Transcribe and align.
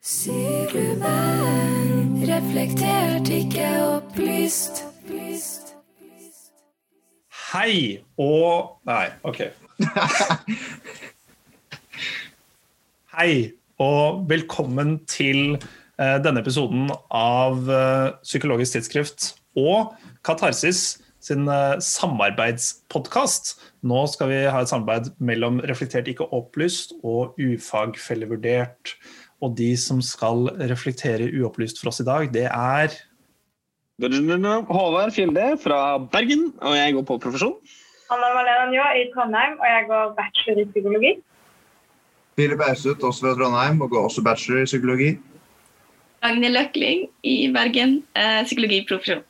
Silumen 0.00 1.04
reflektert, 2.24 3.28
ikke 3.28 3.66
opplyst. 3.84 4.80
Hei 7.50 8.00
og 8.16 8.80
Nei, 8.88 9.10
OK. 9.28 9.42
Hei 13.18 13.52
og 13.76 14.24
velkommen 14.30 15.04
til 15.04 15.58
eh, 15.60 16.16
denne 16.24 16.40
episoden 16.40 16.88
av 17.12 17.68
eh, 17.68 18.16
Psykologisk 18.24 18.78
tidsskrift 18.78 19.34
og 19.60 19.92
Katarsis 20.24 20.96
sin 21.20 21.44
uh, 21.44 21.76
samarbeidspodkast. 21.76 23.58
Nå 23.84 24.06
skal 24.08 24.30
vi 24.32 24.38
ha 24.48 24.62
et 24.62 24.70
samarbeid 24.70 25.12
mellom 25.20 25.60
Reflektert 25.68 26.08
ikke 26.08 26.30
opplyst 26.32 26.96
og 27.04 27.36
Ufagfellevurdert. 27.36 28.96
Og 29.40 29.54
de 29.56 29.70
som 29.80 30.02
skal 30.04 30.50
reflektere 30.70 31.30
uopplyst 31.40 31.80
for 31.80 31.90
oss 31.90 32.02
i 32.02 32.08
dag, 32.08 32.28
det 32.32 32.46
er 32.48 32.96
Håvard 34.00 35.12
Fjelde 35.12 35.46
fra 35.60 35.98
Bergen, 36.12 36.52
og 36.60 36.76
jeg 36.76 36.94
går 36.96 37.04
på 37.08 37.18
profesjon. 37.20 37.56
Anna 38.10 38.30
Malena 38.34 38.68
Njå 38.70 38.86
i 38.96 39.02
Trondheim, 39.14 39.58
og 39.60 39.66
jeg 39.68 39.88
går 39.88 40.14
bachelor 40.16 40.62
i 40.62 40.68
psykologi. 40.72 41.12
Philip 42.36 42.62
Austut, 42.68 43.02
også 43.04 43.26
fra 43.26 43.34
Trondheim, 43.36 43.80
og 43.80 43.90
går 43.90 44.08
også 44.08 44.24
bachelor 44.24 44.62
i 44.62 44.70
psykologi. 44.70 45.10
Ragnhild 46.24 46.56
Løkling 46.56 47.04
i 47.24 47.36
Bergen, 47.52 48.02
eh, 48.16 48.42
psykologiprofesjon. 48.44 49.22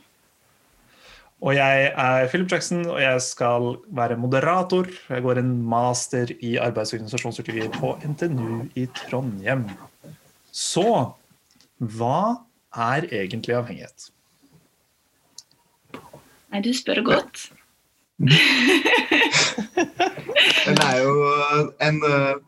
Og 1.40 1.54
jeg 1.56 1.92
er 1.96 2.26
Philip 2.28 2.52
Jackson, 2.52 2.86
og 2.86 3.00
jeg 3.02 3.20
skal 3.22 3.76
være 3.88 4.16
moderator. 4.16 4.86
Jeg 5.08 5.22
går 5.22 5.38
en 5.40 5.62
master 5.62 6.26
i 6.40 6.56
arbeidsorganisasjonspsykologi 6.56 7.68
på 7.78 7.94
NTNU 8.04 8.66
i 8.76 8.86
Trondheim. 8.86 9.64
Så 10.60 10.84
hva 11.80 12.44
er 12.76 13.06
egentlig 13.08 13.56
avhengighet? 13.56 14.10
Nei, 16.50 16.60
du 16.64 16.72
spør 16.76 17.00
godt. 17.06 17.46
Den 20.66 20.76
er 20.84 20.98
jo 21.00 21.12
en 21.80 22.02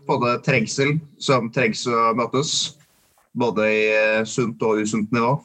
både 0.06 0.34
trengsel 0.44 0.98
som 1.22 1.48
trengs 1.54 1.86
å 1.88 2.12
møtes. 2.18 2.76
Både 3.32 3.64
i 3.72 3.84
eh, 3.96 4.24
sunt 4.28 4.60
og 4.66 4.82
usunt 4.84 5.12
nivå. 5.14 5.38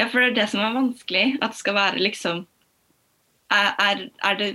Ja, 0.00 0.06
for 0.08 0.22
det 0.22 0.30
er 0.30 0.36
det 0.38 0.46
som 0.48 0.62
er 0.64 0.72
vanskelig. 0.76 1.26
At 1.42 1.52
det 1.52 1.60
skal 1.60 1.76
være 1.76 2.00
liksom 2.00 2.46
er, 3.52 4.08
er 4.24 4.38
det 4.40 4.48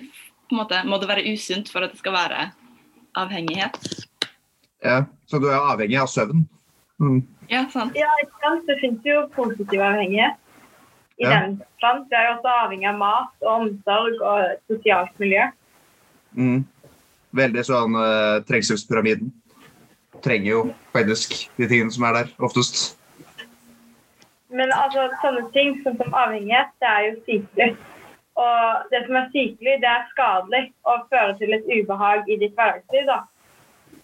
på 0.50 0.56
en 0.56 0.60
måte 0.60 0.82
Må 0.84 0.98
det 1.00 1.08
være 1.08 1.30
usunt 1.32 1.70
for 1.72 1.86
at 1.86 1.94
det 1.94 2.02
skal 2.02 2.18
være 2.18 2.50
avhengighet? 3.16 3.78
Ja, 4.84 5.04
så 5.32 5.40
du 5.40 5.48
er 5.50 5.58
avhengig 5.60 5.98
av 6.02 6.10
søvn. 6.12 6.44
Mm. 7.02 7.22
Ja, 7.50 7.66
sant. 7.74 7.96
Ja, 7.98 8.10
ikke 8.22 8.44
sant? 8.44 8.68
Det 8.68 8.78
finnes 8.82 9.08
jo 9.08 9.24
positiv 9.36 9.82
avhengighet 9.82 10.38
i 11.22 11.26
Ja. 11.26 11.40
den 11.40 11.58
forstand. 11.58 12.06
Vi 12.10 12.16
er 12.16 12.28
jo 12.28 12.36
også 12.38 12.54
avhengig 12.66 12.88
av 12.92 12.98
mat 13.00 13.46
og 13.48 13.52
omsorg 13.62 14.22
og 14.22 14.58
sosialt 14.70 15.20
miljø. 15.20 15.48
Mm. 16.38 16.66
Veldig 17.34 17.64
sånn 17.66 17.96
uh, 17.96 18.42
trengselspyramiden. 18.48 19.32
Trenger 20.22 20.50
jo 20.52 20.64
faktisk 20.94 21.34
de 21.58 21.68
tingene 21.68 21.92
som 21.92 22.04
er 22.04 22.14
der, 22.20 22.34
oftest. 22.40 22.98
Men 24.52 24.72
altså, 24.76 25.08
sånne 25.24 25.48
ting 25.56 25.78
som, 25.84 25.96
som 25.98 26.14
avhengighet, 26.14 26.74
det 26.84 26.90
er 26.90 27.06
jo 27.08 27.14
sykelig. 27.26 27.70
Og 28.42 28.92
det 28.92 29.06
som 29.08 29.16
er 29.20 29.30
sykelig, 29.34 29.78
det 29.84 29.90
er 29.90 30.10
skadelig 30.12 30.64
og 30.84 31.08
fører 31.12 31.38
til 31.40 31.54
et 31.56 31.66
ubehag 31.72 32.28
i 32.30 32.38
ditt 32.42 32.54
hverdagsliv. 32.60 33.08
da. 33.08 33.20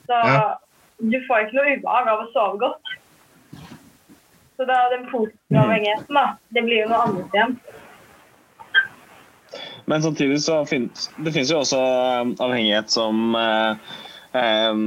Så 0.08 0.22
Ja. 0.28 0.56
Du 0.98 1.18
får 1.28 1.46
ikke 1.46 1.58
noe 1.58 1.76
ubehag 1.78 2.10
av 2.12 2.24
å 2.24 2.32
sove 2.34 2.62
godt. 2.62 2.96
Så 4.58 4.66
da 4.66 4.78
den 4.90 5.06
positive 5.12 5.62
avhengigheten, 5.62 6.18
da, 6.18 6.26
det 6.56 6.64
blir 6.66 6.82
jo 6.82 6.90
noe 6.90 7.04
annet 7.06 7.36
igjen. 7.38 7.54
Men 9.88 10.04
samtidig 10.04 10.42
så 10.44 10.64
finnes 10.68 11.08
det 11.24 11.32
finnes 11.32 11.52
jo 11.54 11.62
også 11.62 11.78
um, 11.80 12.34
avhengighet 12.44 12.90
som 12.92 13.38
eh, 13.40 13.94
eh, 14.36 14.82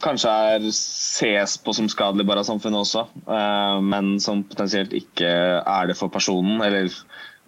kanskje 0.00 0.36
er 0.54 0.68
ses 0.70 1.58
på 1.60 1.74
som 1.76 1.90
skadelig 1.92 2.24
bare 2.30 2.44
av 2.44 2.48
samfunnet 2.48 2.80
også, 2.80 3.04
eh, 3.26 3.74
men 3.84 4.14
som 4.22 4.46
potensielt 4.48 4.94
ikke 4.96 5.28
er 5.58 5.90
det 5.90 5.98
for 5.98 6.14
personen. 6.14 6.62
Eller 6.64 6.88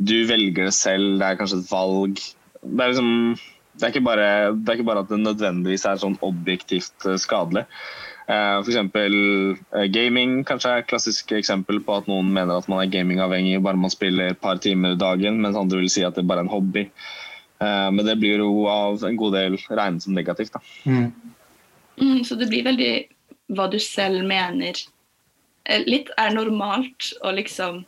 du 0.03 0.19
velger 0.29 0.69
det 0.69 0.77
selv, 0.77 1.17
det 1.23 1.31
er 1.31 1.41
kanskje 1.41 1.63
et 1.63 1.73
valg. 1.73 2.21
Det 2.61 2.85
er 2.85 2.93
liksom 2.93 3.15
det 3.81 3.87
er, 3.89 3.93
ikke 3.95 4.05
bare, 4.07 4.29
det 4.55 4.69
er 4.69 4.79
ikke 4.79 4.89
bare 4.91 5.03
at 5.05 5.11
det 5.11 5.19
nødvendigvis 5.23 5.87
er 5.89 6.01
sånn 6.01 6.19
objektivt 6.27 7.07
eh, 7.09 7.19
skadelig. 7.21 7.65
Eh, 8.31 8.59
For 8.61 8.71
eksempel 8.71 9.17
eh, 9.75 9.87
gaming 9.91 10.45
kanskje 10.49 10.75
er 10.75 10.83
et 10.83 10.91
klassisk 10.91 11.33
eksempel 11.35 11.81
på 11.87 11.97
at 11.99 12.11
noen 12.11 12.29
mener 12.31 12.61
at 12.61 12.69
man 12.71 12.83
er 12.83 12.93
gamingavhengig 12.93 13.63
bare 13.65 13.81
man 13.81 13.93
spiller 13.93 14.31
et 14.31 14.41
par 14.43 14.61
timer 14.63 14.99
dagen, 15.01 15.41
mens 15.43 15.59
andre 15.59 15.81
vil 15.81 15.91
si 15.93 16.05
at 16.07 16.19
det 16.19 16.27
bare 16.29 16.45
er 16.45 16.49
en 16.49 16.53
hobby. 16.53 16.87
Eh, 17.61 17.89
Men 17.91 18.07
det 18.07 18.19
blir 18.21 18.45
jo 18.45 18.69
av 18.71 19.03
en 19.05 19.19
god 19.19 19.37
del 19.39 19.59
regnet 19.69 20.07
som 20.07 20.15
negativt. 20.15 20.55
Da. 20.55 20.63
Mm, 20.87 22.23
så 22.25 22.39
det 22.39 22.49
blir 22.53 22.69
veldig 22.69 22.95
hva 23.57 23.67
du 23.71 23.81
selv 23.83 24.23
mener 24.29 24.79
litt 25.87 26.09
er 26.19 26.33
normalt 26.33 27.11
og 27.21 27.35
liksom 27.37 27.83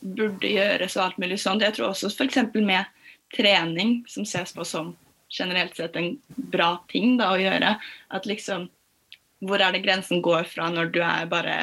burde 0.00 0.48
gjøres 0.48 0.96
og 0.96 1.04
alt 1.04 1.18
mulig 1.20 1.38
sånt. 1.42 1.62
Jeg 1.62 1.76
tror 1.76 1.90
også 1.90 2.08
f.eks. 2.08 2.38
med 2.54 2.88
trening, 3.36 4.00
som 4.08 4.24
ses 4.26 4.54
på 4.56 4.64
som 4.64 4.94
generelt 5.30 5.76
sett 5.76 5.96
en 5.96 6.12
bra 6.52 6.74
ting 6.90 7.16
da, 7.20 7.32
å 7.34 7.40
gjøre. 7.40 7.76
At 8.10 8.28
liksom 8.28 8.68
Hvor 9.40 9.62
er 9.64 9.72
det 9.72 9.80
grensen 9.80 10.20
går 10.20 10.44
fra 10.44 10.66
når 10.68 10.90
du 10.92 10.98
er 11.00 11.24
bare 11.24 11.54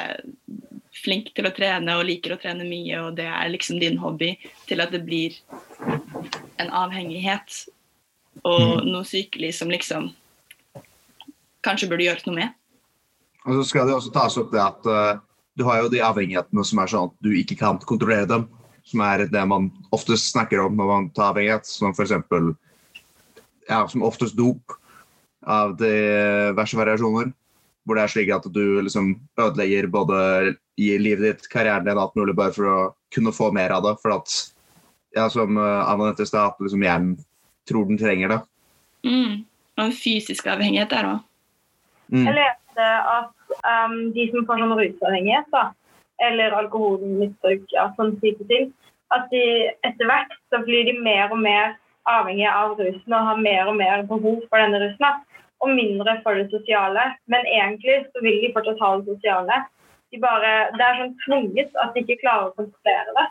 flink 0.98 1.28
til 1.36 1.46
å 1.46 1.52
trene 1.54 1.94
og 1.94 2.08
liker 2.08 2.34
å 2.34 2.38
trene 2.42 2.66
mye, 2.66 2.96
og 3.06 3.14
det 3.20 3.28
er 3.30 3.52
liksom 3.52 3.78
din 3.78 4.00
hobby, 4.02 4.32
til 4.66 4.82
at 4.82 4.90
det 4.90 5.04
blir 5.06 5.36
en 6.58 6.72
avhengighet 6.74 7.68
og 8.42 8.82
noe 8.82 9.06
sykelig 9.06 9.52
som 9.60 9.70
liksom 9.70 10.10
kanskje 11.62 11.88
burde 11.90 12.06
gjøres 12.08 12.26
noe 12.26 12.38
med. 12.40 12.54
Og 13.46 13.60
så 13.60 13.70
skal 13.70 13.88
det 13.88 13.96
også 13.96 14.12
tas 14.14 14.36
opp 14.40 14.52
det 14.52 14.62
at 14.62 14.88
uh, 14.90 15.22
du 15.58 15.64
har 15.66 15.82
jo 15.82 15.92
de 15.92 16.02
avhengighetene 16.04 16.64
som 16.66 16.80
er 16.82 16.90
sånn 16.90 17.10
at 17.10 17.16
du 17.24 17.32
ikke 17.34 17.58
kan 17.58 17.80
kontrollere 17.82 18.28
dem. 18.30 18.48
Som 18.88 19.02
er 19.04 19.26
det 19.28 19.44
man 19.48 19.68
oftest 19.92 20.30
snakker 20.32 20.62
om 20.64 20.76
når 20.78 20.90
man 20.90 21.08
tar 21.16 21.32
avhengighet, 21.32 21.68
som 21.68 21.92
f.eks. 21.92 22.14
Ja, 23.68 23.82
som 23.88 24.04
oftest 24.06 24.36
dop 24.38 24.76
av 25.46 25.76
diverse 25.80 26.76
variasjoner. 26.78 27.32
Hvor 27.86 27.96
det 27.96 28.04
er 28.04 28.12
slik 28.12 28.30
at 28.34 28.46
du 28.52 28.80
liksom 28.84 29.14
ødelegger 29.40 29.88
både 29.92 30.18
i 30.78 30.92
livet 31.00 31.24
ditt, 31.24 31.48
karrieren 31.52 31.86
din, 31.86 32.00
alt 32.00 32.16
mulig 32.18 32.34
bare 32.36 32.52
for 32.52 32.68
å 32.68 32.78
kunne 33.14 33.32
få 33.32 33.50
mer 33.56 33.72
av 33.72 33.86
det. 33.86 33.94
For 34.02 34.12
at, 34.18 34.34
ja, 35.16 35.28
som 35.32 35.56
Anna 35.56 36.08
nevnte 36.10 36.26
i 36.26 36.28
stad, 36.28 36.52
at 36.52 36.60
liksom 36.64 36.84
hjernen 36.84 37.16
tror 37.68 37.88
den 37.88 38.00
trenger 38.00 38.34
det. 38.34 38.40
Mm. 39.08 39.34
Og 39.78 39.96
fysisk 39.96 40.48
avhengighet 40.50 40.92
der 40.92 41.08
òg. 41.14 41.24
Mm. 42.12 42.24
Jeg 42.24 42.36
leste 42.38 42.86
at 43.12 43.56
um, 43.62 43.98
de 44.14 44.28
som 44.32 44.46
får 44.48 44.62
sånn 44.62 44.76
rusavhengighet, 44.80 45.50
da, 45.52 45.64
eller 46.28 46.56
alkoholmisbruk, 46.62 47.66
ja, 47.74 47.88
sånn 47.98 48.16
type 48.22 48.46
ting, 48.50 48.72
at 49.14 49.28
de 49.32 49.42
etter 49.86 50.08
hvert 50.08 50.34
så 50.52 50.60
blir 50.64 50.88
de 50.88 50.96
mer 51.04 51.32
og 51.32 51.40
mer 51.44 51.76
avhengige 52.10 52.52
av 52.52 52.76
rusen 52.80 53.16
og 53.16 53.26
har 53.30 53.40
mer 53.42 53.70
og 53.70 53.78
mer 53.78 54.04
behov 54.10 54.44
for 54.48 54.60
denne 54.60 54.80
rusen. 54.84 55.24
Og 55.58 55.74
mindre 55.74 56.20
for 56.22 56.38
det 56.38 56.46
sosiale. 56.52 57.08
Men 57.26 57.46
egentlig 57.50 58.04
så 58.12 58.22
vil 58.22 58.38
de 58.44 58.52
fortsatt 58.54 58.78
ha 58.84 58.92
det 59.00 59.08
sosiale. 59.10 59.56
De 60.14 60.20
bare, 60.22 60.52
det 60.76 60.84
er 60.84 61.00
sånn 61.02 61.16
tvunget 61.26 61.82
at 61.82 61.92
de 61.94 62.04
ikke 62.04 62.20
klarer 62.22 62.48
å 62.48 62.56
konsentrere 62.56 63.16
det. 63.18 63.26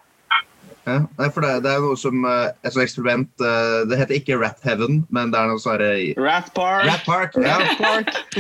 Ja, 0.88 1.02
for 1.36 1.44
det, 1.44 1.52
det 1.66 1.72
er 1.72 1.82
noe 1.84 1.98
som 2.00 2.24
eh, 2.24 2.52
et 2.64 2.72
sånt 2.72 2.86
eksperiment 2.86 3.44
eh, 3.44 3.82
Det 3.90 3.98
heter 4.00 4.16
ikke 4.22 4.38
Rat 4.40 4.62
Heaven, 4.64 5.02
men 5.12 5.34
det 5.34 5.40
er 5.40 5.50
noe 5.50 5.60
sånn 5.60 5.76
herre- 5.76 6.14
Rat 6.16 6.54
Park! 6.56 6.86
Rat 6.88 7.04
Park, 7.04 7.36
ja. 7.44 7.58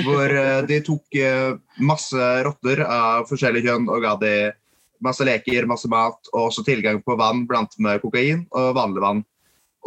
hvor 0.05 0.31
eh, 0.31 0.61
de 0.69 0.77
tok 0.85 1.19
masse 1.83 2.29
rotter 2.47 2.83
av 2.85 3.27
forskjellig 3.27 3.65
kjønn 3.67 3.89
og 3.91 4.05
ga 4.05 4.13
de 4.21 4.35
masse 5.03 5.27
leker, 5.27 5.67
masse 5.69 5.89
mat 5.91 6.31
og 6.33 6.47
også 6.47 6.63
tilgang 6.65 7.01
på 7.03 7.17
vann 7.19 7.43
blant 7.49 7.75
med 7.83 7.99
kokain 8.01 8.45
og 8.55 8.71
vanlig 8.79 9.03
vann. 9.03 9.25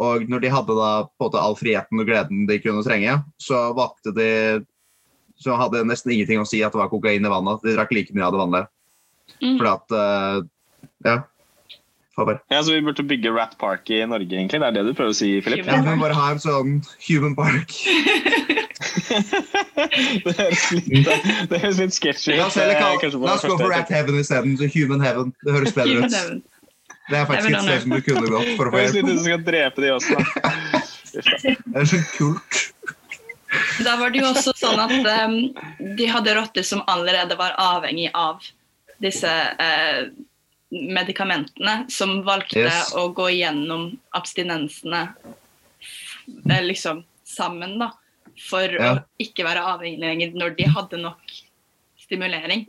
Og 0.01 0.25
når 0.29 0.39
de 0.43 0.53
hadde 0.53 0.73
da 0.77 0.91
på 1.05 1.21
en 1.21 1.25
måte 1.27 1.41
all 1.41 1.55
friheten 1.59 2.01
og 2.01 2.07
gleden 2.09 2.47
de 2.49 2.59
kunne 2.63 2.83
trenge, 2.85 3.13
så 3.41 3.57
valgte 3.77 4.13
de 4.17 4.29
Så 5.41 5.55
hadde 5.57 5.87
nesten 5.89 6.11
ingenting 6.13 6.39
å 6.41 6.45
si 6.45 6.59
at 6.61 6.73
det 6.73 6.77
var 6.77 6.89
kokain 6.91 7.25
i 7.25 7.29
vannet. 7.29 7.63
De 7.65 7.73
drakk 7.73 7.91
like 7.97 8.13
mye 8.13 8.25
av 8.27 8.33
det 8.35 8.41
vanlige. 8.43 8.67
Mm. 9.41 9.57
Fordi 9.57 9.71
at 9.71 9.87
uh, 9.97 10.37
Ja. 11.07 11.15
Ja, 12.51 12.59
så 12.61 12.75
Vi 12.75 12.81
burde 12.85 13.03
bygge 13.07 13.31
Rat 13.33 13.57
Park 13.57 13.89
i 13.89 14.05
Norge, 14.05 14.35
egentlig. 14.35 14.59
Det 14.59 14.67
er 14.67 14.71
det 14.75 14.83
du 14.85 14.93
prøver 14.93 15.11
å 15.13 15.15
si, 15.17 15.41
Philip? 15.41 15.65
Ja, 15.65 15.81
vi 15.81 15.95
bare 15.97 16.13
ha 16.13 16.31
en 16.35 16.41
sånn 16.43 16.81
human 17.07 17.33
park. 17.33 17.71
det 20.25 20.33
høres 20.37 20.71
litt, 20.75 21.07
det 21.49 21.59
høres 21.63 21.79
litt 21.79 21.95
sketchy 21.95 22.35
på 22.35 22.37
la 22.37 22.45
oss 23.33 23.45
gå 23.47 23.55
for 23.55 23.71
Rat 23.71 23.89
Heaven 23.89 24.19
isteden. 24.19 24.57
så 24.59 24.65
Human 24.75 25.01
Heaven. 25.01 25.33
Det 25.41 25.51
høres 25.55 25.73
bedre 25.77 26.05
ut. 26.05 26.13
Det 27.09 27.17
er 27.17 27.25
faktisk 27.27 27.55
et 27.55 27.63
sted 27.65 27.81
som 27.85 27.93
du 27.95 28.01
kunne 28.05 28.27
gått 28.31 28.51
for 28.57 28.69
å 28.69 28.71
få 28.73 28.81
hjelp. 28.85 29.07
som 29.09 29.19
skal 29.25 29.43
drepe 29.47 29.81
de 29.83 29.89
også. 29.95 30.15
da. 30.15 30.81
Det 31.11 31.81
er 31.81 31.87
så 31.91 31.99
kult. 32.15 32.59
Da 33.83 33.97
var 33.99 34.13
det 34.13 34.21
jo 34.21 34.29
også 34.29 34.53
sånn 34.55 34.79
at 34.79 34.93
um, 35.27 35.33
de 35.97 36.05
hadde 36.07 36.35
rotter 36.37 36.63
som 36.63 36.83
allerede 36.87 37.35
var 37.39 37.51
avhengig 37.59 38.07
av 38.15 38.39
disse 39.03 39.27
uh, 39.27 40.01
medikamentene, 40.71 41.81
som 41.91 42.21
valgte 42.23 42.61
Yes. 42.63 42.93
å 42.95 43.09
gå 43.17 43.27
gjennom 43.33 43.89
abstinensene 44.15 45.01
uh, 46.47 46.61
liksom 46.63 47.03
sammen, 47.27 47.75
da. 47.81 47.91
For 48.47 48.71
Ja. 48.71 48.93
å 48.93 49.03
ikke 49.19 49.43
være 49.43 49.65
avhengig 49.73 49.99
lenger 49.99 50.31
når 50.39 50.55
de 50.55 50.69
hadde 50.71 51.01
nok 51.01 51.19
stimulering. 51.99 52.63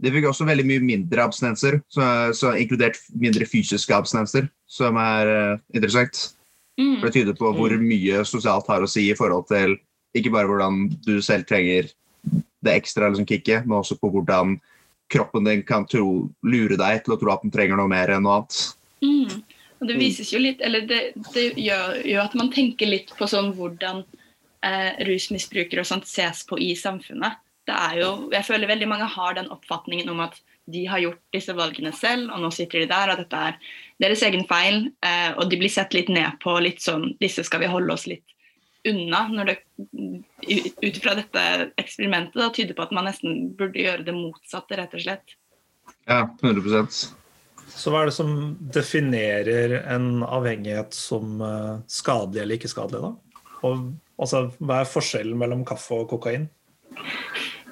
De 0.00 0.12
fikk 0.14 0.30
også 0.30 0.46
veldig 0.48 0.64
mye 0.64 0.82
mindre 0.84 1.24
abstinenser, 1.26 1.80
så, 1.92 2.04
så 2.36 2.54
inkludert 2.56 3.00
mindre 3.20 3.48
fysiske 3.48 3.92
abstinenser, 3.92 4.48
som 4.70 4.96
er 5.00 5.30
uh, 5.30 5.62
interessant. 5.76 6.30
Mm. 6.80 6.98
For 7.00 7.06
Det 7.08 7.14
tyder 7.18 7.36
på 7.36 7.52
hvor 7.56 7.74
mye 7.82 8.24
sosialt 8.28 8.70
har 8.72 8.84
å 8.84 8.88
si 8.88 9.10
i 9.10 9.16
forhold 9.18 9.48
til 9.50 9.76
ikke 10.16 10.32
bare 10.34 10.48
hvordan 10.50 10.86
du 11.04 11.20
selv 11.22 11.46
trenger 11.46 11.90
det 12.64 12.74
ekstra 12.74 13.08
liksom, 13.08 13.28
kicket, 13.28 13.66
men 13.66 13.78
også 13.78 13.96
på 14.00 14.10
hvordan 14.12 14.56
kroppen 15.10 15.46
din 15.46 15.62
kan 15.66 15.86
tro, 15.90 16.30
lure 16.46 16.78
deg 16.78 17.04
til 17.04 17.14
å 17.14 17.20
tro 17.20 17.32
at 17.34 17.44
den 17.44 17.52
trenger 17.54 17.78
noe 17.78 17.90
mer 17.90 18.12
enn 18.14 18.24
noe 18.26 18.40
annet. 18.40 18.60
Mm. 19.04 19.42
Og 19.80 19.88
det 19.88 19.96
vises 19.96 20.30
jo 20.32 20.40
litt, 20.42 20.60
eller 20.64 20.84
det, 20.88 21.00
det 21.32 21.46
gjør 21.56 22.02
jo 22.04 22.18
at 22.20 22.34
man 22.36 22.50
tenker 22.52 22.90
litt 22.90 23.14
på 23.16 23.28
sånn 23.30 23.54
hvordan 23.56 24.02
eh, 24.66 25.00
rusmisbrukere 25.08 25.82
og 25.82 25.88
sånt 25.88 26.08
ses 26.08 26.44
på 26.48 26.58
i 26.60 26.74
samfunnet. 26.76 27.40
Det 27.70 27.76
er 27.78 27.98
jo, 28.00 28.06
jeg 28.34 28.46
føler 28.48 28.66
veldig 28.66 28.88
mange 28.90 29.06
har 29.06 29.36
den 29.38 29.50
oppfatningen 29.54 30.08
om 30.10 30.24
at 30.24 30.40
de 30.70 30.82
har 30.90 31.02
gjort 31.02 31.20
disse 31.34 31.54
valgene 31.54 31.92
selv, 31.94 32.32
og 32.34 32.42
nå 32.42 32.50
sitter 32.54 32.82
de 32.82 32.90
der, 32.90 33.12
og 33.12 33.22
dette 33.22 33.42
er 33.50 33.56
deres 34.02 34.24
egen 34.26 34.42
feil. 34.50 34.88
Eh, 35.06 35.30
og 35.36 35.50
de 35.50 35.58
blir 35.60 35.70
sett 35.70 35.94
litt 35.94 36.10
ned 36.10 36.38
på, 36.42 36.56
litt 36.62 36.82
sånn 36.82 37.12
Disse 37.22 37.44
skal 37.46 37.62
vi 37.62 37.70
holde 37.70 37.94
oss 37.94 38.08
litt 38.10 38.26
unna. 38.90 39.22
når 39.28 39.52
det 39.52 39.56
Ut 40.82 40.98
fra 41.02 41.14
dette 41.18 41.46
eksperimentet 41.78 42.38
da, 42.40 42.50
tyder 42.54 42.74
på 42.74 42.86
at 42.86 42.94
man 42.96 43.06
nesten 43.06 43.50
burde 43.58 43.82
gjøre 43.82 44.06
det 44.06 44.16
motsatte, 44.16 44.78
rett 44.78 44.94
og 44.96 45.04
slett. 45.04 45.34
Ja, 46.10 46.24
100 46.42 46.86
Så 46.90 47.92
hva 47.92 48.02
er 48.02 48.10
det 48.10 48.16
som 48.16 48.56
definerer 48.74 49.80
en 49.94 50.24
avhengighet 50.26 50.96
som 50.96 51.38
eh, 51.44 51.74
skadelig 51.86 52.42
eller 52.42 52.58
ikke 52.58 52.72
skadelig, 52.72 53.10
da? 53.10 53.42
Og 53.68 53.92
altså, 54.18 54.48
hva 54.58 54.80
er 54.80 54.90
forskjellen 54.90 55.38
mellom 55.38 55.66
kaffe 55.68 56.02
og 56.02 56.08
kokain? 56.10 56.48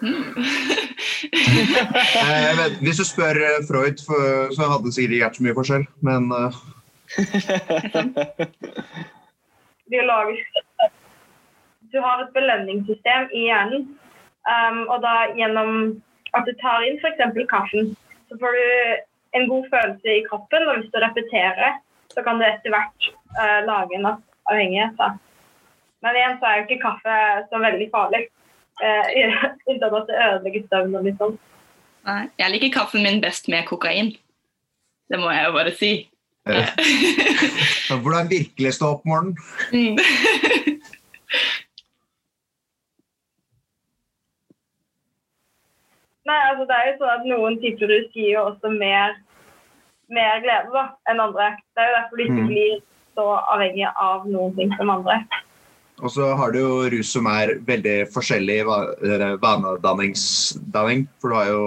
Eh, 1.19 2.51
men 2.59 2.77
hvis 2.85 3.01
du 3.01 3.05
spør 3.07 3.39
eh, 3.43 3.63
Freud, 3.67 3.99
for, 4.07 4.53
så 4.55 4.69
hadde 4.71 4.87
det 4.87 4.95
sikkert 4.95 5.15
ikke 5.15 5.25
vært 5.25 5.39
så 5.39 5.45
mye 5.45 5.59
forskjell. 5.59 5.85
Men 6.07 6.23
uh... 6.31 6.59
biologisk 9.93 10.49
Du 11.93 11.99
har 12.05 12.23
et 12.23 12.35
belønningssystem 12.37 13.23
i 13.35 13.49
hjernen. 13.49 13.83
Um, 14.49 14.79
og 14.87 15.03
da 15.05 15.15
gjennom 15.37 15.71
at 16.37 16.47
du 16.47 16.53
tar 16.63 16.87
inn 16.87 17.01
f.eks. 17.03 17.21
kaffen, 17.51 17.91
så 18.29 18.39
får 18.41 18.57
du 18.57 18.67
en 19.37 19.49
god 19.51 19.65
følelse 19.73 20.15
i 20.15 20.27
kroppen. 20.29 20.69
Og 20.69 20.79
hvis 20.79 20.93
du 20.95 20.99
repeterer, 21.03 21.81
så 22.15 22.25
kan 22.25 22.39
du 22.39 22.47
etter 22.47 22.75
hvert 22.75 23.11
uh, 23.41 23.61
lage 23.67 23.99
en 23.99 24.11
avhengighet. 24.13 24.95
Da. 25.01 25.09
Men 26.05 26.19
igjen 26.19 26.39
så 26.39 26.49
er 26.49 26.61
jo 26.61 26.69
ikke 26.69 26.85
kaffe 26.87 27.15
så 27.51 27.65
veldig 27.65 27.89
farlig. 27.95 28.23
Uh, 28.89 29.73
Unntatt 29.73 29.95
at 29.99 30.07
det 30.07 30.19
ødelegger 30.23 30.63
søvnen 30.71 31.03
min 31.05 31.17
sånn. 31.19 31.33
Nei, 32.07 32.21
jeg 32.39 32.53
liker 32.53 32.71
kaffen 32.77 33.03
min 33.03 33.19
best 33.21 33.49
med 33.51 33.67
kokain. 33.67 34.13
Det 35.11 35.19
må 35.19 35.33
jeg 35.35 35.49
jo 35.49 35.55
bare 35.57 35.73
si. 35.75 35.91
eh, 36.49 37.99
hvordan 38.05 38.31
virkelig 38.31 38.73
stå 38.79 38.93
opp 38.95 39.03
om 39.05 39.11
morgenen? 39.11 39.35
Mm. 39.75 39.99
Nei, 46.29 46.39
altså 46.51 46.65
det 46.69 46.77
er 46.77 46.87
jo 46.89 46.95
sånn 47.01 47.13
at 47.15 47.27
Noen 47.29 47.59
typer 47.63 47.91
rus 47.91 48.09
gir 48.15 48.31
jo 48.35 48.47
også 48.51 48.73
mer, 48.75 49.17
mer 50.13 50.41
glede 50.45 50.73
da, 50.75 50.85
enn 51.09 51.23
andre. 51.25 51.51
Det 51.75 51.85
er 51.85 51.91
jo 51.91 51.97
derfor 51.99 52.17
du 52.17 52.25
ikke 52.27 52.43
Mm. 52.43 52.51
blir 52.53 52.75
så 53.17 53.27
avhengig 53.55 53.89
av 53.97 54.27
noen 54.29 54.57
ting 54.57 54.75
som 54.77 54.91
andre. 54.91 55.23
Og 55.99 56.13
så 56.15 56.29
har 56.39 56.53
du 56.55 56.61
jo 56.61 56.75
rus 56.93 57.11
som 57.11 57.27
er 57.31 57.57
veldig 57.67 57.97
forskjellig 58.15 58.61
i 58.61 58.67
vanedanning. 59.43 60.15
For 61.19 61.33
du 61.33 61.35
har 61.35 61.49
jo 61.51 61.63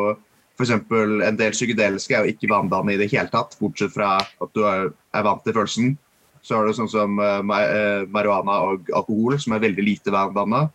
f.eks. 0.61 0.71
en 0.71 1.39
del 1.39 1.55
psykedeliske 1.55 2.15
er 2.15 2.25
jo 2.25 2.35
ikke 2.35 2.51
vanedannende 2.51 2.95
i 2.95 3.01
det 3.01 3.09
hele 3.11 3.31
tatt, 3.33 3.57
bortsett 3.59 3.93
fra 3.95 4.17
at 4.21 4.53
du 4.55 4.63
er, 4.67 4.91
vant 5.25 5.43
til 5.45 5.55
følelsen. 5.57 5.97
Så 6.41 6.57
har 6.57 6.65
du 6.65 6.73
sånn 6.73 6.89
som 6.89 7.19
eh, 7.21 7.41
eh, 7.61 8.05
marihuana 8.09 8.55
og 8.71 8.87
alkohol, 8.97 9.35
som 9.41 9.53
er 9.53 9.65
veldig 9.65 9.83
lite 9.85 10.13
vanedannende. 10.13 10.71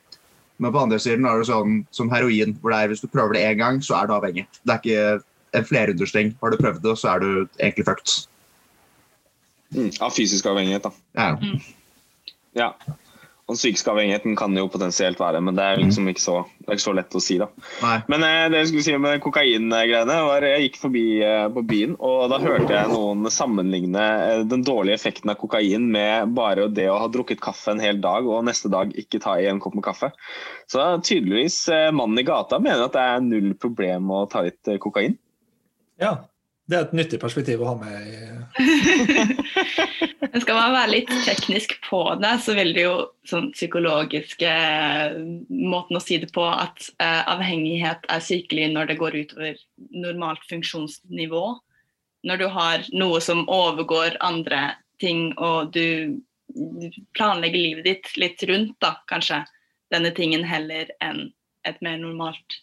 Men 0.62 0.72
på 0.72 0.82
andre 0.84 0.98
siden 1.02 1.26
har 1.28 1.40
du 1.40 1.48
sånn 1.48 1.80
som 1.94 2.10
heroin, 2.12 2.54
hvor 2.60 2.72
det 2.72 2.78
er 2.78 2.92
hvis 2.92 3.02
du 3.02 3.10
prøver 3.12 3.36
det 3.36 3.46
én 3.48 3.58
gang, 3.60 3.80
så 3.84 3.98
er 3.98 4.08
du 4.08 4.14
avhengig. 4.16 4.46
Det 4.62 4.76
er 4.76 4.82
ikke 4.82 5.58
en 5.58 5.66
flerhundresting. 5.66 6.32
Har 6.42 6.52
du 6.52 6.60
prøvd 6.60 6.84
det, 6.84 6.94
så 7.00 7.14
er 7.14 7.24
du 7.24 7.30
egentlig 7.58 7.88
fucked. 7.88 8.14
Mm, 9.74 9.90
av 10.00 10.14
fysisk 10.14 10.46
avhengighet, 10.46 10.86
da. 10.86 10.92
Ja. 11.18 11.28
Ja. 12.56 12.70
Den 13.46 13.54
psykiske 13.54 13.92
avhengigheten 13.92 14.34
kan 14.34 14.56
jo 14.58 14.66
potensielt 14.66 15.20
være, 15.22 15.38
men 15.44 15.54
det 15.54 15.62
er 15.62 15.78
liksom 15.78 16.08
ikke 16.10 16.22
så, 16.22 16.40
ikke 16.66 16.82
så 16.82 16.94
lett 16.98 17.14
å 17.14 17.20
si. 17.22 17.36
da. 17.38 17.46
Nei. 17.78 17.98
Men 18.10 18.24
eh, 18.26 18.46
det 18.50 18.62
jeg 18.64 18.70
skulle 18.72 18.86
si 18.88 18.96
med 18.98 19.22
kokaingreiene 19.22 20.16
var 20.26 20.46
Jeg 20.48 20.64
gikk 20.64 20.80
forbi 20.82 21.04
eh, 21.22 21.44
på 21.54 21.62
byen, 21.70 21.94
og 22.02 22.26
da 22.32 22.40
hørte 22.42 22.74
jeg 22.74 22.90
noen 22.90 23.30
sammenligne 23.30 24.06
eh, 24.24 24.42
den 24.50 24.66
dårlige 24.66 24.98
effekten 24.98 25.30
av 25.30 25.38
kokain 25.38 25.86
med 25.94 26.34
bare 26.34 26.66
det 26.74 26.88
å 26.90 26.98
ha 27.04 27.06
drukket 27.12 27.44
kaffe 27.44 27.70
en 27.70 27.82
hel 27.82 28.02
dag 28.02 28.26
og 28.26 28.42
neste 28.48 28.72
dag 28.72 28.90
ikke 28.98 29.22
ta 29.22 29.36
i 29.38 29.46
en 29.46 29.62
kopp 29.62 29.78
med 29.78 29.86
kaffe. 29.86 30.10
Så 30.66 30.82
tydeligvis 31.06 31.60
eh, 31.70 31.92
mannen 31.94 32.18
i 32.18 32.26
gata 32.26 32.58
mener 32.58 32.88
at 32.88 32.98
det 32.98 33.04
er 33.12 33.26
null 33.28 33.52
problem 33.62 34.10
å 34.10 34.24
ta 34.32 34.42
litt 34.48 34.74
eh, 34.74 34.82
kokain. 34.82 35.14
Ja, 36.02 36.16
det 36.66 36.76
er 36.76 36.86
et 36.86 36.96
nyttig 36.98 37.20
perspektiv 37.22 37.62
å 37.62 37.70
ha 37.70 37.76
med 37.78 37.94
skal 40.46 40.58
man 40.58 40.74
være 40.74 40.92
litt 40.92 41.10
teknisk 41.26 41.76
på 41.86 42.00
det, 42.20 42.32
så 42.44 42.54
vil 42.56 42.72
det 42.76 42.84
jo 42.84 42.94
sånn 43.28 43.48
psykologiske 43.54 44.50
måten 45.50 45.98
å 45.98 46.02
si 46.02 46.18
det 46.22 46.28
på 46.34 46.44
at 46.46 46.88
eh, 47.02 47.22
avhengighet 47.32 48.06
er 48.12 48.22
sykelig 48.22 48.68
når 48.74 48.90
det 48.90 48.98
går 49.00 49.18
utover 49.22 49.58
normalt 49.94 50.44
funksjonsnivå. 50.50 51.44
Når 52.26 52.42
du 52.42 52.46
har 52.52 52.86
noe 52.94 53.20
som 53.24 53.46
overgår 53.50 54.18
andre 54.24 54.76
ting, 55.02 55.32
og 55.36 55.74
du 55.74 56.18
planlegger 57.18 57.58
livet 57.58 57.88
ditt 57.88 58.12
litt 58.20 58.46
rundt 58.48 58.76
da, 58.82 58.96
kanskje 59.10 59.42
denne 59.94 60.12
tingen 60.14 60.46
heller 60.46 60.90
enn 61.04 61.28
et 61.66 61.82
mer 61.82 61.98
normalt 61.98 62.60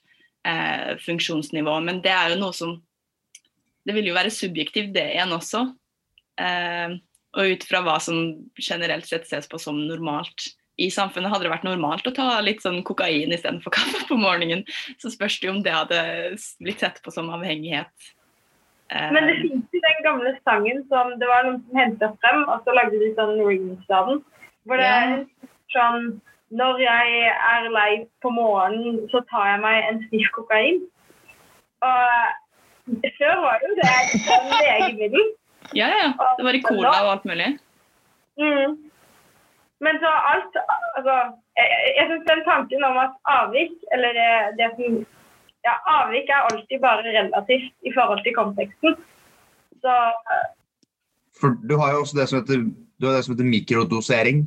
eh, 0.48 0.96
funksjonsnivå. 1.04 1.80
Men 1.84 2.02
det 2.04 2.16
er 2.16 2.34
jo 2.34 2.42
noe 2.46 2.56
som 2.56 2.78
Det 3.84 3.96
vil 3.98 4.08
jo 4.10 4.16
være 4.16 4.32
subjektivt, 4.32 4.94
det 4.96 5.10
igjen 5.14 5.36
også. 5.36 5.66
Eh, 6.40 6.96
og 7.34 7.54
ut 7.56 7.64
fra 7.68 7.82
hva 7.86 7.98
som 8.02 8.20
generelt 8.62 9.08
sett 9.10 9.26
ses 9.30 9.50
på 9.50 9.60
som 9.62 9.80
normalt. 9.88 10.54
I 10.82 10.90
samfunnet 10.90 11.30
hadde 11.30 11.46
det 11.46 11.54
vært 11.54 11.68
normalt 11.68 12.08
å 12.10 12.14
ta 12.16 12.28
litt 12.42 12.64
sånn 12.64 12.82
kokain 12.86 13.34
istedenfor 13.34 13.74
kaffe 13.76 14.04
på 14.10 14.18
morgenen. 14.18 14.64
Så 15.02 15.12
spørs 15.14 15.38
det 15.40 15.50
jo 15.50 15.56
om 15.58 15.64
det 15.66 15.74
hadde 15.76 16.02
blitt 16.64 16.82
sett 16.82 17.02
på 17.06 17.14
som 17.14 17.30
avhengighet. 17.34 18.14
Eh, 18.90 19.10
Men 19.14 19.30
det 19.30 19.40
finnes 19.42 19.74
jo 19.74 19.82
den 19.84 20.04
gamle 20.06 20.34
sangen 20.44 20.84
som 20.90 21.16
det 21.22 21.30
var 21.30 21.46
noen 21.48 21.62
som 21.66 21.82
hentet 21.82 22.22
frem, 22.22 22.46
og 22.48 22.66
så 22.66 22.78
lagde 22.78 23.02
de 23.02 23.12
sånn 23.18 23.36
remix 23.42 23.90
av 23.90 24.12
den. 24.12 24.24
Hvor 24.64 24.80
det 24.80 24.92
er 24.92 25.18
sånn 25.74 26.22
Når 26.54 26.80
jeg 26.84 27.30
er 27.34 27.64
lei 27.74 28.06
på 28.22 28.30
morgenen, 28.30 29.00
så 29.10 29.24
tar 29.26 29.48
jeg 29.48 29.62
meg 29.64 29.88
en 29.88 30.02
sniff 30.06 30.28
kokain. 30.36 30.84
Og 31.82 32.12
før 33.20 33.36
var 33.46 33.62
det 33.62 33.70
jo 33.70 33.76
det 33.80 33.92
et 33.92 34.14
legemiddel. 34.64 35.30
ja, 35.82 35.88
ja. 36.02 36.10
Det 36.38 36.46
var 36.48 36.58
i 36.58 36.64
cola 36.66 36.96
og 37.06 37.12
alt 37.16 37.26
mulig. 37.30 37.50
Mm. 38.42 38.72
Men 39.86 40.00
så 40.04 40.10
alt 40.34 40.54
Altså, 40.98 41.16
jeg, 41.60 41.68
jeg 41.98 42.06
syns 42.10 42.28
den 42.32 42.42
tanken 42.52 42.84
om 42.90 42.98
at 43.06 43.14
avvik, 43.38 43.74
eller 43.94 44.10
det, 44.20 44.32
det 44.60 44.70
som 44.78 45.04
Ja, 45.64 45.74
avvik 45.88 46.28
er 46.30 46.48
alltid 46.50 46.80
bare 46.84 47.04
relativt 47.08 47.72
i 47.88 47.92
forhold 47.96 48.24
til 48.24 48.34
konteksten. 48.36 48.96
Så 49.84 49.94
For 51.40 51.56
du 51.70 51.78
har 51.80 51.92
jo 51.92 52.02
også 52.04 52.18
det 52.20 52.30
som 52.30 52.40
heter, 52.40 52.66
du 53.00 53.08
har 53.08 53.16
det 53.16 53.24
som 53.26 53.34
heter 53.34 53.48
mikrodosering, 53.48 54.44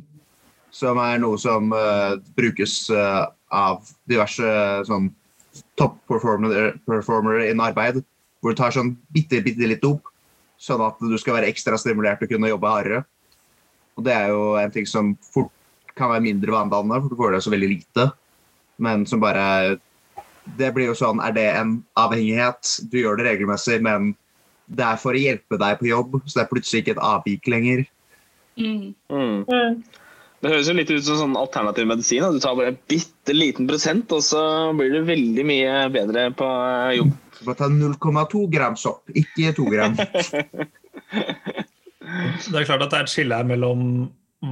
som 0.69 0.97
er 1.01 1.17
noe 1.17 1.39
som 1.41 1.73
uh, 1.73 2.21
brukes 2.37 2.75
uh, 2.93 3.25
av 3.49 3.89
diverse 4.09 4.45
uh, 4.45 4.85
sånn 4.85 5.09
top 5.81 5.97
performere 6.09 6.75
performer 6.85 7.41
innen 7.47 7.65
arbeid, 7.65 8.03
hvor 8.47 8.55
du 8.55 8.61
tar 8.61 8.71
sånn 8.71 8.93
bitte, 9.11 9.41
bitte 9.43 9.67
litt 9.67 9.83
opp, 9.83 10.07
sånn 10.55 10.79
at 10.85 11.01
du 11.03 11.17
skal 11.19 11.35
være 11.35 11.49
ekstra 11.51 11.75
stimulert 11.75 12.21
til 12.21 12.29
å 12.29 12.31
kunne 12.31 12.51
jobbe 12.53 12.71
hardere. 12.71 13.01
Og 13.99 14.05
det 14.07 14.13
er 14.15 14.31
jo 14.31 14.53
en 14.61 14.71
ting 14.71 14.87
som 14.87 15.11
fort 15.33 15.51
kan 15.97 16.13
være 16.13 16.23
mindre 16.23 16.53
vanedannende, 16.53 17.01
for 17.03 17.11
du 17.11 17.19
får 17.19 17.35
det 17.35 17.41
så 17.43 17.51
veldig 17.51 17.69
lite, 17.73 18.07
men 18.79 19.05
som 19.09 19.19
bare 19.19 19.77
Det 20.47 20.69
blir 20.71 20.87
jo 20.87 20.93
sånn, 20.95 21.19
er 21.19 21.33
det 21.35 21.43
en 21.59 21.71
avhengighet? 21.99 22.69
Du 22.87 23.01
gjør 23.01 23.17
det 23.19 23.25
regelmessig, 23.25 23.81
men 23.83 24.13
det 24.71 24.85
er 24.85 25.01
for 25.01 25.11
å 25.11 25.19
hjelpe 25.19 25.57
deg 25.59 25.81
på 25.81 25.89
jobb, 25.89 26.15
så 26.23 26.37
det 26.37 26.43
er 26.45 26.51
plutselig 26.53 26.81
ikke 26.83 26.93
et 26.93 27.01
avvik 27.03 27.49
lenger. 27.51 27.81
Mm. 28.55 28.95
Mm. 29.11 29.83
Det 30.37 30.51
høres 30.51 30.67
jo 30.69 30.75
litt 30.77 30.91
ut 30.93 31.05
som 31.05 31.17
sånn 31.17 31.37
alternativ 31.39 31.87
medisin. 31.89 32.25
Du 32.35 32.41
tar 32.43 32.57
bare 32.57 32.73
en 32.73 32.81
bitte 32.91 33.33
liten 33.33 33.69
prosent, 33.69 34.11
og 34.13 34.21
så 34.25 34.41
blir 34.77 34.93
du 34.93 35.07
veldig 35.07 35.45
mye 35.49 35.79
bedre 35.93 36.27
på 36.37 36.45
eh, 36.45 36.97
jobb. 36.99 37.15
Du 37.37 37.41
bare 37.47 37.59
ta 37.61 37.69
0,2 37.73 38.43
gram 38.53 38.77
sopp, 38.77 39.01
ikke 39.17 39.55
2 39.57 39.67
gram. 39.73 39.97
Det 42.07 42.55
er 42.55 42.63
klart 42.63 42.85
at 42.85 42.91
det 42.93 42.97
er 42.97 43.03
et 43.03 43.11
skille 43.11 43.35
her 43.35 43.47
mellom 43.47 43.81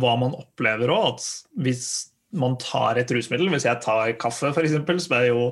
hva 0.02 0.16
man 0.20 0.34
opplever 0.36 0.92
òg. 0.92 1.22
Hvis 1.64 1.86
man 2.36 2.58
tar 2.60 3.00
et 3.00 3.12
rusmiddel, 3.16 3.48
hvis 3.54 3.68
jeg 3.68 3.80
tar 3.86 4.12
kaffe 4.20 4.52
f.eks., 4.52 4.76
som 5.06 5.16
jeg 5.16 5.32
jo 5.32 5.46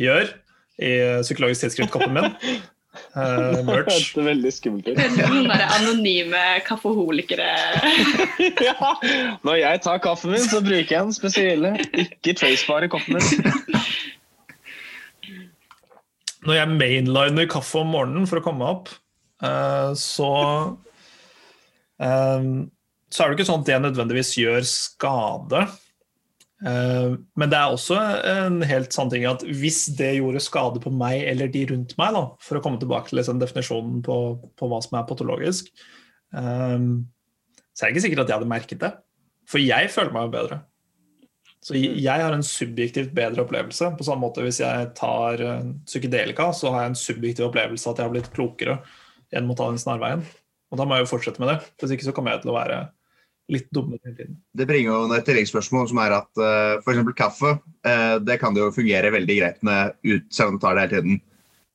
gjør 0.00 0.30
i 0.78 0.92
Psykologisk 1.26 1.66
tidsskrift-koppen 1.66 2.14
min, 2.16 2.32
eh, 3.16 3.58
merch 3.68 4.12
Det 4.16 4.24
veldig 4.26 4.52
skummelt. 4.54 4.88
ut. 4.88 5.00
Noen 5.18 5.48
der 5.50 5.64
anonyme 5.76 6.42
kaffeholikere. 6.66 7.48
ja. 8.68 8.92
Når 9.46 9.60
jeg 9.60 9.82
tar 9.86 10.02
kaffen 10.04 10.34
min, 10.34 10.46
så 10.46 10.62
bruker 10.64 10.94
jeg 10.96 11.08
den 11.08 11.16
spesielle, 11.16 11.74
ikke 12.04 12.36
tracebare 12.38 12.90
koppen 12.92 13.18
min. 13.18 13.82
Når 16.46 16.54
jeg 16.60 16.76
mainliner 16.78 17.50
kaffe 17.50 17.82
om 17.82 17.90
morgenen 17.92 18.28
for 18.30 18.40
å 18.40 18.44
komme 18.44 18.68
opp, 18.68 18.92
uh, 19.44 19.90
så 19.98 20.30
um, 21.98 22.68
Så 23.10 23.24
er 23.24 23.30
det 23.30 23.38
ikke 23.38 23.48
sånn 23.48 23.64
at 23.64 23.68
det 23.68 23.82
nødvendigvis 23.82 24.36
gjør 24.38 24.64
skade. 24.68 25.66
Eh, 26.66 27.12
Men 27.38 27.52
det 27.52 27.58
er 27.58 27.74
også 27.74 27.98
en 28.26 28.62
helt 28.66 28.94
sann 28.94 29.10
ting 29.12 29.26
at 29.30 29.44
hvis 29.46 29.84
det 29.98 30.16
gjorde 30.16 30.42
skade 30.42 30.82
på 30.82 30.90
meg 30.94 31.22
eller 31.30 31.50
de 31.52 31.66
rundt 31.70 31.94
meg, 32.00 32.16
da, 32.16 32.24
for 32.42 32.58
å 32.58 32.64
komme 32.64 32.80
tilbake 32.82 33.10
til 33.10 33.20
liksom 33.20 33.42
definisjonen 33.42 34.00
på, 34.06 34.16
på 34.58 34.70
hva 34.70 34.80
som 34.82 34.98
er 34.98 35.06
patologisk, 35.10 35.70
eh, 36.34 36.88
så 37.72 37.84
er 37.84 37.86
det 37.86 37.94
ikke 37.94 38.06
sikkert 38.08 38.24
at 38.24 38.32
jeg 38.32 38.40
hadde 38.40 38.50
merket 38.50 38.82
det. 38.82 38.92
For 39.48 39.62
jeg 39.62 39.92
føler 39.94 40.12
meg 40.12 40.26
jo 40.26 40.34
bedre. 40.34 40.62
Så 41.64 41.74
jeg 41.74 42.22
har 42.22 42.34
en 42.34 42.44
subjektivt 42.46 43.10
bedre 43.16 43.42
opplevelse. 43.42 43.90
På 43.98 44.04
samme 44.06 44.26
måte 44.26 44.44
hvis 44.44 44.60
jeg 44.62 44.92
tar 44.98 45.42
eh, 45.42 45.70
psykedelika, 45.86 46.50
så 46.54 46.74
har 46.74 46.84
jeg 46.86 46.94
en 46.94 47.00
subjektiv 47.00 47.48
opplevelse 47.48 47.90
at 47.90 48.00
jeg 48.00 48.08
har 48.08 48.14
blitt 48.14 48.30
klokere 48.34 48.80
gjennom 49.32 49.54
å 49.54 49.58
ta 49.58 49.70
den 49.70 49.80
snarveien. 49.82 50.22
Og 50.68 50.78
da 50.80 50.84
må 50.84 50.96
jeg 50.96 51.06
jo 51.06 51.12
fortsette 51.14 51.42
med 51.42 51.50
det. 51.52 51.58
Hvis 51.80 51.94
ikke 51.94 52.08
så 52.08 52.14
kommer 52.16 52.34
jeg 52.34 52.44
til 52.44 52.52
å 52.52 52.58
være 52.58 52.78
litt 53.52 53.68
dummere 53.72 54.00
hele 54.04 54.16
tiden. 54.16 54.36
Det 54.52 54.66
bringer 54.68 54.92
jo 54.92 55.16
et 55.16 55.26
tilleggsspørsmål 55.28 55.88
som 55.90 56.00
er 56.02 56.14
at 56.18 56.40
uh, 56.40 56.80
f.eks. 56.82 57.00
kaffe 57.16 57.54
uh, 57.56 58.16
det 58.20 58.38
kan 58.42 58.56
det 58.56 58.62
jo 58.62 58.74
fungere 58.74 59.12
veldig 59.14 59.38
greit 59.40 59.62
med 59.66 59.94
ut, 60.04 60.26
selv 60.34 60.52
om 60.52 60.58
du 60.58 60.64
tar 60.64 60.76
det 60.76 60.86
hele 60.86 60.94
tiden. 60.96 61.20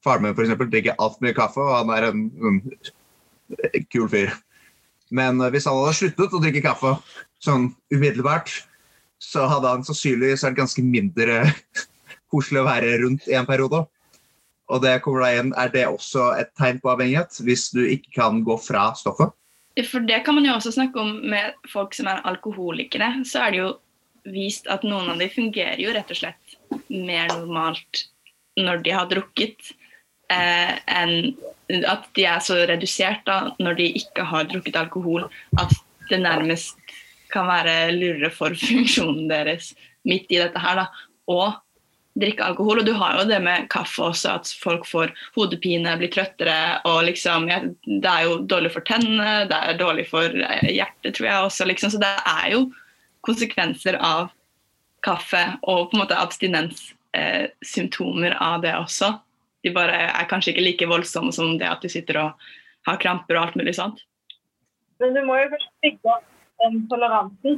Faren 0.03 0.25
min 0.25 0.35
for 0.35 0.45
eksempel, 0.45 0.69
drikker 0.69 0.99
altfor 0.99 1.25
mye 1.25 1.37
kaffe, 1.37 1.63
og 1.63 1.77
han 1.79 1.93
er 1.95 2.09
en, 2.11 2.27
en 2.43 3.87
kul 3.93 4.09
fyr. 4.11 4.35
Men 5.13 5.41
uh, 5.41 5.49
hvis 5.53 5.65
han 5.69 5.79
hadde 5.79 5.97
sluttet 5.97 6.37
å 6.37 6.43
drikke 6.43 6.65
kaffe 6.65 6.93
sånn 7.43 7.71
umiddelbart, 7.93 8.53
så 9.23 9.47
hadde 9.47 9.71
han 9.71 9.85
sannsynligvis 9.87 10.43
vært 10.45 10.59
ganske 10.59 10.83
mindre 10.85 11.41
koselig 12.33 12.61
å 12.61 12.67
være 12.67 12.97
rundt 13.01 13.29
i 13.31 13.37
en 13.39 13.49
periode. 13.49 13.85
Og 14.71 14.81
det 14.83 14.99
kommer 15.03 15.23
da 15.23 15.31
igjen, 15.33 15.53
Er 15.57 15.71
det 15.73 15.87
også 15.87 16.31
et 16.39 16.53
tegn 16.57 16.79
på 16.81 16.91
avhengighet, 16.93 17.41
hvis 17.43 17.69
du 17.73 17.83
ikke 17.83 18.13
kan 18.21 18.43
gå 18.45 18.57
fra 18.61 18.91
stoffet? 18.97 19.33
For 19.89 20.05
det 20.05 20.19
kan 20.25 20.37
man 20.37 20.45
jo 20.45 20.53
også 20.53 20.73
snakke 20.75 21.01
om 21.01 21.15
med 21.31 21.55
folk 21.71 21.95
som 21.97 22.09
er 22.11 22.21
alkoholikere. 22.29 23.09
Så 23.25 23.41
er 23.41 23.53
det 23.53 23.61
jo 23.61 23.69
vist 24.33 24.69
at 24.71 24.85
noen 24.85 25.09
av 25.11 25.21
de 25.21 25.29
fungerer 25.33 25.81
jo 25.81 25.93
rett 25.95 26.11
og 26.13 26.19
slett 26.19 26.57
mer 26.89 27.31
normalt 27.33 28.05
når 28.59 28.83
de 28.85 28.93
har 28.93 29.09
drukket, 29.09 29.73
eh, 30.31 30.75
enn 30.93 31.33
at 31.89 32.05
de 32.13 32.27
er 32.29 32.43
så 32.43 32.59
redusert 32.69 33.23
da, 33.25 33.55
når 33.59 33.79
de 33.79 33.89
ikke 33.97 34.25
har 34.29 34.45
drukket 34.51 34.77
alkohol, 34.77 35.25
at 35.57 35.73
det 36.11 36.21
nærmest 36.21 36.77
kan 37.33 37.49
være 37.49 37.95
lurere 37.95 38.29
for 38.33 38.53
funksjonen 38.67 39.25
deres 39.31 39.71
midt 40.05 40.29
i 40.29 40.41
dette 40.41 40.61
her. 40.61 40.83
da, 40.83 40.87
og 41.33 41.62
drikke 42.19 42.43
alkohol. 42.45 42.79
Og 42.81 42.87
du 42.87 42.93
har 42.97 43.11
jo 43.19 43.25
det 43.29 43.39
med 43.43 43.67
kaffe 43.73 44.01
også, 44.09 44.27
at 44.37 44.45
folk 44.61 44.83
får 44.89 45.07
hodepine, 45.37 45.97
blir 45.99 46.11
trøttere. 46.13 46.59
og 46.89 46.97
liksom, 47.09 47.39
ja, 47.49 47.57
Det 47.83 48.09
er 48.09 48.21
jo 48.27 48.33
dårlig 48.45 48.71
for 48.75 48.81
tennene, 48.87 49.47
det 49.49 49.57
er 49.57 49.79
dårlig 49.79 50.05
for 50.09 50.25
eh, 50.25 50.73
hjertet, 50.73 51.15
tror 51.15 51.27
jeg 51.27 51.43
også. 51.49 51.63
liksom, 51.65 51.89
Så 51.89 51.99
det 51.99 52.15
er 52.25 52.51
jo 52.53 52.71
konsekvenser 53.21 53.95
av 53.99 54.29
kaffe 55.03 55.57
og 55.63 55.91
på 55.91 55.97
en 55.97 56.01
måte 56.03 56.19
abstinenssymptomer 56.19 58.31
eh, 58.31 58.41
av 58.41 58.61
det 58.63 58.75
også. 58.77 59.13
De 59.63 59.69
bare 59.71 59.95
er 60.11 60.29
kanskje 60.29 60.51
ikke 60.53 60.67
like 60.67 60.85
voldsomme 60.91 61.31
som 61.31 61.57
det 61.59 61.69
at 61.69 61.81
du 61.81 61.89
sitter 61.91 62.17
og 62.19 62.31
har 62.87 62.97
kramper 62.99 63.35
og 63.37 63.43
alt 63.47 63.55
mulig 63.59 63.75
sånt. 63.79 63.97
Men 64.99 65.09
du 65.15 65.21
må 65.27 65.33
jo 65.39 65.49
først 65.55 65.71
bygge 65.83 66.07
opp 66.11 66.25
den 66.63 66.73
toleransen. 66.91 67.53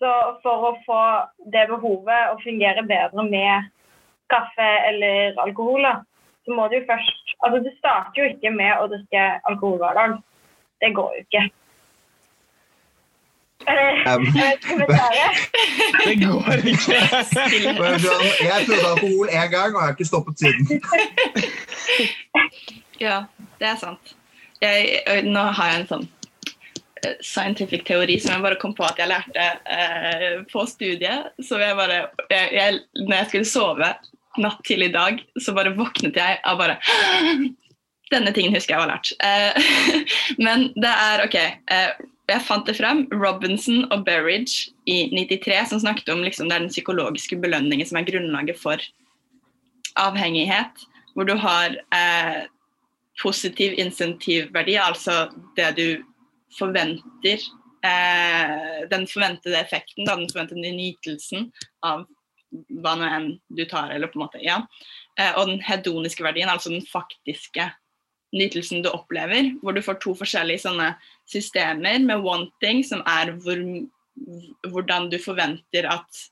Så 0.00 0.12
for 0.42 0.70
å 0.70 0.72
få 0.84 1.02
det 1.52 1.68
behovet 1.70 2.32
å 2.32 2.40
fungere 2.42 2.82
bedre 2.88 3.22
med 3.28 3.70
kaffe 4.32 4.70
eller 4.90 5.38
alkohol, 5.40 5.86
da, 5.86 5.94
så 6.44 6.56
må 6.56 6.68
du 6.68 6.80
jo 6.80 6.88
først 6.88 7.22
Altså, 7.44 7.58
du 7.60 7.68
starter 7.76 8.22
jo 8.22 8.26
ikke 8.32 8.50
med 8.50 8.78
å 8.80 8.86
drikke 8.88 9.22
alkohol 9.44 9.76
hver 9.82 9.94
dag. 9.98 10.14
Det 10.80 10.88
går 10.96 11.10
jo 11.18 11.24
ikke. 11.26 11.42
Um, 14.06 14.22
det. 14.24 14.62
Det 16.06 16.14
går 16.22 16.60
ikke. 16.70 16.98
Sånn, 17.26 17.50
Jeg 17.58 17.74
prøvde 18.68 18.90
alkohol 18.92 19.26
én 19.32 19.48
gang, 19.50 19.74
og 19.74 19.80
jeg 19.80 19.82
har 19.82 19.90
ikke 19.96 20.06
stoppet 20.06 20.38
siden. 20.38 20.62
Ja, 23.00 23.24
det 23.58 23.66
er 23.74 23.78
sant. 23.80 24.14
Jeg, 24.62 25.02
nå 25.26 25.42
har 25.58 25.66
jeg 25.72 25.78
en 25.82 25.90
sånn 25.90 26.06
scientific 27.24 27.84
teori 27.88 28.18
som 28.22 28.36
jeg 28.36 28.44
bare 28.44 28.58
kom 28.60 28.74
på 28.76 28.86
at 28.86 28.98
jeg 29.00 29.10
lærte 29.10 29.46
eh, 29.76 30.40
på 30.50 30.64
studiet. 30.68 31.30
Så 31.42 31.60
jeg 31.62 31.76
bare, 31.78 32.06
jeg, 32.30 32.50
jeg, 32.56 32.80
når 33.02 33.16
jeg 33.20 33.30
skulle 33.30 33.50
sove 33.50 33.92
natt 34.42 34.58
til 34.68 34.84
i 34.84 34.92
dag, 34.92 35.22
så 35.40 35.54
bare 35.56 35.74
våknet 35.76 36.18
jeg 36.18 36.42
av 36.44 36.60
bare 36.60 36.80
Denne 38.06 38.30
tingen 38.30 38.54
husker 38.54 38.76
jeg 38.76 38.82
var 38.84 38.92
lært. 38.92 39.08
Eh, 39.18 39.70
men 40.46 40.68
det 40.78 40.92
er 40.92 41.24
OK. 41.24 41.34
Eh, 41.74 42.04
jeg 42.30 42.42
fant 42.46 42.68
det 42.68 42.76
frem. 42.78 43.00
Robinson 43.10 43.82
og 43.90 44.04
Berridge 44.06 44.70
i 44.86 45.08
93 45.10 45.72
som 45.72 45.82
snakket 45.82 46.12
om 46.14 46.22
liksom, 46.22 46.46
det 46.46 46.54
er 46.54 46.62
den 46.62 46.70
psykologiske 46.70 47.38
belønningen 47.42 47.86
som 47.86 47.98
er 47.98 48.06
grunnlaget 48.06 48.60
for 48.62 48.82
avhengighet. 49.98 50.86
Hvor 51.18 51.26
du 51.26 51.34
har 51.34 51.74
eh, 51.98 52.46
positiv 53.22 53.74
insentivverdi, 53.74 54.76
altså 54.78 55.26
det 55.56 55.72
du 55.78 55.88
forventer 56.58 57.40
eh, 57.86 58.84
Den 58.90 59.06
forventede 59.10 59.58
effekten, 59.60 60.04
da, 60.04 60.16
den 60.16 60.30
forventede 60.32 60.74
nytelsen 60.74 61.50
av 61.86 62.06
hva 62.82 62.94
nå 62.96 63.08
enn 63.10 63.26
du 63.52 63.64
tar, 63.68 63.90
eller 63.92 64.08
på 64.08 64.20
en 64.20 64.24
måte, 64.24 64.40
ja. 64.44 64.60
Eh, 65.18 65.32
og 65.34 65.50
den 65.50 65.60
hedoniske 65.64 66.24
verdien, 66.24 66.50
altså 66.52 66.72
den 66.72 66.86
faktiske 66.88 67.70
nytelsen 68.36 68.82
du 68.84 68.90
opplever, 68.90 69.52
hvor 69.62 69.76
du 69.76 69.82
får 69.84 70.00
to 70.02 70.14
forskjellige 70.18 70.64
sånne 70.66 70.92
systemer 71.30 72.00
med 72.04 72.24
wanting, 72.24 72.82
som 72.86 73.02
er 73.08 73.34
hvor, 73.42 73.60
hvordan 74.70 75.10
du 75.12 75.18
forventer 75.22 75.88
at 75.90 76.22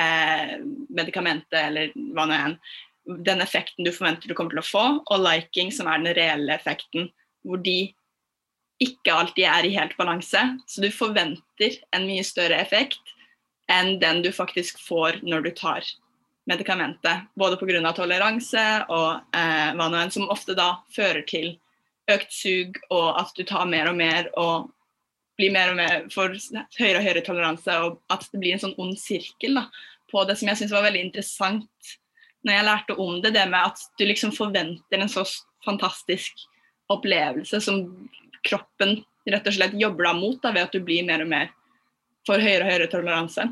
eh, 0.00 0.56
medikamentet 0.94 1.60
eller 1.60 1.94
hva 2.14 2.28
nå 2.28 2.40
enn 2.48 2.58
den 3.04 3.42
effekten 3.44 3.84
du 3.84 3.92
forventer 3.92 4.30
du 4.30 4.34
kommer 4.36 4.54
til 4.54 4.62
å 4.62 4.66
få, 4.66 4.84
og 5.12 5.24
liking, 5.26 5.72
som 5.74 5.90
er 5.90 6.00
den 6.00 6.16
reelle 6.16 6.54
effekten, 6.56 7.10
hvor 7.44 7.60
de 7.60 7.92
ikke 8.82 9.14
alltid 9.14 9.44
er 9.46 9.66
i 9.66 9.74
helt 9.76 9.96
balanse. 9.98 10.40
Så 10.66 10.82
du 10.82 10.90
forventer 10.92 11.78
en 11.94 12.06
mye 12.08 12.24
større 12.26 12.58
effekt 12.62 13.14
enn 13.70 13.98
den 14.00 14.22
du 14.24 14.30
faktisk 14.34 14.80
får 14.82 15.22
når 15.22 15.46
du 15.46 15.50
tar 15.56 15.86
medikamentet. 16.50 17.28
Både 17.34 17.56
pga. 17.56 17.92
toleranse 17.96 18.64
og 18.92 19.36
eh, 19.36 19.70
hva 19.72 19.88
nå 19.88 20.00
enn, 20.02 20.12
som 20.12 20.28
ofte 20.28 20.56
da 20.56 20.74
fører 20.94 21.24
til 21.28 21.54
økt 22.10 22.32
sug, 22.32 22.76
og 22.92 23.14
at 23.20 23.32
du 23.36 23.44
tar 23.48 23.64
mer 23.64 23.88
og 23.88 23.96
mer 23.96 24.28
og 24.36 24.70
blir 25.38 25.54
mer 25.54 25.72
og 25.72 25.78
mer 25.78 26.04
for 26.12 26.34
høyere 26.78 27.00
og 27.00 27.06
høyere 27.06 27.24
toleranse, 27.24 27.78
og 27.80 28.02
at 28.12 28.26
det 28.30 28.40
blir 28.42 28.54
en 28.54 28.62
sånn 28.66 28.76
ond 28.78 28.98
sirkel 29.00 29.56
da, 29.56 29.64
på 30.12 30.22
det 30.28 30.36
som 30.38 30.50
jeg 30.50 30.60
syns 30.60 30.74
var 30.74 30.84
veldig 30.84 31.06
interessant 31.08 31.94
når 32.44 32.58
jeg 32.58 32.66
lærte 32.68 32.96
om 33.00 33.16
det, 33.24 33.32
det 33.34 33.46
med 33.48 33.70
at 33.72 33.80
du 33.98 34.04
liksom 34.04 34.34
forventer 34.36 35.00
en 35.00 35.10
så 35.10 35.24
fantastisk 35.64 36.44
opplevelse 36.92 37.60
som 37.64 37.80
kroppen 38.46 38.98
rett 39.30 39.46
og 39.48 39.56
slett 39.56 39.76
jobber 39.80 40.10
deg 40.10 40.20
mot 40.20 40.40
da, 40.42 40.52
ved 40.54 40.66
at 40.68 40.74
du 40.74 40.82
blir 40.84 41.06
mer 41.06 41.24
og 41.24 41.30
mer 41.30 41.52
for 42.28 42.40
høyere 42.40 42.64
og 42.64 42.72
høyere 42.72 42.90
toleranse. 42.92 43.48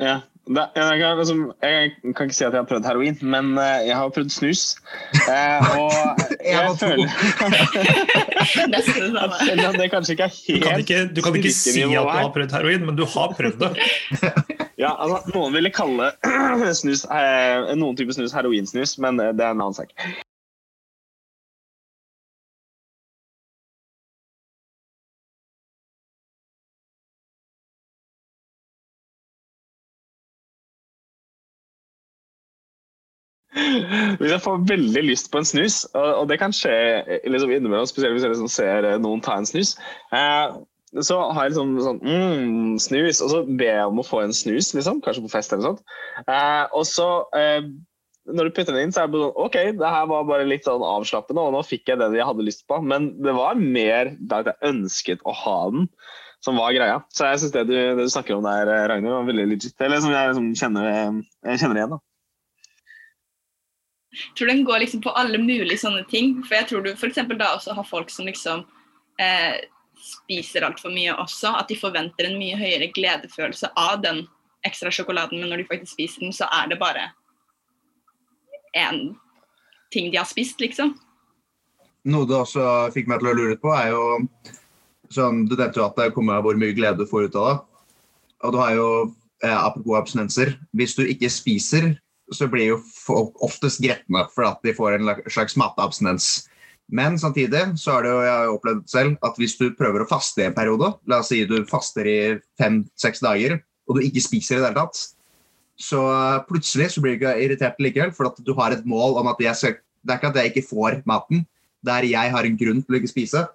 Ja. 0.00 0.20
Det, 0.50 0.62
jeg, 0.74 0.98
kan, 0.98 1.18
liksom, 1.18 1.40
jeg 1.62 1.90
kan 2.16 2.26
ikke 2.26 2.34
si 2.34 2.44
at 2.46 2.54
jeg 2.56 2.58
har 2.62 2.66
prøvd 2.66 2.86
heroin, 2.88 3.18
men 3.22 3.50
uh, 3.60 3.76
jeg 3.86 3.94
har 3.94 4.08
prøvd 4.14 4.32
snus. 4.34 4.62
Uh, 5.28 5.60
og 5.76 5.92
Jeg 6.50 6.56
jeg 6.56 6.78
føler 6.80 7.10
Nesten 8.72 9.02
det 9.04 9.10
samme. 9.12 9.76
det 9.82 9.90
kanskje 9.92 10.16
ikke 10.16 10.24
er 10.24 10.32
Du 10.32 10.64
kan 10.64 10.72
helt 10.72 10.88
ikke, 10.88 11.02
du 11.14 11.20
kan 11.22 11.36
ikke 11.36 11.52
si 11.54 11.84
at 11.84 11.92
du 11.92 12.08
har 12.08 12.32
prøvd 12.34 12.56
heroin, 12.56 12.86
men 12.88 12.96
du 12.98 13.04
har 13.04 13.36
prøvd 13.36 13.60
det. 13.60 13.70
Ja, 14.80 14.94
altså, 14.96 15.20
noen 15.36 15.54
ville 15.54 15.70
kalle 15.76 16.10
snus, 16.80 17.04
uh, 17.04 17.70
noen 17.76 18.00
type 18.00 18.16
snus 18.16 18.34
heroinsnus, 18.34 18.96
men 18.98 19.20
det 19.20 19.44
er 19.44 19.52
en 19.52 19.60
annen 19.60 19.76
sak. 19.76 19.92
Hvis 34.20 34.32
jeg 34.34 34.42
får 34.44 34.64
veldig 34.68 35.04
lyst 35.06 35.30
på 35.32 35.40
en 35.40 35.48
snus, 35.48 35.82
og, 35.94 36.26
det 36.30 36.40
kan 36.40 36.54
skje 36.54 36.74
liksom 37.28 37.52
innimellom, 37.54 37.88
spesielt 37.88 38.16
hvis 38.16 38.26
jeg 38.26 38.34
liksom 38.34 38.50
ser 38.52 38.90
noen 39.02 39.22
ta 39.24 39.38
en 39.40 39.48
snus, 39.48 39.76
eh, 40.16 40.58
så 40.98 41.20
har 41.30 41.46
jeg 41.46 41.52
liksom 41.52 41.76
sånn 41.84 42.00
mm, 42.02 42.78
snus, 42.82 43.20
og 43.22 43.30
så 43.30 43.42
ber 43.46 43.76
jeg 43.76 43.90
om 43.92 44.00
å 44.02 44.06
få 44.06 44.24
en 44.24 44.34
snus, 44.34 44.72
liksom, 44.74 44.98
kanskje 45.04 45.22
på 45.26 45.32
fest 45.32 45.54
eller 45.54 45.62
noe 45.62 45.76
sånt. 45.76 45.84
Eh, 46.24 46.64
og 46.74 46.86
så, 46.88 47.08
eh, 47.38 47.60
når 48.30 48.48
du 48.48 48.56
putter 48.56 48.74
den 48.74 48.88
inn, 48.88 48.94
så 48.94 49.04
er 49.04 49.12
det 49.12 49.20
sånn 49.22 49.38
OK, 49.44 49.58
det 49.78 49.92
her 49.94 50.08
var 50.10 50.26
bare 50.28 50.48
litt 50.48 50.66
sånn 50.66 50.82
avslappende, 50.86 51.44
og 51.44 51.54
nå 51.54 51.62
fikk 51.66 51.92
jeg 51.92 52.02
den 52.02 52.18
jeg 52.18 52.26
hadde 52.26 52.46
lyst 52.46 52.66
på. 52.70 52.80
Men 52.82 53.12
det 53.22 53.36
var 53.38 53.60
mer 53.60 54.14
da 54.18 54.42
jeg 54.46 54.72
ønsket 54.72 55.22
å 55.22 55.36
ha 55.44 55.58
den, 55.76 55.86
som 56.44 56.58
var 56.58 56.74
greia. 56.74 57.00
Så 57.14 57.28
jeg 57.28 57.42
syns 57.42 57.54
det, 57.54 57.66
det, 57.70 57.80
du 58.00 58.04
snakker 58.10 58.38
om 58.38 58.46
der, 58.46 58.70
Ragnhild, 58.90 59.14
var 59.14 59.30
veldig 59.30 59.48
legit. 59.52 59.76
Eller 59.78 60.02
som 60.02 60.14
jeg 60.14 60.36
som 60.38 60.52
kjenner, 60.62 61.20
jeg 61.46 61.62
kjenner 61.62 61.82
igjen, 61.82 61.98
da. 61.98 62.02
Tror 64.38 64.50
den 64.50 64.64
går 64.66 64.82
liksom 64.82 65.02
på 65.04 65.12
alle 65.14 65.38
mulige 65.38 65.78
sånne 65.78 66.02
ting. 66.10 66.40
For 66.42 66.58
jeg 66.58 66.68
tror 66.70 66.82
du 66.84 66.90
f.eks. 66.92 67.20
da 67.30 67.52
også 67.54 67.76
har 67.76 67.86
folk 67.86 68.10
som 68.10 68.26
liksom 68.26 68.64
eh, 69.22 69.60
spiser 70.00 70.66
altfor 70.66 70.92
mye 70.94 71.14
også. 71.14 71.54
At 71.60 71.70
de 71.70 71.78
forventer 71.78 72.26
en 72.26 72.38
mye 72.40 72.58
høyere 72.58 72.90
gledefølelse 72.94 73.72
av 73.78 74.00
den 74.02 74.24
ekstra 74.66 74.90
sjokoladen, 74.92 75.40
men 75.40 75.48
når 75.52 75.62
de 75.62 75.68
faktisk 75.70 75.94
spiser 75.94 76.26
den, 76.26 76.34
så 76.36 76.48
er 76.52 76.68
det 76.68 76.80
bare 76.80 77.06
én 78.76 79.14
ting 79.92 80.10
de 80.10 80.18
har 80.20 80.28
spist, 80.28 80.60
liksom. 80.60 80.92
Noe 82.10 82.28
det 82.28 82.36
også 82.36 82.64
fikk 82.94 83.08
meg 83.10 83.22
til 83.22 83.30
å 83.30 83.36
lure 83.36 83.56
på, 83.60 83.72
er 83.74 83.90
jo 83.92 84.04
sånn, 85.12 85.44
Du 85.48 85.56
nevnte 85.56 85.80
jo 85.80 85.86
at 85.88 85.96
det 85.98 86.12
kommer 86.14 86.42
hvor 86.44 86.58
mye 86.60 86.76
glede 86.76 87.02
du 87.02 87.08
får 87.08 87.28
ut 87.28 87.38
av 87.40 87.48
det. 87.48 87.56
Og 88.46 88.54
du 88.54 88.58
har 88.60 88.74
jo, 88.76 88.90
eh, 89.44 89.56
apropos 89.56 89.98
abstinenser, 89.98 90.54
hvis 90.72 90.94
du 90.96 91.02
ikke 91.04 91.28
spiser 91.32 91.90
så 92.34 92.48
blir 92.50 92.72
jo 92.72 92.78
folk 92.84 93.38
oftest 93.44 93.82
gretne 93.82 94.24
for 94.34 94.46
at 94.48 94.60
de 94.66 94.74
får 94.76 94.98
en 94.98 95.12
slags 95.30 95.56
matabsinens. 95.58 96.30
Men 96.90 97.18
samtidig 97.18 97.62
så 97.78 97.94
har 97.94 98.04
det 98.04 98.10
jo, 98.10 98.20
jeg 98.26 98.34
har 98.34 98.52
opplevd 98.54 98.82
selv 98.90 99.26
at 99.26 99.38
hvis 99.38 99.54
du 99.60 99.68
prøver 99.78 100.02
å 100.02 100.08
faste 100.10 100.42
i 100.42 100.48
en 100.48 100.56
periode, 100.56 100.90
la 101.10 101.20
oss 101.22 101.30
si 101.30 101.44
du 101.46 101.60
faster 101.70 102.06
i 102.10 102.18
fem-seks 102.58 103.22
dager, 103.22 103.60
og 103.86 103.98
du 103.98 104.06
ikke 104.06 104.22
spiser 104.24 104.58
i 104.58 104.60
det 104.60 104.70
hele 104.70 104.82
tatt, 104.82 105.04
så 105.80 106.02
plutselig 106.48 106.90
så 106.92 107.02
blir 107.02 107.14
du 107.14 107.20
ikke 107.20 107.38
irritert 107.44 107.78
likevel, 107.82 108.12
for 108.14 108.30
at 108.30 108.42
du 108.42 108.52
har 108.58 108.74
et 108.74 108.84
mål 108.86 109.20
om 109.22 109.30
at 109.30 109.40
jeg 109.42 109.56
skal, 109.56 109.78
det 110.02 110.12
er 110.12 110.20
ikke 110.20 110.32
at 110.32 110.40
jeg 110.40 110.52
ikke 110.52 110.68
får 110.68 111.00
maten, 111.08 111.46
det 111.80 111.94
er 111.94 112.10
jeg 112.10 112.34
har 112.34 112.46
en 112.46 112.60
grunn 112.60 112.82
til 112.84 112.96
å 112.96 113.00
ikke 113.00 113.14
spise. 113.14 113.46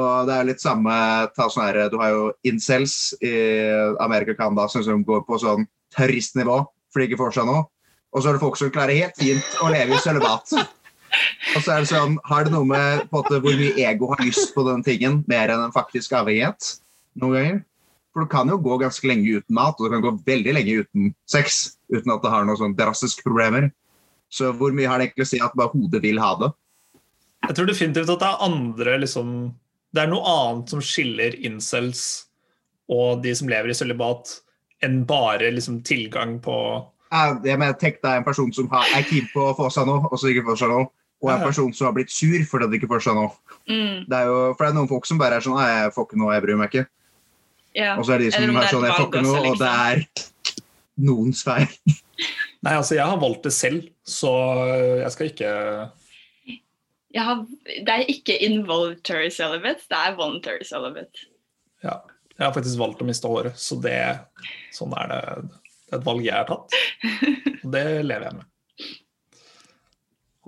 Og 0.00 0.26
det 0.28 0.34
er 0.34 0.48
litt 0.48 0.62
samme 0.62 0.96
sånn 1.36 1.64
her, 1.64 1.88
Du 1.90 1.98
har 1.98 2.12
jo 2.14 2.26
incels 2.46 3.12
i 3.20 3.32
Amerika 4.00 4.32
og 4.32 4.38
Canada 4.38 4.68
som 4.70 5.04
går 5.04 5.24
på 5.26 5.38
sånn 5.42 5.66
terroristnivå 5.94 6.62
fordi 6.90 7.06
det 7.06 7.10
ikke 7.10 7.22
får 7.22 7.38
seg 7.38 7.48
noe. 7.48 7.64
Og 8.10 8.22
så 8.22 8.30
er 8.30 8.36
det 8.36 8.42
folk 8.42 8.58
som 8.58 8.70
klarer 8.74 8.98
helt 8.98 9.18
fint 9.18 9.58
å 9.62 9.70
leve 9.70 9.94
i 9.94 10.02
sølibat. 10.02 10.54
Og 11.56 11.62
så 11.64 11.74
er 11.74 11.82
det 11.82 11.90
sånn, 11.90 12.18
Har 12.26 12.46
det 12.46 12.52
noe 12.54 12.66
med 12.66 13.06
måte, 13.14 13.40
hvor 13.42 13.56
mye 13.58 13.74
ego 13.82 14.10
har 14.12 14.22
lyst 14.22 14.54
på 14.54 14.64
den 14.66 14.82
tingen, 14.86 15.20
mer 15.30 15.50
enn 15.50 15.64
en 15.66 15.74
faktisk 15.74 16.14
avhengighet? 16.18 16.76
Noen 17.18 17.36
ganger. 17.36 17.60
For 18.10 18.26
du 18.26 18.30
kan 18.30 18.50
jo 18.50 18.58
gå 18.58 18.78
ganske 18.82 19.06
lenge 19.06 19.38
uten 19.38 19.54
mat, 19.54 19.78
og 19.78 19.86
du 19.86 19.94
kan 19.94 20.02
gå 20.02 20.14
veldig 20.26 20.54
lenge 20.56 20.80
uten 20.82 21.12
sex 21.30 21.76
uten 21.92 22.10
at 22.14 22.24
det 22.24 22.32
har 22.32 22.46
noen 22.46 22.58
sånn 22.58 22.76
drastiske 22.78 23.22
problemer. 23.26 23.70
Så 24.30 24.50
hvor 24.58 24.74
mye 24.74 24.90
har 24.90 24.98
det 24.98 25.10
egentlig 25.10 25.26
å 25.26 25.30
si 25.30 25.40
at 25.42 25.54
bare 25.58 25.74
hodet 25.74 26.02
vil 26.02 26.18
ha 26.22 26.34
det? 26.38 26.50
Jeg 27.48 27.56
tror 27.56 27.70
definitivt 27.70 28.10
at 28.12 28.22
det 28.22 28.28
er 28.28 28.44
andre 28.44 28.98
liksom, 29.00 29.30
Det 29.94 30.02
er 30.02 30.10
noe 30.10 30.22
annet 30.28 30.70
som 30.70 30.82
skiller 30.84 31.34
incels 31.46 32.26
og 32.90 33.22
de 33.24 33.32
som 33.34 33.48
lever 33.50 33.70
i 33.70 33.74
sølibat, 33.74 34.36
enn 34.86 35.02
bare 35.08 35.50
liksom, 35.54 35.82
tilgang 35.86 36.38
på 36.44 36.56
jeg 37.10 37.58
mener, 37.58 37.74
Tenk 37.74 37.98
deg 38.04 38.20
en 38.20 38.26
person 38.26 38.52
som 38.54 38.68
har, 38.70 38.86
er 38.94 39.02
keen 39.08 39.26
på 39.32 39.42
å 39.48 39.54
få 39.58 39.66
seg 39.74 39.88
noe, 39.88 40.06
og 40.06 40.20
så 40.20 40.30
ikke 40.30 40.46
får 40.46 40.60
seg 40.62 40.70
noe. 40.70 40.86
Og 41.20 41.28
en 41.34 41.42
person 41.42 41.72
som 41.76 41.88
har 41.88 41.96
blitt 41.96 42.12
sur 42.14 42.38
fordi 42.48 42.68
de 42.70 42.78
ikke 42.78 42.88
får 42.88 43.02
seg 43.08 43.18
noe. 43.18 43.32
Mm. 43.68 44.06
Det 44.08 44.16
er 44.16 44.28
jo, 44.30 44.36
for 44.54 44.64
det 44.64 44.70
er 44.70 44.76
noen 44.78 44.88
folk 44.88 45.08
som 45.08 45.18
bare 45.20 45.36
er 45.36 45.44
sånn 45.44 45.58
Jeg 45.60 45.90
får 45.94 46.06
ikke 46.06 46.20
noe, 46.20 46.32
jeg 46.36 46.44
bryr 46.46 46.60
meg 46.60 46.70
ikke. 46.70 46.84
Ja. 47.76 47.96
Og 47.98 48.06
så 48.06 48.14
er 48.14 48.22
det 48.22 48.30
de 48.30 48.34
som 48.34 48.46
Eller 48.46 48.54
er 48.54 48.60
det 48.60 48.68
er 48.68 48.74
sånn 48.74 48.86
Jeg 48.86 48.96
får 48.96 49.08
ikke 49.10 49.24
noe, 49.26 49.42
og 49.50 49.58
det 49.60 49.72
er 49.74 50.04
noens 51.10 51.42
feil. 51.46 51.74
Nei, 52.64 52.74
altså 52.76 52.96
jeg 52.96 53.08
har 53.08 53.20
valgt 53.20 53.46
det 53.48 53.52
selv, 53.56 53.90
så 54.04 54.32
jeg 55.00 55.12
skal 55.14 55.30
ikke 55.30 55.52
Jeg 57.16 57.26
har, 57.26 57.44
det 57.68 57.94
er 57.94 58.10
ikke 58.12 58.38
involuntary 58.46 59.30
celibate, 59.34 59.84
det 59.90 60.00
er 60.00 60.16
voluntary 60.18 60.64
celibate. 60.68 61.26
Ja. 61.84 61.98
Jeg 62.40 62.48
har 62.48 62.56
faktisk 62.56 62.80
valgt 62.80 63.02
å 63.04 63.06
miste 63.08 63.28
håret, 63.28 63.58
så 63.60 63.76
det 63.84 63.98
sånn 64.72 64.94
er 64.96 65.10
det. 65.10 65.24
Det 65.90 65.98
er 65.98 66.00
et 66.00 66.06
valg 66.06 66.24
jeg 66.24 66.38
har 66.38 66.46
tatt. 66.48 66.78
Og 67.60 67.74
det 67.74 67.84
lever 68.06 68.30
jeg 68.30 68.38
med. 68.38 68.46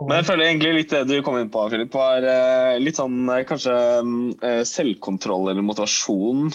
Men 0.00 0.16
jeg 0.18 0.26
føler 0.26 0.46
egentlig 0.46 0.70
litt 0.74 0.92
det 0.94 1.02
du 1.10 1.18
kom 1.24 1.36
inn 1.36 1.50
på, 1.52 1.66
Philip, 1.68 1.92
var 1.94 2.24
eh, 2.24 2.78
litt 2.80 2.96
sånn 2.96 3.28
eh, 3.28 3.42
kanskje 3.46 3.74
eh, 4.40 4.62
selvkontroll 4.66 5.50
eller 5.52 5.66
motivasjon 5.66 6.48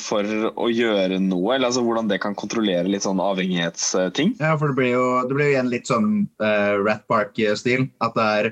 for 0.00 0.32
å 0.56 0.70
gjøre 0.72 1.20
noe. 1.22 1.52
Eller 1.54 1.68
altså 1.68 1.84
hvordan 1.84 2.08
det 2.10 2.22
kan 2.24 2.38
kontrollere 2.38 2.88
litt 2.88 3.04
sånn 3.04 3.20
avhengighetsting. 3.22 4.34
Ja, 4.40 4.54
for 4.56 4.72
det 4.72 4.78
blir 4.80 4.94
jo, 4.94 5.04
det 5.28 5.36
blir 5.36 5.50
jo 5.50 5.56
igjen 5.58 5.70
litt 5.74 5.90
sånn 5.90 6.10
uh, 6.40 6.80
Rat 6.80 7.04
Park-stil. 7.12 7.90
At 8.02 8.16
det 8.16 8.30
er 8.40 8.50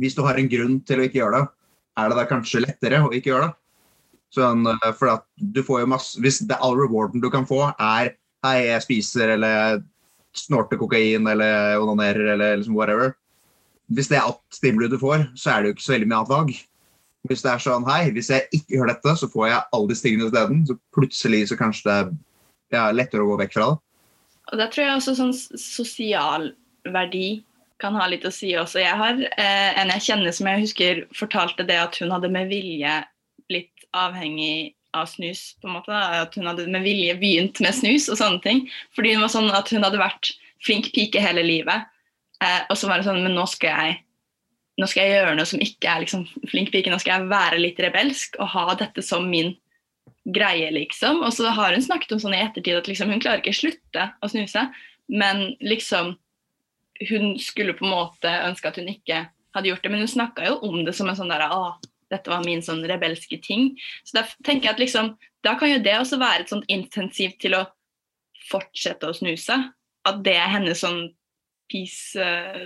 Hvis 0.00 0.14
du 0.16 0.22
har 0.24 0.36
en 0.40 0.52
grunn 0.52 0.78
til 0.88 1.00
å 1.00 1.08
ikke 1.08 1.22
gjøre 1.22 1.40
det, 1.40 1.48
er 2.00 2.12
det 2.12 2.20
da 2.20 2.28
kanskje 2.28 2.62
lettere 2.64 3.02
å 3.04 3.10
ikke 3.12 3.32
gjøre 3.32 3.48
det. 3.48 3.61
Sånn, 4.32 4.66
uh, 4.66 4.90
for 4.96 5.12
at 5.12 5.24
du 5.36 5.60
får 5.66 5.82
jo 5.82 5.88
masse 5.92 6.20
Hvis 6.24 6.38
det 6.48 6.56
all 6.64 6.78
rewarden 6.78 7.20
du 7.20 7.28
kan 7.32 7.44
få, 7.48 7.66
er 7.76 8.14
Hei, 8.42 8.56
jeg 8.66 8.82
spiser 8.82 9.34
eller 9.36 9.82
snorter 10.34 10.80
kokain 10.80 11.28
eller 11.30 11.78
onanerer 11.78 12.32
eller 12.32 12.56
liksom 12.58 12.74
whatever. 12.74 13.12
Hvis 13.92 14.08
det 14.10 14.16
er 14.18 14.24
alt 14.26 14.40
stimuli 14.50 14.88
du 14.90 14.96
får, 14.98 15.28
så 15.38 15.52
er 15.52 15.62
det 15.62 15.70
jo 15.70 15.76
ikke 15.76 15.84
så 15.84 15.92
veldig 15.92 16.08
mye 16.08 16.18
annet 16.18 16.32
valg. 16.32 16.56
Hvis 17.30 17.44
det 17.44 17.52
er 17.52 17.62
sånn 17.62 17.86
hei, 17.86 18.00
hvis 18.16 18.32
jeg 18.32 18.48
ikke 18.50 18.80
gjør 18.80 18.90
dette, 18.90 19.14
så 19.20 19.28
får 19.30 19.46
jeg 19.46 19.60
alle 19.78 19.90
disse 19.92 20.06
tingene 20.06 20.26
isteden, 20.26 20.64
så 20.66 20.76
plutselig 20.96 21.44
så 21.52 21.58
kanskje 21.60 21.86
det 21.86 21.94
er 22.00 22.10
ja, 22.74 22.88
lettere 22.96 23.22
å 23.22 23.30
gå 23.30 23.38
vekk 23.44 23.54
fra 23.54 23.68
det. 23.70 23.78
Og 24.50 24.58
da 24.58 24.66
tror 24.72 24.88
jeg 24.88 24.96
også 24.96 25.14
sånn 25.20 25.34
sosial 25.60 26.50
verdi 26.90 27.28
kan 27.82 27.94
ha 27.98 28.08
litt 28.10 28.26
å 28.26 28.34
si 28.34 28.52
også. 28.58 28.80
Jeg 28.82 28.98
har 28.98 29.22
eh, 29.22 29.70
en 29.78 29.90
jeg 29.94 30.06
kjenner 30.08 30.34
som 30.34 30.50
jeg 30.50 30.64
husker 30.64 31.04
fortalte 31.18 31.66
det 31.68 31.78
at 31.78 31.98
hun 32.02 32.10
hadde 32.14 32.30
med 32.32 32.50
vilje 32.50 32.98
avhengig 33.96 34.74
av 34.92 35.06
snus. 35.06 35.56
på 35.60 35.68
en 35.68 35.76
måte. 35.78 35.92
At 35.92 36.34
hun 36.34 36.46
hadde 36.46 36.68
med 36.70 36.84
vilje 36.84 37.16
begynt 37.20 37.60
med 37.64 37.74
snus 37.74 38.08
og 38.12 38.20
sånne 38.20 38.42
ting. 38.44 38.64
Fordi 38.96 39.14
hun 39.14 39.24
var 39.24 39.32
sånn 39.32 39.50
at 39.54 39.72
hun 39.72 39.84
hadde 39.84 40.00
vært 40.00 40.34
flink 40.64 40.92
pike 40.94 41.20
hele 41.20 41.44
livet. 41.46 41.88
Eh, 42.42 42.62
og 42.68 42.76
så 42.78 42.88
var 42.90 42.98
det 42.98 43.06
sånn 43.06 43.22
Men 43.22 43.36
nå 43.38 43.46
skal 43.50 43.70
jeg 43.76 44.00
nå 44.80 44.86
skal 44.88 45.04
jeg 45.04 45.18
gjøre 45.18 45.34
noe 45.36 45.46
som 45.46 45.60
ikke 45.60 45.88
er 45.90 46.00
liksom 46.02 46.24
flink 46.48 46.72
pike. 46.72 46.90
Nå 46.90 46.98
skal 47.02 47.20
jeg 47.20 47.32
være 47.32 47.60
litt 47.60 47.80
rebelsk 47.82 48.38
og 48.40 48.48
ha 48.54 48.72
dette 48.80 49.04
som 49.04 49.28
min 49.28 49.52
greie, 50.24 50.70
liksom. 50.72 51.20
Og 51.26 51.34
så 51.36 51.50
har 51.52 51.74
hun 51.74 51.84
snakket 51.84 52.14
om 52.16 52.22
sånn 52.22 52.36
i 52.36 52.40
ettertid 52.40 52.78
at 52.78 52.88
liksom, 52.88 53.12
hun 53.12 53.20
klarer 53.22 53.42
ikke 53.42 53.56
slutte 53.56 54.08
å 54.22 54.30
snuse, 54.32 54.68
men 55.12 55.52
liksom 55.60 56.16
Hun 57.08 57.32
skulle 57.40 57.72
på 57.74 57.82
en 57.82 57.90
måte 57.90 58.30
ønske 58.46 58.68
at 58.68 58.76
hun 58.78 58.86
ikke 58.86 59.24
hadde 59.56 59.68
gjort 59.68 59.82
det, 59.82 59.90
men 59.90 60.04
hun 60.04 60.10
snakka 60.12 60.44
jo 60.46 60.58
om 60.68 60.84
det 60.86 60.92
som 60.94 61.08
en 61.10 61.16
sånn 61.18 61.32
der 61.32 61.42
Å, 61.50 61.72
dette 62.12 62.30
var 62.32 62.44
min 62.44 62.60
sånn 62.64 62.84
rebelske 62.88 63.38
ting. 63.42 63.72
Så 64.04 64.18
da 64.20 64.26
tenker 64.44 64.68
jeg 64.70 64.76
at 64.76 64.82
liksom 64.84 65.14
Da 65.42 65.56
kan 65.58 65.72
jo 65.72 65.80
det 65.82 65.96
også 65.98 66.20
være 66.20 66.44
et 66.44 66.52
sånt 66.52 66.68
intensiv 66.70 67.32
til 67.42 67.56
å 67.58 67.64
fortsette 68.46 69.08
å 69.08 69.16
snuse. 69.16 69.56
At 70.06 70.20
det 70.22 70.36
er 70.38 70.52
hennes 70.52 70.78
sånn 70.84 71.08
piece 71.72 72.14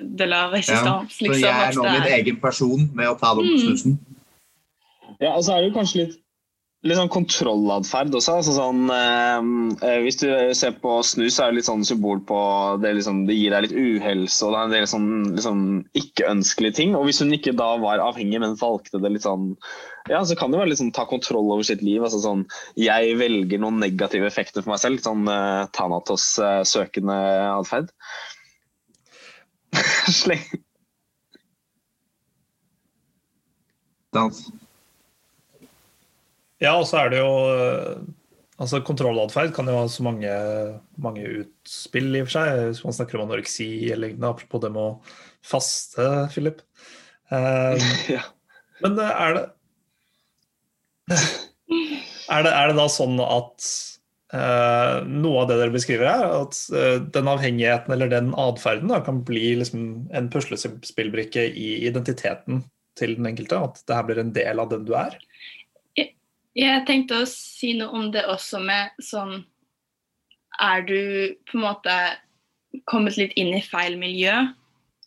de 0.02 0.26
la 0.28 0.42
resistance. 0.52 1.16
så 1.16 1.24
liksom, 1.24 1.40
jeg 1.46 1.70
er 1.70 1.72
nå 1.78 1.86
min 1.86 2.12
egen 2.18 2.36
person 2.42 2.84
med 2.92 3.08
å 3.08 3.16
ta 3.18 3.32
den 3.38 3.46
Mm. 3.48 3.62
snusen. 3.62 3.98
Ja, 5.20 5.32
og 5.36 5.44
så 5.46 5.54
er 5.54 5.62
det 5.62 5.70
jo 5.70 5.78
kanskje 5.78 6.00
litt, 6.02 6.18
litt 6.84 6.98
sånn 6.98 7.12
kontrollatferd 7.12 8.14
også. 8.14 8.36
Altså 8.40 8.54
sånn, 8.56 8.82
eh, 8.92 9.48
eh, 9.86 9.98
hvis 10.04 10.20
du 10.20 10.28
ser 10.56 10.76
på 10.82 10.98
snus, 11.06 11.38
er 11.40 11.50
det 11.50 11.60
litt 11.60 11.68
sånn 11.68 11.84
symbol 11.86 12.20
på 12.28 12.38
det, 12.82 12.92
liksom, 12.98 13.24
det 13.28 13.36
gir 13.38 13.54
deg 13.54 13.66
litt 13.66 13.76
uhelse 13.76 14.46
og 14.46 14.52
det 14.52 14.58
er 14.58 14.68
en 14.68 14.74
del 14.74 14.88
sånn 14.90 15.10
liksom, 15.32 15.64
ikke-ønskelige 15.98 16.78
ting. 16.80 16.96
Og 16.98 17.08
hvis 17.08 17.22
hun 17.24 17.34
ikke 17.36 17.56
da 17.56 17.72
var 17.82 18.02
avhengig, 18.04 18.40
men 18.42 18.58
valgte 18.60 19.00
det 19.02 19.14
litt 19.14 19.26
sånn 19.26 19.54
ja, 20.06 20.20
så 20.22 20.36
kan 20.38 20.52
det 20.52 20.60
være 20.60 20.70
litt 20.70 20.78
sånn 20.78 20.94
ta 20.94 21.02
kontroll 21.10 21.48
over 21.50 21.66
sitt 21.66 21.82
liv. 21.82 22.04
altså 22.04 22.20
sånn, 22.22 22.44
Jeg 22.78 23.16
velger 23.18 23.58
noen 23.58 23.80
negative 23.82 24.28
effekter 24.28 24.62
for 24.62 24.70
meg 24.70 24.78
selv. 24.78 25.00
Litt 25.00 25.08
sånn 25.08 25.26
uh, 25.26 25.66
Thanatos-søkende 25.74 27.16
atferd. 27.56 27.90
Sleng. 30.20 30.46
Sant? 34.14 34.65
Ja, 36.62 36.76
og 36.78 36.86
så 36.88 37.02
er 37.02 37.12
det 37.12 37.20
jo 37.20 37.32
eh, 37.52 37.98
altså 38.56 38.80
Kontrollatferd 38.84 39.52
kan 39.56 39.68
jo 39.68 39.76
ha 39.76 39.88
så 39.92 40.04
mange, 40.06 40.36
mange 41.02 41.24
utspill, 41.42 42.14
i 42.14 42.22
og 42.24 42.30
for 42.30 42.38
seg. 42.38 42.60
Hvis 42.70 42.84
man 42.86 42.96
snakker 42.96 43.20
om 43.20 43.26
anoreksi 43.26 43.68
eller 43.90 44.10
lignende, 44.10 44.30
apropos 44.32 44.62
det 44.64 44.72
med 44.72 44.82
å 44.82 45.16
faste, 45.46 46.06
Philip. 46.34 46.62
Um, 47.30 47.82
Ja. 48.16 48.22
men 48.84 49.00
eh, 49.02 49.20
er 49.26 49.36
det, 49.36 49.44
er 52.30 52.46
det 52.46 52.52
Er 52.54 52.70
det 52.70 52.76
da 52.78 52.86
sånn 52.92 53.18
at 53.22 53.66
uh, 54.34 55.02
noe 55.06 55.42
av 55.42 55.50
det 55.50 55.58
dere 55.60 55.74
beskriver 55.74 56.08
her, 56.08 56.24
at 56.44 56.60
uh, 56.74 56.96
den 57.14 57.30
avhengigheten 57.30 57.94
eller 57.94 58.10
den 58.12 58.32
atferden 58.38 58.94
kan 59.06 59.20
bli 59.26 59.56
liksom 59.60 60.06
en 60.14 60.30
puslespillbrikke 60.32 61.48
i 61.50 61.68
identiteten 61.90 62.64
til 62.98 63.16
den 63.18 63.28
enkelte? 63.32 63.60
At 63.68 63.82
det 63.84 63.98
her 63.98 64.08
blir 64.08 64.22
en 64.22 64.34
del 64.36 64.62
av 64.62 64.70
den 64.72 64.86
du 64.88 64.94
er? 64.98 65.18
Jeg 66.56 66.86
tenkte 66.88 67.20
å 67.20 67.28
si 67.28 67.74
noe 67.76 67.92
om 67.92 68.06
det 68.14 68.24
også 68.32 68.62
med 68.64 68.94
sånn 69.04 69.42
Er 70.56 70.86
du 70.88 71.00
på 71.48 71.58
en 71.58 71.66
måte 71.66 71.96
kommet 72.88 73.18
litt 73.20 73.34
inn 73.40 73.52
i 73.56 73.64
feil 73.64 73.96
miljø, 74.00 74.32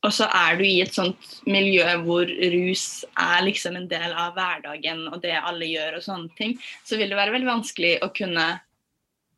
og 0.06 0.14
så 0.16 0.26
er 0.34 0.56
du 0.58 0.64
i 0.66 0.80
et 0.82 0.94
sånt 0.96 1.34
miljø 1.50 1.86
hvor 2.06 2.30
rus 2.54 2.86
er 3.20 3.44
liksom 3.46 3.76
en 3.78 3.88
del 3.92 4.14
av 4.14 4.38
hverdagen 4.38 5.04
og 5.10 5.20
det 5.26 5.36
alle 5.38 5.68
gjør 5.70 6.00
og 6.00 6.06
sånne 6.06 6.32
ting, 6.38 6.56
så 6.88 6.98
vil 6.98 7.12
det 7.12 7.20
være 7.20 7.36
veldig 7.36 7.50
vanskelig 7.50 7.92
å 8.06 8.10
kunne 8.16 8.48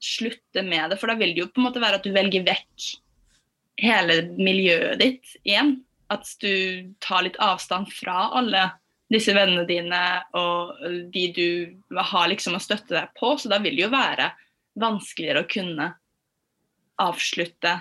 slutte 0.02 0.64
med 0.68 0.92
det. 0.92 1.00
For 1.02 1.12
da 1.12 1.18
vil 1.20 1.34
det 1.36 1.44
jo 1.44 1.50
på 1.52 1.62
en 1.62 1.68
måte 1.70 1.84
være 1.84 2.00
at 2.00 2.08
du 2.08 2.14
velger 2.16 2.46
vekk 2.48 2.88
hele 3.82 4.20
miljøet 4.38 5.02
ditt 5.02 5.36
igjen. 5.42 5.80
At 6.12 6.28
du 6.44 6.92
tar 7.04 7.26
litt 7.26 7.40
avstand 7.42 7.92
fra 7.96 8.30
alle 8.38 8.68
disse 9.12 9.34
vennene 9.36 9.66
dine 9.68 10.02
og 10.40 10.78
de 11.14 11.26
du 11.36 11.48
har 11.98 12.30
liksom 12.32 12.56
å 12.56 12.64
støtte 12.64 12.96
deg 12.96 13.12
på. 13.20 13.36
Så 13.38 13.52
da 13.52 13.60
vil 13.64 13.76
det 13.78 13.86
jo 13.86 13.94
være 13.94 14.32
vanskeligere 14.80 15.44
å 15.44 15.50
kunne 15.52 15.90
avslutte 17.02 17.80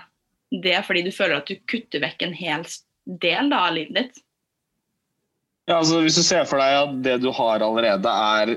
det 0.50 0.80
fordi 0.86 1.04
du 1.06 1.12
føler 1.14 1.38
at 1.38 1.50
du 1.50 1.60
kutter 1.70 2.02
vekk 2.02 2.24
en 2.26 2.34
hel 2.34 2.66
del 3.06 3.52
da, 3.52 3.66
av 3.68 3.76
livet 3.76 3.96
ditt. 4.00 4.24
Ja, 5.70 5.78
altså 5.78 6.00
Hvis 6.02 6.18
du 6.18 6.24
ser 6.26 6.48
for 6.50 6.58
deg 6.58 6.74
at 6.80 6.98
det 7.04 7.20
du 7.22 7.30
har 7.34 7.62
allerede 7.62 8.10
er 8.10 8.56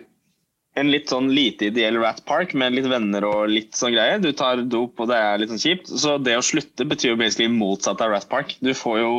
en 0.80 0.90
litt 0.90 1.12
sånn 1.12 1.28
lite 1.30 1.68
ideell 1.70 2.00
rat 2.02 2.24
park 2.26 2.56
med 2.58 2.74
litt 2.74 2.88
venner 2.90 3.26
og 3.28 3.52
litt 3.52 3.78
sånn 3.78 3.94
greier. 3.94 4.18
Du 4.18 4.32
tar 4.34 4.64
dop, 4.66 4.98
og 4.98 5.12
det 5.12 5.20
er 5.22 5.38
litt 5.38 5.52
sånn 5.54 5.62
kjipt. 5.62 5.92
Så 6.02 6.16
det 6.18 6.34
å 6.40 6.46
slutte 6.46 6.88
betyr 6.90 7.12
jo 7.12 7.20
basically 7.20 7.52
motsatt 7.54 8.02
av 8.02 8.16
rat 8.16 8.26
park. 8.32 8.56
Du 8.66 8.72
får 8.78 8.98
jo 9.04 9.12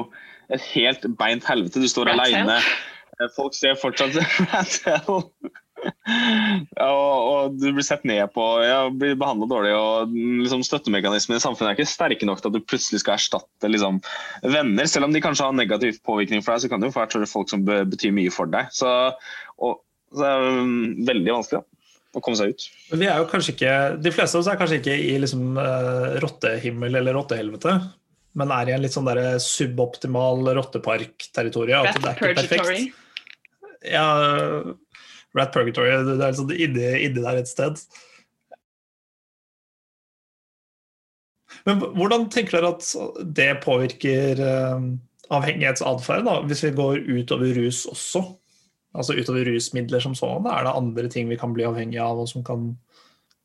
et 0.51 0.65
helt 0.73 1.07
beint 1.21 1.47
helvete. 1.47 1.79
Du 1.79 1.87
står 1.91 2.11
aleine. 2.11 2.59
Folk 3.37 3.55
ser 3.57 3.79
fortsatt 3.81 4.17
rat. 4.53 4.81
Ja, 5.85 6.89
og, 6.89 7.19
og 7.29 7.57
du 7.61 7.67
blir 7.75 7.85
sett 7.85 8.05
ned 8.09 8.25
på, 8.35 8.45
ja, 8.65 8.87
blir 8.93 9.17
behandla 9.21 9.49
dårlig. 9.51 9.73
og 9.77 10.15
liksom, 10.15 10.65
Støttemekanismene 10.67 11.41
i 11.41 11.45
samfunnet 11.45 11.73
er 11.73 11.79
ikke 11.79 11.91
sterke 11.91 12.29
nok 12.29 12.43
til 12.43 12.51
at 12.51 12.57
du 12.57 12.65
plutselig 12.65 13.03
skal 13.03 13.19
erstatte 13.19 13.71
liksom, 13.71 14.01
venner. 14.43 14.89
Selv 14.91 15.09
om 15.09 15.15
de 15.15 15.23
kanskje 15.25 15.49
har 15.49 15.57
negativ 15.57 16.01
påvirkning 16.07 16.45
for 16.45 16.55
deg, 16.55 16.65
så 16.65 16.73
kan 16.73 16.83
det 16.83 16.91
jo 16.91 16.97
være 16.97 17.31
folk 17.31 17.53
som 17.53 17.65
be 17.67 17.83
betyr 17.89 18.15
mye 18.17 18.33
for 18.35 18.51
deg. 18.51 18.73
Så, 18.75 18.91
og, 19.61 19.83
så 20.15 20.25
det 20.25 20.33
er 20.33 20.63
um, 20.63 20.73
veldig 21.11 21.37
vanskelig 21.39 21.61
da, 21.61 21.91
å 22.15 22.25
komme 22.25 22.41
seg 22.41 22.55
ut. 22.55 22.69
Men 22.93 23.05
Vi 23.05 23.11
er 23.11 23.21
jo 23.21 23.29
kanskje 23.33 23.57
ikke, 23.57 23.77
De 24.05 24.15
fleste 24.15 24.39
av 24.39 24.45
oss 24.45 24.51
er 24.53 24.61
kanskje 24.61 24.81
ikke 24.83 24.97
i 24.97 25.15
liksom, 25.25 25.47
uh, 25.61 26.17
rottehimmel 26.25 27.01
eller 27.03 27.19
rottehelvete, 27.19 27.79
men 28.41 28.51
er 28.51 28.71
i 28.71 28.75
en 28.75 28.83
litt 28.83 28.95
sånn 28.95 29.07
der 29.07 29.39
suboptimal 29.43 30.43
rotteparkterritorium. 30.57 31.87
at 31.87 32.01
det 32.03 32.15
er 32.15 32.23
ikke 32.33 32.39
perfekt. 32.43 33.01
Ja, 33.85 34.07
Rat 35.35 35.55
Purgatory, 35.55 35.95
det 36.07 36.19
er 36.23 36.37
sånn 36.37 36.53
inni, 36.55 36.91
inni 37.07 37.23
der 37.23 37.41
et 37.41 37.51
sted. 37.51 37.81
Men 41.65 41.81
hvordan 41.81 42.29
tenker 42.33 42.59
dere 42.59 42.75
at 42.75 42.87
det 43.37 43.51
påvirker 43.65 44.41
uh, 44.43 44.89
avhengighetsatferd, 45.35 46.29
hvis 46.49 46.65
vi 46.67 46.73
går 46.77 47.05
utover 47.09 47.55
rus 47.57 47.85
også? 47.91 48.25
Altså 48.95 49.17
utover 49.19 49.49
rusmidler 49.49 50.03
som 50.03 50.15
sånn, 50.15 50.47
er 50.47 50.67
det 50.67 50.75
andre 50.79 51.09
ting 51.11 51.31
vi 51.31 51.39
kan 51.41 51.55
bli 51.55 51.67
avhengig 51.67 51.99
av, 51.99 52.21
og 52.23 52.29
som 52.31 52.45
kan 52.47 52.69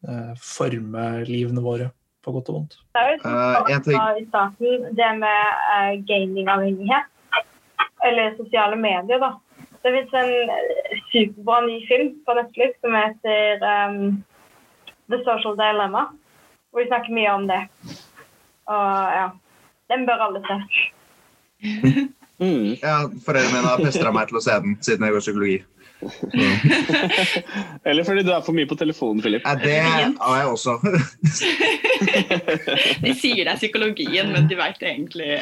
eh, 0.05 0.35
forme 0.37 1.05
livene 1.25 1.63
våre 1.65 1.87
på 2.21 2.33
godt 2.35 2.51
og 2.51 2.57
vondt? 2.59 2.75
Det 2.93 3.01
er 3.01 3.15
jo 3.15 3.21
sånn 3.23 4.19
i 4.21 4.27
starten, 4.27 4.85
det 4.93 5.07
med 5.23 5.55
uh, 5.71 5.95
gamingavhengighet. 6.05 7.09
Eller 8.05 8.37
sosiale 8.37 8.77
medier, 8.79 9.17
da. 9.23 9.31
Det 9.83 9.91
fins 9.95 10.13
en 10.19 10.33
eh, 10.55 11.01
superbra 11.11 11.61
ny 11.65 11.79
film 11.87 12.11
på 12.25 12.35
Netflix 12.37 12.79
som 12.83 12.95
heter 12.97 13.63
um, 13.63 14.23
The 15.11 15.21
Social 15.23 15.57
Dilemma. 15.59 16.07
Hvor 16.69 16.83
vi 16.83 16.89
snakker 16.89 17.15
mye 17.15 17.33
om 17.33 17.47
det. 17.49 17.61
Og 18.69 19.15
ja, 19.17 19.27
den 19.89 20.05
bør 20.09 20.27
alle 20.27 20.45
se. 20.47 20.61
Mm. 22.39 22.77
Ja, 22.81 23.09
Foreldrene 23.25 23.51
mine 23.51 23.67
har 23.67 23.81
pestra 23.83 24.13
meg 24.15 24.29
til 24.29 24.37
å 24.39 24.41
se 24.43 24.53
den 24.63 24.77
siden 24.79 25.03
jeg 25.03 25.11
går 25.11 25.23
psykologi. 25.25 25.57
Eller 27.89 28.03
fordi 28.07 28.23
du 28.23 28.31
er 28.31 28.45
for 28.45 28.55
mye 28.55 28.69
på 28.69 28.77
telefonen, 28.79 29.19
Philip. 29.23 29.43
Ja, 29.43 29.55
det 29.59 29.75
har 29.83 30.37
jeg 30.39 30.47
også. 30.47 30.77
De 33.03 33.11
sier 33.11 33.43
det 33.43 33.51
er 33.51 33.59
psykologien, 33.59 34.31
men 34.31 34.47
de 34.47 34.55
veit 34.55 34.79
egentlig 34.87 35.35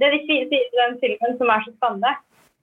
Det 0.00 0.10
de 0.14 0.20
sier 0.26 0.48
i 0.48 0.60
den 0.76 0.96
filmen 1.02 1.36
som 1.38 1.50
er 1.52 1.64
så 1.64 1.72
spennende, 1.76 2.14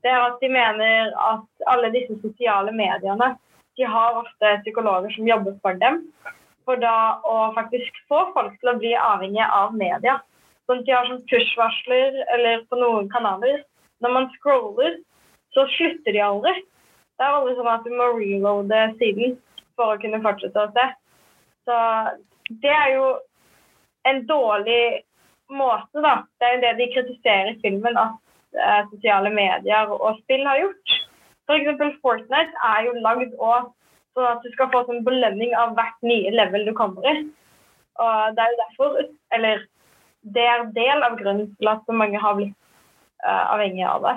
det 0.05 0.13
er 0.13 0.23
at 0.23 0.39
de 0.41 0.49
mener 0.49 1.13
at 1.31 1.67
alle 1.73 1.91
disse 1.93 2.15
sosiale 2.21 2.73
mediene 2.73 3.35
de 3.77 3.85
har 3.85 4.17
ofte 4.17 4.53
psykologer 4.63 5.13
som 5.13 5.27
jobber 5.29 5.57
for 5.61 5.77
dem. 5.83 6.01
For 6.65 6.81
da 6.81 7.21
å 7.23 7.51
faktisk 7.55 7.99
få 8.09 8.23
folk 8.33 8.55
til 8.59 8.71
å 8.71 8.77
bli 8.81 8.93
avhengige 8.97 9.45
av 9.53 9.75
media. 9.77 10.17
Sånn 10.67 10.81
at 10.81 10.87
de 10.87 10.95
har 10.95 11.07
sånn 11.07 11.27
push-varsler 11.29 12.17
eller 12.35 12.65
på 12.67 12.79
noen 12.81 13.07
kanaler. 13.13 13.61
Når 14.03 14.13
man 14.15 14.31
scroller, 14.35 14.97
så 15.55 15.67
slutter 15.77 16.17
de 16.17 16.23
aldri. 16.25 16.53
Det 17.17 17.25
er 17.25 17.37
aldri 17.37 17.55
sånn 17.57 17.71
at 17.71 17.85
du 17.85 17.93
må 17.95 18.09
reloade 18.17 18.81
siden 18.99 19.37
for 19.77 19.93
å 19.93 20.01
kunne 20.01 20.19
fortsette 20.25 20.65
å 20.65 20.73
se. 20.73 20.87
Så 21.69 21.77
det 22.65 22.73
er 22.73 22.91
jo 22.97 23.07
en 24.09 24.25
dårlig 24.27 24.81
måte, 25.53 26.03
da. 26.03 26.21
Det 26.39 26.47
er 26.47 26.55
jo 26.55 26.63
det 26.63 26.73
de 26.79 26.89
kritiserer 26.93 27.51
i 27.53 27.59
filmen, 27.63 27.97
at 27.99 28.15
eh, 28.57 28.83
sosiale 28.91 29.31
medier 29.33 29.93
og 29.93 30.19
spill 30.23 30.45
har 30.47 30.61
gjort. 30.61 30.99
F.eks. 31.47 31.99
Fortnite 32.03 32.63
er 32.69 32.85
jo 32.87 32.95
lagd 33.03 33.33
og 33.37 33.71
sånn 34.17 34.29
at 34.31 34.43
du 34.43 34.51
skal 34.53 34.71
få 34.73 34.83
sånn 34.87 35.05
belønning 35.07 35.53
av 35.55 35.75
hvert 35.77 35.97
nye 36.05 36.33
level 36.33 36.67
du 36.67 36.73
kommer 36.77 37.05
i. 37.07 37.17
Og 37.97 38.37
det 38.37 38.43
er 38.43 38.53
jo 38.53 38.61
derfor, 38.63 38.97
eller 39.37 39.65
det 40.35 40.47
er 40.47 40.65
del 40.75 41.05
av 41.05 41.19
grunnen 41.19 41.51
til 41.55 41.69
at 41.71 41.85
så 41.85 41.95
mange 41.95 42.19
har 42.21 42.35
blitt 42.37 42.55
eh, 43.23 43.45
avhengige 43.53 43.91
av 43.91 44.07
det. 44.07 44.15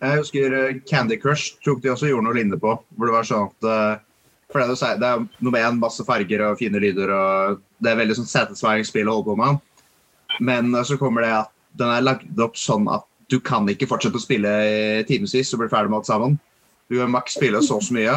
Jeg 0.00 0.22
husker 0.22 0.54
eh, 0.56 0.78
Candy 0.88 1.18
Crush 1.20 1.58
tok 1.66 1.82
de 1.84 1.92
også 1.92 2.08
gjorde 2.08 2.28
noe 2.28 2.38
lignende 2.38 2.60
på. 2.62 2.78
Hvor 2.96 3.10
det 3.10 3.16
var 3.18 3.28
sånn 3.28 3.50
at 3.50 3.68
eh, 3.68 4.06
for 4.50 4.66
det, 4.66 5.06
er 5.06 5.20
noe 5.22 5.54
med 5.54 5.62
en 5.62 5.78
masse 5.78 6.02
farger 6.06 6.42
og 6.42 6.56
fine 6.58 6.80
lyder, 6.82 7.12
og 7.14 7.60
det 7.78 7.92
er 7.92 8.00
veldig 8.00 8.16
sånn 8.18 8.30
satisfying 8.30 9.06
å 9.06 9.12
holde 9.12 9.28
på 9.28 9.36
med. 9.38 9.60
Men 10.38 10.74
eh, 10.74 10.86
så 10.86 10.98
kommer 11.00 11.26
det 11.26 11.32
at 11.42 11.54
den 11.80 11.90
er 11.90 12.04
lagd 12.04 12.42
opp 12.42 12.58
sånn 12.58 12.88
at 12.90 13.06
du 13.30 13.38
kan 13.42 13.68
ikke 13.70 13.88
fortsette 13.90 14.18
å 14.18 14.22
spille 14.22 14.50
i 14.66 15.02
timevis 15.06 15.52
og 15.54 15.62
bli 15.62 15.70
ferdig 15.70 15.92
med 15.92 16.00
alt 16.00 16.10
sammen. 16.10 16.36
Du 16.90 16.98
kan 16.98 17.12
maks 17.12 17.36
spille 17.38 17.60
så 17.62 17.78
og 17.78 17.84
så 17.86 17.94
mye, 17.94 18.16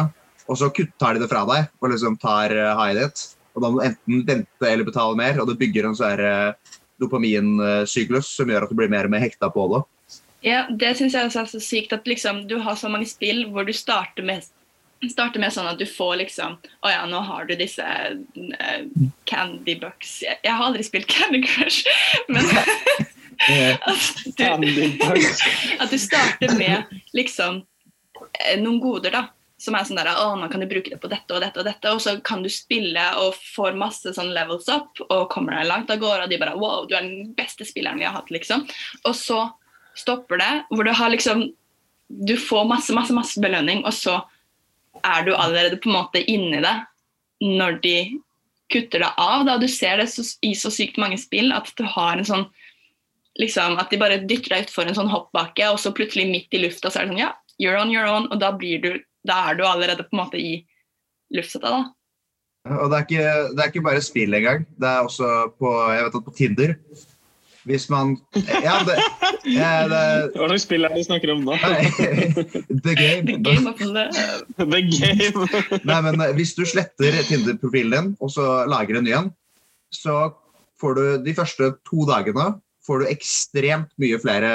og 0.50 0.58
så 0.58 0.70
tar 0.98 1.14
de 1.14 1.22
det 1.22 1.30
fra 1.30 1.44
deg 1.46 1.68
og 1.78 1.92
liksom 1.92 2.16
tar 2.18 2.50
uh, 2.50 2.72
high 2.80 2.96
ditt. 2.98 3.22
Og 3.54 3.62
da 3.62 3.70
må 3.70 3.78
du 3.78 3.84
enten 3.86 4.24
vente 4.26 4.66
eller 4.66 4.88
betale 4.88 5.14
mer, 5.14 5.38
og 5.38 5.46
det 5.46 5.60
bygger 5.60 5.86
en 5.86 5.94
sånn 5.94 6.18
uh, 6.18 6.80
dopaminsyklus 6.98 8.32
som 8.34 8.50
gjør 8.50 8.66
at 8.66 8.74
du 8.74 8.78
blir 8.80 8.90
mer 8.90 9.06
og 9.06 9.14
mer 9.14 9.22
hekta 9.22 9.52
på 9.54 9.68
det. 9.70 9.84
Ja, 10.44 10.64
det 10.68 10.96
syns 10.98 11.14
jeg 11.14 11.30
også 11.30 11.44
er 11.44 11.52
så 11.54 11.62
sykt 11.62 11.94
at 11.96 12.10
liksom, 12.10 12.42
du 12.50 12.58
har 12.60 12.74
så 12.76 12.90
mange 12.92 13.06
spill 13.08 13.46
hvor 13.54 13.64
du 13.64 13.72
starter 13.72 14.26
med 14.26 14.44
starter 15.12 15.42
med 15.42 15.52
sånn 15.54 15.68
at 15.70 15.80
du 15.80 15.86
får 15.88 16.16
liksom 16.22 16.56
Å 16.84 16.92
ja, 16.92 17.02
nå 17.10 17.20
har 17.26 17.48
du 17.48 17.54
disse 17.58 17.84
uh, 17.84 18.80
Candy 19.28 19.76
Bucks. 19.80 20.20
Jeg, 20.24 20.38
jeg 20.44 20.54
har 20.54 20.68
aldri 20.68 20.86
spilt 20.86 21.08
Candy 21.10 21.42
Crush, 21.44 21.84
men 22.32 22.44
at, 23.44 24.24
du, 24.38 24.44
at 25.80 25.90
du 25.90 25.98
starter 25.98 26.54
med 26.58 27.00
liksom 27.16 27.62
eh, 28.44 28.60
noen 28.60 28.78
goder, 28.82 29.14
da. 29.14 29.24
Som 29.60 29.76
er 29.78 29.86
sånn 29.86 29.96
der, 29.96 30.10
å, 30.18 30.34
nå 30.36 30.48
kan 30.52 30.60
du 30.60 30.68
bruke 30.68 30.90
det 30.92 30.98
på 31.00 31.08
dette 31.08 31.32
og 31.32 31.40
dette, 31.40 31.62
og 31.62 31.66
dette, 31.66 31.92
og 31.94 32.00
så 32.02 32.16
kan 32.26 32.42
du 32.44 32.50
spille 32.52 33.04
og 33.22 33.36
får 33.54 33.76
masse 33.78 34.12
sånn 34.16 34.32
levels 34.34 34.66
up 34.68 35.00
og 35.06 35.28
kommer 35.32 35.56
deg 35.56 35.70
langt 35.70 35.92
av 35.94 36.02
gårde, 36.02 36.26
og 36.26 36.32
de 36.32 36.40
bare 36.42 36.56
Wow, 36.58 36.88
du 36.90 36.96
er 36.98 37.06
den 37.06 37.32
beste 37.38 37.66
spilleren 37.66 38.02
vi 38.02 38.08
har 38.08 38.16
hatt, 38.16 38.32
liksom. 38.34 38.66
Og 39.06 39.14
så 39.16 39.46
stopper 39.96 40.42
det, 40.42 40.52
hvor 40.74 40.84
du 40.84 40.92
har 40.92 41.12
liksom 41.12 41.46
Du 42.04 42.34
får 42.36 42.66
masse, 42.68 42.92
masse, 42.92 43.14
masse 43.16 43.40
belønning, 43.40 43.80
og 43.88 43.94
så 43.96 44.18
er 45.04 45.26
du 45.26 45.34
allerede 45.34 45.78
på 45.80 45.90
en 45.90 45.98
måte 45.98 46.22
inni 46.30 46.60
det 46.64 46.74
når 47.44 47.80
de 47.84 47.96
kutter 48.72 49.04
deg 49.04 49.20
av. 49.20 49.44
Da. 49.46 49.56
Du 49.60 49.68
ser 49.70 50.00
det 50.00 50.08
i 50.46 50.54
så 50.58 50.72
sykt 50.72 51.00
mange 51.00 51.18
spill 51.20 51.52
at 51.54 51.70
du 51.78 51.84
har 51.88 52.16
en 52.18 52.28
sånn 52.28 52.46
liksom, 53.40 53.78
At 53.82 53.90
de 53.90 53.98
bare 53.98 54.20
dytter 54.22 54.54
deg 54.54 54.68
utfor 54.68 54.86
en 54.86 54.96
sånn 54.96 55.10
hoppbakke, 55.10 55.66
og 55.72 55.80
så 55.82 55.90
plutselig 55.94 56.28
midt 56.30 56.54
i 56.54 56.62
lufta 56.62 56.90
så 56.90 57.00
er 57.00 57.08
det 57.08 57.14
sånn 57.14 57.24
Ja, 57.24 57.32
you're 57.58 57.80
on 57.80 57.92
your 57.92 58.06
own, 58.06 58.28
og 58.30 58.38
da, 58.42 58.52
du, 58.54 58.92
da 59.26 59.40
er 59.50 59.58
du 59.58 59.64
allerede 59.66 60.06
på 60.06 60.14
en 60.14 60.22
måte 60.22 60.40
i 60.40 60.62
luftsetet 61.34 61.66
da. 61.66 61.82
Og 62.78 62.88
det 62.88 62.96
er, 62.96 63.02
ikke, 63.04 63.32
det 63.52 63.60
er 63.60 63.72
ikke 63.72 63.84
bare 63.84 64.00
spill 64.04 64.36
engang. 64.38 64.62
Det 64.80 64.88
er 64.88 65.04
også 65.04 65.30
på, 65.58 65.72
jeg 65.92 66.06
vet 66.06 66.14
at 66.16 66.24
på 66.24 66.36
Tinder 66.38 66.76
Hvis 67.64 67.86
man 67.92 68.16
Ja, 68.36 68.78
det, 68.84 68.96
ja, 69.48 69.70
det 69.88 70.02
Hva 70.36 70.48
slags 70.50 70.66
spill 70.66 70.84
er 70.84 70.92
det 70.92 71.04
du 71.04 71.08
snakker 71.08 71.32
om 71.34 71.44
nå? 71.46 71.56
The 72.84 72.94
game. 72.98 73.24
The 73.24 73.38
game. 73.40 73.72
The 74.58 74.82
Game. 74.90 75.48
Nei, 75.88 76.00
men 76.06 76.20
eh, 76.20 76.34
Hvis 76.36 76.54
du 76.58 76.64
sletter 76.68 77.16
Tinder-profilen 77.28 77.94
din 77.94 78.12
og 78.20 78.32
så 78.32 78.64
lager 78.70 78.98
en 78.98 79.08
ny 79.08 79.14
en, 79.16 79.32
så 79.94 80.34
får 80.80 80.98
du 80.98 81.04
de 81.24 81.34
første 81.36 81.72
to 81.86 82.04
dagene 82.08 82.54
får 82.84 83.00
du 83.00 83.10
ekstremt 83.10 83.92
mye 84.00 84.18
flere 84.20 84.50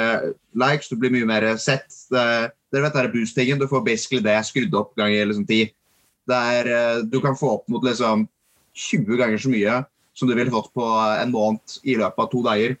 likes, 0.58 0.90
du 0.90 0.98
blir 1.00 1.12
mye 1.14 1.26
mer 1.26 1.46
sett. 1.58 1.88
Dere 2.10 2.84
vet 2.84 2.94
det 2.94 3.02
er 3.02 3.12
boostingen, 3.14 3.58
du 3.58 3.66
får 3.70 3.82
basically 3.86 4.22
det 4.24 4.36
skrudd 4.46 4.76
opp 4.78 4.92
ganger 4.98 5.26
liksom 5.26 5.46
ti. 5.48 5.64
Der 6.30 6.60
er, 6.60 6.70
eh, 6.70 7.02
du 7.02 7.18
kan 7.20 7.34
få 7.38 7.56
opp 7.56 7.66
mot 7.68 7.82
liksom 7.82 8.28
20 8.76 9.18
ganger 9.18 9.40
så 9.40 9.50
mye 9.50 9.80
som 10.14 10.28
du 10.28 10.36
ville 10.36 10.52
fått 10.52 10.70
på 10.76 10.84
en 10.84 11.32
måned 11.32 11.80
i 11.82 11.96
løpet 11.98 12.22
av 12.22 12.30
to 12.30 12.42
dager. 12.44 12.76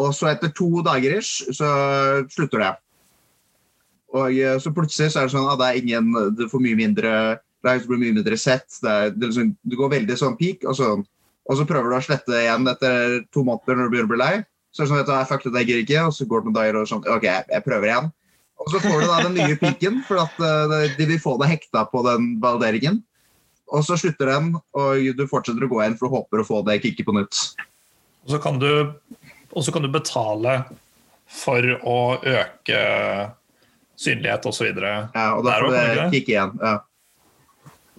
Og 0.00 0.14
så 0.16 0.30
etter 0.30 0.52
to 0.56 0.82
dager 0.86 1.18
ish, 1.18 1.44
så 1.56 1.68
slutter 2.32 2.64
det. 2.64 2.72
Og 4.16 4.34
eh, 4.34 4.56
så 4.62 4.72
plutselig 4.74 5.12
så 5.12 5.22
er 5.22 5.28
det 5.28 5.34
sånn 5.36 5.50
at 5.52 5.60
det 5.60 5.68
er 5.68 5.78
ingen 5.78 6.34
Du 6.34 6.48
får 6.50 6.62
mye 6.64 6.78
mindre 6.78 7.12
det 7.60 7.74
du 7.82 7.90
blir 7.90 8.00
mye 8.00 8.14
mindre 8.16 8.38
sett. 8.40 8.68
Det, 8.80 8.90
er, 8.90 9.10
det, 9.12 9.20
er 9.20 9.32
liksom, 9.32 9.50
du 9.68 9.76
går 9.76 9.92
veldig 9.92 10.16
sånn 10.16 10.38
peak, 10.38 10.64
og 10.64 10.76
så, 10.78 10.94
og 11.44 11.58
så 11.58 11.66
prøver 11.68 11.92
du 11.92 11.96
å 11.98 12.04
slette 12.04 12.32
det 12.32 12.46
igjen 12.46 12.70
etter 12.72 13.18
to 13.34 13.44
måneder 13.44 13.76
når 13.76 13.90
du 13.90 13.92
begynner 13.92 14.08
å 14.08 14.12
bli 14.14 14.20
lei. 14.22 14.32
Så 14.70 14.84
er 14.84 14.86
det 14.86 14.92
sånn 14.92 15.02
at 15.02 15.10
du, 15.10 15.28
fuck 15.28 15.44
det, 15.44 15.52
jeg 15.58 15.68
gidder 15.68 15.84
ikke, 15.84 16.06
og 16.06 16.16
så 16.16 16.26
går 16.30 16.40
det 16.40 16.48
noen 16.48 16.56
dager 16.56 16.80
og 16.80 16.88
sånn 16.88 17.06
OK, 17.10 17.26
jeg 17.26 17.66
prøver 17.66 17.90
igjen. 17.90 18.10
Og 18.60 18.72
så 18.72 18.82
får 18.84 18.96
du 19.00 19.06
da 19.08 19.22
den 19.24 19.38
nye 19.38 19.56
peaken, 19.60 20.02
for 20.08 20.20
at 20.20 20.40
uh, 20.44 20.74
de 20.96 21.06
vil 21.08 21.20
få 21.20 21.36
deg 21.40 21.54
hekta 21.56 21.86
på 21.90 22.02
den 22.06 22.34
valideringen. 22.42 23.00
Og 23.70 23.84
så 23.86 23.96
slutter 24.00 24.28
den, 24.28 24.54
og 24.76 25.10
du 25.16 25.24
fortsetter 25.30 25.64
å 25.64 25.70
gå 25.70 25.80
igjen 25.80 25.96
for 25.98 26.08
du 26.08 26.16
håper 26.16 26.42
å 26.42 26.46
få 26.46 26.62
det 26.66 26.80
kicket 26.84 27.06
på 27.08 27.14
nytt. 27.16 27.40
Og 28.26 28.34
så 28.34 28.40
kan 28.42 28.58
du, 28.60 28.68
og 29.50 29.64
så 29.64 29.74
kan 29.74 29.84
du 29.84 29.90
betale 29.92 30.60
for 31.30 31.64
å 31.86 32.00
øke 32.18 32.84
synlighet 34.00 34.46
osv. 34.48 34.70
Ja, 34.70 35.26
og 35.36 35.44
da 35.46 35.58
får 35.58 35.68
du 35.68 35.76
det 35.76 36.06
kick 36.14 36.30
igjen. 36.32 36.56
Ja. 36.62 36.78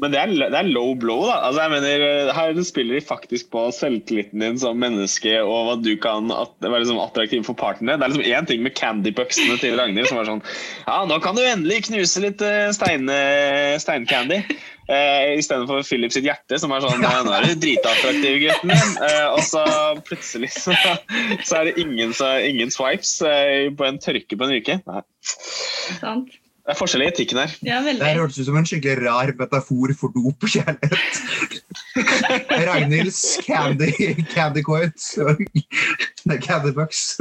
Men 0.02 0.16
det 0.16 0.18
er, 0.18 0.32
det 0.34 0.58
er 0.58 0.70
low 0.74 0.96
blow, 0.98 1.28
da. 1.30 1.36
Altså, 1.46 1.62
jeg 1.62 1.72
mener, 1.76 2.32
Her 2.34 2.60
spiller 2.66 2.98
de 2.98 3.04
faktisk 3.06 3.52
på 3.54 3.68
selvtilliten 3.76 4.42
din 4.42 4.58
som 4.58 4.80
menneske 4.82 5.36
og 5.44 5.68
hva 5.68 5.76
du 5.78 5.92
kan 6.02 6.32
at, 6.34 6.56
være 6.64 6.82
liksom 6.82 7.02
attraktiv 7.04 7.46
for 7.46 7.60
partnere. 7.60 8.00
Det 8.02 8.08
er 8.08 8.14
liksom 8.16 8.32
én 8.32 8.50
ting 8.50 8.66
med 8.66 8.74
candybucksene 8.80 9.60
til 9.62 9.78
Ragnhild 9.78 10.10
som 10.10 10.18
var 10.18 10.30
sånn 10.32 10.42
Ja, 10.88 11.04
nå 11.06 11.20
kan 11.22 11.38
du 11.38 11.44
endelig 11.44 11.84
knuse 11.92 12.24
litt 12.26 12.42
eh, 12.42 12.72
stein, 12.74 13.06
steincandy. 13.84 14.42
Eh, 14.92 15.38
Istedenfor 15.40 15.86
Philip 15.88 16.12
sitt 16.12 16.26
hjerte, 16.28 16.58
som 16.60 16.74
er 16.76 16.84
sånn 16.84 17.00
«Eh, 17.06 17.20
Nå 17.24 17.32
er 17.38 17.46
du 17.48 17.54
dritattraktiv, 17.64 18.42
gutten 18.44 18.74
min. 18.74 18.98
Eh, 19.08 19.28
og 19.32 19.40
så 19.48 19.64
plutselig 20.08 20.50
så, 20.58 20.76
så 21.48 21.62
er 21.62 21.70
det 21.70 21.78
ingen, 21.80 22.12
så, 22.18 22.34
ingen 22.44 22.74
swipes 22.74 23.14
eh, 23.24 23.70
på 23.78 23.88
en 23.88 24.00
tørke 24.04 24.36
på 24.36 24.48
en 24.50 24.56
uke. 24.60 24.80
Nei. 24.84 25.04
Sant? 26.02 26.34
Det 26.62 26.76
er 26.76 26.78
forskjell 26.78 27.02
i 27.02 27.08
etikken 27.10 27.40
her. 27.42 27.54
Ja, 27.66 27.80
Det 27.82 27.88
veldig. 27.88 28.06
her 28.06 28.20
hørtes 28.22 28.38
ut 28.44 28.46
som 28.52 28.58
en 28.60 28.68
skikkelig 28.70 29.00
rar 29.08 29.32
metafor 29.40 29.96
for 29.98 30.14
dop 30.14 30.46
og 30.46 30.52
kjærlighet. 30.54 31.14
Ragnhilds 32.68 33.22
candy, 33.48 33.90
candy. 34.36 34.62
Nei, 36.30 36.38
candy 36.44 36.72
bucks. 36.76 37.18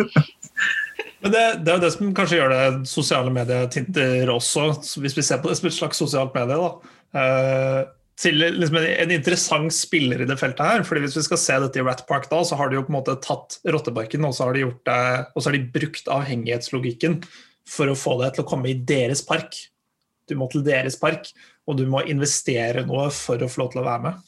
Men 1.21 1.33
det, 1.33 1.41
det 1.65 1.73
er 1.73 1.79
jo 1.79 1.83
det 1.87 1.93
som 1.95 2.13
kanskje 2.17 2.37
gjør 2.39 2.53
det 2.53 2.89
sosiale 2.89 3.33
mediet 3.33 3.73
Tinter 3.75 4.31
også, 4.33 4.69
hvis 5.03 5.17
vi 5.19 5.25
ser 5.25 5.41
på 5.43 5.51
det 5.51 5.59
som 5.59 5.69
et 5.71 5.77
slags 5.77 6.01
sosialt 6.01 6.37
medie. 6.37 6.57
da. 6.61 6.71
Eh, 7.17 7.81
til 8.21 8.37
liksom 8.37 8.77
en, 8.77 8.87
en 9.05 9.13
interessant 9.15 9.73
spiller 9.75 10.23
i 10.23 10.29
det 10.29 10.37
feltet 10.41 10.67
her. 10.67 10.85
fordi 10.85 11.05
Hvis 11.07 11.17
vi 11.17 11.27
skal 11.27 11.41
se 11.41 11.59
dette 11.65 11.81
i 11.81 11.85
Rat 11.87 12.05
Park, 12.09 12.29
da, 12.31 12.43
så 12.45 12.59
har 12.61 12.71
de 12.71 12.79
jo 12.79 12.85
på 12.87 12.93
en 12.93 12.99
måte 12.99 13.17
tatt 13.25 13.59
rotteparken 13.65 14.27
og 14.29 14.35
så 14.37 14.49
har 14.49 14.57
de 14.57 14.67
gjort 14.67 14.83
det, 14.89 15.05
og 15.35 15.41
så 15.41 15.49
har 15.49 15.57
de 15.57 15.71
brukt 15.79 16.11
avhengighetslogikken 16.13 17.21
for 17.71 17.91
å 17.91 17.99
få 17.99 18.19
det 18.21 18.35
til 18.37 18.45
å 18.45 18.51
komme 18.51 18.73
i 18.73 18.77
deres 18.77 19.25
park. 19.27 19.57
Du 20.29 20.37
må 20.39 20.51
til 20.53 20.65
deres 20.67 20.99
park, 21.01 21.33
og 21.67 21.81
du 21.81 21.87
må 21.91 22.05
investere 22.11 22.85
noe 22.87 23.09
for 23.15 23.41
å 23.41 23.51
få 23.51 23.65
lov 23.65 23.73
til 23.73 23.83
å 23.83 23.89
være 23.89 24.11
med. 24.11 24.27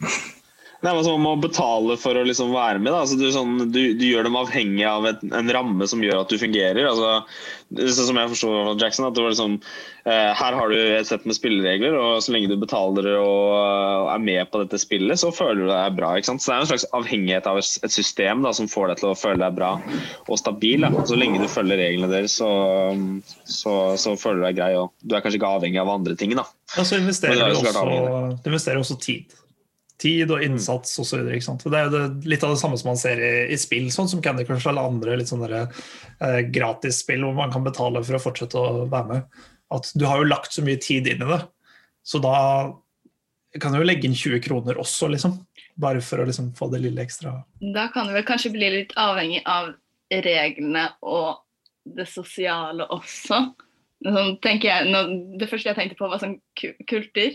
Det 0.00 0.29
er 0.88 1.02
som 1.04 1.20
Man 1.20 1.26
må 1.26 1.34
betale 1.42 1.96
for 2.00 2.16
å 2.16 2.24
liksom 2.24 2.54
være 2.54 2.80
med. 2.80 2.92
Da. 2.94 3.02
Altså, 3.04 3.18
du, 3.20 3.26
sånn, 3.34 3.70
du, 3.74 3.80
du 3.98 4.06
gjør 4.06 4.28
dem 4.28 4.38
avhengig 4.40 4.86
av 4.88 5.08
et, 5.10 5.22
en 5.28 5.52
ramme 5.52 5.88
som 5.90 6.02
gjør 6.04 6.22
at 6.22 6.32
du 6.32 6.40
fungerer. 6.40 6.88
Altså, 6.88 7.20
det 7.70 7.84
er 7.84 7.94
sånn 7.96 8.10
som 8.12 8.20
jeg 8.20 8.32
forstår 8.32 8.56
fra 8.56 8.76
Jackson, 8.80 9.08
at 9.08 9.16
det 9.18 9.24
var 9.24 9.34
liksom, 9.34 9.58
eh, 10.08 10.30
her 10.40 10.56
har 10.58 10.72
du 10.72 10.78
et 10.80 11.10
sett 11.10 11.28
med 11.28 11.36
spilleregler, 11.36 11.98
og 12.00 12.24
så 12.24 12.34
lenge 12.34 12.50
du 12.50 12.56
betaler 12.60 13.12
og 13.20 13.50
og 14.00 14.08
er 14.14 14.22
med 14.22 14.50
på 14.50 14.60
dette 14.62 14.80
spillet, 14.80 15.20
så 15.20 15.30
føler 15.34 15.64
du 15.64 15.70
deg 15.70 15.96
bra. 15.98 16.12
Så 16.22 16.34
det 16.36 16.54
er 16.54 16.64
en 16.64 16.70
slags 16.70 16.86
avhengighet 16.96 17.48
av 17.50 17.60
et 17.60 17.94
system 17.94 18.44
da, 18.46 18.52
som 18.56 18.70
får 18.70 18.92
deg 18.92 19.02
til 19.02 19.10
å 19.10 19.18
føle 19.18 19.40
deg 19.42 19.58
bra 19.58 19.72
og 20.26 20.40
stabil. 20.40 20.86
Da. 20.86 21.04
Så 21.08 21.18
lenge 21.18 21.42
du 21.42 21.48
følger 21.50 21.80
reglene 21.80 22.10
deres, 22.12 22.38
så, 22.40 22.50
så, 23.44 23.76
så 24.00 24.16
føler 24.20 24.42
du 24.42 24.48
deg 24.48 24.60
grei. 24.60 24.72
Og 24.80 24.94
du 25.02 25.16
er 25.16 25.24
kanskje 25.24 25.40
ikke 25.40 25.52
avhengig 25.58 25.82
av 25.82 25.92
andre 25.92 26.16
ting. 26.18 26.34
Da. 26.38 26.46
Ja, 26.76 26.86
så 26.86 27.00
investerer 27.00 27.36
Men 27.36 27.46
er 27.46 27.54
du 27.54 27.60
så 27.60 27.70
også, 27.70 28.40
du 28.40 28.50
investerer 28.52 28.82
også 28.82 28.98
tid. 29.02 29.39
Tid 30.00 30.30
og 30.32 30.40
innsats 30.44 30.94
osv. 31.02 31.26
Det 31.28 31.76
er 31.76 31.86
jo 31.86 31.92
det, 31.92 32.02
litt 32.30 32.44
av 32.46 32.54
det 32.54 32.60
samme 32.62 32.78
som 32.80 32.88
man 32.88 33.00
ser 33.00 33.20
i, 33.20 33.32
i 33.52 33.58
spill, 33.60 33.90
sånn 33.92 34.08
som 34.08 34.22
Candy 34.24 34.46
Crush 34.48 34.68
eller 34.70 34.88
andre 34.88 35.18
litt 35.20 35.28
sånne 35.28 35.66
eh, 35.66 36.38
gratisspill 36.48 37.26
hvor 37.26 37.36
man 37.36 37.52
kan 37.52 37.66
betale 37.66 38.00
for 38.06 38.16
å 38.16 38.22
fortsette 38.22 38.56
å 38.56 38.86
være 38.88 39.10
med. 39.10 39.42
At 39.76 39.90
du 39.94 40.06
har 40.08 40.22
jo 40.22 40.30
lagt 40.30 40.56
så 40.56 40.64
mye 40.64 40.80
tid 40.80 41.10
inn 41.12 41.20
i 41.22 41.28
det, 41.28 41.42
så 42.02 42.18
da 42.24 42.36
kan 43.60 43.74
du 43.74 43.80
jo 43.80 43.86
legge 43.86 44.06
inn 44.08 44.16
20 44.16 44.40
kroner 44.44 44.78
også, 44.80 45.10
liksom. 45.12 45.36
Bare 45.80 46.00
for 46.04 46.22
å 46.22 46.26
liksom 46.28 46.52
få 46.58 46.68
det 46.72 46.80
lille 46.84 47.02
ekstra. 47.02 47.36
Da 47.74 47.88
kan 47.92 48.08
du 48.08 48.14
vel 48.16 48.26
kanskje 48.26 48.52
bli 48.54 48.68
litt 48.78 48.96
avhengig 49.00 49.42
av 49.48 49.72
reglene 50.10 50.88
og 51.06 51.42
det 51.84 52.06
sosiale 52.10 52.86
også. 52.92 53.42
Sånn, 54.00 54.36
jeg, 54.40 54.88
nå, 54.88 55.00
det 55.40 55.48
første 55.50 55.70
jeg 55.70 55.76
tenkte 55.76 55.98
på, 55.98 56.08
var 56.08 56.22
sånn 56.22 56.38
ku- 56.56 56.76
kulter. 56.88 57.34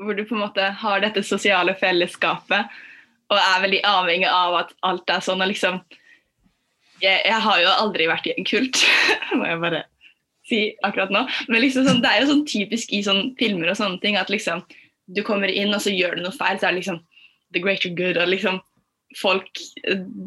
Hvor 0.00 0.16
du 0.16 0.24
på 0.24 0.36
en 0.36 0.44
måte 0.46 0.70
har 0.80 1.02
dette 1.02 1.22
sosiale 1.26 1.74
fellesskapet 1.76 2.80
og 3.30 3.38
er 3.38 3.62
veldig 3.62 3.80
avhengig 3.86 4.28
av 4.30 4.56
at 4.64 4.72
alt 4.86 5.12
er 5.12 5.22
sånn. 5.24 5.42
og 5.42 5.50
liksom 5.52 5.80
Jeg, 7.00 7.22
jeg 7.24 7.40
har 7.44 7.60
jo 7.62 7.68
aldri 7.70 8.08
vært 8.10 8.26
i 8.28 8.34
en 8.36 8.44
kult, 8.44 8.82
må 9.38 9.46
jeg 9.46 9.60
bare 9.62 9.84
si 10.50 10.60
akkurat 10.84 11.12
nå. 11.14 11.22
Men 11.48 11.62
liksom 11.62 11.86
sånn, 11.86 12.02
det 12.02 12.10
er 12.10 12.22
jo 12.22 12.32
sånn 12.32 12.46
typisk 12.48 12.92
i 12.92 13.04
sånn 13.06 13.30
filmer 13.38 13.70
og 13.70 13.78
sånne 13.78 14.00
ting 14.02 14.18
at 14.20 14.32
liksom 14.32 14.64
du 15.10 15.22
kommer 15.26 15.50
inn 15.50 15.72
og 15.74 15.82
så 15.82 15.92
gjør 15.94 16.18
du 16.18 16.24
noe 16.26 16.36
feil, 16.36 16.58
så 16.58 16.68
er 16.68 16.74
det 16.74 16.82
liksom 16.82 17.00
the 17.54 17.62
greater 17.62 17.90
good. 17.90 18.18
og 18.18 18.28
liksom 18.30 18.60
folk 19.18 19.48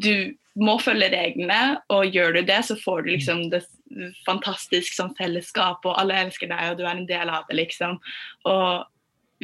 Du 0.02 0.34
må 0.60 0.76
følge 0.78 1.08
reglene, 1.10 1.80
og 1.90 2.14
gjør 2.14 2.36
du 2.36 2.42
det, 2.46 2.60
så 2.62 2.76
får 2.78 3.02
du 3.02 3.08
liksom 3.14 3.48
det 3.50 3.64
fantastisk 4.26 4.94
som 4.94 5.14
fellesskap, 5.18 5.82
og 5.82 5.96
alle 5.98 6.18
elsker 6.26 6.50
deg, 6.50 6.68
og 6.70 6.78
du 6.78 6.84
er 6.84 6.92
en 6.94 7.08
del 7.08 7.30
av 7.30 7.48
det, 7.48 7.56
liksom. 7.58 7.96
Og 8.46 8.84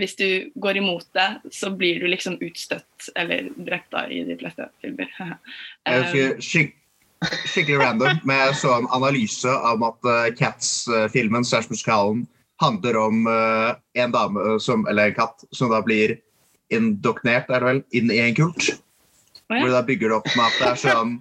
hvis 0.01 0.17
du 0.19 0.29
går 0.61 0.81
imot 0.81 1.07
det, 1.17 1.29
så 1.55 1.71
blir 1.71 2.01
du 2.01 2.09
liksom 2.11 2.39
utstøtt 2.43 3.11
eller 3.19 3.51
drept 3.57 3.91
da, 3.95 4.07
i 4.09 4.23
de 4.27 4.37
fleste 4.41 4.67
filmer. 4.83 5.11
um, 5.21 6.41
skik 6.43 6.77
skikkelig 7.21 7.83
random, 7.83 8.21
men 8.25 8.39
jeg 8.47 8.55
så 8.63 8.75
en 8.79 8.87
analyse 8.97 9.57
om 9.69 9.83
at 9.85 10.07
uh, 10.09 10.29
Cats-filmen 10.39 11.45
slash 11.45 11.69
musikalen 11.69 12.23
handler 12.63 12.97
om 12.97 13.27
uh, 13.29 13.75
en 14.01 14.15
dame 14.15 14.55
som, 14.61 14.87
eller 14.89 15.11
en 15.11 15.19
katt 15.19 15.45
som 15.53 15.73
da 15.73 15.83
blir 15.85 16.17
indoktrinert, 16.73 17.51
er 17.51 17.61
det 17.61 17.69
vel, 17.69 17.83
inn 17.97 18.13
i 18.15 18.23
en 18.25 18.39
kult. 18.39 18.71
Oh, 19.51 19.57
ja. 19.59 19.61
Hvor 19.65 19.75
da 19.75 19.83
bygger 19.85 20.13
det 20.13 20.17
opp 20.21 20.31
med 20.33 20.47
at 20.47 20.59
det 20.61 20.69
er 20.71 20.81
sånn 20.81 21.15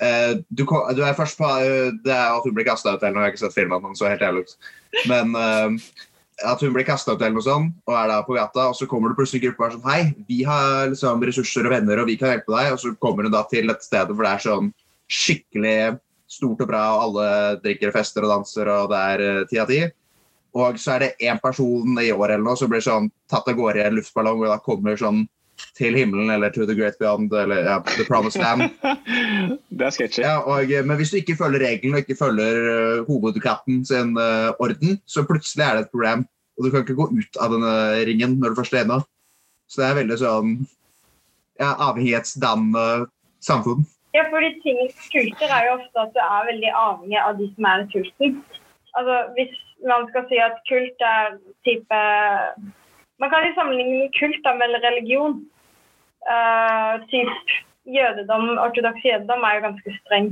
uh, 0.00 0.32
du, 0.48 0.64
du 0.66 1.02
er 1.04 1.18
først 1.18 1.36
på 1.36 1.50
Det 2.02 2.14
er 2.14 2.32
at 2.32 2.46
hun 2.46 2.54
blir 2.56 2.66
kasta 2.66 2.96
ut 2.96 3.02
eller 3.02 3.14
noe, 3.14 3.26
jeg 3.26 3.30
har 3.30 3.36
ikke 3.36 3.44
sett 3.44 3.58
filmen, 3.58 3.84
den 3.84 3.98
så 3.98 4.10
helt 4.10 4.24
jævlig 4.24 4.46
ut. 4.46 4.56
Men 5.10 5.38
at 6.44 6.62
hun 6.62 6.74
blir 6.74 6.86
kasta 6.86 7.14
ut 7.14 7.22
eller 7.22 7.36
noe 7.36 7.44
sånt, 7.44 7.74
og 7.88 7.96
er 7.98 8.10
da 8.10 8.20
på 8.26 8.36
gata, 8.36 8.68
og 8.70 8.78
så 8.78 8.88
kommer 8.90 9.10
det 9.10 9.18
plutselig 9.18 9.42
en 9.42 9.46
gruppe 9.48 9.64
og 9.64 9.66
er 9.66 9.76
sånn 9.76 9.90
Hei, 9.90 10.24
vi 10.28 10.40
har 10.46 10.92
liksom 10.92 11.24
ressurser 11.24 11.68
og 11.68 11.74
venner, 11.74 12.00
og 12.02 12.10
vi 12.10 12.16
kan 12.20 12.34
hjelpe 12.34 12.54
deg. 12.54 12.72
Og 12.74 12.80
så 12.82 12.94
kommer 13.02 13.26
hun 13.26 13.34
da 13.34 13.44
til 13.50 13.72
et 13.72 13.84
sted 13.84 14.12
hvor 14.12 14.26
det 14.26 14.32
er 14.32 14.46
sånn 14.46 14.72
skikkelig 15.10 15.76
stort 16.30 16.64
og 16.64 16.70
bra, 16.70 16.86
og 16.94 17.04
alle 17.08 17.28
drikker 17.64 17.90
og 17.90 17.98
fester 17.98 18.26
og 18.26 18.32
danser, 18.32 18.70
og 18.72 18.90
det 18.92 19.04
er 19.12 19.24
eh, 19.28 19.44
ti 19.50 19.60
av 19.60 19.70
ti. 19.70 19.82
Og 20.54 20.78
så 20.78 20.94
er 20.94 21.02
det 21.02 21.28
én 21.28 21.40
person 21.42 21.98
i 21.98 22.12
år 22.14 22.36
eller 22.36 22.44
noe 22.46 22.58
som 22.58 22.70
blir 22.70 22.82
sånn 22.84 23.10
tatt 23.30 23.48
av 23.50 23.56
gårde 23.58 23.82
i 23.82 23.86
en 23.88 23.96
luftballong, 23.98 24.44
og 24.44 24.52
da 24.52 24.60
kommer 24.62 24.98
sånn 24.98 25.24
til 25.74 25.96
himmelen 25.98 26.30
eller 26.34 26.50
to 26.50 26.66
the 26.66 26.74
great 26.74 26.98
beyond 26.98 27.32
eller 27.32 27.66
ja, 27.66 27.78
the 27.96 28.04
promised 28.06 28.42
land. 28.42 28.70
Det 29.78 29.86
er 29.86 29.94
sketchy. 29.94 30.22
Ja, 30.22 30.38
og, 30.42 30.70
eh, 30.70 30.84
men 30.86 30.98
hvis 30.98 31.12
du 31.12 31.18
ikke 31.20 31.38
følger 31.38 31.64
reglene 31.66 31.98
og 31.98 32.04
ikke 32.04 32.18
følger 32.18 32.60
uh, 32.64 33.04
hovedkatten 33.08 33.82
sin 33.86 34.14
uh, 34.18 34.54
orden, 34.62 34.98
så 35.06 35.26
plutselig 35.26 35.66
er 35.66 35.78
det 35.78 35.86
et 35.86 35.94
problem. 35.94 36.24
Og 36.54 36.64
du 36.64 36.70
kan 36.70 36.84
ikke 36.84 36.96
gå 36.98 37.08
ut 37.10 37.40
av 37.42 37.54
denne 37.54 37.74
ringen 38.08 38.38
når 38.40 38.52
du 38.52 38.60
først 38.60 38.76
er 38.76 38.86
inne. 38.86 39.00
Så 39.70 39.80
det 39.80 39.88
er 39.88 39.98
veldig 39.98 40.18
sånn 40.20 40.54
ja, 41.58 41.72
avhengighetsdannende 41.72 43.08
samfunn. 43.44 43.84
Ja, 44.14 44.22
fordi 44.30 44.52
tingens 44.62 45.08
kulter 45.10 45.50
er 45.50 45.66
jo 45.66 45.76
ofte 45.80 46.04
at 46.04 46.14
du 46.14 46.20
er 46.22 46.48
veldig 46.50 46.70
avhengig 46.78 47.18
av 47.18 47.38
de 47.40 47.48
som 47.54 47.66
er 47.70 47.82
i 47.82 47.88
kulten. 47.94 48.36
Altså, 48.94 49.16
hvis 49.34 49.54
man 49.90 50.06
skal 50.10 50.26
si 50.30 50.38
at 50.38 50.60
kult 50.70 51.02
er 51.02 51.36
type 51.66 52.00
Man 53.22 53.30
kan 53.30 53.44
jo 53.46 53.54
sammenligne 53.54 54.08
kult 54.18 54.40
da, 54.46 54.54
med 54.58 54.74
religion. 54.82 55.36
Uh, 56.26 56.98
typ 57.12 57.52
jødedom, 57.86 58.58
ortodoks 58.58 59.04
jødedom 59.06 59.44
er 59.46 59.54
jo 59.54 59.64
ganske 59.66 59.92
streng. 60.00 60.30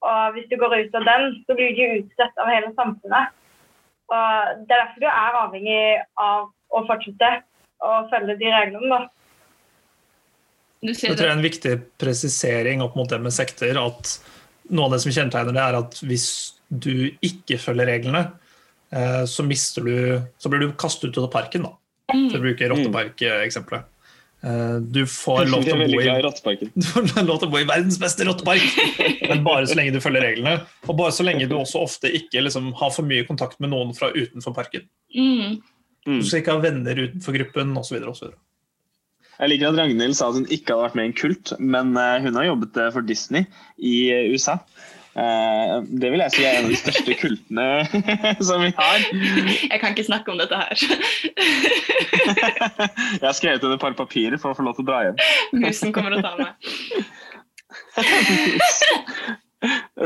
Og 0.00 0.32
hvis 0.34 0.48
du 0.50 0.56
går 0.58 0.74
ut 0.80 0.96
av 0.98 1.06
den, 1.06 1.26
så 1.46 1.54
blir 1.54 1.76
du 1.76 2.00
utsatt 2.00 2.42
av 2.42 2.50
hele 2.50 2.72
samfunnet. 2.74 3.30
Og 4.10 4.66
Det 4.66 4.74
er 4.74 4.82
derfor 4.82 5.04
du 5.04 5.08
er 5.10 5.38
avhengig 5.44 5.80
av 6.18 6.50
å 6.70 6.84
fortsette 6.88 7.30
å 7.80 7.94
følge 8.10 8.36
de 8.40 8.52
reglene. 8.52 8.88
da. 8.90 9.00
Du 10.80 10.92
Jeg 10.92 10.96
tror 10.96 11.16
det 11.16 11.26
er 11.28 11.36
en 11.36 11.44
viktig 11.44 11.74
presisering 12.00 12.82
opp 12.82 12.96
mot 12.96 13.08
det 13.08 13.20
med 13.20 13.32
sekter. 13.32 13.76
at 13.76 14.18
Noe 14.70 14.86
av 14.86 14.92
det 14.94 15.00
som 15.02 15.12
kjennetegner 15.12 15.52
det, 15.52 15.62
er 15.62 15.78
at 15.80 15.98
hvis 16.06 16.26
du 16.70 17.10
ikke 17.26 17.58
følger 17.58 17.90
reglene, 17.90 18.32
eh, 18.92 19.24
så 19.26 19.42
mister 19.42 19.82
du 19.82 20.22
Så 20.38 20.48
blir 20.48 20.60
du 20.60 20.72
kastet 20.72 21.10
ut 21.10 21.18
av 21.18 21.30
parken, 21.30 21.66
da. 21.66 21.74
For 22.10 22.38
å 22.38 22.42
bruke 22.42 22.68
rotteparkeksempelet. 22.70 23.89
Eh, 24.42 24.76
Du 24.80 25.02
får 25.06 25.46
lov 25.50 25.64
til 25.66 25.74
å 25.76 25.80
bo 25.84 26.00
i. 26.00 26.68
Du 26.74 26.86
får 26.86 27.24
lov 27.26 27.40
til 27.42 27.48
å 27.48 27.52
bo 27.52 27.60
i 27.60 27.66
verdens 27.68 27.98
beste 28.00 28.24
rottepark, 28.28 28.64
men 29.28 29.42
bare 29.46 29.68
så 29.68 29.76
lenge 29.78 29.94
du 29.96 30.00
følger 30.02 30.24
reglene. 30.24 30.60
Og 30.88 30.96
bare 31.00 31.14
så 31.16 31.26
lenge 31.26 31.48
du 31.50 31.56
også 31.58 31.82
ofte 31.84 32.12
ikke 32.20 32.44
liksom, 32.46 32.72
har 32.80 32.94
for 32.94 33.06
mye 33.08 33.26
kontakt 33.28 33.60
med 33.60 33.72
noen 33.74 33.92
fra 33.96 34.12
utenfor 34.16 34.56
parken. 34.56 34.86
Mm. 35.14 35.58
Du 36.06 36.22
skal 36.24 36.40
ikke 36.40 36.54
ha 36.56 36.62
venner 36.62 36.96
utenfor 37.04 37.36
gruppen 37.36 37.76
osv. 37.76 38.00
osv. 38.08 38.30
Jeg 39.40 39.48
liker 39.54 39.70
at 39.70 39.78
Ragnhild 39.78 40.16
sa 40.16 40.28
at 40.28 40.36
hun 40.36 40.48
ikke 40.52 40.74
hadde 40.74 40.84
vært 40.88 40.96
med 40.98 41.06
i 41.06 41.10
en 41.10 41.16
kult, 41.16 41.52
men 41.60 41.94
eh, 41.96 42.16
hun 42.24 42.36
har 42.36 42.50
jobbet 42.50 42.80
eh, 42.80 42.90
for 42.92 43.06
Disney 43.08 43.46
i 43.76 43.94
USA. 44.32 44.58
Eh, 45.16 45.82
Det 46.00 46.10
vil 46.12 46.20
jeg 46.22 46.30
si 46.36 46.44
er 46.46 46.58
en 46.60 46.64
av 46.68 46.70
de 46.70 46.76
største 46.78 47.14
kultene 47.18 47.66
som 48.46 48.62
vi 48.62 48.70
har. 48.76 48.98
Jeg 49.70 49.80
kan 49.82 49.90
ikke 49.94 50.04
snakke 50.06 50.30
om 50.32 50.38
dette 50.38 50.56
her. 50.56 50.74
Jeg 53.20 53.26
har 53.26 53.32
skrevet 53.36 53.64
under 53.64 53.76
et 53.76 53.80
par 53.82 53.92
papirer 53.98 54.38
for 54.38 54.50
å 54.52 54.54
få 54.56 54.62
lov 54.66 54.74
til 54.78 54.84
å 54.84 54.86
dra 54.90 54.98
hjem. 55.08 55.16
Musen 55.64 55.92
kommer 55.92 56.10
og 56.16 56.22
tar 56.24 56.36
meg. 56.38 56.50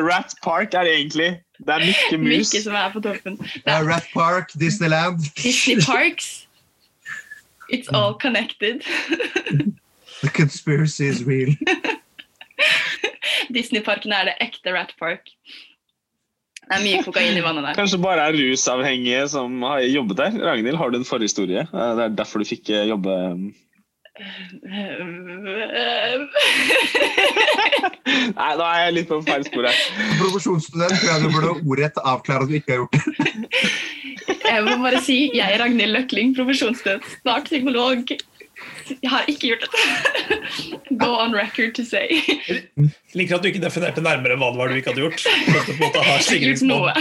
Rat 0.08 0.30
Park 0.42 0.74
er 0.74 0.84
egentlig 0.90 1.28
Det 1.62 1.72
er 1.76 1.80
Mikke 1.84 2.16
Mus. 2.18 2.28
Mikke 2.50 2.62
som 2.64 2.74
er 2.74 2.90
på 2.94 3.00
toppen. 3.04 3.34
Det 3.38 3.70
er 3.70 3.84
Rat 3.86 4.06
Park, 4.14 4.48
Disneyland. 4.58 5.18
Disney 5.38 5.76
Parks. 5.84 6.46
It's 7.70 7.88
all 7.92 8.14
connected. 8.14 8.82
The 10.22 10.28
conspiracy 10.30 11.06
is 11.08 11.24
real. 11.24 11.54
Disneyparken 13.56 14.12
er 14.16 14.30
det 14.30 14.36
ekte 14.44 14.72
Rat 14.74 14.92
Park. 15.00 15.30
Det 16.64 16.78
er 16.78 16.84
mye 16.84 17.02
kokain 17.04 17.36
i 17.36 17.42
vannet 17.44 17.66
der. 17.66 17.76
Kanskje 17.76 17.98
bare 18.00 18.22
er 18.30 18.36
rusavhengige 18.38 19.26
som 19.28 19.58
har 19.68 19.82
jobbet 19.84 20.16
der. 20.22 20.38
Ragnhild, 20.48 20.78
har 20.80 20.88
du 20.94 20.96
en 21.02 21.04
forhistorie? 21.08 21.66
Eh, 21.68 21.90
Det 21.98 22.04
er 22.06 22.16
derfor 22.22 22.40
du 22.40 22.48
fikk 22.48 22.70
eh, 22.72 22.86
jobbe 22.88 23.12
Nei, 28.34 28.50
nå 28.58 28.64
er 28.66 28.78
jeg 28.84 28.94
litt 28.98 29.08
på 29.10 29.18
feil 29.26 29.42
spor 29.46 29.66
her. 29.68 29.80
Provosjonsstudent 30.20 30.94
tror 31.00 31.10
jeg 31.10 31.24
du 31.24 31.28
burde 31.34 31.50
ordrett 31.64 31.98
avklare 32.02 32.46
at 32.46 32.50
du 32.52 32.54
ikke 32.58 32.72
har 32.76 32.80
gjort 32.84 32.94
det. 32.94 33.02
Jeg 34.44 34.60
må 34.68 34.76
bare 34.84 35.00
si 35.04 35.16
jeg 35.34 35.44
er 35.44 35.58
Ragnhild 35.60 35.92
Løkling, 35.96 36.28
profesjonsstudent, 36.36 37.02
snart 37.24 37.48
psykolog. 37.50 38.14
Jeg 38.90 39.10
har 39.10 39.28
ikke 39.30 39.50
gjort 39.52 39.64
dette. 39.66 40.38
Go 41.02 41.10
on 41.18 41.34
record 41.36 41.74
to 41.78 41.84
say. 41.84 42.20
Liker 43.14 43.38
at 43.38 43.44
du 43.44 43.50
ikke 43.50 43.62
definerte 43.62 44.04
nærmere 44.04 44.38
hva 44.40 44.52
det 44.52 44.60
var 44.60 44.72
du 44.72 44.78
ikke 44.78 44.92
hadde 44.92 45.06
gjort. 45.06 45.24
For 45.24 45.60
på 45.64 45.74
en 45.74 45.80
måte 45.82 46.04
har 46.04 46.22
Jeg 46.22 46.28
har 46.28 46.46
gjort 46.52 46.66
noe. 46.68 46.94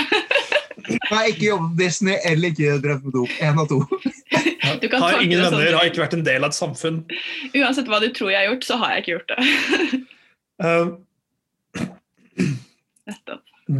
Nei, 0.83 1.19
Jeg 1.23 1.35
ikke 1.35 1.45
jobbet 1.45 1.69
med 1.69 1.77
Disney 1.79 2.15
eller 2.27 2.51
ikke 2.51 2.77
drevet 2.83 3.05
med 3.07 3.15
dop. 3.15 3.37
En 3.39 3.63
av 3.63 3.69
to. 3.71 3.79
Du 4.81 4.87
Har 4.89 5.19
ingen 5.21 5.37
venner 5.37 5.51
sånn. 5.51 5.59
venner, 5.59 5.75
har 5.77 5.87
ikke 5.87 6.01
vært 6.01 6.15
en 6.17 6.23
del 6.25 6.43
av 6.43 6.49
et 6.49 6.57
samfunn. 6.57 6.97
Uansett 7.53 7.87
hva 7.91 7.99
du 8.01 8.07
tror 8.15 8.31
jeg 8.33 8.39
har 8.39 8.47
gjort, 8.49 8.65
så 8.65 8.77
har 8.81 8.93
jeg 8.95 9.03
ikke 9.03 9.13
gjort 9.13 9.29
det. 9.29 9.39
Uh. 10.63 10.87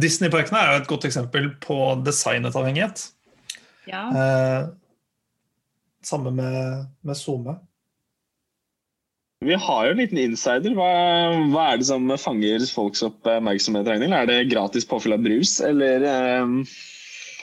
Disney-parkene 0.04 0.60
er 0.60 0.70
jo 0.70 0.82
et 0.82 0.88
godt 0.92 1.06
eksempel 1.08 1.50
på 1.64 1.78
designet 2.06 2.56
avhengighet. 2.56 3.08
Ja. 3.90 4.04
Uh, 4.14 4.60
samme 6.08 6.32
med, 6.34 6.88
med 7.06 7.18
SoMe. 7.18 7.56
Vi 9.44 9.56
har 9.60 9.86
jo 9.86 9.92
en 9.92 10.00
liten 10.00 10.20
insider. 10.22 10.72
Hva, 10.76 10.88
hva 11.52 11.68
er 11.72 11.80
det 11.80 11.88
som 11.90 12.08
fanger 12.20 12.64
folks 12.72 13.04
oppmerksomhet? 13.04 13.90
Ragnhild? 13.90 14.16
Er 14.16 14.30
det 14.30 14.50
gratis 14.52 14.88
påfyll 14.88 15.16
av 15.18 15.24
brus, 15.26 15.58
eller 15.64 16.06
um... 16.40 16.62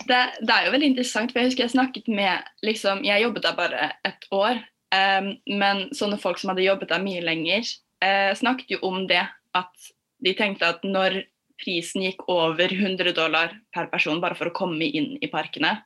Det, 0.02 0.18
det 0.42 0.54
er 0.56 0.66
jo 0.66 0.74
veldig 0.74 0.88
interessant, 0.96 1.30
for 1.30 1.42
jeg 1.42 1.52
husker 1.52 1.68
jeg 1.68 1.76
snakket 1.76 2.08
med 2.10 2.48
liksom, 2.66 3.04
Jeg 3.06 3.22
jobbet 3.22 3.44
der 3.46 3.58
bare 3.60 3.90
et 4.08 4.24
år, 4.34 4.58
Um, 4.92 5.36
men 5.48 5.86
sånne 5.96 6.20
folk 6.20 6.40
som 6.42 6.52
hadde 6.52 6.66
jobbet 6.66 6.90
der 6.92 7.04
mye 7.04 7.22
lenger, 7.24 7.64
uh, 8.04 8.32
snakket 8.36 8.76
jo 8.76 8.82
om 8.90 9.06
det 9.08 9.24
at 9.56 9.92
de 10.22 10.34
tenkte 10.36 10.68
at 10.68 10.84
når 10.84 11.22
prisen 11.62 12.04
gikk 12.04 12.26
over 12.32 12.74
100 12.74 13.14
dollar 13.16 13.54
per 13.72 13.88
person 13.92 14.20
bare 14.22 14.36
for 14.36 14.50
å 14.50 14.56
komme 14.56 14.90
inn 14.90 15.14
i 15.22 15.30
parkene, 15.32 15.78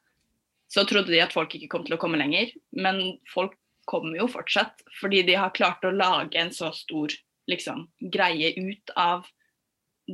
så 0.76 0.84
trodde 0.88 1.14
de 1.14 1.22
at 1.24 1.34
folk 1.36 1.54
ikke 1.56 1.70
kom 1.72 1.86
til 1.88 1.96
å 1.96 2.02
komme 2.02 2.20
lenger, 2.20 2.52
men 2.76 3.02
folk 3.32 3.56
kommer 3.88 4.18
jo 4.18 4.28
fortsatt, 4.28 4.82
fordi 5.00 5.22
de 5.28 5.38
har 5.40 5.54
klart 5.56 5.86
å 5.86 5.94
lage 5.94 6.36
en 6.42 6.52
så 6.54 6.72
stor 6.76 7.14
liksom, 7.50 7.86
greie 8.12 8.52
ut 8.58 8.92
av 9.00 9.30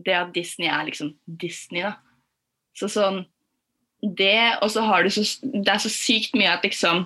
det 0.06 0.16
at 0.16 0.34
Disney 0.36 0.70
er 0.72 0.86
liksom 0.88 1.16
Disney, 1.26 1.84
da. 1.88 1.96
Så 2.78 2.92
sånn 2.92 3.24
det, 4.02 4.58
og 4.64 4.72
så 4.74 4.82
har 4.82 5.04
du 5.04 5.12
så 5.14 5.22
Det 5.44 5.70
er 5.70 5.82
så 5.84 5.90
sykt 5.92 6.34
mye 6.34 6.50
at 6.50 6.64
liksom 6.66 7.04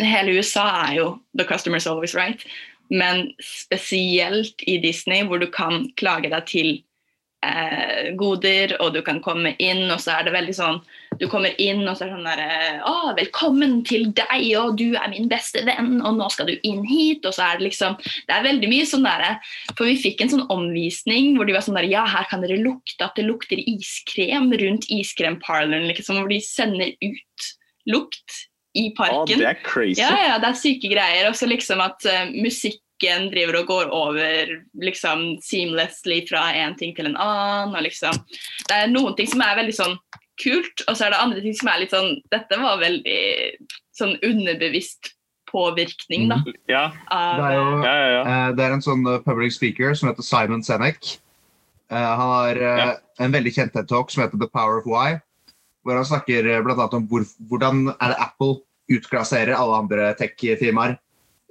Hele 0.00 0.32
USA 0.34 0.64
er 0.88 0.94
jo 0.96 1.10
the 1.38 1.44
customer's 1.46 1.86
always 1.86 2.16
right, 2.18 2.42
men 2.90 3.28
spesielt 3.38 4.64
i 4.66 4.80
Disney, 4.82 5.22
hvor 5.22 5.38
du 5.38 5.46
kan 5.46 5.84
klage 6.00 6.32
deg 6.32 6.48
til 6.50 6.72
eh, 7.46 8.10
goder, 8.18 8.74
og 8.80 8.94
du 8.94 9.00
kan 9.06 9.20
komme 9.24 9.54
inn, 9.62 9.86
og 9.90 10.00
så 10.02 10.16
er 10.16 10.26
det 10.26 10.34
veldig 10.34 10.56
sånn 10.56 10.80
Du 11.20 11.26
kommer 11.28 11.54
inn, 11.60 11.82
og 11.88 11.96
så 11.96 12.06
er 12.06 12.10
det 12.10 12.16
sånn 12.16 12.28
derre 12.28 12.50
Å, 12.88 13.14
velkommen 13.18 13.80
til 13.88 14.10
deg, 14.16 14.44
og 14.60 14.76
du 14.80 14.96
er 14.98 15.08
min 15.12 15.28
beste 15.30 15.64
venn, 15.66 15.98
og 16.00 16.18
nå 16.18 16.28
skal 16.32 16.50
du 16.50 16.54
inn 16.66 16.82
hit, 16.88 17.24
og 17.28 17.36
så 17.36 17.48
er 17.48 17.60
det 17.60 17.70
liksom 17.70 17.96
Det 18.00 18.36
er 18.36 18.46
veldig 18.46 18.70
mye 18.72 18.88
sånn 18.88 19.08
derre 19.08 19.32
For 19.76 19.88
vi 19.88 19.96
fikk 20.00 20.24
en 20.24 20.34
sånn 20.34 20.46
omvisning 20.52 21.34
hvor 21.36 21.48
de 21.48 21.56
var 21.56 21.66
sånn 21.66 21.78
der 21.80 21.88
Ja, 21.90 22.04
her 22.08 22.28
kan 22.30 22.44
dere 22.44 22.60
lukte 22.60 23.08
at 23.08 23.18
det 23.18 23.26
lukter 23.28 23.60
iskrem 23.60 24.52
rundt 24.60 24.88
iskremparloren, 24.92 25.88
liksom, 25.90 26.20
hvor 26.22 26.30
de 26.30 26.40
sender 26.44 26.94
ut 27.00 27.50
lukt 27.90 28.46
i 28.78 28.90
parken. 28.94 29.40
det 29.40 29.48
er 29.48 29.58
crazy. 29.64 29.98
Ja, 29.98 30.12
ja, 30.14 30.36
det 30.38 30.52
er 30.52 30.58
syke 30.58 30.90
greier. 30.92 31.28
Og 31.30 31.34
så 31.38 31.48
liksom 31.50 31.80
at 31.82 32.04
eh, 32.06 32.30
musikken 33.00 33.30
driver 33.30 33.60
og 33.60 33.66
går 33.66 33.90
over 33.92 34.50
liksom 34.80 35.38
seamlessly 35.42 36.26
fra 36.28 36.52
en 36.54 36.74
ting 36.76 36.94
til 36.94 37.06
en 37.06 37.16
annen. 37.16 37.74
og 37.74 37.82
liksom 37.82 38.12
Det 38.68 38.72
er 38.76 38.88
noen 38.88 39.16
ting 39.16 39.26
som 39.26 39.40
er 39.40 39.56
veldig 39.56 39.74
sånn 39.74 39.96
kult, 40.42 40.82
og 40.88 40.96
så 40.96 41.06
er 41.06 41.10
det 41.10 41.20
andre 41.20 41.40
ting 41.42 41.54
som 41.54 41.68
er 41.68 41.80
litt 41.80 41.90
sånn 41.90 42.20
Dette 42.30 42.58
var 42.60 42.78
veldig 42.78 43.56
sånn 43.96 44.16
underbevisst 44.22 45.14
påvirkning, 45.50 46.28
da. 46.28 46.36
Ja, 46.68 46.92
Av, 47.10 47.36
Det 47.36 47.44
er 47.44 47.54
jo 47.54 47.82
ja, 47.82 47.94
ja. 47.94 48.10
ja. 48.10 48.22
Eh, 48.48 48.52
Det 48.54 48.64
er 48.64 48.72
en 48.72 48.82
sånn 48.82 49.06
eh, 49.06 49.18
public 49.24 49.52
speaker 49.52 49.94
som 49.94 50.08
heter 50.08 50.22
Simon 50.22 50.62
Senek. 50.62 51.18
Eh, 51.90 51.96
Han 51.96 52.18
har 52.20 52.56
Ja. 52.56 52.96
en 53.18 53.32
veldig 53.32 53.52
kjent 53.52 53.72
TED-talk 53.72 54.10
som 54.10 54.22
heter 54.22 54.38
The 54.38 54.46
Power 54.46 54.78
of 54.78 54.86
Why. 54.86 55.18
Hvor 55.84 55.96
han 55.96 56.04
snakker 56.04 56.62
bl.a. 56.62 56.88
om 56.92 57.08
hvor, 57.08 57.24
hvordan 57.48 57.88
er 58.00 58.08
det 58.12 58.20
Apple 58.20 58.60
utklasserer 58.90 59.54
alle 59.56 59.76
andre 59.76 60.14
tech-firmaer. 60.14 60.98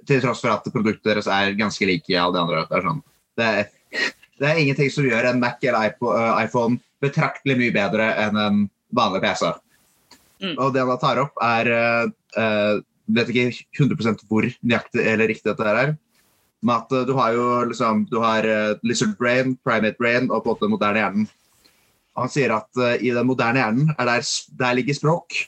Til 0.08 0.22
tross 0.22 0.42
for 0.44 0.54
at 0.54 0.68
produktet 0.72 1.04
deres 1.06 1.28
er 1.30 1.56
ganske 1.58 1.86
like 1.88 2.16
alle 2.16 2.36
de 2.36 2.42
andre. 2.42 2.66
Det 2.68 2.78
er, 2.78 2.86
sånn. 2.86 3.02
det 3.36 3.48
er, 3.48 4.04
det 4.40 4.48
er 4.48 4.60
ingenting 4.62 4.92
som 4.92 5.08
gjør 5.08 5.30
en 5.30 5.40
Mac 5.42 5.64
eller 5.64 5.92
eh, 5.92 6.44
iPhone 6.44 6.80
betraktelig 7.00 7.56
mye 7.60 7.74
bedre 7.74 8.12
enn 8.22 8.38
en 8.40 8.62
vanlig 8.96 9.22
PC. 9.24 9.50
Mm. 10.40 10.54
Og 10.56 10.70
det 10.72 10.86
han 10.88 11.02
tar 11.02 11.20
opp, 11.26 11.42
er 11.44 11.74
eh, 11.74 12.78
Vet 13.10 13.30
ikke 13.32 13.48
100% 13.74 14.20
hvor 14.30 14.46
nøyaktig 14.46 15.02
eller 15.02 15.26
riktig 15.26 15.50
dette 15.50 15.66
er. 15.66 15.96
Men 16.62 16.76
at 16.76 16.92
uh, 16.92 17.04
du 17.08 17.14
har 17.16 17.34
jo 17.34 17.46
liksom 17.70 18.04
Du 18.10 18.20
har 18.22 18.46
uh, 18.46 18.78
lizard 18.86 19.16
brain, 19.18 19.56
primate 19.64 19.98
brain 19.98 20.30
og 20.30 20.44
på 20.44 20.50
en 20.50 20.54
måte 20.54 20.66
den 20.66 20.74
moderne 20.74 21.02
hjernen. 21.02 21.28
Og 22.16 22.26
han 22.26 22.32
sier 22.32 22.54
at 22.54 22.80
uh, 22.80 22.96
i 23.00 23.12
den 23.16 23.28
moderne 23.28 23.62
hjernen 23.62 23.94
er 23.96 24.10
der, 24.12 24.28
der 24.60 24.76
ligger 24.78 24.98
språk. 24.98 25.46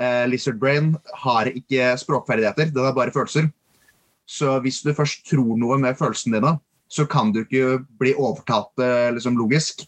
Lizard 0.00 0.56
brain 0.56 0.94
har 1.20 1.50
ikke 1.52 1.90
språkferdigheter, 2.00 2.70
den 2.72 2.86
har 2.86 2.94
bare 2.96 3.12
følelser. 3.12 3.50
Så 4.30 4.52
hvis 4.62 4.80
du 4.84 4.92
først 4.94 5.24
tror 5.26 5.56
noe 5.58 5.78
med 5.82 5.98
følelsene 5.98 6.38
dine, 6.38 6.54
så 6.90 7.06
kan 7.06 7.32
du 7.34 7.42
ikke 7.42 7.80
bli 7.98 8.14
overtalt 8.14 8.82
eh, 8.82 9.10
liksom, 9.14 9.38
logisk. 9.38 9.84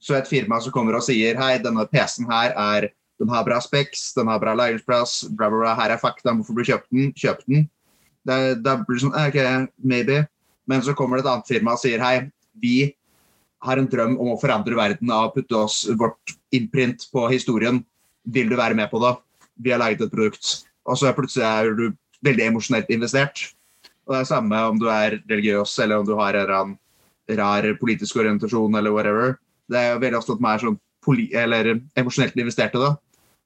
Så 0.00 0.16
et 0.16 0.30
firma 0.30 0.60
som 0.62 0.74
kommer 0.74 0.96
og 0.98 1.04
sier 1.06 1.38
hei, 1.38 1.56
denne 1.62 1.86
PC-en 1.90 2.30
her 2.30 2.54
er 2.54 2.90
den 3.20 3.28
har 3.28 3.44
bra 3.44 3.58
speks, 3.60 4.14
den 4.16 4.30
har 4.32 4.40
bra 4.40 4.54
lagringsplass, 4.56 5.26
bla, 5.36 5.50
bla, 5.50 5.60
bla, 5.60 5.74
her 5.76 5.92
er 5.92 6.00
fakta, 6.00 6.32
hvorfor 6.32 6.56
du 6.56 6.64
kjøpt 6.64 6.88
den? 6.88 7.10
Kjøp 7.18 7.42
den. 7.50 7.66
Da, 8.26 8.38
det 8.56 8.76
blir 8.88 9.02
sånn, 9.02 9.12
ok, 9.16 9.68
maybe. 9.84 10.22
Men 10.70 10.80
så 10.86 10.94
kommer 10.96 11.18
det 11.18 11.26
et 11.26 11.32
annet 11.34 11.50
firma 11.50 11.76
og 11.76 11.82
sier 11.82 12.00
hei, 12.00 12.14
vi 12.62 12.94
har 13.66 13.76
en 13.76 13.88
drøm 13.92 14.16
om 14.16 14.32
å 14.32 14.40
forandre 14.40 14.78
verden 14.78 15.12
av 15.12 15.28
å 15.28 15.32
putte 15.34 15.58
oss 15.58 15.82
vårt 16.00 16.32
innprint 16.56 17.04
på 17.12 17.26
historien. 17.32 17.82
Vil 18.24 18.48
du 18.48 18.56
være 18.56 18.78
med 18.78 18.88
på 18.92 19.00
det? 19.04 19.12
Vi 19.60 19.74
har 19.74 19.82
laget 19.82 20.06
et 20.06 20.14
produkt. 20.14 20.64
og 20.88 20.96
så 20.96 21.12
plutselig 21.12 21.44
er 21.44 21.74
du 21.76 21.90
veldig 22.24 22.46
emosjonelt 22.48 22.88
investert. 22.90 23.50
Og 24.10 24.16
det 24.16 24.24
er 24.24 24.26
samme 24.26 24.60
om 24.66 24.78
du 24.80 24.88
er 24.90 25.20
religiøs 25.30 25.76
eller 25.84 26.02
om 26.02 26.06
du 26.08 26.16
har 26.18 26.34
en 26.34 26.42
eller 26.42 26.56
annen 26.56 26.78
rar 27.38 27.66
politisk 27.78 28.18
orientasjon 28.18 28.74
eller 28.74 28.90
whatever. 28.90 29.36
Det 29.70 29.78
er 29.78 29.92
jo 29.92 30.00
veldig 30.02 30.18
ofte 30.18 30.34
at 30.34 30.40
man 30.42 30.56
er 30.56 30.64
sånn 30.64 30.78
poli 31.06 31.28
eller 31.38 31.68
emosjonelt 32.00 32.34
investert 32.42 32.74
i 32.74 32.80
det. 32.82 32.90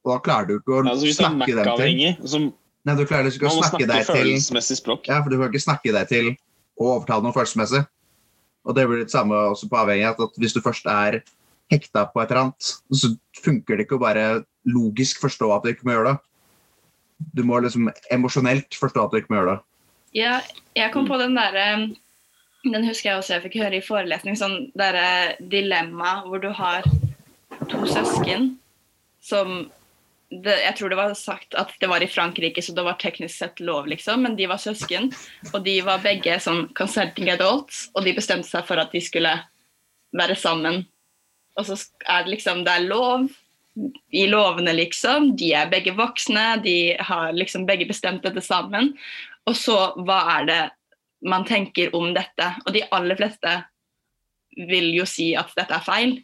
Og 0.05 0.13
da 0.15 0.21
klarer 0.25 0.49
du 0.49 0.55
ikke 0.57 0.79
å 0.79 0.79
Altså, 0.87 1.05
du 1.05 1.11
er 1.11 1.19
snakke 1.19 1.51
dem 1.51 1.53
til 1.53 1.61
Mac-avhengig, 1.61 2.53
Nei, 2.85 2.95
du 2.97 3.05
klarer 3.09 3.25
liksom 3.29 3.41
ikke 3.41 3.51
å 3.51 3.59
snakke 3.59 3.69
snakke 3.69 3.89
deg 3.89 4.07
til 4.09 4.19
følelsesmessig 4.19 4.77
språk. 4.81 5.07
Ja, 5.09 5.21
for 5.25 5.33
du 5.33 5.39
kan 5.41 5.53
ikke 5.53 5.65
snakke 5.65 5.93
deg 5.95 6.09
til 6.11 6.27
å 6.81 6.89
overtale 6.95 7.25
noe 7.25 7.37
følelsesmessig. 7.37 7.81
Og 8.65 8.77
det 8.77 8.85
blir 8.89 9.01
det 9.01 9.13
samme 9.13 9.39
også 9.53 9.69
på 9.69 9.79
avhengighet, 9.81 10.21
at 10.21 10.41
hvis 10.41 10.57
du 10.57 10.61
først 10.65 10.89
er 10.89 11.21
hekta 11.73 12.07
på 12.13 12.21
et 12.21 12.33
eller 12.33 12.43
annet, 12.43 12.73
så 12.93 13.13
funker 13.45 13.77
det 13.77 13.87
ikke 13.87 13.97
å 13.97 14.05
bare 14.05 14.27
logisk 14.69 15.21
forstå 15.25 15.49
at 15.55 15.65
du 15.65 15.73
ikke 15.73 15.89
må 15.89 15.97
gjøre 15.97 16.13
det. 16.13 16.19
Du 17.37 17.45
må 17.49 17.61
liksom 17.65 17.89
emosjonelt 18.13 18.77
forstå 18.81 19.07
at 19.07 19.13
du 19.13 19.21
ikke 19.21 19.33
må 19.33 19.41
gjøre 19.41 19.57
det. 19.57 19.65
Ja, 20.15 20.39
jeg 20.79 20.93
kom 20.95 21.09
på 21.09 21.19
den 21.19 21.35
derre 21.35 21.67
Den 22.65 22.87
husker 22.87 23.11
jeg 23.11 23.21
også 23.21 23.35
jeg 23.37 23.45
fikk 23.49 23.57
høre 23.61 23.81
i 23.81 23.85
forelesning. 23.85 24.37
Sånn 24.39 24.71
derre 24.79 25.35
dilemma 25.53 26.21
hvor 26.29 26.41
du 26.41 26.49
har 26.55 26.87
to 27.71 27.83
søsken 27.89 28.55
som 29.25 29.67
det, 30.31 30.55
Jeg 30.65 30.77
tror 30.79 30.91
det 30.91 30.99
var 30.99 31.13
sagt 31.15 31.55
at 31.55 31.71
det 31.81 31.89
var 31.91 32.03
i 32.03 32.09
Frankrike, 32.11 32.63
så 32.63 32.73
det 32.75 32.83
var 32.83 32.97
teknisk 32.99 33.37
sett 33.37 33.61
lov, 33.63 33.87
liksom. 33.87 34.25
Men 34.25 34.35
de 34.35 34.49
var 34.51 34.59
søsken, 34.59 35.13
og 35.53 35.61
de 35.63 35.77
var 35.87 36.03
begge 36.03 36.41
som 36.43 36.65
concerting 36.75 37.31
adults, 37.31 37.85
og 37.95 38.03
de 38.03 38.17
bestemte 38.17 38.49
seg 38.49 38.65
for 38.67 38.81
at 38.83 38.91
de 38.91 39.03
skulle 39.05 39.31
være 40.17 40.35
sammen. 40.35 40.83
Og 41.55 41.69
så 41.69 41.79
er 42.09 42.25
det 42.25 42.35
liksom 42.35 42.65
Det 42.67 42.73
er 42.73 42.89
lov 42.89 43.29
i 44.11 44.27
lovene, 44.31 44.75
liksom. 44.75 45.37
De 45.39 45.53
er 45.55 45.71
begge 45.71 45.95
voksne, 45.95 46.63
de 46.65 46.97
har 46.99 47.33
liksom 47.35 47.67
begge 47.67 47.87
bestemt 47.87 48.27
dette 48.27 48.43
sammen. 48.43 48.95
Og 49.51 49.57
så, 49.59 49.77
hva 50.07 50.21
er 50.39 50.49
det 50.49 50.63
man 51.25 51.45
tenker 51.49 51.95
om 51.97 52.13
dette? 52.17 52.51
Og 52.65 52.73
de 52.77 52.85
aller 52.95 53.19
fleste 53.19 53.57
vil 54.71 54.93
jo 54.95 55.07
si 55.09 55.33
at 55.37 55.53
dette 55.59 55.75
er 55.75 55.85
feil, 55.85 56.17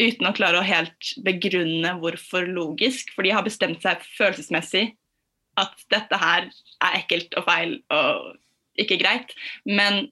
uten 0.00 0.26
å 0.26 0.34
klare 0.34 0.58
å 0.58 0.66
helt 0.66 1.12
begrunne 1.26 1.94
hvorfor 2.00 2.48
logisk. 2.50 3.12
For 3.14 3.26
de 3.26 3.34
har 3.34 3.46
bestemt 3.46 3.84
seg 3.84 4.02
følelsesmessig 4.16 4.88
at 5.60 5.86
dette 5.92 6.18
her 6.18 6.48
er 6.82 6.98
ekkelt 6.98 7.36
og 7.38 7.46
feil 7.46 7.76
og 7.94 8.34
ikke 8.80 8.98
greit. 9.02 9.34
Men 9.68 10.08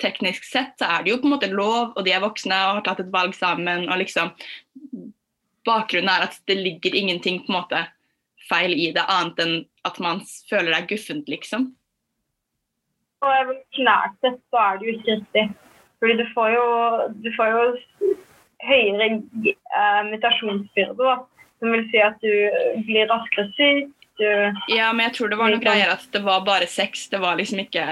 teknisk 0.00 0.46
sett 0.48 0.78
så 0.80 0.88
er 0.88 1.04
det 1.04 1.12
jo 1.12 1.20
på 1.20 1.28
en 1.28 1.34
måte 1.34 1.50
lov, 1.52 1.92
og 1.92 2.04
de 2.06 2.14
er 2.16 2.24
voksne 2.24 2.56
og 2.56 2.78
har 2.78 2.86
tatt 2.86 3.02
et 3.04 3.12
valg 3.12 3.36
sammen. 3.36 3.88
og 3.90 4.00
liksom 4.00 4.32
Bakgrunnen 5.68 6.08
er 6.08 6.24
at 6.30 6.38
det 6.48 6.56
ligger 6.56 6.96
ingenting 6.96 7.42
på 7.44 7.52
en 7.52 7.58
måte 7.58 7.82
feil 8.48 8.72
i 8.72 8.90
det, 8.96 9.04
annet 9.04 9.42
enn 9.44 9.56
at 9.88 10.00
man 10.02 10.22
føler 10.50 10.72
det 10.72 10.78
er 10.78 10.88
guffent, 10.90 11.30
liksom. 11.30 11.70
Og 13.20 13.32
evolusjonært 13.36 14.16
sett 14.24 14.38
så 14.48 14.62
er 14.64 14.78
det 14.78 14.88
jo 14.88 14.96
ikke 14.96 15.16
riktig. 15.18 15.46
Fordi 16.00 16.16
du 16.16 16.26
får 16.34 16.52
jo, 16.54 16.66
du 17.20 17.28
får 17.36 17.50
jo 17.52 17.64
høyere 18.64 19.08
eh, 19.52 20.00
mutasjonsbyrde, 20.08 20.96
da. 21.00 21.16
Som 21.60 21.74
vil 21.74 21.82
si 21.92 22.00
at 22.00 22.16
du 22.24 22.32
blir 22.86 23.10
raskere 23.10 23.50
syk. 23.56 23.92
Du, 24.20 24.28
Ja, 24.72 24.88
men 24.92 25.06
jeg 25.08 25.16
tror 25.16 25.32
det 25.32 25.40
var 25.40 25.52
noe 25.52 25.60
greier 25.60 25.92
at 25.92 26.06
det 26.12 26.24
var 26.24 26.44
bare 26.44 26.68
sex. 26.68 27.08
Det 27.12 27.20
var 27.20 27.36
liksom 27.40 27.60
ikke 27.64 27.84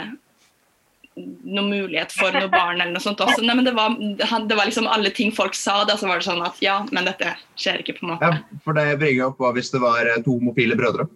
noen 1.18 1.70
mulighet 1.70 2.12
for 2.14 2.34
noe 2.34 2.48
barn 2.52 2.80
eller 2.80 2.94
noe 2.94 3.02
sånt 3.02 3.20
også. 3.24 3.42
Nei, 3.44 3.56
men 3.58 3.66
det 3.66 3.74
var, 3.76 3.96
det 3.98 4.56
var 4.56 4.68
liksom 4.68 4.88
alle 4.88 5.10
ting 5.14 5.32
folk 5.34 5.56
sa, 5.56 5.80
da 5.88 5.96
så 5.98 6.08
var 6.08 6.20
det 6.20 6.28
sånn 6.28 6.44
at 6.46 6.60
ja, 6.64 6.78
men 6.94 7.08
dette 7.08 7.34
skjer 7.58 7.82
ikke, 7.82 7.98
på 7.98 8.06
en 8.06 8.12
måte. 8.14 8.30
Ja, 8.32 8.60
for 8.64 8.78
det 8.78 8.86
bringer 9.00 9.30
opp 9.30 9.42
hva 9.42 9.52
hvis 9.56 9.72
det 9.74 9.82
var 9.82 10.08
eh, 10.08 10.20
to 10.24 10.36
homofile 10.38 10.78
brødre. 10.78 11.08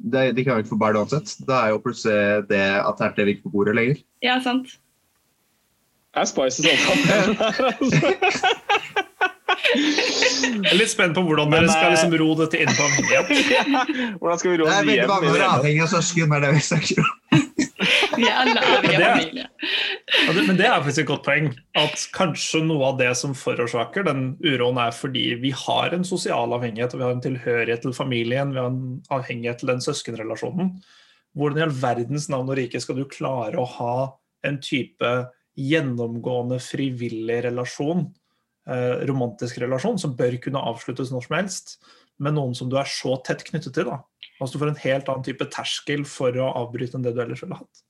De, 0.00 0.30
de 0.32 0.44
kan 0.44 0.56
jo 0.56 0.64
ikke 0.64 0.72
få 0.72 0.80
barn 0.80 0.96
uansett. 0.96 1.34
Da 1.48 1.64
er 1.66 1.74
jo 1.74 1.82
plutselig 1.84 2.46
det 2.48 2.62
alternativet 2.80 3.34
ikke 3.34 3.48
på 3.48 3.54
bordet 3.58 3.76
lenger. 3.76 4.00
Ja, 4.24 4.38
sant. 4.44 4.78
Det 6.10 6.24
er 6.24 6.30
spicy 6.30 6.64
samtale. 6.64 7.60
Jeg 9.70 10.72
er 10.72 10.78
litt 10.78 10.90
spent 10.90 11.14
på 11.14 11.22
hvordan 11.22 11.52
dere 11.52 11.68
skal 11.70 11.90
eh, 11.90 11.94
liksom 11.94 12.14
ro 12.18 12.28
dette 12.40 12.58
inn 12.58 12.72
på 12.74 12.86
avhengighet. 12.86 13.28
Hvordan 14.20 14.40
skal 14.40 14.50
vi 14.50 14.56
Det 14.56 14.64
råde 14.64 14.74
er 14.74 14.88
veldig 14.88 15.08
mange 15.10 15.28
å 15.28 15.34
være 15.36 15.50
avhengig 15.58 15.84
av 15.84 15.92
søsken. 15.92 16.34
er 16.34 16.44
det 16.44 16.50
vi 16.56 16.62
snakker 16.66 17.02
om. 17.04 17.10
Vi 18.20 18.30
alle 18.30 18.60
avhengige 18.60 19.08
av 19.08 19.16
familie. 19.16 19.46
Men 20.46 20.58
det 20.58 20.66
er 20.68 20.76
faktisk 20.78 21.02
et 21.02 21.10
godt 21.10 21.26
poeng. 21.26 21.50
At 21.80 22.06
kanskje 22.16 22.62
noe 22.66 22.92
av 22.92 23.00
det 23.00 23.10
som 23.18 23.34
forårsaker 23.38 24.06
den 24.06 24.22
uroen, 24.44 24.80
er 24.82 24.94
fordi 24.96 25.26
vi 25.42 25.52
har 25.56 25.96
en 25.96 26.06
sosial 26.06 26.54
avhengighet, 26.56 26.94
og 26.94 27.02
vi 27.02 27.06
har 27.06 27.16
en 27.16 27.24
tilhørighet 27.24 27.84
til 27.86 27.96
familien, 27.96 28.54
vi 28.54 28.62
har 28.62 28.70
en 28.70 29.00
avhengighet 29.12 29.62
til 29.62 29.72
den 29.72 29.84
søskenrelasjonen. 29.84 30.72
Hvordan 31.38 31.60
i 31.60 31.66
all 31.66 31.76
verdens 31.82 32.28
navn 32.32 32.50
og 32.50 32.58
rike 32.58 32.80
skal 32.82 32.98
du 32.98 33.06
klare 33.10 33.60
å 33.60 33.68
ha 33.78 33.94
en 34.46 34.58
type 34.62 35.12
gjennomgående 35.60 36.58
frivillig 36.62 37.40
relasjon, 37.46 38.06
eh, 38.66 39.06
romantisk 39.10 39.60
relasjon, 39.62 39.98
som 39.98 40.16
bør 40.16 40.38
kunne 40.42 40.62
avsluttes 40.72 41.12
når 41.12 41.26
som 41.26 41.36
helst, 41.36 41.76
med 42.18 42.36
noen 42.36 42.54
som 42.56 42.68
du 42.70 42.76
er 42.78 42.88
så 42.88 43.16
tett 43.24 43.44
knyttet 43.48 43.74
til? 43.74 43.88
da. 43.88 44.02
Altså 44.40 44.56
Du 44.56 44.62
får 44.64 44.72
en 44.72 44.84
helt 44.84 45.08
annen 45.08 45.24
type 45.24 45.46
terskel 45.52 46.04
for 46.08 46.36
å 46.40 46.52
avbryte 46.62 46.96
enn 46.96 47.04
det 47.04 47.14
du 47.16 47.22
ellers 47.22 47.42
ville 47.44 47.58
hatt. 47.58 47.82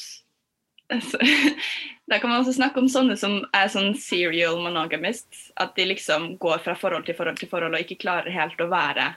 Så, 0.00 0.24
Da 2.10 2.18
kan 2.18 2.30
man 2.30 2.40
også 2.40 2.56
snakke 2.56 2.80
om 2.82 2.88
sånne 2.90 3.14
som 3.14 3.36
er 3.54 3.68
sånn 3.70 3.92
serial 3.94 4.56
monogamist. 4.58 5.28
At 5.62 5.76
de 5.78 5.84
liksom 5.92 6.32
går 6.42 6.58
fra 6.64 6.74
forhold 6.74 7.06
til 7.06 7.14
forhold 7.14 7.38
til 7.38 7.50
forhold 7.52 7.76
og 7.78 7.84
ikke 7.84 8.00
klarer 8.02 8.34
helt 8.34 8.58
å 8.58 8.66
være 8.72 9.12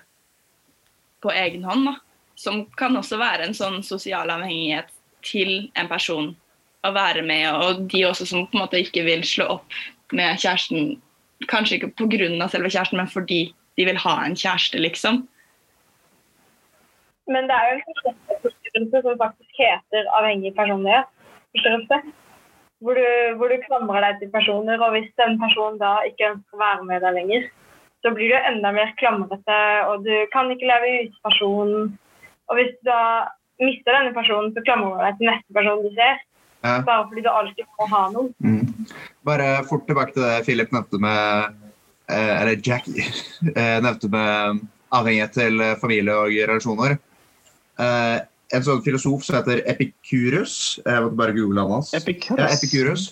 på 1.25 1.33
egen 1.33 1.65
hånd. 1.65 1.87
da. 1.89 1.95
Som 2.37 2.67
kan 2.77 2.93
også 2.97 3.17
være 3.17 3.47
en 3.47 3.57
sånn 3.57 3.81
sosial 3.85 4.29
avhengighet 4.29 4.93
til 5.25 5.71
en 5.79 5.89
person 5.89 6.35
å 6.83 6.91
være 6.93 7.23
med, 7.25 7.47
og 7.55 7.85
de 7.89 8.03
også 8.05 8.27
som 8.27 8.45
på 8.45 8.57
en 8.57 8.65
måte 8.65 8.81
ikke 8.83 9.05
vil 9.07 9.23
slå 9.25 9.47
opp 9.57 9.77
med 10.13 10.37
kjæresten. 10.43 10.97
Kanskje 11.49 11.79
ikke 11.79 11.93
pga. 11.97 12.47
selve 12.47 12.69
kjæresten, 12.69 12.97
men 12.97 13.07
fordi 13.07 13.53
de 13.77 13.85
vil 13.85 13.97
ha 13.97 14.15
en 14.25 14.35
kjæreste, 14.35 14.77
liksom. 14.77 15.27
men 17.27 17.47
det 17.47 17.55
er 17.55 17.65
jo 17.71 17.75
en 17.79 18.11
forståelse 18.43 19.01
som 19.01 19.17
faktisk 19.17 19.51
heter 19.57 20.09
avhengig 20.19 20.53
personlighet. 20.55 21.07
Forstyrrelse. 21.53 21.99
Hvor 22.83 22.99
du, 22.99 23.05
hvor 23.39 23.47
du 23.47 23.61
klamrer 23.63 24.03
deg 24.03 24.17
til 24.19 24.31
personer, 24.33 24.81
og 24.83 24.95
hvis 24.95 25.11
den 25.21 25.37
personen 25.39 25.77
da 25.79 25.93
ikke 26.07 26.33
ønsker 26.33 26.57
å 26.57 26.63
være 26.63 26.87
med 26.89 27.05
deg 27.05 27.15
lenger, 27.15 27.45
så 28.03 28.11
blir 28.11 28.33
du 28.33 28.35
enda 28.49 28.73
mer 28.75 28.91
klamrete, 28.99 29.59
og 29.87 30.03
du 30.03 30.11
kan 30.33 30.51
ikke 30.51 30.67
leve 30.67 30.91
uten 31.05 31.21
personen. 31.23 31.93
Og 32.51 32.59
hvis 32.59 32.73
du 32.75 32.89
da 32.89 32.99
mister 33.63 33.95
denne 33.95 34.11
personen, 34.15 34.51
så 34.51 34.63
klamrer 34.67 34.97
du 34.97 35.05
deg 35.05 35.19
til 35.21 35.31
neste 35.31 35.55
person 35.55 35.85
du 35.85 35.89
ser. 35.95 36.19
Ja. 36.63 36.75
Bare 36.87 37.07
fordi 37.07 37.23
du 37.23 37.31
alltid 37.31 37.67
må 37.79 37.87
ha 37.91 38.03
noen. 38.11 38.33
Mm. 38.43 38.91
Bare 39.27 39.47
fort 39.67 39.87
tilbake 39.87 40.15
til 40.15 40.23
det 40.23 40.43
Philip 40.47 40.71
nevnte 40.75 40.99
med 40.99 41.55
eh, 42.11 42.35
Eller 42.41 42.59
Jackie 42.59 43.03
eh, 43.59 43.79
nevnte 43.83 44.11
med 44.11 44.61
avhengighet 44.93 45.35
til 45.35 45.63
eh, 45.63 45.75
familie 45.81 46.15
og 46.15 46.35
relasjoner. 46.51 46.95
En 48.53 48.65
sånn 48.65 48.83
filosof 48.85 49.23
som 49.25 49.39
heter 49.39 49.63
Epikurus 49.71 50.77
Jeg 50.83 51.01
måtte 51.01 51.17
bare 51.17 51.33
google 51.33 51.63
han 51.63 51.71
hans. 51.79 51.93
Epikurus. 51.97 52.39
Ja, 52.39 52.49
Epikurus. 52.53 53.05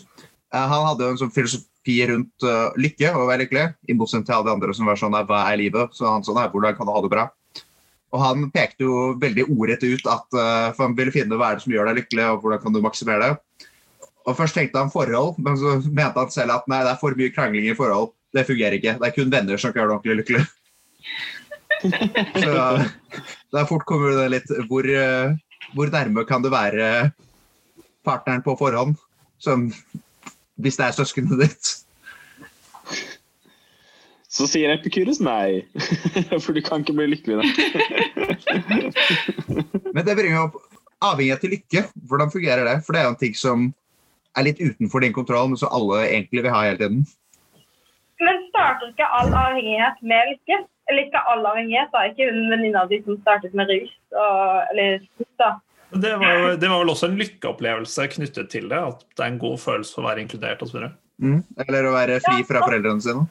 Eh, 0.53 0.67
han 0.73 0.87
hadde 0.89 1.11
en 1.11 1.19
sånn 1.19 1.33
filosofi 1.33 1.97
rundt 2.11 2.45
uh, 2.45 2.69
lykke 2.77 3.09
og 3.15 3.23
å 3.23 3.29
være 3.29 3.45
lykkelig, 3.45 3.67
i 3.89 3.95
motsetning 3.97 4.27
til 4.27 4.35
alle 4.37 4.49
de 4.49 4.55
andre 4.55 4.75
som 4.77 4.89
var 4.89 4.99
sånn 5.01 5.15
Hva 5.17 5.45
er 5.49 5.61
livet? 5.63 5.95
Så 5.97 6.05
han 6.05 6.25
sånn, 6.25 6.37
hvordan 6.53 6.77
kan 6.77 6.89
du 6.89 6.93
ha 6.93 7.01
det 7.01 7.13
bra? 7.13 7.25
Og 8.11 8.19
han 8.19 8.49
pekte 8.51 8.85
jo 8.85 8.95
veldig 9.21 9.47
ordrett 9.47 9.85
ut 9.87 10.09
at 10.11 10.27
uh, 10.35 10.69
for 10.75 10.85
han 10.85 10.97
ville 10.97 11.15
finne 11.15 11.39
hva 11.39 11.51
er 11.51 11.57
det 11.57 11.65
som 11.65 11.73
gjør 11.73 11.89
deg 11.89 12.01
lykkelig, 12.01 12.27
og 12.33 12.43
hvordan 12.43 12.61
kan 12.61 12.75
du 12.75 12.81
maksimere 12.83 13.29
det. 13.31 13.67
Og 14.27 14.37
Først 14.37 14.53
tenkte 14.57 14.77
han 14.77 14.93
forhold, 14.93 15.39
men 15.41 15.57
så 15.57 15.79
mente 15.87 16.19
han 16.19 16.33
selv 16.33 16.59
at 16.59 16.67
nei, 16.69 16.83
det 16.85 16.91
er 16.93 16.99
for 17.01 17.17
mye 17.17 17.33
krangling 17.33 17.71
i 17.71 17.77
forhold. 17.77 18.11
Det 18.35 18.45
fungerer 18.47 18.77
ikke. 18.77 18.99
Det 18.99 19.07
er 19.07 19.15
kun 19.15 19.31
venner 19.33 19.59
som 19.59 19.71
kan 19.71 19.81
gjøre 19.81 19.95
deg 19.95 19.97
ordentlig 19.97 20.19
lykkelig. 20.21 20.43
Så 21.81 22.51
da 23.53 23.65
fort 23.69 23.85
kommer 23.89 24.15
det 24.17 24.27
litt 24.35 24.51
hvor, 24.69 24.85
eh, 24.85 25.33
hvor 25.75 25.91
nærme 25.93 26.25
kan 26.29 26.43
du 26.43 26.51
være 26.53 27.11
partneren 28.05 28.43
på 28.45 28.55
forhånd? 28.59 28.97
Som, 29.41 29.69
hvis 30.61 30.77
det 30.77 30.85
er 30.87 30.97
søskenet 30.97 31.39
ditt. 31.41 31.71
Så 34.31 34.47
sier 34.47 34.71
Epikurus 34.71 35.19
nei, 35.19 35.65
for 36.43 36.55
du 36.55 36.61
kan 36.63 36.85
ikke 36.85 36.95
bli 36.95 37.09
lykkelig 37.11 37.41
da. 37.41 37.45
Men 39.95 40.05
det 40.07 40.15
bringer 40.15 40.45
opp 40.45 40.61
avhengighet 41.03 41.41
til 41.43 41.55
lykke. 41.57 41.83
Hvordan 42.07 42.31
fungerer 42.31 42.63
det? 42.67 42.77
For 42.85 42.95
det 42.95 43.01
er 43.01 43.09
jo 43.09 43.15
en 43.15 43.19
ting 43.19 43.35
som 43.35 43.65
er 44.37 44.47
litt 44.47 44.61
utenfor 44.61 45.03
din 45.03 45.15
kontroll, 45.15 45.49
men 45.51 45.59
som 45.59 45.73
alle 45.75 46.05
egentlig 46.05 46.45
vil 46.45 46.53
ha 46.53 46.61
hele 46.63 46.79
tiden. 46.79 47.01
Men 48.21 48.45
starter 48.51 48.93
ikke 48.93 49.07
all 49.17 49.33
avhengighet 49.33 49.99
med 50.07 50.31
lykke? 50.31 50.59
Eller 50.91 51.07
ikke 51.07 51.21
all 51.31 51.45
avhengighet, 51.47 51.91
da. 51.95 52.05
Ikke 52.11 52.27
hun 52.29 52.49
venninna 52.51 52.85
di 52.91 53.01
som 53.05 53.17
startet 53.23 53.53
med 53.57 53.69
rus. 53.71 53.91
Og, 54.11 54.63
eller 54.73 54.97
rus, 55.19 55.29
da. 55.39 55.51
Det 55.91 56.11
var, 56.19 56.37
jo- 56.39 56.55
det 56.59 56.69
var 56.71 56.79
vel 56.83 56.91
også 56.93 57.07
en 57.09 57.17
lykkeopplevelse 57.19 58.05
knyttet 58.13 58.49
til 58.53 58.67
det. 58.71 58.77
At 58.91 59.01
det 59.15 59.23
er 59.25 59.31
en 59.33 59.39
god 59.41 59.57
følelse 59.63 59.99
å 59.99 60.05
være 60.05 60.23
inkludert 60.25 60.61
osv. 60.67 60.85
Mm. 61.21 61.41
Eller 61.65 61.87
å 61.89 61.95
være 61.95 62.19
fri 62.23 62.43
fra 62.47 62.61
foreldrene 62.63 63.03
sine. 63.03 63.25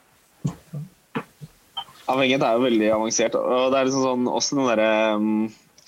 Avhengighet 2.10 2.42
er 2.42 2.56
jo 2.58 2.64
veldig 2.66 2.88
avansert. 2.96 3.36
Og 3.38 3.70
det 3.72 3.78
er 3.80 3.88
liksom 3.88 4.04
sånn, 4.08 4.28
også 4.30 4.56
den 4.58 4.68
derre 4.72 4.90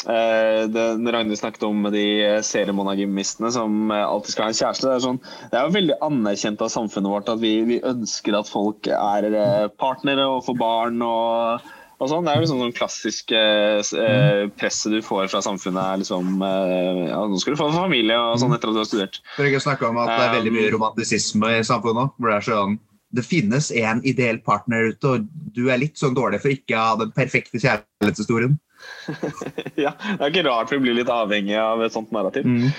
eh, 0.08 0.64
Ragnhild 1.12 1.38
snakket 1.38 1.66
om 1.68 1.84
de 1.92 2.06
seriemonogymistene 2.46 3.52
som 3.54 3.90
eh, 3.90 4.06
alltid 4.06 4.34
skal 4.34 4.46
ha 4.46 4.52
en 4.52 4.58
kjæreste. 4.58 4.88
Det 4.88 4.96
er, 4.96 5.04
sånn, 5.04 5.20
det 5.50 5.58
er 5.58 5.68
jo 5.68 5.76
veldig 5.76 6.00
anerkjent 6.08 6.64
av 6.64 6.72
samfunnet 6.74 7.14
vårt 7.14 7.30
at 7.32 7.42
vi, 7.42 7.54
vi 7.68 7.78
ønsker 7.86 8.38
at 8.38 8.50
folk 8.50 8.90
er 8.94 9.28
eh, 9.30 9.68
partnere 9.80 10.26
og 10.30 10.44
får 10.48 10.58
barn. 10.60 11.00
og, 11.06 11.72
og 12.02 12.10
sånn. 12.10 12.26
Det 12.26 12.32
er 12.32 12.38
jo 12.38 12.44
liksom 12.46 12.62
sånn 12.64 12.76
klassisk 12.76 13.34
eh, 13.36 14.46
presset 14.58 14.96
du 14.96 15.00
får 15.06 15.28
fra 15.32 15.42
samfunnet. 15.44 16.02
liksom, 16.02 16.32
eh, 16.46 17.02
ja, 17.10 17.20
Nå 17.28 17.42
skal 17.42 17.54
du 17.54 17.60
få 17.60 17.70
en 17.70 17.82
familie 17.84 18.18
og 18.18 18.40
sånn 18.42 18.56
etter 18.56 18.72
at 18.72 18.78
du 18.78 18.82
har 18.82 18.88
studert. 18.88 19.20
For 19.36 19.48
ikke 19.48 19.62
å 19.62 19.66
snakke 19.68 19.90
om 19.90 20.00
at 20.02 20.10
det 20.14 20.24
er 20.24 20.34
veldig 20.40 20.56
mye 20.56 20.72
romantisisme 20.74 21.52
i 21.58 21.66
samfunnet. 21.66 22.16
hvor 22.18 22.32
Det 22.32 22.40
er 22.40 22.48
sånn, 22.50 22.80
det 23.12 23.24
finnes 23.28 23.70
en 23.76 24.00
ideell 24.08 24.40
partner 24.44 24.92
ute, 24.92 25.14
og 25.14 25.26
du 25.52 25.66
er 25.70 25.80
litt 25.82 26.00
sånn 26.00 26.16
dårlig 26.16 26.40
for 26.42 26.54
ikke 26.54 26.78
å 26.78 26.84
ha 26.86 27.00
den 27.02 27.12
perfekte 27.14 27.60
kjærlighetshistorien. 27.60 28.56
ja, 29.84 29.94
Det 29.98 30.20
er 30.20 30.28
ikke 30.28 30.46
rart 30.48 30.72
vi 30.72 30.80
blir 30.82 30.96
litt 30.98 31.10
avhengig 31.12 31.56
av 31.58 31.82
et 31.84 31.94
sånt 31.94 32.12
narrativ. 32.14 32.46
Mm. 32.46 32.70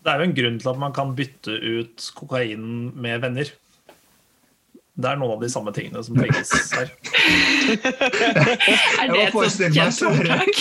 Det 0.00 0.12
er 0.12 0.22
jo 0.22 0.28
en 0.28 0.36
grunn 0.36 0.60
til 0.60 0.70
at 0.72 0.78
man 0.80 0.94
kan 0.96 1.16
bytte 1.16 1.56
ut 1.60 2.06
kokain 2.16 2.62
med 2.96 3.20
venner. 3.24 3.50
Det 5.00 5.08
er 5.08 5.18
noen 5.20 5.36
av 5.36 5.42
de 5.42 5.48
samme 5.52 5.72
tingene 5.76 6.02
som 6.04 6.16
trenges 6.16 6.50
her. 6.76 6.88
Er 9.00 9.12
det 9.12 9.20
et 9.28 9.34
ordtak? 9.36 10.56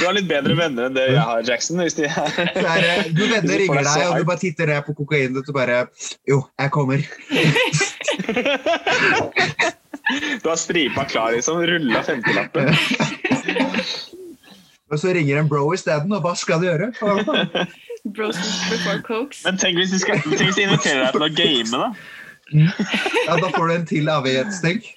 Du 0.00 0.06
har 0.06 0.14
litt 0.16 0.28
bedre 0.30 0.54
venner 0.58 0.88
enn 0.88 0.96
det 0.96 1.06
jeg 1.10 1.20
har, 1.20 1.42
Jackson. 1.46 1.80
hvis 1.82 1.96
de 1.98 2.06
er... 2.08 2.38
Er, 2.54 2.86
eh, 2.86 3.10
du 3.14 3.22
venner 3.30 3.60
ringer 3.60 3.84
deg 3.86 4.06
og 4.08 4.16
du 4.20 4.24
bare 4.28 4.42
titter 4.42 4.70
ned 4.72 4.86
på 4.86 4.96
kokainet 5.02 5.36
og 5.40 5.46
du 5.46 5.52
bare 5.56 5.82
Jo, 6.28 6.42
jeg 6.58 6.70
kommer. 6.74 7.04
Du 10.42 10.48
har 10.48 10.58
stripa 10.60 11.04
klar, 11.08 11.32
liksom. 11.36 11.60
Rulla 11.66 12.02
femtilappen. 12.06 12.74
Og 14.90 14.98
så 14.98 15.12
ringer 15.14 15.38
en 15.38 15.48
bro 15.48 15.68
isteden, 15.74 16.12
og 16.12 16.24
hva 16.24 16.32
skal 16.38 16.62
du 16.62 16.66
gjøre? 16.66 16.90
Bros 18.16 18.38
before 18.70 19.02
cokes. 19.06 19.44
Men 19.46 19.60
tenk 19.60 19.78
hvis 19.78 19.92
de, 19.94 20.00
skal, 20.02 20.22
tenk 20.24 20.48
hvis 20.48 20.56
de 20.56 20.64
inviterer 20.66 21.04
deg 21.04 21.12
til 21.14 21.26
å 21.26 21.30
game, 21.36 21.70
da. 21.70 21.90
Ja, 23.28 23.36
da 23.38 23.50
får 23.54 23.68
du 23.68 23.74
en 23.74 23.84
til 23.86 24.10
avhengighetsstenk. 24.10 24.88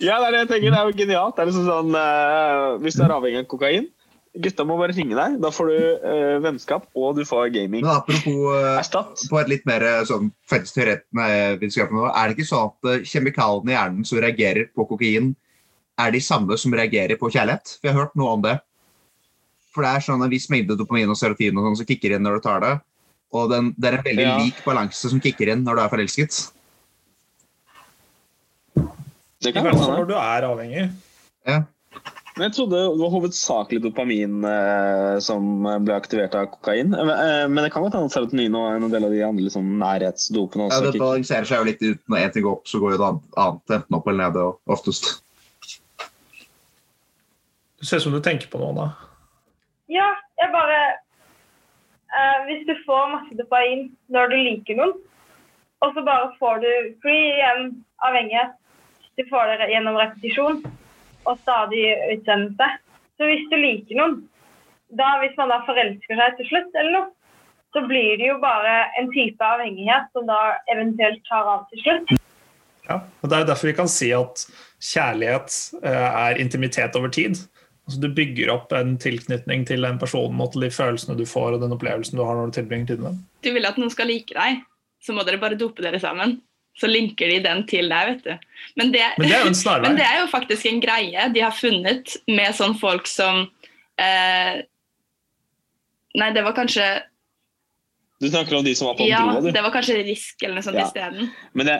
Ja, 0.00 0.20
det 0.20 0.28
er 0.28 0.34
det 0.34 0.42
jeg 0.44 0.50
tenker. 0.52 0.72
Det 0.72 0.78
er 0.78 0.90
jo 0.90 0.96
genialt. 0.96 1.34
Det 1.36 1.42
er 1.42 1.50
liksom 1.50 1.66
sånn, 1.66 1.96
uh, 1.96 2.76
hvis 2.84 2.96
du 2.96 3.02
er 3.04 3.16
avhengig 3.16 3.42
av 3.42 3.48
kokain, 3.50 3.88
gutta 4.38 4.64
må 4.64 4.76
bare 4.78 4.94
ringe 4.94 5.16
deg. 5.18 5.38
Da 5.42 5.50
får 5.50 5.70
du 5.70 5.76
eh, 6.06 6.36
vennskap, 6.44 6.86
og 6.94 7.16
du 7.18 7.24
får 7.26 7.50
gaming. 7.54 7.82
Men 7.82 7.96
apropos 7.96 8.54
eh, 8.54 9.28
på 9.30 9.40
et 9.40 9.50
litt 9.50 9.66
mer 9.68 9.82
eh, 9.82 10.02
sånn 10.08 10.30
vitenskapelig 10.50 11.96
nivå, 11.96 12.08
er 12.14 12.28
det 12.30 12.36
ikke 12.38 12.48
sånn 12.50 12.68
at 12.70 12.90
eh, 12.92 13.04
kjemikalene 13.10 13.72
i 13.72 13.76
hjernen 13.76 14.06
som 14.08 14.20
reagerer 14.22 14.70
på 14.76 14.86
kokain, 14.92 15.32
er 16.00 16.14
de 16.14 16.20
samme 16.24 16.56
som 16.56 16.72
reagerer 16.72 17.18
på 17.20 17.28
kjærlighet? 17.32 17.74
For 17.80 17.90
jeg 17.90 17.96
har 17.96 18.06
hørt 18.06 18.14
noe 18.16 18.36
om 18.38 18.44
det. 18.46 18.54
For 19.74 19.84
det 19.86 19.90
er 19.96 20.06
sånn 20.06 20.22
en 20.24 20.30
viss 20.32 20.48
mengde 20.50 20.74
dopamin 20.78 21.10
og 21.12 21.18
serotin 21.18 21.58
og 21.60 21.66
sånn 21.68 21.80
som 21.82 21.88
kicker 21.90 22.16
inn 22.16 22.24
når 22.26 22.38
du 22.38 22.46
tar 22.46 22.62
det. 22.64 22.72
Og 23.36 23.50
den, 23.52 23.68
det 23.78 23.90
er 23.92 23.98
en 23.98 24.06
veldig 24.06 24.24
Ja. 24.26 24.38
lik 24.40 24.56
balanse 24.64 25.10
som 25.12 25.20
kicker 25.22 25.52
inn 25.52 25.60
når 25.66 25.76
du 25.78 25.82
er 25.84 25.92
forelsket. 25.92 26.38
Det 29.40 29.52
kan 29.54 29.62
hvert 29.64 29.76
godt 29.76 29.86
fall 29.86 30.00
når 30.00 30.08
du 30.08 30.16
er 30.18 30.46
avhengig. 30.48 30.88
Ja. 31.48 31.60
Men 32.40 32.48
jeg 32.48 32.54
trodde 32.56 32.78
det 32.80 33.00
var 33.02 33.10
hovedsakelig 33.12 33.82
dopamin 33.84 34.44
eh, 34.48 35.18
som 35.20 35.66
ble 35.84 35.92
aktivert 35.92 36.32
av 36.38 36.46
kokain. 36.54 36.88
Men, 36.88 37.10
eh, 37.12 37.42
men 37.52 37.66
det 37.66 37.68
kan 37.74 37.84
godt 37.84 37.98
hende 37.98 38.08
serotonin 38.14 38.56
og 38.56 38.78
en 38.78 38.86
del 38.88 39.04
av 39.04 39.12
de 39.12 39.20
andre 39.26 39.44
liksom, 39.44 39.66
nærhetsdopene 39.82 40.70
Ja, 40.70 40.78
det 40.86 40.94
balanserer 41.02 41.50
seg 41.50 41.60
jo 41.60 41.68
litt 41.68 41.84
ut. 41.84 42.00
Når 42.08 42.22
én 42.22 42.32
ting 42.32 42.46
går 42.46 42.56
opp, 42.56 42.64
så 42.72 42.80
går 42.80 42.94
jo 42.94 43.00
det 43.02 43.10
annet, 43.44 43.74
enten 43.76 43.98
opp 44.00 44.08
eller 44.08 44.32
ned. 44.32 44.40
oftest. 44.72 45.10
Det 47.76 47.90
ser 47.90 48.00
ut 48.00 48.08
som 48.08 48.16
du 48.16 48.22
tenker 48.24 48.48
på 48.48 48.64
noe, 48.64 48.72
da. 48.72 48.88
Ja, 49.92 50.08
jeg 50.40 50.56
bare 50.56 50.80
eh, 50.88 52.40
Hvis 52.48 52.64
du 52.72 52.76
får 52.88 53.16
masse 53.18 53.36
dopain 53.36 53.90
når 54.08 54.32
du 54.32 54.40
liker 54.40 54.80
noen, 54.80 54.96
og 55.84 55.92
så 55.92 56.08
bare 56.08 56.32
får 56.40 56.64
du 56.64 56.70
free 57.04 57.34
igjen 57.36 57.72
avhengighet 58.08 58.56
Du 59.20 59.28
får 59.28 59.58
det 59.60 59.74
gjennom 59.76 60.00
repetisjon 60.00 60.64
og 61.30 61.40
stadig 61.44 61.84
utsendelse. 62.16 62.68
Så 63.18 63.28
hvis 63.28 63.46
du 63.52 63.56
liker 63.60 63.98
noen, 64.00 64.20
da 64.98 65.08
hvis 65.22 65.36
man 65.38 65.52
da 65.52 65.60
forelsker 65.66 66.18
seg 66.18 66.38
til 66.38 66.48
slutt, 66.50 66.70
eller 66.74 66.96
noe, 66.96 67.10
så 67.70 67.84
blir 67.86 68.16
det 68.18 68.26
jo 68.32 68.40
bare 68.42 68.72
en 68.98 69.10
type 69.14 69.46
avhengighet 69.46 70.10
som 70.16 70.26
da 70.26 70.40
eventuelt 70.72 71.22
tar 71.28 71.46
av 71.46 71.68
til 71.70 71.84
slutt. 71.84 72.12
Ja, 72.88 72.98
og 73.22 73.30
Det 73.30 73.36
er 73.36 73.46
derfor 73.46 73.70
vi 73.70 73.76
kan 73.78 73.90
si 73.92 74.10
at 74.16 74.42
kjærlighet 74.82 75.56
eh, 75.84 76.08
er 76.26 76.40
intimitet 76.42 76.96
over 76.98 77.12
tid. 77.14 77.38
Altså 77.86 78.00
Du 78.02 78.08
bygger 78.14 78.50
opp 78.54 78.72
en 78.74 78.96
tilknytning 78.98 79.64
til 79.68 79.86
den 79.86 80.00
personen 80.00 80.40
og 80.42 80.52
til 80.54 80.66
de 80.66 80.72
følelsene 80.74 81.18
du 81.18 81.26
får 81.28 81.56
og 81.56 81.62
den 81.62 81.76
opplevelsen 81.76 82.18
du 82.18 82.24
har 82.26 82.38
når 82.38 82.50
du 82.50 82.58
tilbringer 82.58 82.90
tid 82.90 83.04
med 83.04 83.12
dem. 83.12 83.22
Du 83.46 83.52
vil 83.54 83.70
at 83.70 83.78
noen 83.78 83.92
skal 83.94 84.10
like 84.10 84.34
deg, 84.34 84.64
så 85.02 85.14
må 85.14 85.22
dere 85.26 85.42
bare 85.42 85.58
dope 85.60 85.84
dere 85.84 86.02
sammen. 86.02 86.40
Så 86.80 86.88
linker 86.88 87.28
de 87.28 87.38
den 87.44 87.66
til 87.68 87.90
deg, 87.92 88.08
vet 88.14 88.24
du. 88.24 88.48
Men 88.80 88.92
det, 88.94 89.04
Men 89.18 89.28
det 89.28 89.36
er 89.36 89.42
jo 89.44 89.50
en 89.52 89.58
snarvei. 89.58 89.88
men 89.90 89.98
det 90.00 90.06
er 90.08 90.18
jo 90.22 90.26
faktisk 90.32 90.66
en 90.70 90.80
greie 90.80 91.26
de 91.34 91.42
har 91.44 91.52
funnet 91.52 92.14
med 92.30 92.56
sånn 92.56 92.76
folk 92.80 93.06
som 93.10 93.42
eh, 94.00 94.62
Nei, 96.18 96.30
det 96.34 96.42
var 96.42 96.56
kanskje 96.56 96.86
Du 98.20 98.26
snakker 98.32 98.56
om 98.58 98.64
de 98.66 98.72
som 98.74 98.88
var 98.90 98.96
på 98.98 99.06
Ja, 99.08 99.20
broa, 99.28 99.40
du. 99.44 99.50
det 99.54 99.62
var 99.62 99.70
kanskje 99.76 100.00
Risk 100.08 100.42
eller 100.42 100.56
noe 100.58 100.64
sånt 100.66 100.80
Ja. 100.80 100.86
isteden. 100.88 101.28
Men 101.54 101.66
det, 101.68 101.76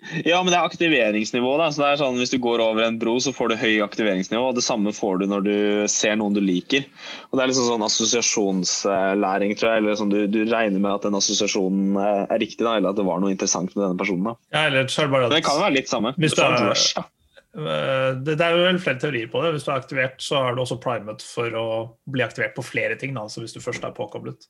ja, 0.28 0.38
men 0.42 0.52
det 0.52 0.58
er 0.58 0.66
aktiveringsnivå. 0.68 1.56
Da. 1.58 1.70
Så 1.72 1.82
det 1.82 1.88
er 1.88 2.00
sånn, 2.02 2.18
hvis 2.20 2.32
du 2.32 2.38
går 2.42 2.60
over 2.62 2.84
en 2.84 2.98
bro, 3.00 3.16
så 3.22 3.32
får 3.34 3.50
du 3.52 3.56
høy 3.60 3.80
aktiveringsnivå. 3.84 4.50
og 4.50 4.58
Det 4.58 4.64
samme 4.66 4.92
får 4.94 5.22
du 5.22 5.26
når 5.30 5.46
du 5.46 5.56
ser 5.90 6.16
noen 6.20 6.36
du 6.36 6.42
liker. 6.44 6.84
Og 7.30 7.38
Det 7.38 7.42
er 7.44 7.50
liksom 7.50 7.68
sånn 7.70 7.86
assosiasjonslæring, 7.86 9.56
tror 9.58 9.72
jeg. 9.72 9.82
eller 9.82 9.98
sånn, 9.98 10.12
du, 10.12 10.20
du 10.30 10.40
regner 10.44 10.78
med 10.82 10.92
at 10.92 11.08
den 11.08 11.18
assosiasjonen 11.18 11.96
eh, 12.00 12.22
er 12.28 12.42
riktig, 12.42 12.62
da, 12.66 12.76
eller 12.76 12.92
at 12.92 13.00
det 13.00 13.08
var 13.08 13.20
noe 13.24 13.34
interessant 13.34 13.74
med 13.74 13.82
denne 13.86 14.00
personen. 14.00 14.30
Da. 14.30 14.36
Ja, 14.54 14.64
eller 14.68 14.84
er 14.84 14.88
det 14.90 15.10
Men 15.16 15.36
det 15.36 15.42
kan 15.48 15.58
jo 15.58 15.66
være 15.66 15.76
litt 15.80 15.92
samme. 15.92 16.14
Hvis 16.20 16.36
Du 16.36 16.42
en 16.44 16.54
er- 16.60 16.68
rush, 16.70 16.86
eh, 16.96 18.08
det, 18.22 18.36
det 18.36 18.40
er 18.46 18.56
jo 18.56 18.64
vel 18.68 18.80
flere 18.86 19.02
teorier 19.02 19.32
på 19.32 19.42
det. 19.44 19.52
Hvis 19.56 19.66
du 19.66 19.72
er 19.72 19.80
aktivert, 19.80 20.16
så 20.22 20.40
er 20.44 20.54
du 20.56 20.62
også 20.64 20.80
primet 20.82 21.24
for 21.24 21.50
å 21.56 21.66
bli 22.06 22.24
aktivert 22.26 22.54
på 22.58 22.64
flere 22.66 22.98
ting. 23.00 23.14
Da, 23.16 23.26
altså 23.26 23.42
hvis 23.44 23.56
du 23.56 23.62
først 23.64 23.84
er 23.84 23.96
påkoblet. 23.96 24.48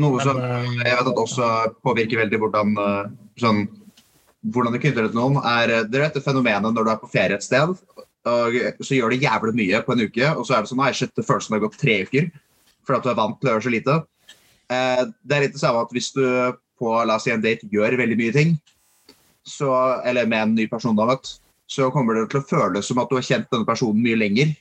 Noe 0.00 0.16
Men, 0.16 0.24
som 0.24 0.38
eh, 0.40 0.70
jeg 0.86 0.96
vet 0.96 1.08
at 1.10 1.18
også 1.26 1.48
påvirker 1.84 2.22
veldig 2.22 2.38
hvordan, 2.40 2.76
sånn, 3.40 3.66
hvordan 4.50 4.74
du 4.74 4.78
knytter 4.82 5.04
deg 5.06 5.12
til 5.12 5.20
noen, 5.20 5.36
er 5.46 5.70
eh, 5.70 5.84
det 5.86 6.00
er 6.00 6.08
dette 6.08 6.24
fenomenet 6.24 6.72
når 6.74 6.86
du 6.88 6.90
er 6.94 7.00
på 7.02 7.10
ferie 7.12 7.36
et 7.38 7.44
sted, 7.46 7.74
og 8.22 8.56
så 8.86 8.94
gjør 8.94 9.10
du 9.14 9.22
jævlig 9.24 9.54
mye 9.58 9.82
på 9.82 9.94
en 9.96 10.04
uke, 10.06 10.28
og 10.38 10.46
så 10.46 10.54
er 10.56 10.62
det 10.62 10.70
sånn 10.70 10.78
Nei, 10.82 10.92
shit, 10.94 11.10
det 11.18 11.24
føles 11.26 11.46
som 11.48 11.54
det 11.56 11.60
har 11.60 11.68
gått 11.68 11.78
tre 11.80 11.96
uker, 12.06 12.28
fordi 12.86 12.98
at 12.98 13.06
du 13.06 13.10
er 13.12 13.18
vant 13.18 13.38
til 13.40 13.48
å 13.50 13.54
gjøre 13.56 13.64
så 13.66 13.72
lite. 13.74 13.96
Eh, 14.70 15.02
Det 15.26 15.36
er 15.36 15.44
litt 15.46 15.56
det 15.56 15.62
samme 15.62 15.82
at 15.86 15.94
hvis 15.94 16.12
du 16.14 16.22
på 16.82 16.92
la 17.06 17.16
oss 17.18 17.26
si 17.26 17.30
en 17.34 17.42
date 17.42 17.66
gjør 17.70 17.96
veldig 17.98 18.18
mye 18.18 18.34
ting, 18.34 18.54
så, 19.46 19.68
eller 20.06 20.26
med 20.30 20.42
en 20.42 20.54
ny 20.54 20.66
person, 20.70 20.94
da, 20.98 21.06
vet, 21.10 21.34
så 21.70 21.90
kommer 21.94 22.14
det 22.18 22.28
til 22.30 22.42
å 22.42 22.46
føles 22.46 22.86
som 22.86 22.98
at 23.02 23.10
du 23.10 23.16
har 23.18 23.26
kjent 23.26 23.48
denne 23.50 23.66
personen 23.66 24.02
mye 24.02 24.18
lenger, 24.18 24.54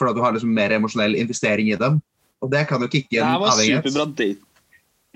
fordi 0.00 0.12
at 0.12 0.16
du 0.18 0.22
har 0.24 0.34
liksom 0.36 0.52
mer 0.56 0.72
emosjonell 0.76 1.16
investering 1.20 1.68
i 1.72 1.78
dem. 1.80 2.00
Og 2.44 2.50
det 2.52 2.66
kan 2.68 2.80
jo 2.84 2.88
kicke 2.92 3.16
Det 3.16 3.24
avhengighet. 3.24 3.84
Det 3.84 3.92
var 3.92 3.92
superbra 3.92 4.06
date. 4.20 4.42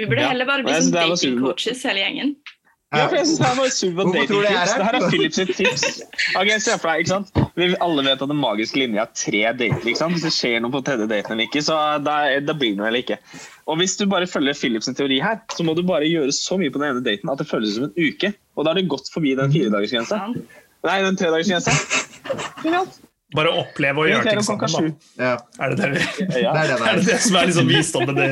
Vi 0.01 0.07
burde 0.09 0.29
heller 0.31 0.49
bare 0.49 0.65
bli 0.65 0.73
ja, 0.73 0.81
det 0.81 0.87
super- 0.89 1.11
dating-coaches 1.13 1.83
hele 1.85 2.01
gjengen. 2.05 2.31
Ja, 2.91 3.05
for 3.07 3.15
jeg 3.21 3.27
synes 3.29 3.39
det 3.39 3.47
her 3.47 3.59
var 3.61 3.69
super 3.71 4.03
er 4.03 4.15
datingtips. 4.17 4.73
Det 4.75 4.87
her 4.87 4.97
er 4.99 5.05
Philips 5.13 5.37
sitt 5.39 5.51
tips. 5.55 5.83
Ok, 6.41 6.49
se 6.59 6.75
for 6.75 6.91
deg, 6.91 7.05
ikke 7.05 7.13
sant? 7.13 7.29
Vi 7.55 7.69
alle 7.87 8.03
vet 8.03 8.25
at 8.25 8.33
den 8.33 8.41
magiske 8.41 8.81
linja 8.81 9.05
er 9.05 9.13
tre 9.15 9.43
dater. 9.61 9.85
ikke 9.87 10.01
sant? 10.01 10.17
Hvis 10.17 10.25
det 10.27 10.33
skjer 10.35 10.57
noe 10.65 10.75
på 10.75 10.81
tredje 10.89 11.07
daten 11.11 11.37
eller 11.37 11.47
ikke, 11.47 11.63
så 11.63 11.77
da, 12.03 12.17
da 12.43 12.57
blir 12.59 12.75
det 12.75 12.81
noe 12.81 12.89
eller 12.91 13.05
ikke. 13.05 13.21
Og 13.71 13.79
hvis 13.79 13.95
du 14.01 14.09
bare 14.11 14.27
følger 14.27 14.59
Philips 14.59 14.91
teori 14.99 15.21
her, 15.23 15.39
så 15.55 15.67
må 15.67 15.77
du 15.79 15.85
bare 15.87 16.09
gjøre 16.11 16.35
så 16.35 16.59
mye 16.59 16.73
på 16.75 16.83
den 16.83 16.91
ene 16.91 17.05
daten 17.07 17.31
at 17.31 17.39
det 17.39 17.47
føles 17.51 17.77
som 17.77 17.87
en 17.87 17.95
uke. 17.95 18.33
Og 18.59 18.67
da 18.67 18.75
har 18.75 18.83
du 18.83 18.91
gått 18.91 19.13
forbi 19.15 19.37
den 19.39 19.55
firedagersgrensa. 19.55 20.19
Nei, 20.91 20.99
den 21.07 21.21
tredagersgrensa. 21.21 21.79
Bare 23.37 23.53
oppleve 23.61 24.03
å 24.03 24.07
gjøre 24.09 24.27
ting 24.27 24.43
sammen. 24.43 24.95
Da. 25.17 25.23
Ja, 25.23 25.35
Er 25.63 25.75
det 25.75 25.77
det, 25.79 25.91
vi, 25.93 26.41
Ja. 26.43 26.53
det 26.55 26.63
er 26.63 26.71
det 26.71 26.79
er 26.91 26.99
det, 26.99 27.07
det 27.07 27.19
som 27.23 27.37
er 27.39 27.51
liksom 27.51 27.71
visdommen? 27.71 28.19
Det, 28.19 28.29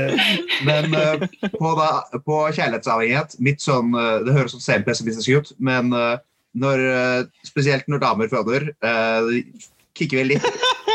Men 0.66 0.94
uh, 0.94 1.26
på, 1.55 1.72
da, 1.78 1.90
på 2.18 2.38
kjærlighetsavhengighet 2.57 3.36
mitt 3.38 3.62
sånn, 3.62 3.94
uh, 3.94 4.18
Det 4.26 4.34
høres 4.34 4.57
sånn 4.57 4.64
sempessimistisk 4.64 5.34
ut, 5.38 5.53
men 5.62 5.94
uh, 5.94 6.16
når, 6.59 6.80
spesielt 7.46 7.86
når 7.92 8.01
damer 8.03 8.30
føder 8.32 8.64
eh, 8.72 9.26
kikker 9.94 10.22
vi 10.22 10.24
litt, 10.32 10.46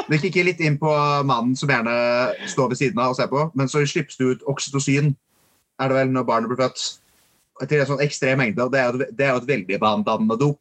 Det 0.10 0.18
kikker 0.20 0.48
litt 0.48 0.60
inn 0.66 0.80
på 0.82 0.90
mannen 1.24 1.54
som 1.56 1.70
gjerne 1.72 1.94
står 2.50 2.74
ved 2.74 2.80
siden 2.82 3.00
av 3.00 3.14
og 3.14 3.20
ser 3.20 3.30
på, 3.32 3.46
men 3.56 3.70
så 3.72 3.84
slippes 3.88 4.18
det 4.20 4.32
ut 4.34 4.44
oksytocin 4.52 5.14
er 5.80 5.90
det 5.90 5.98
vel 5.98 6.12
når 6.14 6.28
barnet 6.28 6.52
blir 6.52 6.60
født. 6.60 6.84
Til 7.70 7.80
en 7.80 7.90
sånn 7.90 8.04
ekstrem 8.04 8.42
mengde. 8.42 8.66
og 8.66 8.74
Det 8.74 8.82
er 8.82 8.90
jo, 8.90 9.08
det 9.14 9.26
er 9.26 9.32
jo 9.32 9.42
et 9.42 9.50
veldig 9.50 9.80
vanedannende 9.82 10.38
dop. 10.42 10.60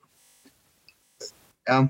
Ja. 1.69 1.81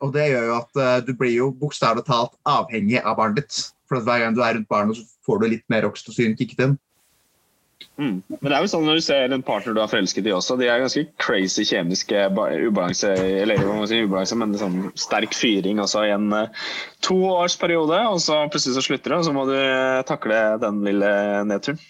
Og 0.00 0.12
det 0.14 0.30
gjør 0.30 0.46
jo 0.48 0.58
at 0.58 0.80
uh, 0.80 0.98
du 1.04 1.12
blir 1.16 1.34
jo 1.34 1.50
bokstavelig 1.60 2.06
talt 2.08 2.36
avhengig 2.48 3.00
av 3.02 3.18
barnet 3.18 3.42
ditt. 3.42 3.64
For 3.90 4.02
hver 4.06 4.22
gang 4.22 4.36
du 4.36 4.44
er 4.44 4.54
rundt 4.56 4.70
barnet, 4.70 5.00
så 5.00 5.26
får 5.26 5.42
du 5.42 5.50
litt 5.50 5.66
mer 5.72 5.88
oksytocin 5.88 6.38
kicket 6.38 6.64
inn. 6.66 6.78
Mm. 8.00 8.22
Men 8.28 8.46
det 8.48 8.56
er 8.56 8.64
jo 8.64 8.70
sånn 8.72 8.86
når 8.88 8.98
du 8.98 9.04
ser 9.04 9.32
en 9.34 9.42
partner 9.44 9.74
du 9.76 9.80
er 9.82 9.90
forelsket 9.90 10.28
i 10.28 10.32
også, 10.32 10.56
de 10.60 10.68
er 10.68 10.82
ganske 10.82 11.02
crazy 11.20 11.64
kjemiske 11.68 12.26
ubalanse, 12.32 13.10
eller 13.42 13.60
sier, 13.88 14.06
ubalanse, 14.08 14.38
men 14.40 14.56
sånn 14.60 14.78
sterk 15.00 15.36
fyring 15.36 15.80
også 15.82 16.06
i 16.08 16.14
en 16.14 16.28
eh, 16.36 16.66
toårsperiode, 17.04 18.00
og 18.08 18.20
så 18.24 18.42
plutselig 18.52 18.78
så 18.78 18.86
slutter 18.86 19.14
det, 19.14 19.20
og 19.20 19.28
så 19.28 19.34
må 19.36 19.46
du 19.48 19.56
eh, 19.56 20.00
takle 20.08 20.40
den 20.64 20.80
lille 20.86 21.10
nedturen. 21.48 21.80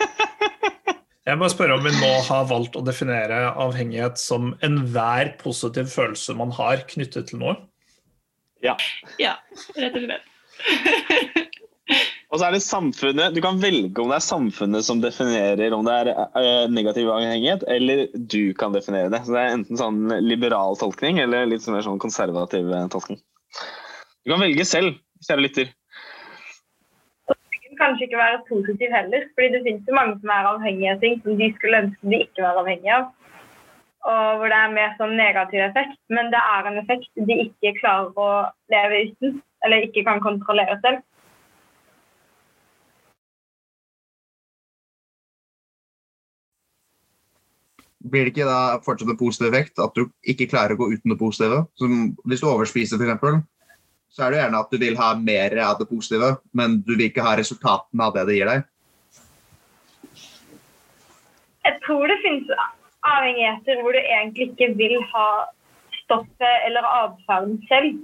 Jeg 1.28 1.36
må 1.36 1.50
spørre 1.52 1.76
om 1.76 1.84
vi 1.84 1.92
nå 1.92 2.10
har 2.30 2.46
valgt 2.48 2.78
å 2.80 2.84
definere 2.84 3.50
avhengighet 3.60 4.16
som 4.20 4.54
enhver 4.64 5.34
positiv 5.42 5.90
følelse 5.92 6.36
man 6.38 6.54
har 6.56 6.86
knyttet 6.88 7.28
til 7.30 7.42
noe. 7.42 7.58
Ja, 8.64 8.76
ja 9.20 9.36
rett 9.76 9.98
og 9.98 10.06
slett. 10.06 10.26
Og 12.30 12.38
så 12.38 12.46
er 12.46 12.54
det 12.54 12.62
samfunnet, 12.62 13.34
Du 13.34 13.40
kan 13.42 13.58
velge 13.60 13.98
om 14.00 14.12
det 14.12 14.20
er 14.20 14.24
samfunnet 14.24 14.86
som 14.86 15.00
definerer 15.02 15.74
om 15.74 15.82
det 15.86 15.96
er 15.98 16.10
eh, 16.14 16.66
negativ 16.70 17.10
avhengighet, 17.10 17.64
eller 17.66 18.04
du 18.14 18.54
kan 18.54 18.72
definere 18.76 19.10
det. 19.10 19.24
Så 19.26 19.34
Det 19.34 19.42
er 19.42 19.56
enten 19.56 19.80
sånn 19.80 20.04
liberal 20.22 20.78
tolkning 20.78 21.18
eller 21.24 21.50
litt 21.50 21.66
mer 21.68 21.82
sånn 21.84 22.00
konservativ 22.00 22.70
eh, 22.70 22.86
tolkning. 22.94 23.18
Du 24.22 24.32
kan 24.32 24.44
velge 24.44 24.66
selv, 24.68 24.94
kjære 25.26 25.46
lytter. 25.48 25.74
Kanskje 27.80 28.06
ikke 28.06 28.20
være 28.20 28.42
positiv 28.48 28.92
heller, 28.92 29.22
fordi 29.34 29.48
det 29.54 29.62
finnes 29.64 29.86
jo 29.88 29.96
mange 29.96 30.18
som 30.20 30.32
er 30.34 30.48
avhengige 30.50 30.94
av 30.94 30.98
ting 31.00 31.14
som 31.24 31.38
de 31.40 31.46
skulle 31.56 31.82
ønske 31.84 32.10
de 32.12 32.18
ikke 32.26 32.44
var 32.44 32.58
avhengige 32.60 32.96
av. 32.98 33.06
Og 34.10 34.40
hvor 34.40 34.52
det 34.52 34.58
er 34.58 34.74
mer 34.74 34.92
sånn 34.98 35.14
negativ 35.16 35.62
effekt, 35.64 35.96
men 36.16 36.28
det 36.32 36.40
er 36.40 36.68
en 36.68 36.80
effekt 36.80 37.22
de 37.28 37.36
ikke 37.46 37.72
klarer 37.78 38.20
å 38.20 38.28
leve 38.72 39.00
uten, 39.08 39.40
eller 39.64 39.86
ikke 39.86 40.04
kan 40.08 40.20
kontrollere 40.24 40.76
selv. 40.84 41.00
Blir 48.10 48.24
det 48.24 48.32
ikke 48.32 48.48
da 48.48 48.80
fortsatt 48.84 49.12
en 49.12 49.20
positiv 49.20 49.50
effekt 49.50 49.80
at 49.84 49.96
du 49.96 50.06
ikke 50.32 50.48
klarer 50.52 50.76
å 50.76 50.80
gå 50.80 50.92
uten 50.94 51.12
det 51.12 51.20
positive? 51.20 51.64
Som 51.80 52.14
hvis 52.28 52.40
du 52.44 52.48
overspiser, 52.48 53.00
f.eks., 53.00 53.44
så 54.10 54.26
er 54.26 54.32
det 54.32 54.40
gjerne 54.40 54.60
at 54.64 54.72
du 54.72 54.78
vil 54.82 54.98
ha 54.98 55.12
mer 55.14 55.54
av 55.62 55.78
det 55.78 55.86
positive, 55.90 56.34
men 56.56 56.80
du 56.82 56.96
vil 56.96 57.06
ikke 57.08 57.24
ha 57.24 57.36
resultatene 57.38 58.06
av 58.06 58.16
det 58.16 58.26
det 58.28 58.36
gir 58.38 58.50
deg. 58.50 58.64
Jeg 61.66 61.76
tror 61.86 62.06
det 62.10 62.18
finnes 62.24 62.54
avhengigheter 63.06 63.82
hvor 63.82 63.94
du 63.94 64.00
egentlig 64.00 64.50
ikke 64.50 64.72
vil 64.80 64.96
ha 65.12 65.28
stoffet 66.00 66.66
eller 66.66 66.88
atferden 66.88 67.60
selv, 67.70 68.00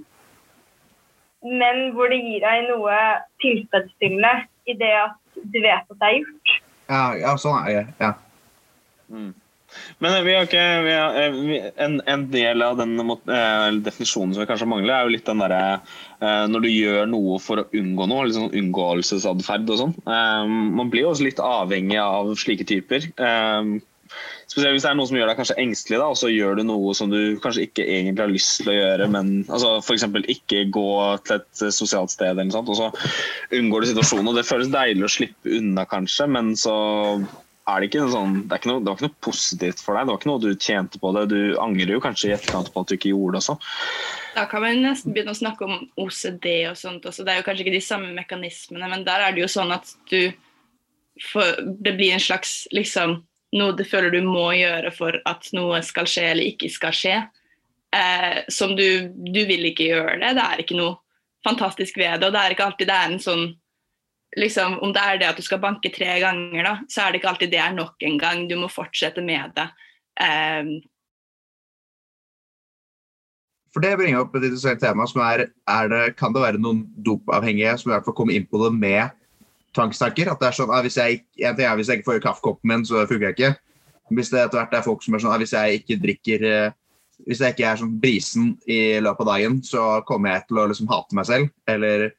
men 1.43 1.91
hvor 1.95 2.13
det 2.13 2.21
gir 2.23 2.45
deg 2.45 2.69
noe 2.69 3.01
tilfredsstillende 3.43 4.47
i 4.71 4.77
det 4.79 4.93
at 5.01 5.43
du 5.43 5.59
vet 5.63 5.83
at 5.83 5.99
det 5.99 6.07
er 6.07 6.17
gjort. 6.21 6.55
Ja, 6.87 7.03
ja 7.19 7.35
sånn 7.41 7.59
er 7.67 7.75
det. 7.75 7.83
Ja. 7.99 8.13
Men 10.03 10.17
vi 10.25 10.35
har 10.35 10.47
ikke, 10.47 10.65
vi 10.85 10.93
har, 10.93 11.17
eh, 11.21 11.39
vi, 11.49 11.59
en, 11.83 11.99
en 12.05 12.27
del 12.33 12.65
av 12.65 12.77
den 12.79 12.95
eh, 12.99 13.67
definisjonen 13.85 14.35
som 14.35 14.43
vi 14.43 14.49
kanskje 14.49 14.69
mangler, 14.69 14.93
er 14.93 15.07
jo 15.07 15.15
litt 15.15 15.27
den 15.29 15.43
derre 15.43 15.61
eh, 15.73 16.45
når 16.51 16.65
du 16.65 16.69
gjør 16.71 17.11
noe 17.11 17.41
for 17.43 17.63
å 17.63 17.67
unngå 17.77 18.09
noe, 18.11 18.29
sånn 18.35 18.53
unngåelsesatferd 18.61 19.73
og 19.73 19.83
sånn. 19.83 19.99
Eh, 20.05 20.55
man 20.79 20.93
blir 20.93 21.07
jo 21.07 21.13
også 21.13 21.27
litt 21.27 21.43
avhengig 21.43 21.99
av 22.03 22.33
slike 22.39 22.67
typer. 22.69 23.09
Eh, 23.17 23.77
spesielt 24.47 24.77
hvis 24.77 24.85
det 24.85 24.91
er 24.91 24.97
noe 24.97 25.09
som 25.09 25.17
gjør 25.19 25.31
deg 25.31 25.39
kanskje 25.39 25.57
engstelig, 25.61 25.99
da, 26.01 26.11
og 26.11 26.19
så 26.19 26.29
gjør 26.31 26.59
du 26.59 26.63
noe 26.67 26.93
som 26.97 27.11
du 27.11 27.37
kanskje 27.43 27.67
ikke 27.67 27.85
egentlig 27.85 28.23
har 28.23 28.31
lyst 28.31 28.61
til 28.61 28.71
å 28.71 28.77
gjøre, 28.77 29.09
men 29.13 29.33
altså 29.45 29.73
f.eks. 29.81 30.07
ikke 30.37 30.63
gå 30.73 30.91
til 31.27 31.41
et 31.41 31.65
sosialt 31.75 32.13
sted, 32.13 32.31
eller 32.31 32.47
noe 32.47 32.55
sånt, 32.55 32.71
og 32.71 32.79
så 32.79 33.57
unngår 33.59 33.83
du 33.83 33.91
situasjonen. 33.91 34.31
og 34.31 34.39
Det 34.39 34.47
føles 34.47 34.71
deilig 34.73 35.07
å 35.07 35.11
slippe 35.17 35.57
unna, 35.59 35.85
kanskje, 35.89 36.29
men 36.37 36.55
så 36.59 36.77
er 37.67 37.83
det 37.83 38.03
sånn, 38.13 38.35
det, 38.47 38.57
er 38.57 38.69
noe, 38.69 38.79
det 38.79 38.87
var 38.87 38.97
ikke 38.97 39.07
noe 39.09 39.23
positivt 39.25 39.81
for 39.83 39.97
deg. 39.97 40.07
Det 40.07 40.13
var 40.13 40.21
ikke 40.21 40.29
noe 40.29 40.43
du 40.43 40.51
tjente 40.55 40.99
på 41.03 41.11
det. 41.17 41.23
Du 41.33 41.39
angrer 41.59 41.93
jo 41.97 42.03
kanskje 42.03 42.29
i 42.29 42.35
etterkant 42.37 42.71
på 42.71 42.83
at 42.83 42.89
du 42.89 42.95
ikke 42.95 43.11
gjorde 43.11 43.35
det 43.35 43.41
også. 43.41 43.55
Da 44.37 44.45
kan 44.47 44.63
man 44.63 44.83
nesten 44.85 45.15
begynne 45.15 45.33
å 45.35 45.39
snakke 45.39 45.67
om 45.67 45.81
OCD 45.99 46.47
og 46.69 46.77
sånt 46.79 47.07
også. 47.09 47.25
Det 47.27 47.33
er 47.33 47.41
jo 47.41 47.47
kanskje 47.47 47.65
ikke 47.65 47.75
de 47.75 47.83
samme 47.83 48.13
mekanismene, 48.15 48.87
men 48.93 49.03
der 49.07 49.25
er 49.25 49.35
det 49.35 49.43
jo 49.43 49.49
sånn 49.51 49.73
at 49.75 49.91
du 50.11 50.31
får, 51.31 51.57
Det 51.83 51.95
blir 51.97 52.13
en 52.15 52.23
slags 52.23 52.67
liksom 52.71 53.19
noe 53.57 53.75
du 53.75 53.83
føler 53.87 54.13
du 54.13 54.21
må 54.23 54.51
gjøre 54.55 54.91
for 54.95 55.19
at 55.27 55.47
noe 55.55 55.81
skal 55.83 56.07
skje 56.07 56.25
eller 56.31 56.51
ikke 56.53 56.71
skal 56.71 56.95
skje. 56.95 57.17
Eh, 57.95 58.43
som 58.47 58.75
du 58.79 59.11
Du 59.11 59.43
vil 59.49 59.71
ikke 59.73 59.91
gjøre 59.91 60.19
det. 60.23 60.35
Det 60.39 60.45
er 60.45 60.63
ikke 60.63 60.79
noe 60.79 61.01
fantastisk 61.43 61.97
ved 61.99 62.21
det, 62.21 62.27
og 62.27 62.35
det 62.35 62.41
er 62.41 62.55
ikke 62.55 62.67
alltid 62.71 62.87
det 62.89 62.95
er 62.95 63.11
en 63.11 63.23
sånn 63.23 63.47
liksom, 64.35 64.79
Om 64.83 64.93
det 64.93 65.01
er 65.01 65.17
det 65.21 65.29
at 65.29 65.37
du 65.37 65.45
skal 65.45 65.61
banke 65.63 65.91
tre 65.93 66.19
ganger, 66.19 66.63
da, 66.63 66.75
så 66.89 67.05
er 67.05 67.11
det 67.11 67.21
ikke 67.21 67.31
alltid 67.31 67.51
det 67.51 67.63
er 67.63 67.73
nok 67.73 68.03
en 68.03 68.19
gang. 68.19 68.47
Du 68.49 68.57
må 68.59 68.67
fortsette 68.67 69.23
med 69.23 69.55
det. 69.55 69.67
Um. 70.19 70.71
For 73.73 73.83
det 73.83 73.97
bringer 73.99 74.23
opp 74.23 74.35
et 74.35 74.47
interessant 74.47 74.81
tema 74.81 75.05
som 75.05 75.21
er, 75.21 75.45
er 75.69 75.91
det, 75.91 76.01
kan 76.17 76.33
det 76.33 76.41
være 76.41 76.61
noen 76.61 76.87
dopavhengige 77.05 77.75
som 77.77 77.91
i 77.91 77.93
hvert 77.95 78.07
fall 78.07 78.15
kommer 78.17 78.33
inn 78.33 78.47
på 78.49 78.59
det 78.63 78.73
med 78.73 79.13
tvangstanker? 79.77 80.31
At 80.31 80.41
det 80.41 80.49
er 80.49 80.57
sånn, 80.57 80.73
at 80.73 80.87
hvis 80.87 80.97
jeg, 80.97 81.21
en 81.43 81.55
ting 81.55 81.69
er 81.69 81.77
hvis 81.77 81.91
jeg 81.91 82.01
ikke 82.01 82.11
får 82.11 82.25
kaffekoppen 82.25 82.73
min, 82.73 82.85
så 82.87 83.05
funker 83.05 83.29
jeg 83.29 83.37
ikke. 83.37 83.53
Hvis 84.17 84.31
det 84.33 84.41
etter 84.41 84.61
hvert 84.61 84.73
er 84.73 84.85
folk 84.85 85.03
som 85.03 85.15
er 85.15 85.23
sånn, 85.23 85.35
at 85.35 85.43
hvis 85.43 85.53
jeg 85.53 85.81
ikke 85.81 85.99
drikker 86.01 86.45
eh, 86.47 86.75
hvis 87.25 87.41
jeg 87.41 87.55
ikke 87.55 87.65
er 87.65 87.79
sånn 87.79 87.95
brisen 88.01 88.49
i 88.69 88.79
løpet 89.01 89.25
av 89.25 89.29
dagen, 89.31 89.57
så 89.65 89.85
kommer 90.07 90.35
jeg 90.35 90.47
til 90.47 90.61
å 90.61 90.67
liksom 90.69 90.89
hate 90.91 91.17
meg 91.17 91.27
selv. 91.29 91.49
Eller 91.69 92.11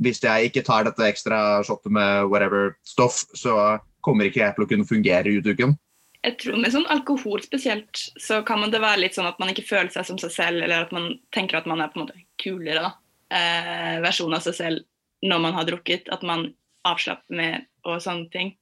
hvis 0.00 0.22
jeg 0.24 0.50
ikke 0.50 0.64
tar 0.66 0.86
dette 0.88 1.06
ekstra 1.06 1.62
shotet 1.66 1.92
med 1.92 2.28
whatever 2.32 2.76
stoff, 2.86 3.24
så 3.36 3.78
kommer 4.02 4.28
ikke 4.28 4.42
jeg 4.42 4.56
til 4.56 4.64
å 4.64 4.70
kunne 4.70 4.88
fungere 4.88 5.32
ut 5.38 5.46
uken. 5.46 5.76
jeg 6.22 6.36
tror 6.38 6.58
med 6.62 6.70
sånn 6.70 6.86
alkohol 6.90 7.42
spesielt, 7.42 7.98
så 8.20 8.42
kan 8.46 8.60
man 8.62 8.70
det 8.70 8.82
være 8.82 9.02
litt 9.02 9.16
sånn 9.18 9.26
at 9.26 9.40
man 9.42 9.50
ikke 9.50 9.66
føler 9.66 9.90
seg 9.90 10.06
som 10.06 10.18
seg 10.22 10.30
selv, 10.30 10.62
eller 10.62 10.86
at 10.86 10.92
man 10.94 11.16
tenker 11.34 11.58
at 11.58 11.66
man 11.66 11.82
er 11.82 11.90
på 11.90 11.98
en 11.98 12.06
måte 12.06 12.20
kulere, 12.42 12.84
da. 12.84 12.92
Eh, 13.32 13.96
versjon 14.04 14.34
av 14.36 14.44
seg 14.44 14.54
selv 14.54 14.84
når 15.24 15.40
man 15.42 15.56
har 15.56 15.66
drukket. 15.66 16.10
At 16.14 16.22
man 16.26 16.50
avslapper 16.86 17.38
med 17.38 17.66
og 17.88 18.02
sånne 18.04 18.28
ting. 18.32 18.52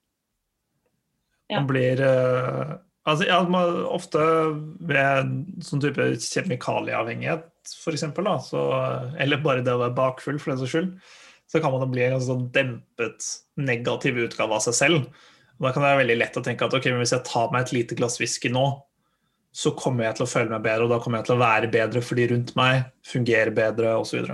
Ja. 1.50 1.58
Man 1.58 1.68
blir 1.68 2.00
eh, 2.06 2.74
altså, 3.08 3.26
ja, 3.28 3.40
man, 3.50 3.80
Ofte 3.90 4.22
ved 4.86 5.32
sånn 5.66 5.82
type 5.82 6.12
kjemikalieavhengighet, 6.22 7.48
f.eks., 7.70 8.06
eller 8.06 9.42
bare 9.44 9.64
det 9.66 9.74
å 9.74 9.82
være 9.82 9.96
bakfull 9.98 10.38
for 10.40 10.54
den 10.54 10.62
saks 10.62 10.76
skyld, 10.76 10.92
så 11.50 11.60
kan 11.60 11.72
man 11.74 11.82
jo 11.82 11.90
bli 11.90 12.04
en 12.06 12.14
ganske 12.14 12.30
sånn 12.30 12.46
dempet, 12.54 13.26
negativ 13.58 14.20
utgave 14.22 14.54
av 14.54 14.62
seg 14.62 14.76
selv. 14.76 15.08
Og 15.58 15.66
Da 15.66 15.72
kan 15.72 15.82
det 15.82 15.90
være 15.90 16.02
veldig 16.04 16.18
lett 16.20 16.38
å 16.38 16.44
tenke 16.46 16.68
at 16.68 16.76
ok, 16.76 16.86
men 16.92 17.02
hvis 17.02 17.16
jeg 17.16 17.26
tar 17.26 17.50
meg 17.50 17.66
et 17.66 17.74
lite 17.74 17.98
glass 17.98 18.20
whisky 18.22 18.52
nå, 18.52 18.68
så 19.50 19.72
kommer 19.74 20.06
jeg 20.06 20.18
til 20.20 20.28
å 20.28 20.30
føle 20.30 20.52
meg 20.52 20.62
bedre, 20.62 20.86
og 20.86 20.92
da 20.94 21.00
kommer 21.02 21.20
jeg 21.20 21.26
til 21.26 21.34
å 21.34 21.42
være 21.42 21.72
bedre 21.72 22.02
for 22.06 22.20
de 22.20 22.28
rundt 22.30 22.54
meg, 22.58 22.84
fungere 23.06 23.50
bedre 23.54 23.96
osv. 23.98 24.30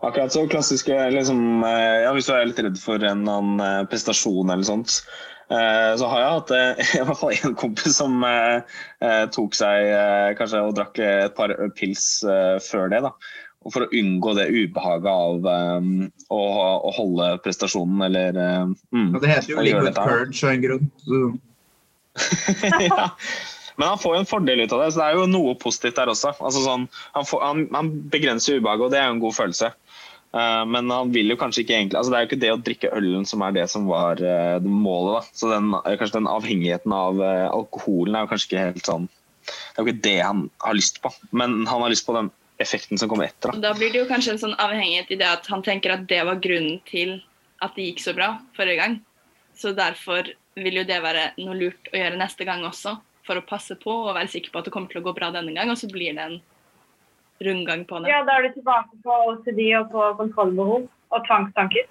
Akkurat 0.00 0.32
så 0.32 0.46
klassiske 0.48 0.94
liksom, 1.12 1.64
eh, 1.66 2.06
ja, 2.06 2.14
Hvis 2.16 2.30
du 2.30 2.32
er 2.32 2.46
litt 2.48 2.62
redd 2.62 2.78
for 2.80 3.02
en 3.04 3.26
annen 3.26 3.60
eh, 3.60 3.82
prestasjon 3.90 4.48
eller 4.48 4.64
sånt, 4.64 5.02
eh, 5.50 5.90
så 6.00 6.08
har 6.08 6.22
jeg 6.22 6.38
hatt 6.38 6.54
eh, 6.56 6.82
i 7.00 7.04
hvert 7.04 7.20
fall 7.20 7.34
en 7.34 7.58
kompis 7.58 7.98
som 7.98 8.22
eh, 8.24 8.62
eh, 9.04 9.26
tok 9.34 9.58
seg 9.58 9.90
eh, 9.90 10.30
kanskje 10.38 10.64
og 10.64 10.78
drakk 10.78 11.02
et 11.04 11.36
par 11.36 11.52
pils 11.76 12.22
eh, 12.24 12.56
før 12.64 12.94
det. 12.94 13.02
da. 13.10 13.12
Og 13.60 13.74
For 13.74 13.84
å 13.84 13.90
unngå 13.92 14.32
det 14.38 14.46
ubehaget 14.48 15.10
av 15.12 15.44
um, 15.44 16.06
å, 16.32 16.40
å 16.88 16.92
holde 16.96 17.26
prestasjonen 17.44 18.06
eller 18.06 18.38
um, 18.40 18.74
ja, 18.94 19.20
det 19.20 19.32
heter 19.34 19.52
jo 19.52 19.64
liquid 19.66 19.88
dette 19.90 20.04
purge 20.06 20.46
av 20.46 20.54
en 20.54 20.62
grunn. 20.64 20.86
Så. 21.04 21.20
ja. 22.86 23.10
Men 23.76 23.92
han 23.92 24.00
får 24.00 24.16
jo 24.16 24.22
en 24.22 24.28
fordel 24.28 24.64
ut 24.64 24.72
av 24.76 24.82
det, 24.82 24.88
så 24.92 25.00
det 25.00 25.04
er 25.10 25.18
jo 25.20 25.28
noe 25.30 25.52
positivt 25.60 26.00
der 26.00 26.10
også. 26.12 26.32
Altså 26.38 26.64
sånn, 26.64 26.88
han, 27.14 27.28
får, 27.28 27.44
han, 27.44 27.62
han 27.76 27.92
begrenser 28.12 28.58
ubehaget, 28.60 28.86
og 28.86 28.92
det 28.92 29.00
er 29.00 29.06
jo 29.08 29.14
en 29.14 29.22
god 29.22 29.36
følelse. 29.36 29.70
Uh, 30.30 30.64
men 30.68 30.92
han 30.94 31.12
vil 31.14 31.32
jo 31.32 31.36
kanskje 31.40 31.64
ikke 31.64 31.74
egentlig 31.74 31.98
altså 31.98 32.12
Det 32.12 32.18
er 32.18 32.22
jo 32.22 32.28
ikke 32.28 32.36
det 32.44 32.50
å 32.54 32.58
drikke 32.62 32.90
ølen 32.94 33.24
som 33.26 33.40
er 33.42 33.54
det 33.56 33.64
som 33.72 33.88
var 33.90 34.20
uh, 34.22 34.58
det 34.62 34.70
målet. 34.70 35.16
da. 35.16 35.38
Så 35.40 35.48
den, 35.50 35.72
eh, 35.80 35.96
kanskje 35.98 36.20
den 36.20 36.28
avhengigheten 36.30 36.94
av 36.94 37.18
uh, 37.18 37.48
alkoholen 37.50 38.14
er 38.14 38.22
jo 38.22 38.30
kanskje 38.30 38.46
ikke 38.50 38.66
helt 38.68 38.90
sånn 38.92 39.08
Det 39.10 39.56
er 39.74 39.82
jo 39.82 39.88
ikke 39.88 40.04
det 40.06 40.18
han 40.22 40.44
har 40.62 40.78
lyst 40.78 41.00
på, 41.02 41.10
men 41.34 41.64
han 41.66 41.82
har 41.82 41.90
lyst 41.90 42.06
på 42.06 42.14
den 42.14 42.30
effekten 42.60 42.98
som 43.00 43.08
kommer 43.08 43.30
etter. 43.30 43.52
Da. 43.52 43.70
da 43.70 43.74
blir 43.76 43.92
det 43.92 44.02
jo 44.02 44.08
kanskje 44.10 44.34
en 44.34 44.42
sånn 44.44 44.58
avhengighet 44.60 45.10
i 45.10 45.18
det 45.20 45.28
at 45.28 45.46
han 45.50 45.64
tenker 45.66 45.94
at 45.94 46.06
det 46.10 46.20
var 46.28 46.40
grunnen 46.42 46.80
til 46.88 47.18
at 47.64 47.76
det 47.76 47.90
gikk 47.90 48.02
så 48.04 48.14
bra 48.16 48.34
forrige 48.56 48.80
gang. 48.80 48.98
Så 49.56 49.72
derfor 49.76 50.28
vil 50.60 50.80
jo 50.80 50.86
det 50.88 51.00
være 51.04 51.30
noe 51.40 51.56
lurt 51.56 51.90
å 51.92 51.98
gjøre 51.98 52.20
neste 52.20 52.46
gang 52.48 52.64
også, 52.68 52.96
for 53.26 53.40
å 53.40 53.46
passe 53.46 53.76
på 53.80 53.92
og 54.08 54.14
være 54.16 54.32
sikker 54.32 54.52
på 54.52 54.60
at 54.60 54.68
det 54.68 54.74
kommer 54.74 54.92
til 54.92 55.02
å 55.02 55.06
gå 55.08 55.14
bra 55.16 55.30
denne 55.34 55.54
gang, 55.56 55.70
og 55.72 55.78
så 55.80 55.88
blir 55.90 56.16
det 56.16 56.24
en 56.24 56.40
rundgang 57.44 57.86
på 57.88 58.00
det. 58.00 58.10
Ja, 58.12 58.20
da 58.26 58.36
er 58.36 58.48
du 58.48 58.58
tilbake 58.58 59.00
på 59.04 59.16
OCD 59.30 59.62
og 59.78 59.88
på 59.92 60.10
kontrollbehov 60.20 60.86
og 60.88 61.26
tvangstanker. 61.28 61.88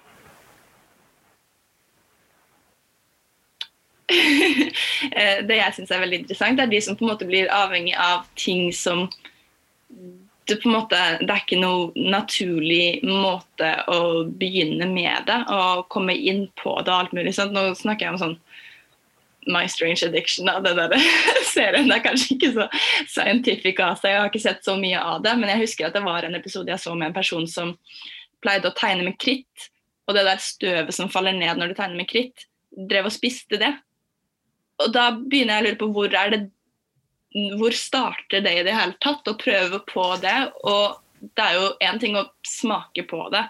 Eh, 5.00 5.40
det 5.46 5.56
jeg 5.56 5.74
syns 5.74 5.90
er 5.94 6.02
veldig 6.02 6.18
interessant, 6.20 6.60
er 6.60 6.68
de 6.70 6.78
som 6.84 6.96
på 6.98 7.06
en 7.06 7.10
måte 7.12 7.26
blir 7.26 7.48
avhengig 7.50 7.94
av 7.98 8.26
ting 8.38 8.68
som 8.74 9.06
en 10.56 10.72
måte, 10.74 10.98
Det 11.20 11.30
er 11.30 11.42
ikke 11.42 11.60
noe 11.60 11.90
naturlig 11.94 13.00
måte 13.06 13.70
å 13.90 14.24
begynne 14.24 14.88
med 14.90 15.26
det 15.26 15.38
og 15.48 15.88
komme 15.88 16.14
inn 16.14 16.48
på 16.60 16.74
det. 16.82 16.92
og 16.92 16.98
alt 16.98 17.12
mulig 17.16 17.34
Sant? 17.34 17.52
Nå 17.52 17.74
snakker 17.74 18.06
jeg 18.06 18.14
om 18.14 18.20
sånn 18.20 18.38
My 19.46 19.66
Strange 19.68 20.04
Addiction. 20.06 20.46
Da, 20.46 20.60
det 20.60 20.74
der 20.76 20.94
serien 21.54 21.88
det 21.88 21.98
er 21.98 22.04
kanskje 22.04 22.36
ikke 22.36 22.52
så 22.56 22.68
scientific 23.08 23.80
av 23.80 23.98
seg. 24.00 24.14
Jeg 24.14 24.20
har 24.20 24.30
ikke 24.32 24.46
sett 24.46 24.64
så 24.66 24.76
mye 24.80 25.00
av 25.00 25.22
det, 25.24 25.34
men 25.40 25.52
jeg 25.54 25.64
husker 25.64 25.88
at 25.88 25.96
det 25.96 26.04
var 26.04 26.26
en 26.26 26.38
episode 26.38 26.70
jeg 26.72 26.82
så 26.82 26.94
med 26.94 27.10
en 27.10 27.16
person 27.16 27.46
som 27.48 27.74
pleide 28.44 28.70
å 28.70 28.76
tegne 28.76 29.06
med 29.06 29.18
kritt. 29.20 29.70
Og 30.08 30.16
det 30.16 30.26
der 30.26 30.42
støvet 30.42 30.96
som 30.96 31.10
faller 31.12 31.36
ned 31.36 31.60
når 31.60 31.72
du 31.72 31.78
tegner 31.78 32.02
med 32.02 32.10
kritt, 32.10 32.46
drev 32.70 33.08
og 33.08 33.14
spiste 33.14 33.60
det. 33.60 33.72
Og 34.80 34.92
da 34.94 35.10
begynner 35.12 35.58
jeg 35.58 35.62
å 35.62 35.68
lure 35.68 35.80
på 35.80 35.90
hvor 35.94 36.16
er 36.16 36.32
det 36.34 36.40
hvor 37.58 37.74
starter 37.76 38.42
det 38.42 38.56
i 38.58 38.64
det 38.66 38.74
hele 38.74 38.96
tatt? 39.04 39.28
Å 39.28 39.38
prøve 39.38 39.80
på 39.90 40.06
det. 40.22 40.38
Og 40.66 40.98
det 41.36 41.44
er 41.44 41.58
jo 41.58 41.66
én 41.84 42.00
ting 42.00 42.16
å 42.16 42.24
smake 42.48 43.04
på 43.10 43.26
det. 43.32 43.42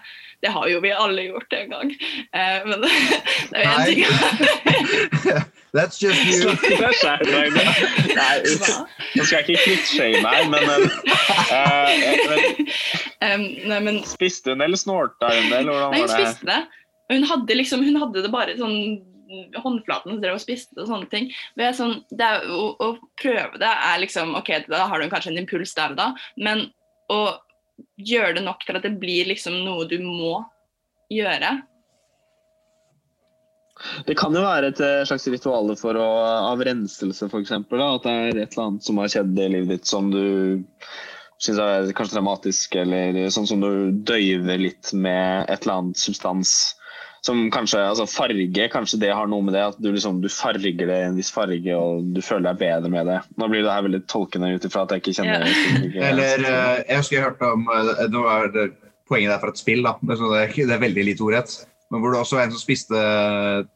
Det 0.43 0.51
har 0.51 0.67
jo 0.67 0.81
vi 0.83 0.91
alle 0.91 1.23
gjort 1.29 1.53
en 1.55 1.71
gang. 1.71 1.93
Eh, 2.35 2.67
men 2.67 2.81
det 3.51 3.57
er 3.57 3.63
jo 3.63 3.71
én 3.71 3.85
ting 3.89 5.41
That's 5.71 6.01
just 6.03 6.19
you. 6.27 6.51
Det. 6.51 6.79
Nei, 8.17 8.41
nå 9.15 9.23
skal 9.23 9.37
jeg 9.37 9.45
ikke 9.45 9.61
kvittshame 9.63 10.19
her, 10.25 10.49
men 10.51 10.65
eh, 10.67 10.81
jeg 11.95 12.25
vet, 12.27 12.73
um, 13.23 13.45
men 13.85 14.01
Spiste 14.03 14.51
hun 14.51 14.65
eller 14.65 14.75
snorta 14.75 15.29
hun, 15.31 15.47
eller 15.47 15.71
hvordan 15.71 15.95
Nei, 15.95 16.01
hun 16.03 16.11
spiste 16.11 16.49
det. 16.49 16.59
Hun 17.11 17.23
hadde, 17.29 17.55
liksom, 17.55 17.85
hun 17.87 18.01
hadde 18.03 18.25
det 18.25 18.33
bare 18.33 18.57
sånn 18.59 18.75
håndflaten 19.61 20.13
som 20.13 20.21
drev 20.23 20.37
og 20.37 20.43
spiste 20.43 20.77
og 20.79 20.89
sånne 20.89 21.09
ting. 21.11 21.29
Men 21.59 21.75
sånn, 21.77 21.97
er, 22.17 22.45
å, 22.51 22.73
å 22.75 22.91
prøve 23.21 23.61
det 23.61 23.71
er 23.71 24.03
liksom 24.03 24.35
OK, 24.39 24.53
da 24.71 24.85
har 24.91 25.01
du 25.01 25.11
kanskje 25.11 25.33
en 25.33 25.41
impuls 25.43 25.75
der 25.77 25.95
og 25.95 25.99
da, 25.99 26.11
men 26.41 26.67
å 27.11 27.21
gjøre 28.01 28.37
det 28.39 28.45
nok 28.45 28.63
til 28.65 28.77
at 28.77 28.85
det 28.85 28.95
blir 29.01 29.29
liksom 29.29 29.61
noe 29.65 29.87
du 29.89 29.97
må 30.03 30.39
gjøre. 31.11 31.57
Det 34.05 34.15
kan 34.19 34.35
jo 34.35 34.43
være 34.43 34.71
et 34.71 34.81
eh, 34.83 35.03
slags 35.09 35.25
ritual 35.31 35.71
for 35.79 35.97
å, 35.97 36.09
av 36.51 36.61
renselse, 36.65 37.27
f.eks. 37.27 37.53
At 37.55 38.05
det 38.05 38.11
er 38.11 38.29
et 38.43 38.53
eller 38.53 38.67
annet 38.67 38.85
som 38.85 39.01
har 39.01 39.09
skjedd 39.11 39.39
i 39.39 39.47
livet 39.55 39.73
ditt 39.73 39.89
som 39.89 40.11
du 40.13 40.21
syns 41.41 41.57
er 41.57 41.89
kanskje 41.97 42.19
dramatisk, 42.19 42.75
eller 42.77 43.17
sånn 43.33 43.47
som 43.49 43.63
du 43.63 43.89
døyver 44.05 44.61
litt 44.61 44.91
med 44.93 45.49
et 45.49 45.63
eller 45.63 45.79
annet 45.79 46.01
substans. 46.01 46.75
Som 47.21 47.43
kanskje, 47.53 47.77
altså 47.85 48.07
Farge, 48.09 48.63
kanskje 48.73 48.97
det 49.03 49.11
har 49.13 49.27
noe 49.29 49.45
med 49.45 49.53
det 49.53 49.61
at 49.61 49.75
du, 49.77 49.91
liksom, 49.93 50.23
du 50.23 50.29
farger 50.33 50.73
det 50.79 50.95
i 50.95 51.05
en 51.05 51.17
viss 51.19 51.29
farge 51.29 51.75
og 51.77 52.07
du 52.15 52.21
føler 52.25 52.47
deg 52.49 52.61
bedre 52.63 52.89
med 52.89 53.05
det. 53.11 53.19
Nå 53.37 53.49
blir 53.51 53.61
det 53.61 53.75
her 53.75 53.85
veldig 53.85 53.99
tolkende 54.09 54.49
ut 54.55 54.65
ifra 54.65 54.87
at 54.87 54.95
jeg 54.95 55.03
ikke 55.03 55.13
kjenner 55.19 55.45
Ja. 55.45 56.07
Eller 56.09 56.41
eh, 56.41 56.79
Jeg 56.87 56.97
husker 57.03 57.17
jeg 57.19 57.27
hørte 57.27 57.51
om 57.53 57.69
eh, 57.69 58.01
Nå 58.09 58.23
er 58.25 58.49
det 58.55 58.65
poenget 59.11 59.35
der 59.35 59.43
for 59.43 59.53
et 59.53 59.61
spill, 59.61 59.83
da. 59.85 59.93
Det 60.01 60.15
er, 60.15 60.21
sånn, 60.23 60.33
det 60.33 60.75
er, 60.77 60.81
veldig 60.81 61.05
lite 61.11 61.25
ordrett. 61.27 61.53
Men 61.93 62.01
hvor 62.01 62.15
det 62.15 62.23
også 62.23 62.39
var 62.39 62.47
en 62.47 62.55
som 62.55 62.63
spiste 62.63 62.97
eh, 62.97 63.69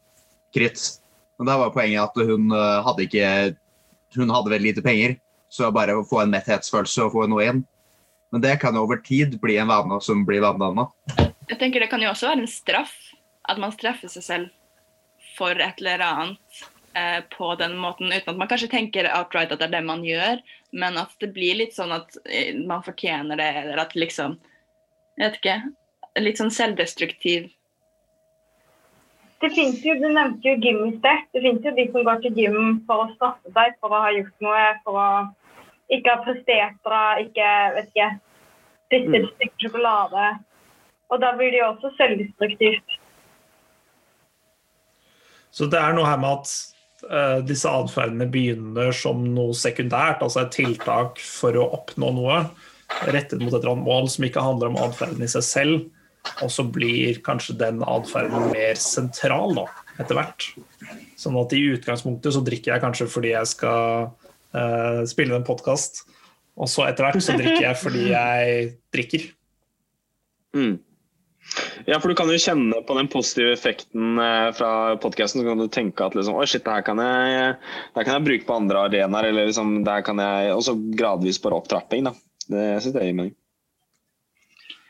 kritt. 0.56 0.82
Men 1.38 1.52
der 1.52 1.62
var 1.62 1.74
poenget 1.74 2.02
at 2.02 2.26
hun 2.26 2.50
hadde 2.50 3.04
ikke 3.04 3.30
Hun 4.16 4.30
hadde 4.32 4.50
veldig 4.50 4.72
lite 4.72 4.82
penger. 4.82 5.18
Så 5.52 5.68
bare 5.70 5.94
å 5.94 6.06
få 6.08 6.24
en 6.24 6.32
metthetsfølelse 6.32 7.06
og 7.06 7.14
få 7.14 7.26
noe 7.30 7.46
inn. 7.46 7.62
Men 8.34 8.42
det 8.42 8.58
kan 8.58 8.74
over 8.80 8.98
tid 9.04 9.36
bli 9.38 9.60
en 9.60 9.70
vane 9.70 10.00
som 10.02 10.24
blir 10.26 10.42
vanedannende. 10.42 10.88
Jeg 11.46 11.60
tenker 11.60 11.84
Det 11.84 11.92
kan 11.92 12.02
jo 12.02 12.10
også 12.10 12.32
være 12.32 12.42
en 12.42 12.50
straff. 12.50 12.96
At 13.46 13.60
man 13.62 13.74
straffer 13.74 14.10
seg 14.10 14.24
selv 14.26 14.54
for 15.36 15.58
et 15.60 15.80
eller 15.82 16.02
annet 16.04 16.62
eh, 16.96 17.20
på 17.36 17.54
den 17.60 17.76
måten, 17.78 18.12
uten 18.12 18.32
at 18.32 18.40
man 18.40 18.50
kanskje 18.50 18.72
tenker 18.72 19.08
outright 19.12 19.52
at 19.52 19.60
det 19.60 19.68
er 19.68 19.76
det 19.78 19.84
man 19.86 20.04
gjør, 20.06 20.40
men 20.72 20.98
at 21.00 21.12
det 21.20 21.32
blir 21.36 21.58
litt 21.60 21.76
sånn 21.76 21.94
at 21.94 22.16
eh, 22.24 22.56
man 22.56 22.84
fortjener 22.86 23.38
det, 23.40 23.50
eller 23.64 23.84
at 23.86 23.96
liksom 23.98 24.38
Jeg 25.16 25.30
vet 25.30 25.36
ikke. 25.38 25.60
Litt 26.20 26.40
sånn 26.40 26.50
selvdestruktiv. 26.52 27.46
Det 29.40 29.48
finnes 29.52 29.80
jo, 29.84 29.94
Du 30.00 30.08
nevnte 30.08 30.48
jo 30.48 30.58
gym 30.60 30.82
i 30.84 30.92
sted. 30.98 31.22
Det 31.32 31.40
finnes 31.44 31.64
jo 31.64 31.72
de 31.76 31.86
som 31.92 32.04
går 32.04 32.20
til 32.24 32.40
gym 32.40 32.58
for 32.88 33.04
å 33.04 33.08
straffe 33.14 33.52
seg 33.56 33.78
for 33.80 33.92
å 33.92 34.02
ha 34.04 34.10
gjort 34.12 34.44
noe, 34.44 34.66
for 34.84 35.00
å 35.00 35.08
ikke 35.92 36.12
ha 36.12 36.22
prestert 36.24 36.76
bra, 36.84 37.02
ikke 37.22 37.48
vet 37.76 37.90
ikke, 37.92 38.10
spist 38.86 39.16
et 39.18 39.26
stykke 39.34 39.64
sjokolade. 39.64 40.28
Og 41.12 41.20
da 41.22 41.32
blir 41.38 41.52
det 41.54 41.60
jo 41.60 41.68
også 41.70 41.92
selvdestruktivt. 41.98 42.95
Så 45.56 45.68
det 45.72 45.80
er 45.80 45.96
noe 45.96 46.08
her 46.08 46.20
med 46.20 46.42
at 46.42 46.54
eh, 47.08 47.38
disse 47.48 47.70
atferdene 47.70 48.28
begynner 48.28 48.92
som 48.96 49.22
noe 49.32 49.56
sekundært, 49.56 50.20
altså 50.24 50.44
et 50.44 50.54
tiltak 50.56 51.20
for 51.22 51.56
å 51.56 51.70
oppnå 51.78 52.12
noe 52.18 52.42
rettet 53.08 53.40
mot 53.40 53.50
et 53.50 53.60
eller 53.60 53.72
annet 53.72 53.88
mål 53.88 54.10
som 54.12 54.26
ikke 54.28 54.44
handler 54.44 54.70
om 54.70 54.80
atferden 54.84 55.24
i 55.24 55.30
seg 55.30 55.46
selv. 55.46 55.86
Og 56.42 56.50
så 56.50 56.64
blir 56.66 57.20
kanskje 57.24 57.56
den 57.60 57.82
atferden 57.86 58.50
mer 58.50 58.78
sentral 58.80 59.54
da, 59.56 59.66
etter 60.02 60.18
hvert. 60.18 60.48
Sånn 61.18 61.38
at 61.40 61.54
i 61.54 61.62
utgangspunktet 61.72 62.34
så 62.34 62.42
drikker 62.44 62.74
jeg 62.74 62.82
kanskje 62.82 63.08
fordi 63.10 63.32
jeg 63.32 63.50
skal 63.52 64.08
uh, 64.10 65.02
spille 65.08 65.38
en 65.38 65.46
podkast. 65.46 66.02
Og 66.56 66.70
så 66.72 66.88
etter 66.88 67.06
hvert 67.06 67.22
så 67.22 67.36
drikker 67.38 67.68
jeg 67.68 67.78
fordi 67.78 68.08
jeg 68.10 68.68
drikker. 68.94 69.28
Mm. 70.56 70.74
Ja, 71.86 72.00
for 72.00 72.10
du 72.10 72.16
kan 72.18 72.30
jo 72.30 72.38
kjenne 72.40 72.80
på 72.86 72.96
den 72.98 73.08
positive 73.10 73.54
effekten 73.54 74.18
eh, 74.18 74.50
fra 74.56 74.96
podkasten. 75.00 75.42
Så 75.42 75.48
kan 75.48 75.62
du 75.62 75.68
tenke 75.72 76.06
at 76.06 76.16
liksom, 76.18 76.36
Oi, 76.40 76.46
shit, 76.50 76.64
det 76.66 76.74
her 76.78 76.84
kan 76.86 77.00
jeg, 77.02 77.56
her 77.96 78.06
kan 78.06 78.16
jeg 78.18 78.26
bruke 78.26 78.48
på 78.48 78.60
andre 78.60 78.86
arenaer. 78.88 79.30
Eller 79.30 79.50
liksom, 79.50 79.80
det 79.86 79.98
her 79.98 80.06
kan 80.06 80.22
jeg 80.22 80.54
Og 80.56 80.64
så 80.66 80.76
gradvis 80.98 81.40
bare 81.42 81.60
opptrapping, 81.60 82.08
da. 82.10 82.14
Det 82.46 82.64
syns 82.82 82.98
jeg 82.98 83.10
gir 83.10 83.18
mening. 83.18 83.34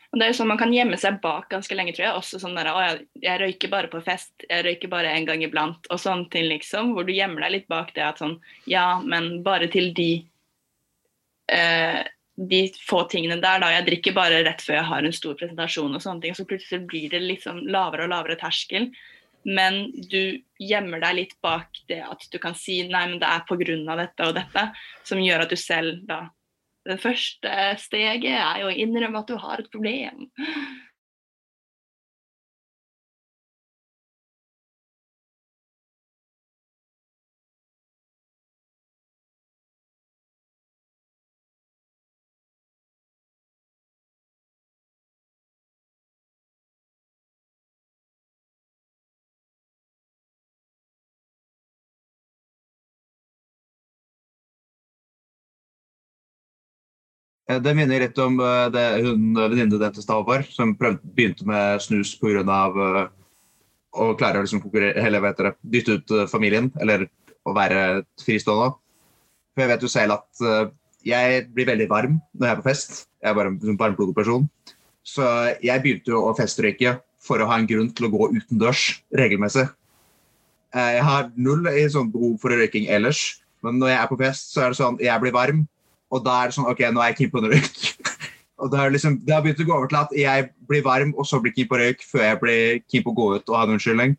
Og 0.07 0.19
det 0.19 0.25
er 0.25 0.31
jo 0.31 0.37
sånn 0.39 0.49
Man 0.49 0.59
kan 0.59 0.73
gjemme 0.73 0.97
seg 0.99 1.19
bak 1.23 1.49
ganske 1.51 1.77
lenge, 1.77 1.93
tror 1.95 2.07
jeg. 2.07 2.17
Også 2.19 2.41
sånn 2.41 2.57
der, 2.57 2.71
å, 2.71 2.81
jeg, 2.83 3.05
jeg 3.23 3.41
røyker 3.43 3.73
bare 3.73 3.91
på 3.91 4.01
fest, 4.05 4.33
jeg 4.47 4.65
røyker 4.65 4.91
bare 4.91 5.13
en 5.13 5.27
gang 5.29 5.43
iblant. 5.45 5.89
Og 5.93 6.01
sånne 6.01 6.29
ting, 6.33 6.47
liksom. 6.49 6.95
Hvor 6.95 7.07
du 7.07 7.13
gjemmer 7.15 7.45
deg 7.45 7.57
litt 7.59 7.71
bak 7.71 7.93
det 7.97 8.05
at 8.07 8.23
sånn 8.23 8.37
Ja, 8.69 8.97
men 9.03 9.43
bare 9.45 9.69
til 9.71 9.91
de 9.97 10.11
eh, 11.53 12.01
de 12.37 12.61
få 12.85 13.03
tingene 13.09 13.39
der. 13.41 13.59
da, 13.59 13.71
Jeg 13.73 13.87
drikker 13.87 14.15
bare 14.17 14.43
rett 14.45 14.61
før 14.61 14.79
jeg 14.79 14.89
har 14.91 15.05
en 15.05 15.15
stor 15.15 15.37
presentasjon, 15.39 15.95
og 15.95 16.03
sånne 16.03 16.21
ting, 16.21 16.37
så 16.37 16.45
plutselig 16.45 16.85
blir 16.89 17.09
det 17.13 17.23
liksom 17.25 17.63
lavere 17.65 18.05
og 18.05 18.13
lavere 18.13 18.37
terskel. 18.39 18.91
Men 19.47 19.87
du 20.11 20.37
gjemmer 20.59 21.01
deg 21.01 21.17
litt 21.17 21.35
bak 21.41 21.79
det 21.89 22.01
at 22.03 22.25
du 22.31 22.37
kan 22.41 22.55
si 22.57 22.81
nei, 22.87 23.05
men 23.07 23.21
det 23.21 23.29
er 23.29 23.45
pga. 23.47 23.95
dette 23.95 24.27
og 24.27 24.35
dette, 24.35 24.65
som 25.07 25.21
gjør 25.23 25.45
at 25.45 25.53
du 25.53 25.55
selv 25.55 26.03
da 26.07 26.27
Det 26.87 27.01
første 27.03 27.51
steget 27.83 28.31
er 28.31 28.61
jo 28.61 28.69
å 28.69 28.75
innrømme 28.75 29.19
at 29.19 29.27
du 29.27 29.35
har 29.35 29.59
et 29.59 29.71
problem. 29.71 30.29
Det 57.47 57.73
minner 57.75 58.03
litt 58.03 58.17
om 58.19 58.41
eh, 58.43 58.65
det 58.75 58.87
hun 59.05 59.29
venninnen 59.37 59.77
din 59.77 59.93
til 59.95 60.03
stad, 60.03 60.31
som 60.51 60.75
prøvde, 60.75 60.99
begynte 61.15 61.47
med 61.47 61.79
snus 61.81 62.15
pga. 62.19 62.43
Uh, 62.43 63.05
å 63.97 64.13
klare 64.17 64.39
å 64.39 64.45
liksom 64.45 64.61
konkurrere, 64.63 65.53
dytte 65.61 65.97
ut 65.97 66.13
eh, 66.13 66.27
familien, 66.29 66.69
eller 66.81 67.07
å 67.47 67.53
være 67.55 68.03
fristående. 68.21 68.75
For 69.55 69.63
jeg 69.63 69.71
vet 69.71 69.85
jo 69.85 69.91
selv 69.91 70.17
at 70.17 70.43
eh, 70.43 70.69
jeg 71.07 71.47
blir 71.55 71.69
veldig 71.69 71.87
varm 71.91 72.19
når 72.33 72.47
jeg 72.47 72.53
er 72.53 72.61
på 72.61 72.67
fest. 72.67 72.99
Jeg 73.23 73.31
er 73.31 73.37
bare 73.37 73.53
en 73.53 73.59
sånn 73.63 73.79
varmblodig 73.79 74.15
person. 74.17 74.47
Så 75.07 75.25
jeg 75.63 75.83
begynte 75.83 76.11
jo 76.11 76.25
å 76.27 76.35
festrøyke 76.37 76.97
for 77.23 77.41
å 77.41 77.47
ha 77.49 77.57
en 77.59 77.67
grunn 77.69 77.89
til 77.95 78.07
å 78.07 78.13
gå 78.13 78.29
utendørs 78.35 78.83
regelmessig. 79.15 79.67
Eh, 80.75 80.91
Jeg 80.99 81.07
har 81.07 81.31
null 81.35 81.67
i 81.71 81.87
sånn 81.91 82.11
behov 82.13 82.37
for 82.43 82.53
røyking 82.53 82.89
ellers, 82.91 83.41
men 83.65 83.79
når 83.81 83.93
jeg 83.93 84.01
er 84.01 84.11
på 84.11 84.19
fest, 84.19 84.53
så 84.53 84.65
er 84.65 84.73
det 84.73 84.79
sånn 84.79 85.01
jeg 85.01 85.23
blir 85.23 85.35
varm, 85.35 85.65
og 86.13 86.23
da 86.25 86.37
er 86.41 86.49
det 86.49 86.57
sånn 86.57 86.69
OK, 86.69 86.85
nå 86.91 87.03
er 87.03 87.11
jeg 87.11 87.19
keen 87.21 87.33
på 87.33 87.41
en 87.41 87.49
røyk. 87.51 87.81
og 88.61 88.71
da 88.73 88.83
har, 88.83 88.93
liksom, 88.93 89.19
det 89.25 89.35
har 89.35 89.43
begynt 89.45 89.63
å 89.63 89.67
gå 89.67 89.75
over 89.75 89.91
til 89.91 89.99
at 89.99 90.15
jeg 90.17 90.47
blir 90.69 90.85
varm, 90.85 91.11
og 91.17 91.27
så 91.27 91.41
blir 91.43 91.55
keen 91.55 91.69
på 91.69 91.79
røyk 91.81 92.05
før 92.07 92.25
jeg 92.29 92.39
blir 92.43 92.79
keen 92.87 93.05
på 93.05 93.13
å 93.13 93.19
gå 93.19 93.27
ut 93.35 93.51
og 93.51 93.59
ha 93.59 93.65
en 93.67 93.75
unnskyldning. 93.75 94.15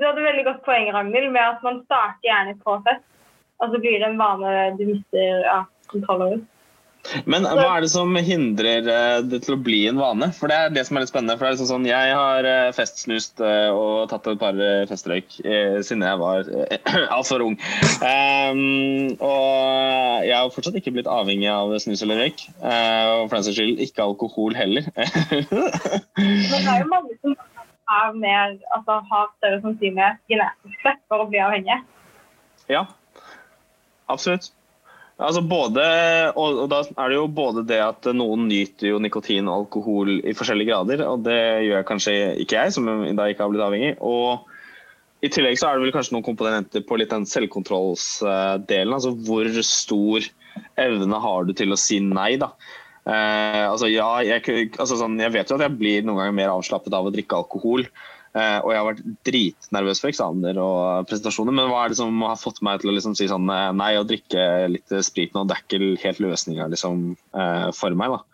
Du 0.00 0.06
hadde 0.06 0.22
veldig 0.24 0.46
godt 0.46 0.62
poeng, 0.64 0.88
Ragnhild, 0.94 1.32
med 1.34 1.42
at 1.44 1.64
man 1.66 1.82
starter 1.84 2.24
gjerne 2.24 2.54
på 2.64 2.78
fest. 2.86 3.06
Og 3.60 3.74
så 3.74 3.80
blir 3.82 3.98
det 4.00 4.06
en 4.08 4.20
vane 4.20 4.52
du 4.78 4.86
mister 4.88 5.42
ja, 5.44 5.58
kontroll 5.90 6.22
over. 6.24 6.38
Men 7.24 7.46
hva 7.48 7.64
er 7.74 7.84
det 7.84 7.90
som 7.90 8.12
hindrer 8.22 8.86
eh, 8.86 9.20
det 9.26 9.40
til 9.46 9.56
å 9.56 9.60
bli 9.60 9.80
en 9.90 9.98
vane? 10.00 10.30
For 10.36 10.50
Det 10.50 10.56
er 10.56 10.74
det 10.74 10.84
som 10.86 10.96
er 10.96 11.04
litt 11.04 11.12
spennende. 11.12 11.36
for 11.38 11.46
det 11.46 11.50
er 11.50 11.56
liksom 11.56 11.70
sånn, 11.70 11.88
Jeg 11.88 12.14
har 12.14 12.46
eh, 12.46 12.72
festsnust 12.76 13.40
eh, 13.44 13.70
og 13.72 14.10
tatt 14.12 14.28
et 14.30 14.40
par 14.40 14.60
festrøyk 14.90 15.38
siden 15.40 16.04
jeg 16.06 16.20
var 16.20 16.50
altfor 17.16 17.44
ung. 17.44 17.56
Um, 18.04 19.16
og 19.16 20.26
jeg 20.26 20.36
har 20.36 20.52
fortsatt 20.54 20.76
ikke 20.78 20.94
blitt 20.94 21.10
avhengig 21.10 21.48
av 21.52 21.72
snus 21.82 22.04
eller 22.04 22.22
røyk. 22.24 22.44
Uh, 22.60 23.24
og 23.24 23.30
for 23.30 23.38
den 23.38 23.48
saks 23.48 23.58
skyld 23.58 23.82
ikke 23.86 24.06
alkohol 24.06 24.56
heller. 24.58 24.86
Men 26.20 26.60
det 26.60 26.60
er 26.60 26.84
jo 26.84 26.90
mange 26.92 27.16
som 27.22 27.36
er 27.90 28.14
mer, 28.14 28.54
altså, 28.76 29.00
har 29.10 29.32
større 29.38 29.60
sannsynlighet 29.64 30.22
genetisk 30.30 30.86
sett 30.86 31.02
for 31.10 31.24
å 31.24 31.28
bli 31.30 31.42
avhengig. 31.42 31.80
Ja, 32.70 32.84
absolutt. 34.10 34.52
Altså 35.20 35.42
både, 35.44 35.82
og, 36.32 36.62
og 36.62 36.68
da 36.72 36.78
er 36.88 37.10
det 37.12 37.16
jo 37.18 37.26
både 37.36 37.64
det 37.68 37.80
at 37.84 38.06
noen 38.16 38.46
nyter 38.48 38.94
jo 38.94 39.00
nikotin 39.02 39.50
og 39.50 39.66
alkohol 39.66 40.14
i 40.16 40.32
forskjellige 40.36 40.70
grader, 40.70 41.02
og 41.04 41.26
det 41.26 41.40
gjør 41.66 41.84
kanskje 41.90 42.14
ikke 42.40 42.56
jeg, 42.56 42.72
som 42.72 42.88
da 42.88 43.26
ikke 43.28 43.44
har 43.44 43.52
blitt 43.52 43.64
avhengig. 43.66 43.90
Og 44.00 44.48
i 45.20 45.28
tillegg 45.28 45.58
så 45.60 45.68
er 45.68 45.76
det 45.76 45.84
vel 45.84 45.92
kanskje 45.92 46.16
noen 46.16 46.24
komponenter 46.24 46.84
på 46.88 46.96
litt 46.96 47.12
den 47.12 47.28
selvkontrollsdelen. 47.28 48.94
Altså 48.96 49.12
hvor 49.26 49.50
stor 49.66 50.30
evne 50.80 51.20
har 51.20 51.44
du 51.44 51.52
til 51.56 51.76
å 51.76 51.80
si 51.80 52.00
nei, 52.00 52.32
da. 52.40 52.54
Eh, 53.04 53.64
altså 53.66 53.88
ja, 53.92 54.08
jeg, 54.24 54.70
altså 54.80 54.96
sånn, 55.00 55.20
jeg 55.20 55.32
vet 55.36 55.52
jo 55.52 55.58
at 55.58 55.66
jeg 55.66 55.76
blir 55.76 56.04
noen 56.04 56.22
ganger 56.22 56.36
mer 56.36 56.54
avslappet 56.54 56.96
av 56.96 57.08
å 57.08 57.12
drikke 57.12 57.42
alkohol. 57.42 57.84
Eh, 58.30 58.58
og 58.62 58.70
jeg 58.70 58.78
har 58.78 58.86
vært 58.86 59.06
dritnervøs 59.26 60.00
for 60.02 60.12
eksamener 60.12 60.58
og 60.62 61.08
presentasjoner. 61.10 61.54
Men 61.56 61.70
hva 61.70 61.82
er 61.84 61.92
det 61.92 61.98
som 61.98 62.22
har 62.22 62.38
fått 62.38 62.60
meg 62.66 62.82
til 62.82 62.92
å 62.92 62.94
liksom 62.94 63.16
si 63.18 63.26
sånn 63.30 63.50
eh, 63.50 63.70
nei, 63.74 63.90
å 63.98 64.06
drikke 64.06 64.44
litt 64.70 64.94
sprit 65.06 65.34
nå, 65.34 65.46
det 65.48 65.56
er 65.56 65.64
ikke 65.64 66.04
helt 66.04 66.22
løsninga 66.22 66.68
liksom, 66.70 67.08
eh, 67.34 67.68
for 67.76 67.98
meg, 67.98 68.14
da. 68.14 68.29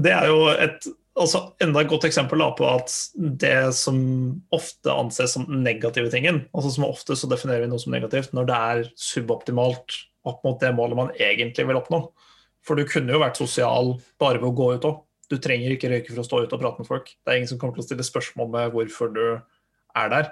Det 0.00 0.12
er 0.14 0.28
jo 0.30 0.46
et 0.52 0.88
altså 1.18 1.42
enda 1.60 1.82
et 1.82 1.90
godt 1.90 2.06
eksempel 2.08 2.40
på 2.56 2.66
at 2.68 2.92
det 3.40 3.72
som 3.76 3.98
ofte 4.54 4.92
anses 4.92 5.34
som 5.36 5.44
negative 5.50 6.08
tingen 6.12 6.46
altså 6.56 6.72
Som 6.72 6.86
ofte 6.88 7.16
så 7.18 7.28
definerer 7.28 7.66
vi 7.66 7.72
noe 7.72 7.82
som 7.82 7.92
negativt 7.92 8.32
når 8.32 8.48
det 8.48 8.58
er 8.72 8.82
suboptimalt 8.96 9.98
opp 10.28 10.44
mot 10.46 10.60
det 10.62 10.70
målet 10.76 10.98
man 10.98 11.10
egentlig 11.18 11.66
vil 11.66 11.80
oppnå. 11.80 12.04
For 12.62 12.78
du 12.78 12.86
kunne 12.86 13.10
jo 13.10 13.22
vært 13.22 13.40
sosial 13.40 13.96
bare 14.22 14.38
ved 14.38 14.52
å 14.52 14.54
gå 14.54 14.68
ut 14.76 14.84
òg. 14.86 15.00
Du 15.32 15.34
trenger 15.42 15.74
ikke 15.74 15.90
røyke 15.90 16.12
for 16.12 16.22
å 16.22 16.26
stå 16.26 16.42
ute 16.44 16.54
og 16.54 16.62
prate 16.62 16.78
med 16.78 16.86
folk. 16.86 17.08
Det 17.10 17.32
er 17.32 17.40
ingen 17.40 17.50
som 17.50 17.58
kommer 17.58 17.74
til 17.74 17.82
å 17.82 17.86
stille 17.88 18.06
spørsmål 18.06 18.52
med 18.52 18.74
hvorfor 18.76 19.10
du 19.10 19.24
er 19.32 20.12
der. 20.12 20.30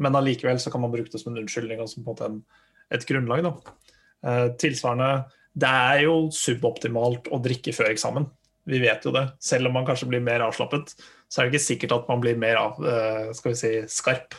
Men 0.00 0.18
allikevel 0.18 0.60
så 0.60 0.72
kan 0.72 0.84
man 0.84 0.92
bruke 0.92 1.08
det 1.12 1.22
som 1.22 1.32
en 1.32 1.40
unnskyldning 1.40 1.80
og 1.80 1.88
som 1.88 2.04
på 2.04 2.16
en, 2.26 2.42
et 2.92 3.06
grunnlag. 3.08 3.46
Da. 3.48 3.76
Eh, 4.28 4.46
tilsvarende, 4.60 5.24
det 5.56 5.70
er 5.70 6.04
jo 6.04 6.16
suboptimalt 6.36 7.32
å 7.32 7.40
drikke 7.40 7.72
før 7.76 7.94
eksamen. 7.94 8.28
Vi 8.70 8.78
vet 8.82 9.04
jo 9.04 9.12
det. 9.14 9.24
Selv 9.42 9.68
om 9.68 9.74
man 9.74 9.88
kanskje 9.88 10.08
blir 10.10 10.22
mer 10.22 10.44
avslappet, 10.46 10.94
så 11.30 11.40
er 11.40 11.48
det 11.48 11.54
ikke 11.54 11.66
sikkert 11.66 11.96
at 11.96 12.08
man 12.10 12.22
blir 12.22 12.38
mer 12.38 12.60
av, 12.60 12.78
eh, 12.86 13.32
skal 13.36 13.52
vi 13.52 13.58
si, 13.58 13.72
skarp 13.90 14.36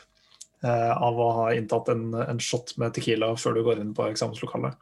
eh, 0.63 0.91
av 0.91 1.19
å 1.19 1.29
ha 1.41 1.51
inntatt 1.55 1.91
en, 1.93 2.09
en 2.19 2.41
shot 2.43 2.73
med 2.81 2.95
Tequila 2.95 3.33
før 3.39 3.57
du 3.57 3.63
går 3.67 3.83
inn 3.83 3.93
på 3.97 4.07
eksamenslokalet. 4.09 4.75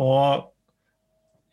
Og 0.00 0.50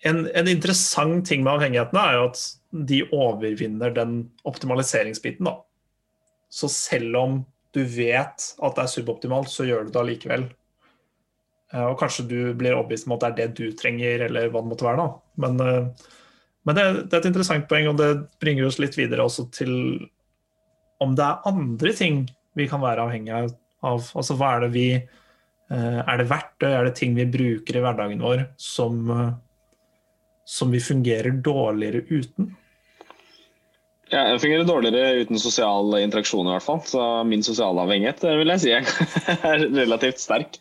en, 0.06 0.24
en, 0.28 0.50
interessant 0.50 1.26
ting 1.26 1.44
med 1.46 1.56
avhengighetene 1.56 2.04
er 2.04 2.18
jo 2.18 2.26
at 2.32 2.44
de 2.90 3.02
overvinner 3.16 3.94
den 3.96 4.20
optimaliseringsbiten. 4.48 5.50
da. 5.50 5.58
Så 6.50 6.70
selv 6.74 7.18
om 7.18 7.40
du 7.76 7.84
vet 7.84 8.52
at 8.58 8.78
det 8.78 8.84
er 8.84 8.94
suboptimalt, 8.94 9.50
så 9.54 9.66
gjør 9.68 9.88
du 9.88 9.94
det 9.94 10.02
allikevel. 10.02 10.46
Eh, 11.74 11.88
og 11.88 11.98
kanskje 12.02 12.28
du 12.30 12.40
blir 12.58 12.78
overbevist 12.78 13.10
om 13.10 13.18
at 13.18 13.26
det 13.26 13.32
er 13.32 13.42
det 13.42 13.50
du 13.58 13.78
trenger, 13.78 14.28
eller 14.30 14.50
hva 14.50 14.62
det 14.62 14.74
måtte 14.74 14.88
være. 14.88 15.06
da. 15.06 15.42
Men 15.46 15.62
men 16.68 16.76
det, 16.76 16.84
det, 17.07 17.13
er 17.15 17.22
et 17.22 17.30
interessant 17.30 17.68
poeng, 17.70 17.88
og 17.88 17.99
det 18.01 18.11
bringer 18.43 18.68
oss 18.68 18.80
litt 18.84 18.97
videre 18.99 19.24
også 19.24 19.47
til 19.55 19.72
om 21.03 21.13
det 21.15 21.24
er 21.24 21.47
andre 21.47 21.93
ting 21.95 22.26
vi 22.57 22.65
kan 22.68 22.82
være 22.82 23.05
avhengig 23.05 23.32
av. 23.32 23.51
Altså 23.88 24.36
hva 24.36 24.55
er 24.55 24.65
det 24.65 24.72
vi 24.74 24.88
eh, 24.97 25.99
Er 26.01 26.20
det 26.20 26.28
verktøy, 26.28 26.72
er 26.74 26.88
det 26.88 26.95
ting 26.97 27.13
vi 27.15 27.28
bruker 27.30 27.78
i 27.78 27.84
hverdagen 27.86 28.24
vår 28.26 28.47
som, 28.59 29.11
som 30.43 30.74
vi 30.74 30.82
fungerer 30.84 31.38
dårligere 31.45 32.03
uten? 32.09 32.51
Ja, 34.07 34.24
jeg 34.32 34.39
fungerer 34.39 34.68
dårligere 34.68 35.24
uten 35.24 35.39
sosial 35.39 35.97
interaksjon 35.99 36.47
i 36.47 36.53
hvert 36.55 36.65
fall. 36.65 36.80
Så 36.88 37.01
min 37.28 37.43
sosiale 37.45 37.84
avhengighet 37.84 38.24
vil 38.24 38.53
jeg 38.55 38.63
si 38.63 38.74
er 39.51 39.68
relativt 39.68 40.24
sterk. 40.24 40.59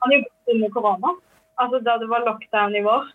Man 0.00 0.14
jobbet 0.16 0.54
under 0.54 0.72
korona, 0.74 1.16
altså 1.60 1.80
da 1.84 1.96
det 2.00 2.08
var 2.10 2.24
lockdown 2.28 2.76
i 2.76 2.84
vår. 2.84 3.08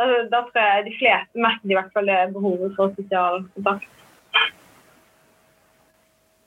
Da, 0.00 0.06
da, 0.32 0.42
tror 0.48 0.62
jeg 0.62 0.84
de 0.86 0.92
fleste 0.96 1.42
merker 1.44 1.70
i 1.70 1.76
hvert 1.76 1.92
fall 1.94 2.08
det 2.08 2.20
behovet 2.34 2.76
for 2.78 2.94
sosial 2.96 3.42
kontakt. 3.54 3.88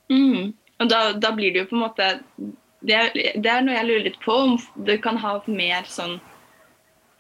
Mm. 0.09 0.53
Og 0.81 0.89
da, 0.91 1.01
da, 1.13 1.31
blir 1.35 1.53
det 1.53 1.63
jo 1.63 1.71
på 1.71 1.77
en 1.77 1.85
måte 1.85 2.07
det 2.85 2.95
er, 2.95 3.11
det 3.41 3.49
er, 3.49 3.63
noe 3.65 3.73
jeg 3.77 3.87
lurer 3.87 4.07
litt 4.09 4.17
på, 4.21 4.33
om 4.33 4.57
du 4.85 4.93
kan 5.01 5.17
ha 5.17 5.37
mer 5.49 5.87
sånn 5.89 6.19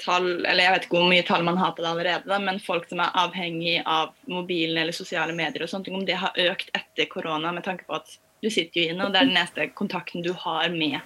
tall 0.03 0.27
Eller 0.43 0.65
jeg 0.65 0.73
vet 0.73 0.85
ikke 0.85 0.97
hvor 0.97 1.07
mye 1.07 1.23
tall 1.25 1.45
man 1.47 1.57
har 1.57 1.71
på 1.73 1.81
det 1.81 1.87
allerede, 1.87 2.27
da, 2.27 2.37
men 2.43 2.59
folk 2.61 2.83
som 2.89 2.99
er 2.99 3.15
avhengig 3.15 3.77
av 3.87 4.11
mobilen 4.27 4.81
eller 4.81 4.93
sosiale 4.93 5.33
medier 5.33 5.63
og 5.63 5.71
sånne 5.71 5.87
ting, 5.87 5.95
om 5.95 6.03
det 6.05 6.17
har 6.19 6.35
økt 6.49 6.73
etter 6.75 7.07
korona 7.09 7.53
med 7.55 7.63
tanke 7.65 7.87
på 7.87 7.95
at 7.95 8.17
du 8.43 8.49
sitter 8.51 8.81
jo 8.81 8.89
inne, 8.91 9.07
og 9.07 9.15
det 9.15 9.21
er 9.21 9.29
den 9.29 9.39
eneste 9.39 9.69
kontakten 9.79 10.25
du 10.25 10.33
har 10.35 10.67
med 10.73 10.99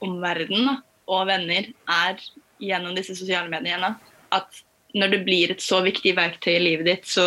omverdenen 0.00 0.78
og 1.10 1.26
venner, 1.26 1.66
er 1.90 2.22
gjennom 2.62 2.94
disse 2.94 3.18
sosiale 3.18 3.50
mediene 3.50 3.96
at 4.34 4.64
når 4.96 5.14
det 5.14 5.22
blir 5.26 5.52
et 5.52 5.62
så 5.62 5.78
viktig 5.84 6.16
verktøy 6.16 6.54
i 6.56 6.62
livet 6.64 6.88
ditt, 6.88 7.06
så 7.06 7.24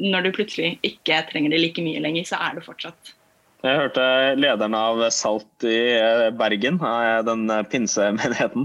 når 0.00 0.26
du 0.26 0.34
plutselig 0.34 0.74
ikke 0.86 1.22
trenger 1.30 1.54
det 1.54 1.60
like 1.62 1.84
mye 1.84 2.02
lenger, 2.02 2.26
så 2.26 2.40
er 2.48 2.58
det 2.58 2.66
fortsatt 2.66 3.14
jeg 3.60 3.76
hørte 3.76 4.04
lederen 4.40 4.72
av 4.72 5.02
Salt 5.12 5.66
i 5.68 5.80
eh, 5.92 6.28
Bergen, 6.32 6.78
den 7.26 7.42
pinsemenigheten. 7.68 8.64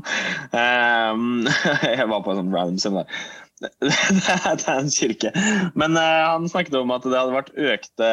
Ehm, 0.56 1.50
jeg 1.84 2.08
var 2.12 2.24
på 2.24 2.32
en 2.32 2.40
sånn 2.40 2.54
random 2.56 2.80
seminar. 2.80 3.26
Det 3.84 4.68
er 4.68 4.72
en 4.78 4.92
kirke. 4.92 5.34
Men 5.76 6.00
eh, 6.00 6.24
han 6.30 6.48
snakket 6.52 6.80
om 6.80 6.96
at 6.96 7.04
det 7.08 7.18
hadde 7.18 7.36
vært 7.36 7.52
økt, 7.56 8.06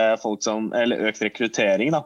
som, 0.43 0.73
økt 0.75 1.23
rekruttering 1.23 1.95
da, 1.95 2.03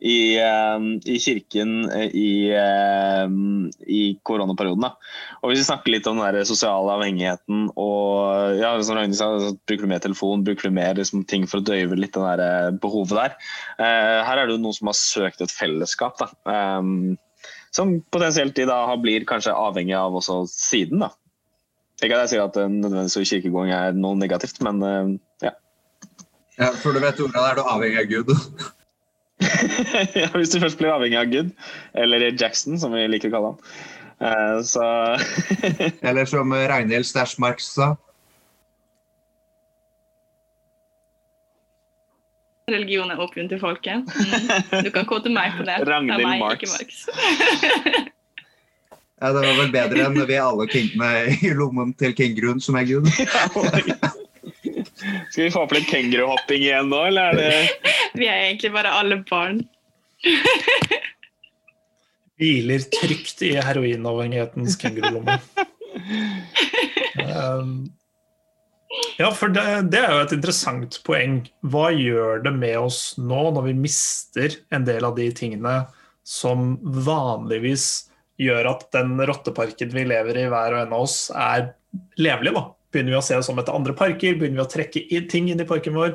i, 0.00 0.36
ehm, 0.40 0.88
i 1.04 1.18
kirken 1.22 1.90
eh, 1.90 2.10
i, 2.10 2.30
ehm, 2.50 3.70
i 3.86 4.02
koronaperioden. 4.26 4.86
Og 5.40 5.50
Hvis 5.50 5.62
vi 5.62 5.68
snakker 5.68 5.94
litt 5.94 6.08
om 6.10 6.20
den 6.20 6.48
sosiale 6.48 6.96
avhengigheten 6.98 7.68
og 7.80 8.58
ja, 8.58 8.74
som 8.82 8.98
Ragnhild 8.98 9.18
sa, 9.18 9.30
bruker 9.68 9.86
du 9.86 9.92
mer 9.92 10.02
telefon, 10.04 10.44
bruker 10.46 10.68
du 10.68 10.76
mer 10.76 10.98
liksom, 10.98 11.24
ting 11.30 11.46
for 11.50 11.62
å 11.62 11.66
døyve 11.66 11.98
litt 11.98 12.16
den 12.16 12.26
der 12.26 12.44
eh, 12.44 12.70
behovet 12.82 13.16
der. 13.16 13.36
Uh, 13.78 14.20
her 14.26 14.38
er 14.38 14.46
det 14.46 14.56
jo 14.56 14.62
noen 14.62 14.76
som 14.76 14.90
har 14.90 14.98
søkt 14.98 15.44
et 15.44 15.52
fellesskap. 15.52 16.20
da. 16.20 16.30
Um, 16.78 17.16
som 17.74 17.96
potensielt 18.14 18.54
de 18.56 18.68
da 18.70 18.78
blir 19.00 19.26
kanskje 19.28 19.54
avhengig 19.54 19.96
av 19.98 20.14
også 20.14 20.44
siden. 20.50 21.04
da. 21.06 21.10
Ikke 22.02 22.16
at 22.16 22.26
jeg 22.26 22.34
sier 22.34 22.44
at 22.44 22.56
nødvendigvis 22.58 23.30
kirkegåing 23.30 23.72
er 23.74 23.96
noe 23.96 24.18
negativt, 24.18 24.60
men 24.66 24.80
ja. 25.42 25.54
ja. 26.58 26.70
For 26.82 26.94
du 26.94 27.02
vet 27.02 27.20
ordet, 27.22 27.40
er 27.40 27.58
du 27.58 27.62
avhengig 27.64 28.02
av 28.04 28.10
Gud. 28.12 28.32
ja, 29.42 30.28
hvis 30.36 30.54
du 30.54 30.60
først 30.62 30.78
blir 30.78 30.94
avhengig 30.94 31.18
av 31.18 31.30
Good, 31.32 31.50
eller 31.98 32.30
Jackson, 32.32 32.78
som 32.78 32.94
vi 32.94 33.06
liker 33.10 33.32
å 33.32 33.34
kalle 33.34 33.52
han. 33.52 33.60
Uh, 34.24 34.58
så 34.62 34.84
Eller 36.06 36.24
som 36.30 36.54
Ragnhild 36.54 37.06
Stæsjmark 37.08 37.60
sa. 37.60 37.94
Religion 42.70 43.10
er 43.12 43.20
åpen 43.20 43.50
til 43.50 43.60
folket. 43.60 44.06
Mm. 44.08 44.84
Du 44.86 44.90
kan 44.94 45.04
kåte 45.08 45.32
meg 45.32 45.58
på 45.58 45.66
det. 45.68 45.82
Ragnhild 45.90 46.38
Marx. 46.40 46.78
Marx. 46.78 48.10
Ja, 49.22 49.30
det 49.32 49.40
var 49.46 49.54
vel 49.56 49.70
bedre 49.72 50.02
enn 50.04 50.16
vi 50.28 50.36
alle 50.36 50.64
kingene 50.68 51.36
i 51.46 51.52
lommen 51.56 51.94
til 51.96 52.12
kenguruen 52.18 52.58
som 52.60 52.76
er 52.76 52.84
gud. 52.84 53.06
Skal 55.30 55.44
vi 55.44 55.50
få 55.54 55.64
opp 55.64 55.74
litt 55.76 55.88
kenguruhopping 55.90 56.62
igjen 56.62 56.90
nå, 56.92 57.00
eller 57.10 57.32
er 57.32 57.40
det 57.40 57.88
Vi 58.20 58.28
er 58.28 58.46
egentlig 58.46 58.70
bare 58.74 58.92
alle 58.94 59.18
barn. 59.28 59.64
Hviler 62.40 62.86
trygt 62.94 63.42
i 63.46 63.54
heroinavhengighetens 63.62 64.78
kengurulomme. 64.80 65.36
Um, 67.24 67.92
ja, 69.18 69.30
for 69.34 69.52
det, 69.54 69.64
det 69.94 70.00
er 70.02 70.14
jo 70.14 70.24
et 70.24 70.34
interessant 70.36 70.98
poeng. 71.06 71.42
Hva 71.70 71.90
gjør 71.94 72.42
det 72.46 72.54
med 72.56 72.78
oss 72.80 73.14
nå 73.18 73.48
når 73.54 73.68
vi 73.68 73.76
mister 73.84 74.58
en 74.74 74.86
del 74.86 75.06
av 75.06 75.14
de 75.18 75.28
tingene 75.34 75.76
som 76.26 76.74
vanligvis 76.82 78.08
gjør 78.40 78.70
at 78.72 78.88
den 78.94 79.14
rotteparken 79.28 79.92
vi 79.94 80.06
lever 80.10 80.40
i, 80.40 80.48
hver 80.50 80.74
og 80.74 80.80
en 80.82 80.94
av 80.96 81.04
oss, 81.06 81.18
er 81.30 81.70
levelig? 82.18 82.54
da? 82.56 82.64
Begynner 82.94 83.16
vi 83.16 83.18
å 83.18 83.26
se 83.26 83.34
oss 83.34 83.48
om 83.50 83.58
etter 83.58 83.74
andre 83.74 83.94
parker? 83.98 84.36
Begynner 84.38 84.60
vi 84.60 84.64
å 84.64 84.70
trekke 84.70 85.00
inn 85.16 85.26
ting 85.30 85.48
inn 85.50 85.62
i 85.62 85.66
parken 85.66 85.96
vår? 85.98 86.14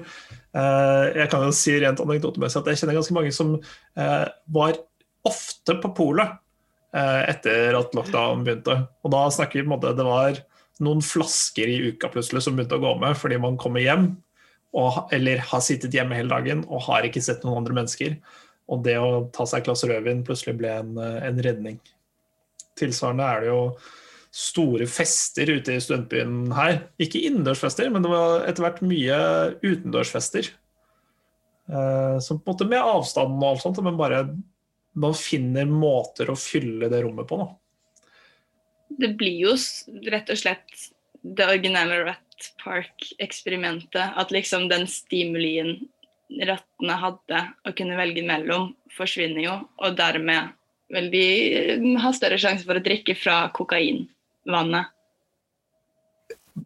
Eh, 0.56 1.06
jeg 1.20 1.30
kan 1.32 1.44
jo 1.44 1.56
si 1.56 1.76
rent 1.82 2.00
anekdotemessig 2.00 2.62
at 2.62 2.70
jeg 2.72 2.82
kjenner 2.82 2.98
ganske 2.98 3.16
mange 3.18 3.34
som 3.36 3.58
eh, 3.60 4.24
var 4.56 4.80
ofte 5.28 5.76
på 5.84 5.92
polet 5.98 6.32
eh, 6.96 7.22
etter 7.34 7.76
at 7.78 7.98
lockdown 7.98 8.46
begynte. 8.48 8.78
Og 9.04 9.14
da 9.14 9.26
snakker 9.36 9.60
vi 9.60 9.66
på 9.66 9.70
en 9.70 9.76
måte 9.76 9.94
det 9.98 10.08
var 10.08 10.40
noen 10.80 11.04
flasker 11.04 11.68
i 11.68 11.92
uka 11.92 12.08
plutselig 12.14 12.46
som 12.46 12.56
begynte 12.56 12.80
å 12.80 12.84
gå 12.86 12.96
med 13.02 13.18
fordi 13.20 13.36
man 13.44 13.60
kommer 13.60 13.84
hjem 13.84 14.14
og, 14.80 15.10
eller 15.12 15.42
har 15.50 15.64
sittet 15.66 15.98
hjemme 15.98 16.16
hele 16.16 16.32
dagen 16.32 16.64
og 16.70 16.86
har 16.88 17.04
ikke 17.04 17.24
sett 17.26 17.44
noen 17.44 17.66
andre 17.66 17.82
mennesker. 17.82 18.16
Og 18.72 18.86
det 18.86 18.96
å 19.02 19.26
ta 19.36 19.44
seg 19.50 19.62
et 19.62 19.68
glass 19.68 19.84
rødvin 19.84 20.24
plutselig 20.24 20.56
ble 20.62 20.72
en, 20.80 20.94
en 20.96 21.42
redning. 21.44 21.80
Tilsvarende 22.80 23.26
er 23.28 23.44
det 23.44 23.50
jo 23.50 23.62
store 24.32 24.86
fester 24.90 25.50
ute 25.50 25.74
i 25.74 25.82
studentbyen 25.82 26.52
her. 26.54 26.84
Ikke 27.02 27.22
innendørsfester, 27.26 27.90
men 27.90 28.06
det 28.06 28.12
var 28.12 28.46
etter 28.50 28.66
hvert 28.66 28.82
mye 28.86 29.18
utendørsfester. 29.64 30.52
Eh, 31.70 32.20
som 32.20 32.40
på 32.40 32.50
en 32.50 32.54
måte 32.54 32.70
med 32.70 32.82
avstand 32.82 33.38
og 33.38 33.50
alt 33.52 33.66
sånt, 33.66 33.82
men 33.86 33.98
bare 34.00 34.24
man 35.00 35.16
finner 35.18 35.70
måter 35.70 36.30
å 36.30 36.38
fylle 36.40 36.90
det 36.92 37.04
rommet 37.06 37.30
på. 37.30 37.42
da. 37.42 37.50
Det 39.00 39.14
blir 39.20 39.38
jo 39.46 39.54
rett 40.10 40.32
og 40.34 40.40
slett 40.40 40.90
det 41.22 41.46
originale 41.46 42.04
Rat 42.08 42.52
Park-eksperimentet. 42.64 44.16
At 44.18 44.34
liksom 44.34 44.68
den 44.72 44.88
stimulien 44.90 45.78
rattene 46.46 46.98
hadde 47.02 47.44
å 47.66 47.74
kunne 47.78 47.98
velge 48.00 48.24
mellom, 48.26 48.74
forsvinner 48.98 49.44
jo. 49.46 49.56
Og 49.82 49.98
dermed 49.98 50.54
vil 50.94 51.10
de 51.14 51.96
ha 52.02 52.12
større 52.16 52.40
sjanse 52.42 52.66
for 52.66 52.80
å 52.80 52.86
drikke 52.86 53.16
fra 53.18 53.44
kokainvannet. 54.50 54.86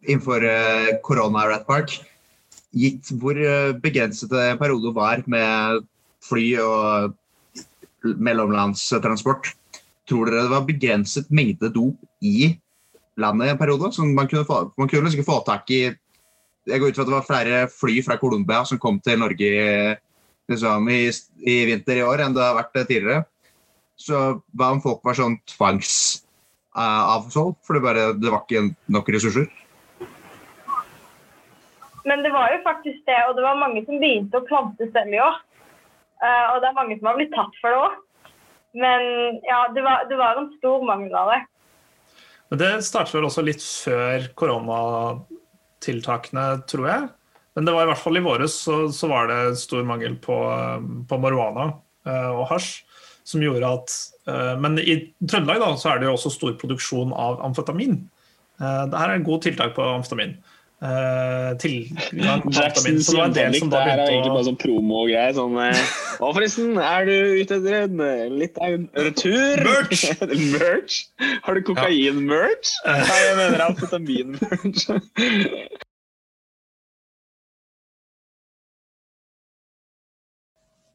innenfor 0.03 0.43
eh, 0.43 0.99
korona 1.03 1.47
Rat 1.47 1.67
Park. 1.67 2.01
Gitt 2.73 3.11
hvor 3.21 3.38
eh, 3.38 3.73
begrenset 3.77 4.31
en 4.31 4.57
periode 4.57 4.93
var 4.95 5.21
med 5.27 5.86
fly 6.23 6.57
og 6.59 7.13
mellomlandstransport, 8.03 9.53
tror 10.09 10.25
dere 10.27 10.43
det 10.43 10.51
var 10.51 10.65
begrenset 10.65 11.29
mengde 11.29 11.69
dop 11.69 11.95
i 12.21 12.57
landet 13.17 13.47
i 13.47 13.51
en 13.51 13.57
periode? 13.57 13.91
Som 13.93 14.15
man 14.15 14.27
kunne, 14.27 14.45
få, 14.45 14.73
man 14.77 14.89
kunne 14.89 15.05
liksom 15.05 15.25
få 15.25 15.43
tak 15.45 15.69
i 15.69 15.93
Jeg 16.65 16.79
går 16.79 16.89
ut 16.89 16.95
fra 16.95 17.03
at 17.03 17.07
det 17.07 17.15
var 17.15 17.27
flere 17.27 17.67
fly 17.67 18.01
fra 18.01 18.15
Colombia 18.17 18.63
som 18.65 18.79
kom 18.79 18.99
til 19.03 19.19
Norge 19.19 19.97
liksom, 20.47 20.89
i, 20.89 21.11
i 21.43 21.65
vinter 21.67 21.99
i 21.99 22.05
år 22.07 22.23
enn 22.23 22.34
det 22.34 22.39
har 22.39 22.55
vært 22.55 22.88
tidligere. 22.88 23.25
Så 23.99 24.39
hva 24.55 24.71
om 24.71 24.79
folk 24.81 25.03
var 25.03 25.19
sånn 25.19 25.36
tvangsavsolgt, 26.74 27.59
for 27.65 27.74
det, 27.78 27.82
bare, 27.86 28.13
det 28.17 28.32
var 28.32 28.41
ikke 28.43 28.76
nok 28.91 29.09
ressurser? 29.13 29.47
Men 32.03 32.24
det 32.24 32.32
var 32.34 32.51
jo 32.51 32.57
faktisk 32.65 33.05
det, 33.07 33.28
og 33.30 33.36
det 33.38 33.43
var 33.45 33.61
mange 33.61 33.86
som 33.86 34.01
begynte 34.01 34.38
å 34.39 34.47
plante 34.47 34.86
selv 34.91 35.13
i 35.13 35.19
år. 35.24 35.36
Uh, 36.24 36.45
og 36.53 36.61
det 36.63 36.69
er 36.69 36.80
mange 36.80 36.97
som 36.99 37.07
har 37.09 37.17
blitt 37.19 37.36
tatt 37.36 37.55
for 37.61 37.69
det 37.71 37.80
òg. 37.80 37.91
Men 38.74 39.01
ja, 39.45 39.67
det 39.74 39.82
var, 39.86 39.97
det 40.09 40.17
var 40.17 40.38
en 40.39 40.57
stor 40.57 40.86
mangel 40.88 41.15
av 41.15 41.28
det. 41.32 41.41
Men 42.49 42.59
det 42.59 42.86
startet 42.88 43.15
vel 43.15 43.26
også 43.30 43.41
litt 43.45 43.63
før 43.63 44.19
koronatiltakene, 44.39 46.45
tror 46.69 46.86
jeg. 46.89 47.01
Men 47.53 47.65
det 47.67 47.74
var 47.76 47.84
i 47.86 47.89
hvert 47.91 48.01
fall 48.01 48.17
i 48.17 48.26
våres 48.26 48.53
så, 48.65 48.76
så 48.93 49.05
var 49.11 49.24
det 49.30 49.57
stor 49.61 49.84
mangel 49.86 50.13
på, 50.21 50.36
på 51.09 51.15
marihuana 51.21 51.65
uh, 52.09 52.32
og 52.34 52.47
hasj. 52.51 52.69
Som 53.24 53.39
gjorde 53.39 53.63
at 53.63 53.88
eh, 53.88 54.12
Men 54.26 54.78
i 54.80 54.93
Trøndelag 55.28 55.59
da, 55.59 55.74
så 55.76 55.89
er 55.91 55.99
det 55.99 56.07
jo 56.07 56.13
også 56.15 56.30
stor 56.32 56.53
produksjon 56.61 57.11
av 57.11 57.41
amfetamin. 57.43 57.97
Eh, 58.61 58.84
det 58.89 58.99
her 58.99 59.09
er 59.09 59.21
et 59.21 59.28
godt 59.28 59.47
tiltak 59.47 59.76
på 59.76 59.86
amfetamin. 59.97 60.36
Til 61.63 61.86
tilgang 62.09 62.41
på 62.43 62.51
amfetamin. 62.51 62.99
Så 63.03 63.11
det 63.11 63.19
var 63.19 63.30
en 63.30 63.38
del 63.38 63.55
som 63.59 63.71
da 63.71 63.80
begynte 63.80 63.80
å 63.80 63.84
det 63.84 63.84
her 63.84 64.01
er 64.01 64.11
egentlig 64.11 64.34
bare 64.34 64.47
sånn 64.49 64.59
promo-greier. 64.63 65.38
Sånn 65.38 65.55
eh, 65.63 65.93
forresten, 66.19 66.76
er 66.82 67.07
du 67.07 67.15
ute 67.39 67.59
etter 67.59 67.80
en 67.80 68.03
eh, 68.07 68.26
litt 68.43 68.59
av 68.59 68.78
en 68.78 68.89
retur? 69.07 69.63
Merch! 69.69 70.05
merch? 70.57 70.99
Har 71.47 71.57
du 71.57 71.65
kokain-merch? 71.71 72.76
Nei, 72.89 73.24
jeg 73.28 73.39
mener 73.39 73.65
amfetamin-merch. 73.69 74.88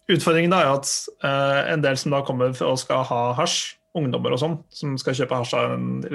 Utfordringen 0.09 0.55
er 0.57 0.71
at 0.73 0.89
eh, 1.27 1.73
en 1.75 1.83
del 1.85 1.99
som 2.01 2.15
da 2.15 2.23
kommer 2.25 2.55
og 2.65 2.79
skal 2.81 3.05
ha 3.09 3.21
hasj, 3.37 3.75
ungdommer 3.99 4.33
og 4.33 4.41
sånn, 4.41 4.57
som 4.73 4.95
skal 5.01 5.17
kjøpe 5.19 5.41
hasj, 5.43 5.57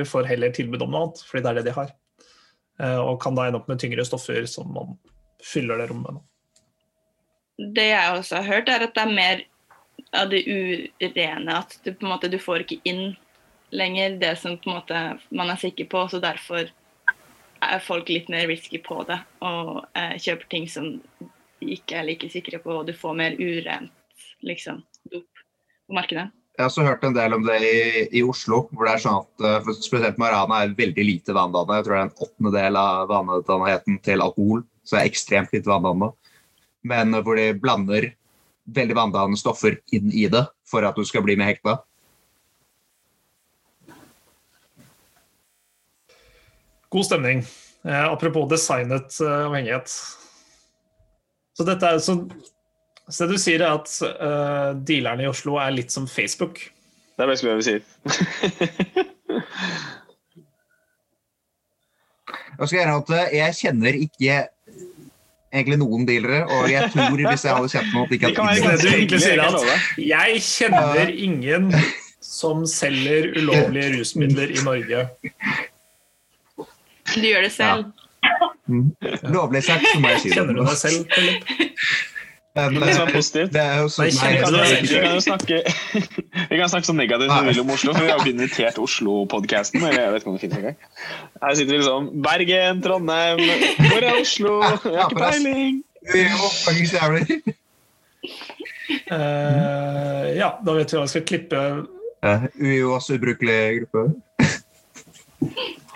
får 0.09 0.29
heller 0.29 0.53
tilbud 0.55 0.81
om 0.85 0.93
noe 0.93 1.05
annet, 1.05 1.23
fordi 1.27 1.43
det 1.43 1.51
er 1.51 1.59
det 1.59 1.65
de 1.67 1.75
har. 1.77 1.93
Eh, 2.81 2.99
og 2.99 3.21
kan 3.21 3.37
da 3.37 3.47
ende 3.47 3.61
opp 3.61 3.69
med 3.69 3.81
tyngre 3.81 4.05
stoffer 4.07 4.45
som 4.49 4.71
man 4.73 4.95
fyller 5.45 5.81
det 5.81 5.89
rommet 5.91 6.17
med. 6.17 6.23
Det 7.77 7.89
jeg 7.91 8.15
også 8.17 8.41
har 8.41 8.49
hørt, 8.49 8.71
er 8.71 8.87
at 8.87 8.95
det 8.95 9.03
er 9.03 9.13
mer 9.13 9.43
av 10.17 10.31
det 10.31 10.41
urene. 10.47 11.59
At 11.59 11.77
du 11.83 11.91
på 11.91 12.07
en 12.07 12.13
måte 12.15 12.31
du 12.31 12.39
får 12.41 12.65
ikke 12.65 12.81
inn 12.89 13.13
lenger 13.73 14.17
det 14.21 14.35
som 14.41 14.57
på 14.57 14.69
en 14.69 14.79
måte 14.79 15.03
man 15.29 15.51
er 15.53 15.61
sikker 15.61 15.85
på. 15.89 16.07
Så 16.09 16.21
derfor 16.23 16.65
er 17.63 17.85
folk 17.85 18.09
litt 18.09 18.29
mer 18.31 18.47
risky 18.49 18.81
på 18.83 19.03
det 19.07 19.19
og 19.45 19.85
eh, 19.95 20.17
kjøper 20.19 20.49
ting 20.51 20.65
som 20.67 20.95
de 21.63 21.77
ikke 21.77 21.97
er 21.99 22.07
like 22.07 22.29
sikre 22.31 22.59
på, 22.63 22.79
og 22.81 22.87
du 22.87 22.93
får 22.97 23.19
mer 23.19 23.37
urent 23.39 23.91
liksom, 24.45 24.81
dop 25.11 25.43
på 25.87 25.97
markedet. 25.97 26.29
Jeg 26.53 26.61
har 26.61 26.69
også 26.69 26.85
hørt 26.85 27.05
en 27.07 27.15
del 27.15 27.33
om 27.33 27.45
det 27.47 27.55
i, 27.65 27.77
i 28.19 28.21
Oslo, 28.21 28.67
hvor 28.69 28.85
det 28.85 28.91
er 28.93 29.01
sånn 29.01 29.23
at 29.23 29.63
for 29.65 29.77
spesielt 29.81 30.19
Marana 30.21 30.59
er 30.61 30.75
veldig 30.77 31.05
lite 31.07 31.33
vanedannende. 31.33 31.79
Jeg 31.79 31.87
tror 31.87 31.95
det 31.95 32.01
er 32.01 32.09
en 32.11 32.27
åttendedel 32.27 32.77
av 32.77 33.07
vanedannheten 33.09 33.97
til 34.05 34.21
alkohol, 34.21 34.61
så 34.83 34.99
det 34.99 35.01
er 35.01 35.09
ekstremt 35.09 35.55
lite 35.55 35.71
vanedannende. 35.71 36.11
Men 36.85 37.17
hvor 37.25 37.39
de 37.39 37.47
blander 37.57 38.11
veldig 38.63 38.95
vanedannende 38.95 39.39
stoffer 39.39 39.79
inn 39.95 40.11
i 40.13 40.27
det 40.31 40.45
for 40.67 40.85
at 40.85 40.95
du 40.99 41.03
skal 41.07 41.25
bli 41.25 41.35
med 41.39 41.49
hekta. 41.49 41.79
God 46.93 47.07
stemning. 47.07 47.41
Eh, 47.83 48.05
apropos 48.05 48.45
designet 48.51 49.17
eh, 49.21 49.45
avhengighet. 49.47 49.89
Så 51.53 51.65
dette 51.67 51.89
er 51.89 51.99
så, 52.01 52.15
så 53.07 53.27
det 53.27 53.37
du 53.37 53.41
sier 53.41 53.61
er 53.61 53.75
at 53.77 53.89
uh, 54.01 54.71
dealerne 54.85 55.25
i 55.25 55.29
Oslo 55.29 55.59
er 55.61 55.75
litt 55.75 55.93
som 55.93 56.07
Facebook. 56.09 56.63
Det 57.13 57.25
er 57.25 57.29
basically 57.29 57.53
det 57.53 57.59
vi 57.61 57.67
sier. 57.69 57.81
Jeg 62.53 62.69
skal 62.69 62.77
gjerne 62.79 62.99
at 63.01 63.33
jeg 63.33 63.55
kjenner 63.57 63.95
ikke 63.97 64.35
egentlig 65.53 65.77
noen 65.81 66.05
dealere, 66.07 66.43
og 66.49 66.69
jeg 66.71 66.89
tror 66.93 67.17
hvis 67.17 67.45
jeg 67.45 67.57
hadde 67.57 67.71
kjent 67.73 67.91
noen 67.93 68.07
at 68.07 68.15
ikke 68.17 68.29
De 68.31 68.37
kan 68.37 68.49
være 68.49 68.71
Det 68.71 68.81
du 68.81 68.89
egentlig 68.91 69.21
sier 69.21 69.41
at. 69.43 69.53
Jeg 70.01 70.41
kjenner 70.47 71.13
ingen 71.13 71.69
som 72.23 72.63
selger 72.69 73.29
ulovlige 73.37 73.97
rusmidler 73.97 74.53
i 74.53 74.63
Norge. 74.65 75.03
Du 77.13 77.27
gjør 77.27 77.45
det 77.45 77.51
selv. 77.53 77.91
Lovlig 79.33 79.63
sagt, 79.67 79.85
så 79.93 80.01
må 80.01 80.11
jeg 80.13 80.23
si 80.23 80.31
det. 80.31 80.37
Kjenner 80.37 80.57
du 80.57 80.63
deg 80.65 80.77
selv, 80.79 81.05
Philip? 81.13 81.53
Men, 82.53 82.75
Det 82.77 82.93
som 82.93 83.01
uh, 83.01 83.09
er 83.09 83.13
positivt. 83.15 83.53
det 83.53 83.61
er 83.61 83.79
jo 83.81 83.87
sånn 83.89 84.05
Nei, 84.05 84.11
Vi 84.13 84.41
kan, 84.43 84.53
vi 84.53 84.99
kan 85.01 85.15
jo 85.15 85.21
snakke 85.25 85.55
Vi 86.51 86.57
kan 86.59 86.69
snakke 86.69 86.85
så 86.85 86.93
negativt 86.93 87.31
vi 87.33 87.47
vil 87.47 87.61
om 87.63 87.71
Oslo, 87.73 87.95
for 87.95 88.05
vi 88.05 88.11
har 88.11 88.21
jo 88.21 88.29
invitert 88.29 88.77
Oslo-podkasten. 88.77 89.81
Eller 89.81 90.03
jeg 90.03 90.11
vet 90.13 90.21
ikke 90.21 90.29
om 90.29 90.37
det 90.37 90.43
finnes 90.43 90.59
engang. 90.59 90.77
Her 91.41 91.57
sitter 91.57 91.73
vi 91.73 91.79
liksom 91.81 92.11
Bergen, 92.27 92.83
Trondheim 92.85 93.41
Hvor 93.87 94.05
er 94.05 94.19
Oslo? 94.19 94.53
Jeg 94.61 94.99
har 94.99 95.09
ikke 95.09 95.23
peiling. 95.25 95.81
Eh, 99.09 100.37
ja, 100.37 100.53
da 100.61 100.73
vet 100.77 100.93
vi 100.93 100.97
hva 100.97 101.05
vi 101.07 101.11
skal 101.11 101.25
klippe. 101.27 101.61
Uh, 102.23 102.47
også 102.93 103.17
ubrukelig 103.17 103.59
gruppe. 103.81 104.03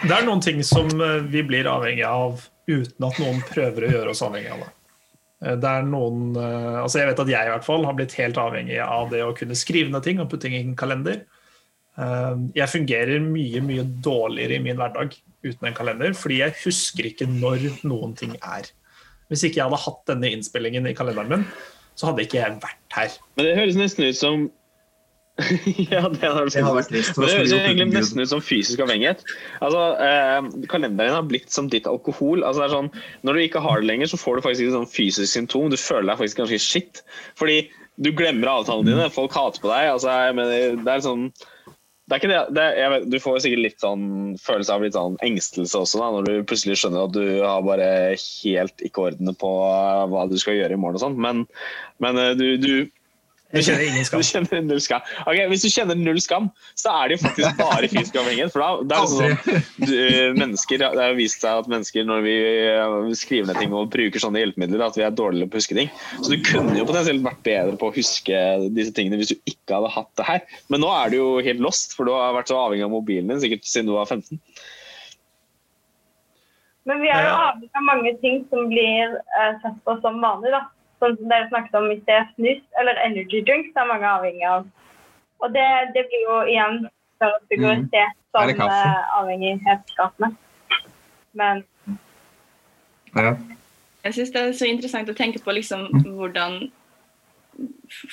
Det 0.03 0.13
er 0.13 0.25
noen 0.27 0.41
ting 0.43 0.59
som 0.65 0.89
eh, 1.01 1.23
vi 1.31 1.41
blir 1.47 1.69
avhengig 1.71 2.05
av 2.07 2.43
uten 2.67 3.07
at 3.07 3.21
noen 3.21 3.39
prøver 3.47 3.87
å 3.87 3.91
gjøre 3.93 4.13
oss 4.13 4.23
avhengig 4.25 4.51
av 4.53 4.65
det. 4.65 4.69
Eh, 5.45 5.55
Det 5.55 5.71
er 5.71 5.87
noen, 5.87 6.35
eh, 6.35 6.81
altså 6.83 6.99
Jeg 6.99 7.07
vet 7.11 7.19
at 7.19 7.33
jeg 7.33 7.47
i 7.47 7.53
hvert 7.53 7.65
fall 7.65 7.85
har 7.85 7.93
blitt 7.97 8.13
helt 8.19 8.37
avhengig 8.37 8.79
av 8.83 9.09
det 9.09 9.23
å 9.23 9.35
kunne 9.37 9.55
skrive 9.55 9.91
ned 9.91 10.03
ting 10.03 10.19
og 10.19 10.29
putte 10.29 10.47
ting 10.47 10.53
i 10.57 10.63
en 10.65 10.75
kalender. 10.75 11.25
Eh, 11.97 12.35
Jeg 12.55 12.69
fungerer 12.73 13.19
mye, 13.21 13.61
mye 13.61 13.83
dårligere 14.01 14.55
i 14.55 14.63
min 14.63 14.77
hverdag 14.77 15.15
uten 15.43 15.67
en 15.67 15.73
kalender, 15.73 16.13
fordi 16.13 16.39
jeg 16.39 16.55
husker 16.65 17.03
ikke 17.05 17.27
når 17.27 17.83
noen 17.83 18.15
ting 18.15 18.35
er. 18.41 18.69
Hvis 19.29 19.43
ikke 19.43 19.59
jeg 19.59 19.67
hadde 19.69 19.83
hatt 19.83 20.05
denne 20.07 20.31
innspillingen 20.31 20.87
i 20.87 20.93
kalenderen 20.93 21.29
min, 21.29 21.45
så 21.95 22.07
hadde 22.07 22.23
ikke 22.23 22.39
jeg 22.39 22.59
vært 22.61 22.93
her. 22.95 23.09
Men 23.35 23.45
det 23.45 23.57
høres 23.57 23.75
nesten 23.75 24.05
ut 24.07 24.15
som 24.15 24.51
Ja, 25.91 26.07
det 26.09 26.23
hadde 26.25 26.49
Det 26.49 26.63
har 26.65 26.75
vært 26.75 26.91
trist. 26.91 27.17
Det 27.17 27.29
høres 27.29 27.53
egentlig 27.53 27.89
nesten 27.91 28.23
ut 28.23 28.31
som 28.31 28.43
fysisk 28.43 28.81
avhengighet. 28.83 29.23
Altså, 29.63 29.83
eh, 30.03 30.47
Kalenderen 30.71 31.17
har 31.17 31.27
blitt 31.29 31.51
som 31.53 31.69
ditt 31.71 31.89
alkohol. 31.89 32.43
Altså, 32.43 32.63
det 32.63 32.69
er 32.69 32.75
sånn, 32.75 32.93
når 33.27 33.37
du 33.37 33.43
ikke 33.45 33.65
har 33.65 33.81
det 33.81 33.91
lenger, 33.91 34.11
så 34.11 34.21
får 34.21 34.39
du 34.39 34.47
faktisk 34.47 34.65
ikke 34.65 34.77
sånn 34.79 34.89
fysisk 34.93 35.31
symptom. 35.33 35.69
Du 35.73 35.77
føler 35.79 36.09
deg 36.11 36.23
faktisk 36.23 36.41
ganske 36.41 36.61
shit. 36.63 37.03
Fordi 37.39 37.59
du 38.01 38.11
glemmer 38.17 38.55
avtalene 38.55 38.89
dine. 38.89 39.11
Folk 39.13 39.37
hater 39.37 39.61
på 39.61 39.71
deg. 39.71 39.91
Altså, 39.93 40.17
mener, 40.37 40.81
det 40.81 40.97
er 40.97 41.05
sånn 41.05 41.29
det 42.07 42.15
er 42.15 42.21
ikke 42.21 42.29
det, 42.31 42.41
det 42.55 42.65
jeg 42.77 42.91
vet, 42.93 43.07
Du 43.11 43.17
får 43.19 43.39
sikkert 43.43 43.63
litt 43.65 43.81
sånn 43.83 44.03
følelse 44.39 44.75
av 44.75 44.83
litt 44.85 44.95
sånn 44.95 45.17
engstelse 45.27 45.81
også, 45.81 45.99
da, 45.99 46.11
når 46.15 46.27
du 46.27 46.45
plutselig 46.47 46.77
skjønner 46.79 47.03
at 47.03 47.15
du 47.17 47.25
har 47.43 47.65
bare 47.67 47.89
helt 48.15 48.83
ikke 48.87 49.09
orden 49.09 49.35
på 49.35 49.49
hva 50.13 50.23
du 50.31 50.37
skal 50.39 50.55
gjøre 50.55 50.77
i 50.77 50.79
morgen 50.79 51.01
og 51.01 51.03
sånn. 51.03 51.17
Men, 51.19 51.43
men 52.03 52.21
du, 52.39 52.45
du, 52.63 52.71
du 53.53 53.61
kjenner 53.63 53.83
ingen 53.89 54.05
skam. 54.07 54.21
Du 54.21 54.27
kjenner 54.27 54.65
null 54.65 54.81
skam. 54.83 55.03
Ok, 55.23 55.39
Hvis 55.51 55.63
du 55.63 55.69
kjenner 55.71 55.99
null 55.99 56.19
skam, 56.23 56.49
så 56.79 56.91
er 56.91 57.09
det 57.09 57.17
jo 57.17 57.23
faktisk 57.23 57.59
bare 57.61 57.89
fysisk 57.93 58.19
avhengighet. 58.19 58.53
For 58.53 58.63
da, 58.63 58.69
det 58.83 58.97
er 58.97 59.11
sånn, 59.11 59.63
du, 59.83 59.95
mennesker, 60.37 60.83
Det 60.83 61.03
har 61.05 61.17
vist 61.17 61.43
seg 61.43 61.63
at 61.63 61.71
mennesker, 61.71 62.07
når 62.07 62.25
vi 62.27 62.35
eh, 62.67 62.97
skriver 63.19 63.51
ned 63.51 63.61
ting 63.61 63.75
og 63.77 63.91
bruker 63.93 64.23
sånne 64.23 64.43
hjelpemidler, 64.43 64.85
at 64.89 64.99
vi 64.99 65.05
er 65.07 65.15
dårligere 65.15 65.51
på 65.51 65.59
å 65.59 65.63
huske 65.63 65.79
ting. 65.79 65.91
Så 66.19 66.33
du 66.33 66.39
kunne 66.45 66.75
jo 66.79 66.87
potensielt 66.89 67.25
vært 67.25 67.43
bedre 67.47 67.79
på 67.79 67.91
å 67.91 67.95
huske 67.95 68.43
disse 68.75 68.95
tingene 68.95 69.21
hvis 69.21 69.33
du 69.33 69.37
ikke 69.49 69.79
hadde 69.79 69.93
hatt 69.95 70.11
det 70.19 70.27
her. 70.27 70.43
Men 70.73 70.83
nå 70.83 70.91
er 70.99 71.13
du 71.13 71.19
jo 71.21 71.29
helt 71.45 71.63
lost, 71.63 71.95
for 71.97 72.09
du 72.09 72.15
har 72.15 72.35
vært 72.35 72.51
så 72.51 72.59
avhengig 72.65 72.87
av 72.87 72.95
mobilen 72.95 73.31
din 73.31 73.43
sikkert 73.43 73.67
siden 73.67 73.91
du 73.91 73.95
var 73.95 74.09
15. 74.09 74.41
Men 76.87 77.03
vi 77.03 77.09
er 77.11 77.25
jo 77.25 77.35
avhengig 77.35 77.71
av 77.75 77.83
mange 77.83 78.13
ting 78.23 78.43
som 78.51 78.67
blir 78.71 79.15
eh, 79.15 79.53
sett 79.63 79.79
på 79.87 79.95
som 80.03 80.19
vanlig. 80.23 80.51
da. 80.55 80.67
Sånn 80.97 81.17
som 81.17 81.29
dere 81.29 81.49
snakket 81.51 81.75
om 81.77 81.91
i 81.93 81.99
sted, 82.01 82.29
snus 82.35 82.63
eller 82.81 82.97
energy 83.05 83.43
drinks 83.45 83.75
er 83.77 83.89
mange 83.89 84.07
avhengig 84.09 84.47
av. 84.49 84.65
Og 85.45 85.53
det, 85.53 85.65
det 85.93 86.07
blir 86.09 86.23
jo 86.23 86.37
igjen 86.49 86.79
for 87.21 87.33
å 87.33 87.43
figurisere 87.51 88.09
som 88.33 88.53
kaffe. 88.57 88.79
eh, 88.87 89.19
avhengighetsskapende. 89.19 90.33
Men 91.37 91.65
Ja. 93.15 93.35
Jeg 94.03 94.13
syns 94.13 94.31
det 94.31 94.41
er 94.41 94.51
så 94.55 94.67
interessant 94.69 95.09
å 95.09 95.15
tenke 95.17 95.39
på 95.43 95.51
liksom, 95.51 95.87
hvordan 96.15 96.69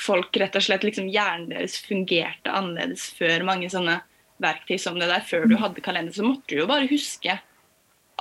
folk 0.01 0.37
rett 0.41 0.57
og 0.57 0.64
slett 0.64 0.85
liksom, 0.87 1.09
Hjernen 1.12 1.53
deres 1.53 1.76
fungerte 1.85 2.51
annerledes 2.51 3.11
før 3.18 3.45
mange 3.47 3.68
sånne 3.70 4.01
verktøy 4.43 4.78
som 4.80 4.99
det 4.99 5.11
der. 5.11 5.24
Før 5.28 5.47
du 5.47 5.57
hadde 5.61 5.85
kalender, 5.85 6.12
så 6.12 6.26
måtte 6.26 6.51
du 6.51 6.62
jo 6.62 6.70
bare 6.70 6.89
huske 6.91 7.39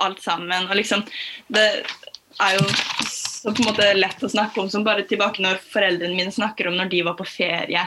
alt 0.04 0.22
sammen. 0.22 0.68
og 0.68 0.76
liksom, 0.76 1.04
Det 1.48 1.66
er 2.40 2.58
jo 2.58 2.68
så 3.44 3.52
på 3.52 3.60
en 3.60 3.68
måte 3.68 3.90
lett 3.92 4.22
å 4.24 4.28
snakke 4.32 4.56
om 4.62 4.70
som 4.72 4.86
bare 4.86 5.02
tilbake 5.04 5.42
når 5.44 5.58
foreldrene 5.68 6.16
mine 6.16 6.32
snakker 6.32 6.70
om 6.70 6.78
når 6.78 6.88
de 6.94 7.02
var 7.04 7.16
på 7.18 7.26
ferie 7.28 7.82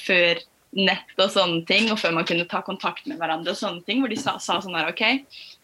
før 0.00 0.40
nett 0.72 1.20
og 1.20 1.28
sånne 1.28 1.60
ting, 1.68 1.90
og 1.92 2.00
før 2.00 2.14
man 2.16 2.24
kunne 2.24 2.46
ta 2.48 2.62
kontakt 2.64 3.04
med 3.04 3.20
hverandre 3.20 3.52
og 3.52 3.58
sånne 3.58 3.84
ting, 3.84 4.00
hvor 4.00 4.08
de 4.08 4.16
sa, 4.16 4.38
sa 4.40 4.56
sånn 4.64 4.78
her 4.78 4.88
OK, 4.88 5.02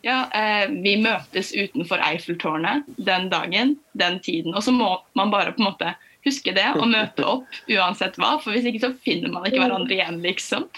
ja, 0.05 0.19
eh, 0.37 0.67
vi 0.85 0.93
møtes 1.01 1.55
utenfor 1.57 2.05
Eiffeltårnet 2.05 2.85
den 3.01 3.31
dagen, 3.33 3.75
den 3.97 4.21
tiden. 4.21 4.53
Og 4.53 4.67
så 4.67 4.77
må 4.77 4.93
man 5.19 5.33
bare 5.33 5.57
på 5.57 5.65
en 5.65 5.71
måte 5.71 5.95
huske 6.29 6.53
det 6.53 6.69
og 6.77 6.85
møte 6.93 7.25
opp 7.25 7.63
uansett 7.73 8.21
hva, 8.21 8.37
for 8.45 8.53
hvis 8.53 8.69
ikke 8.69 8.85
så 8.85 8.93
finner 9.09 9.33
man 9.33 9.49
ikke 9.49 9.65
hverandre 9.65 9.97
igjen, 9.97 10.21
liksom. 10.21 10.69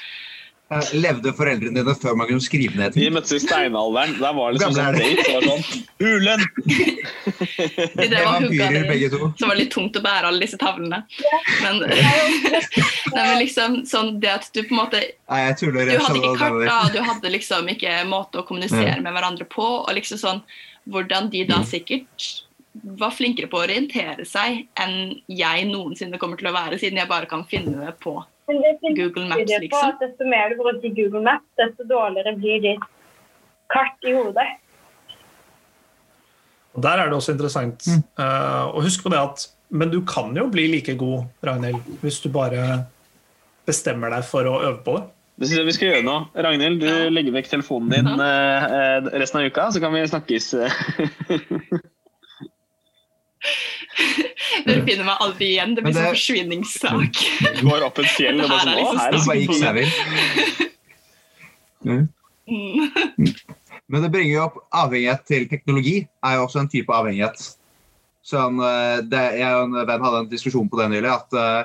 Eh, 0.72 0.92
Levde 0.96 1.32
foreldrene 1.36 1.74
dine 1.76 1.94
før 1.98 2.14
man 2.16 2.28
kunne 2.30 2.42
skrive 2.44 2.78
ned 2.78 2.94
Vi 2.96 3.04
De 3.06 3.12
møttes 3.12 3.34
i 3.36 3.40
steinalderen. 3.42 4.14
Der 4.20 4.36
var 4.36 4.52
det 4.52 4.60
liksom 4.60 4.76
sånn 4.76 4.96
det. 4.96 5.02
date. 5.02 5.24
Det 5.26 5.34
var 5.34 5.44
sånn 5.48 5.64
Hulen! 6.02 6.44
De 7.98 8.06
drev 8.08 8.28
og 8.28 8.46
hugga 8.46 8.68
det 8.72 8.82
begge 8.88 9.10
to. 9.12 9.28
Så 9.38 9.48
var 9.48 9.56
det 9.56 9.64
litt 9.64 9.74
tungt 9.74 9.98
å 9.98 10.04
bære 10.04 10.30
alle 10.30 10.44
disse 10.44 10.60
tavlene. 10.60 11.02
Men, 11.62 11.82
nei, 13.14 13.18
men 13.18 13.36
liksom 13.42 13.82
sånn 13.88 14.14
det 14.22 14.32
at 14.32 14.48
du 14.54 14.62
på 14.62 14.72
en 14.74 14.80
måte 14.80 15.02
Nei, 15.02 15.42
jeg 15.48 15.58
tuller. 15.60 15.92
Du 15.92 16.06
hadde 16.06 16.22
ikke 16.22 16.34
karta, 16.40 16.78
du 16.94 17.00
hadde 17.10 17.34
liksom 17.36 17.68
ikke 17.74 17.98
måte 18.08 18.40
å 18.40 18.46
kommunisere 18.48 18.98
med 19.04 19.12
hverandre 19.12 19.48
på. 19.52 19.68
og 19.82 19.92
liksom 19.98 20.20
sånn, 20.22 20.42
Hvordan 20.90 21.28
de 21.30 21.44
da 21.46 21.60
sikkert 21.66 22.30
var 22.98 23.12
flinkere 23.14 23.46
på 23.52 23.60
å 23.60 23.66
orientere 23.66 24.24
seg 24.26 24.64
enn 24.80 25.18
jeg 25.28 25.66
noensinne 25.68 26.18
kommer 26.18 26.40
til 26.40 26.48
å 26.48 26.54
være, 26.56 26.78
siden 26.80 26.98
jeg 27.02 27.10
bare 27.10 27.28
kan 27.30 27.44
finne 27.46 27.76
det 27.84 27.92
på 28.02 28.16
Google 28.52 29.28
Maps, 29.28 29.40
studier 29.42 29.58
på 29.60 29.64
liksom. 29.66 29.88
at 29.88 30.02
desto 30.04 30.28
mer 30.28 30.50
du 30.52 30.58
bruker 30.60 30.94
Google 30.96 31.22
Maps, 31.26 31.46
desto 31.60 31.86
dårligere 31.88 32.34
blir 32.38 32.60
ditt 32.64 32.84
kart 33.72 34.08
i 34.08 34.12
hodet. 34.16 34.48
Og 36.72 36.82
Der 36.82 37.02
er 37.02 37.10
det 37.10 37.16
også 37.18 37.34
interessant 37.34 37.84
eh, 37.88 38.64
å 38.72 38.80
huske 38.84 39.04
på 39.04 39.12
det 39.12 39.18
at 39.20 39.48
Men 39.72 39.88
du 39.92 40.02
kan 40.04 40.34
jo 40.36 40.46
bli 40.52 40.66
like 40.68 40.92
god, 41.00 41.24
Ragnhild, 41.44 41.80
hvis 42.02 42.18
du 42.20 42.28
bare 42.32 42.84
bestemmer 43.64 44.12
deg 44.12 44.24
for 44.28 44.44
å 44.44 44.58
øve 44.60 44.82
på 44.84 44.98
det. 44.98 45.04
Det 45.40 45.48
syns 45.48 45.58
jeg 45.62 45.68
vi 45.70 45.72
skal 45.78 45.88
gjøre 45.88 46.04
nå. 46.04 46.16
Ragnhild, 46.44 46.80
du 46.82 46.86
Ja. 46.90 47.08
legger 47.08 47.32
vekk 47.32 47.48
telefonen 47.54 47.88
din 47.94 48.20
eh, 48.20 49.08
resten 49.16 49.40
av 49.40 49.46
uka, 49.48 49.70
så 49.72 49.80
kan 49.80 49.94
vi 49.96 50.02
snakkes. 50.12 50.50
Dere 54.66 54.82
finner 54.86 55.06
meg 55.08 55.16
aldri 55.24 55.46
igjen. 55.54 55.74
Det 55.76 55.82
blir 55.84 55.92
Men 55.92 55.96
det- 55.96 56.02
sånn 56.02 56.14
forsvinningssak. 56.16 57.14
Går 57.68 57.80
opp 57.88 57.98
et 58.02 58.10
fjell 58.16 58.38
og 58.42 58.48
bare 58.52 58.66
sånn, 58.66 58.76
å, 58.82 58.92
her 58.98 59.08
er 59.08 59.12
Det 59.16 59.22
bare 59.26 59.40
gikk 59.42 59.56
seg 59.60 59.72
vill. 59.78 59.92
Men 63.92 64.04
det 64.06 64.10
bringer 64.12 64.34
jo 64.34 64.44
opp 64.46 64.56
avhengighet 64.84 65.22
til 65.28 65.42
teknologi, 65.50 65.96
er 66.24 66.32
jo 66.38 66.46
også 66.46 66.58
en 66.62 66.70
type 66.72 66.92
avhengighet. 66.94 67.38
Sånn, 68.22 68.60
det, 69.10 69.22
jeg 69.40 69.50
og 69.58 69.62
en 69.66 69.86
venn 69.88 70.04
hadde 70.06 70.18
en 70.22 70.30
diskusjon 70.30 70.68
på 70.70 70.78
det 70.78 70.88
nylig, 70.92 71.10
at 71.10 71.34
eh, 71.34 71.62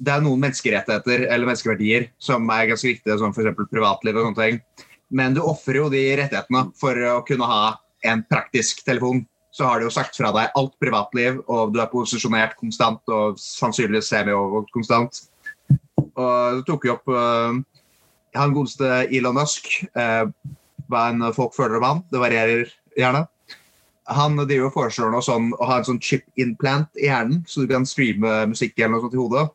det 0.00 0.12
er 0.14 0.24
noen 0.24 0.40
menneskerettigheter 0.42 1.26
eller 1.28 1.46
menneskeverdier 1.46 2.08
som 2.22 2.48
er 2.50 2.70
ganske 2.72 2.88
viktige, 2.88 3.18
som 3.20 3.34
f.eks. 3.36 3.60
privatliv 3.70 4.16
og 4.16 4.24
sånne 4.30 4.40
ting. 4.40 4.86
Men 5.14 5.36
du 5.36 5.40
ofrer 5.44 5.80
jo 5.82 5.88
de 5.92 6.02
rettighetene 6.18 6.62
for 6.80 6.98
å 7.10 7.20
kunne 7.28 7.46
ha 7.50 7.62
en 8.08 8.22
praktisk 8.30 8.82
telefon. 8.86 9.24
Så 9.50 9.66
har 9.66 9.80
du 9.80 9.88
jo 9.88 9.94
sagt 9.94 10.14
fra 10.16 10.30
deg 10.34 10.54
alt 10.58 10.76
privatliv, 10.82 11.40
og 11.50 11.74
du 11.74 11.80
er 11.82 11.90
posisjonert 11.90 12.54
konstant 12.60 13.02
og 13.10 13.38
sannsynligvis 13.40 14.12
semi-overvåkt 14.12 14.70
konstant. 14.76 15.24
Og 16.14 16.60
du 16.60 16.64
tok 16.68 16.86
jo 16.86 16.94
opp 16.94 17.10
uh, 17.10 17.58
han 18.38 18.54
godeste 18.54 19.04
Elon 19.10 19.38
Musk. 19.40 19.72
uh, 19.98 20.30
hva 20.90 21.06
enn 21.10 21.22
folk 21.36 21.54
føler 21.56 21.78
om 21.78 21.86
han. 21.86 22.02
Det 22.10 22.22
varierer 22.22 22.72
gjerne. 22.98 23.24
Han 24.10 24.38
driver 24.40 24.68
og 24.68 24.74
foreslår 24.74 25.12
noe 25.14 25.22
sånn, 25.22 25.52
å 25.54 25.68
ha 25.70 25.78
en 25.78 25.86
sånn 25.86 26.02
chip 26.02 26.26
implant 26.40 26.90
i 26.98 27.06
hjernen, 27.06 27.44
så 27.46 27.62
du 27.62 27.70
kan 27.70 27.86
streame 27.86 28.40
musikk 28.50 28.78
eller 28.78 28.96
noe 28.96 29.04
sånt 29.04 29.14
i 29.14 29.20
hodet. 29.20 29.46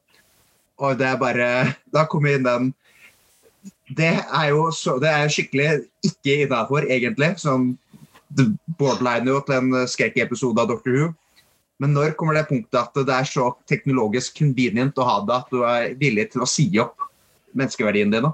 Og 0.83 0.97
det 0.99 1.07
er 1.07 1.19
bare 1.19 1.47
Da 1.95 2.01
kommer 2.11 2.35
inn 2.35 2.43
den 2.43 2.73
Det 3.95 4.11
er 4.11 4.49
jo 4.49 4.65
så, 4.75 4.97
det 4.99 5.07
er 5.07 5.31
skikkelig 5.31 5.85
ikke 6.03 6.41
innafor, 6.45 6.87
egentlig. 6.91 7.35
Sånn 7.39 7.73
det 8.30 8.47
borderline 8.80 9.30
jo 9.30 9.41
til 9.45 9.59
en 9.59 9.88
skrekkepisode 9.89 10.61
av 10.61 10.71
Doctor 10.71 10.95
Who. 10.95 11.11
Men 11.84 11.91
når 11.95 12.15
kommer 12.19 12.38
det 12.38 12.47
punktet 12.47 12.80
at 12.80 12.95
det 12.95 13.11
er 13.11 13.28
så 13.28 13.49
teknologisk 13.67 14.38
convenient 14.39 14.97
å 14.97 15.07
ha 15.07 15.17
det 15.28 15.36
at 15.36 15.51
du 15.51 15.63
er 15.67 15.95
villig 15.99 16.30
til 16.32 16.45
å 16.45 16.49
si 16.49 16.69
opp 16.80 17.09
menneskeverdien 17.55 18.13
din? 18.13 18.29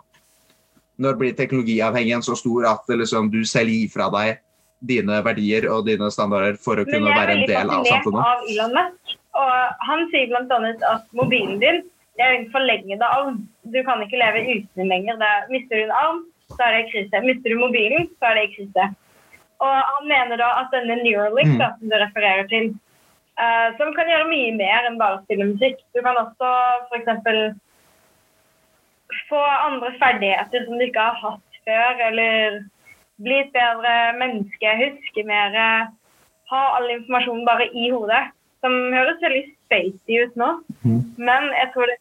Når 1.01 1.17
blir 1.17 1.37
teknologiavhengigheten 1.37 2.27
så 2.27 2.37
stor 2.37 2.67
at 2.69 2.91
liksom, 2.93 3.31
du 3.33 3.41
selv 3.49 3.73
gir 3.73 3.89
fra 3.89 4.11
deg 4.13 4.41
dine 4.85 5.21
verdier 5.25 5.67
og 5.69 5.87
dine 5.89 6.09
standarder 6.13 6.57
for 6.61 6.81
å 6.81 6.85
kunne 6.85 7.13
være 7.13 7.39
en 7.39 7.47
del 7.49 7.73
av 7.73 7.87
samfunnet? 7.89 8.21
av 8.21 8.45
Elon 8.49 8.77
Musk. 8.77 9.17
Og 9.41 9.83
han 9.87 10.05
sier 10.11 10.29
bl.a. 10.29 10.59
at 10.91 11.09
mobilen 11.17 11.57
din 11.61 11.81
det 12.19 12.25
er 12.27 12.35
en 12.37 12.49
forlengede 12.53 13.07
arm. 13.07 13.37
Du 13.73 13.79
kan 13.87 14.01
ikke 14.03 14.19
leve 14.19 14.43
uten 14.45 14.81
den 14.81 14.91
lenger. 14.91 15.17
Det 15.17 15.29
er, 15.33 15.45
mister 15.49 15.79
du 15.79 15.85
en 15.87 15.95
arm, 15.95 16.19
så 16.51 16.67
er 16.67 16.75
det 16.75 16.89
krise. 16.91 17.21
Mister 17.25 17.53
du 17.53 17.57
mobilen, 17.61 18.09
så 18.19 18.29
er 18.29 18.37
det 18.37 18.51
krise. 18.55 18.87
Og 19.61 19.73
han 19.87 20.07
mener 20.09 20.39
da 20.41 20.47
at 20.63 20.71
denne 20.73 20.95
Neuralink 21.03 21.53
Mm. 21.53 21.59
da, 21.59 21.67
som 21.77 21.89
du 21.91 21.95
refererer 22.01 22.47
til, 22.49 22.71
uh, 23.37 23.69
som 23.77 23.93
kan 23.93 24.09
gjøre 24.09 24.29
mye 24.29 24.55
mer 24.57 24.87
enn 24.89 24.97
bare 24.97 25.19
å 25.19 25.23
spille 25.25 25.45
musikk. 25.53 25.77
Du 25.93 26.01
kan 26.01 26.17
også 26.17 26.49
f.eks. 26.89 27.55
få 29.29 29.39
andre 29.67 29.91
ferdigheter 29.99 30.65
som 30.65 30.77
du 30.79 30.85
ikke 30.87 31.03
har 31.03 31.17
hatt 31.21 31.59
før, 31.65 32.01
eller 32.09 32.61
bli 33.21 33.37
et 33.43 33.51
bedre 33.53 33.95
menneske, 34.17 34.71
huske 34.81 35.25
mer, 35.27 35.57
ha 36.51 36.61
all 36.77 36.89
informasjonen 36.89 37.45
bare 37.47 37.67
i 37.75 37.89
hodet. 37.93 38.23
Som 38.61 38.75
høres 38.93 39.21
veldig 39.23 39.43
spacey 39.65 40.23
ut 40.25 40.35
nå, 40.37 40.49
Mm. 40.85 41.01
men 41.17 41.49
jeg 41.57 41.71
tror 41.73 41.85
det 41.87 41.97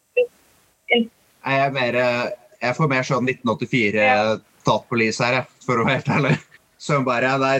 Jeg, 0.91 1.09
er 1.45 1.71
mer, 1.71 1.95
eh, 1.95 2.29
jeg 2.61 2.75
får 2.75 2.89
mer 2.89 3.01
sånn 3.03 3.25
1984 3.25 3.95
Ja. 3.95 4.35
Thought 4.65 4.87
Police 4.89 5.23
her, 5.23 5.33
jeg, 5.33 5.45
for 5.65 5.77
å 5.81 5.85
være 5.85 6.01
helt 6.01 6.09
ærlig. 6.09 6.37
Som 6.81 7.05
bare 7.05 7.33
nei, 7.41 7.57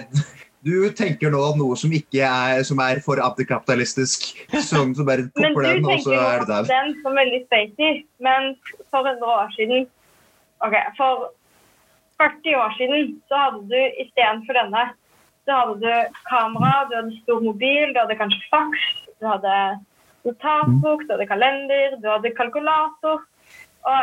Du 0.62 0.76
tenker 0.94 1.32
nå 1.34 1.42
noe 1.58 1.76
som 1.80 1.94
ikke 1.94 2.22
er, 2.22 2.60
som 2.68 2.78
er 2.86 3.00
for 3.02 3.22
antikapitalistisk. 3.22 4.28
Sånn 4.70 4.94
så 4.98 5.06
bare 5.08 5.26
popper 5.34 5.66
den, 5.66 5.86
og 5.90 6.04
så 6.06 6.14
er 6.14 6.44
det 6.44 6.50
der. 6.52 6.68
Men 6.68 6.68
du 6.68 6.70
tenker 6.70 6.74
den 6.74 6.98
som 7.02 7.18
veldig 7.18 7.42
spacey, 7.48 8.02
men 8.22 8.50
for 8.94 9.10
100 9.10 9.38
år 9.42 9.54
siden 9.58 9.90
Ok, 10.62 10.76
For 10.94 11.32
40 12.22 12.58
år 12.62 12.74
siden 12.78 13.08
så 13.26 13.40
hadde 13.48 13.62
du 13.72 14.02
istedenfor 14.04 14.54
denne 14.54 14.84
så 15.46 15.58
hadde 15.58 15.80
du 15.82 16.18
kamera, 16.30 16.86
du 16.90 16.96
hadde 16.96 17.22
stor 17.24 17.40
mobil, 17.42 17.94
du 17.94 18.00
hadde 18.00 18.18
kanskje 18.20 18.50
faks, 18.52 18.84
du 19.20 19.26
hadde 19.26 19.56
notatbok, 20.28 21.06
du 21.08 21.14
hadde 21.16 21.30
kalender, 21.32 21.96
du 22.02 22.10
hadde 22.10 22.34
kalkulator. 22.38 23.24
Og 23.90 24.02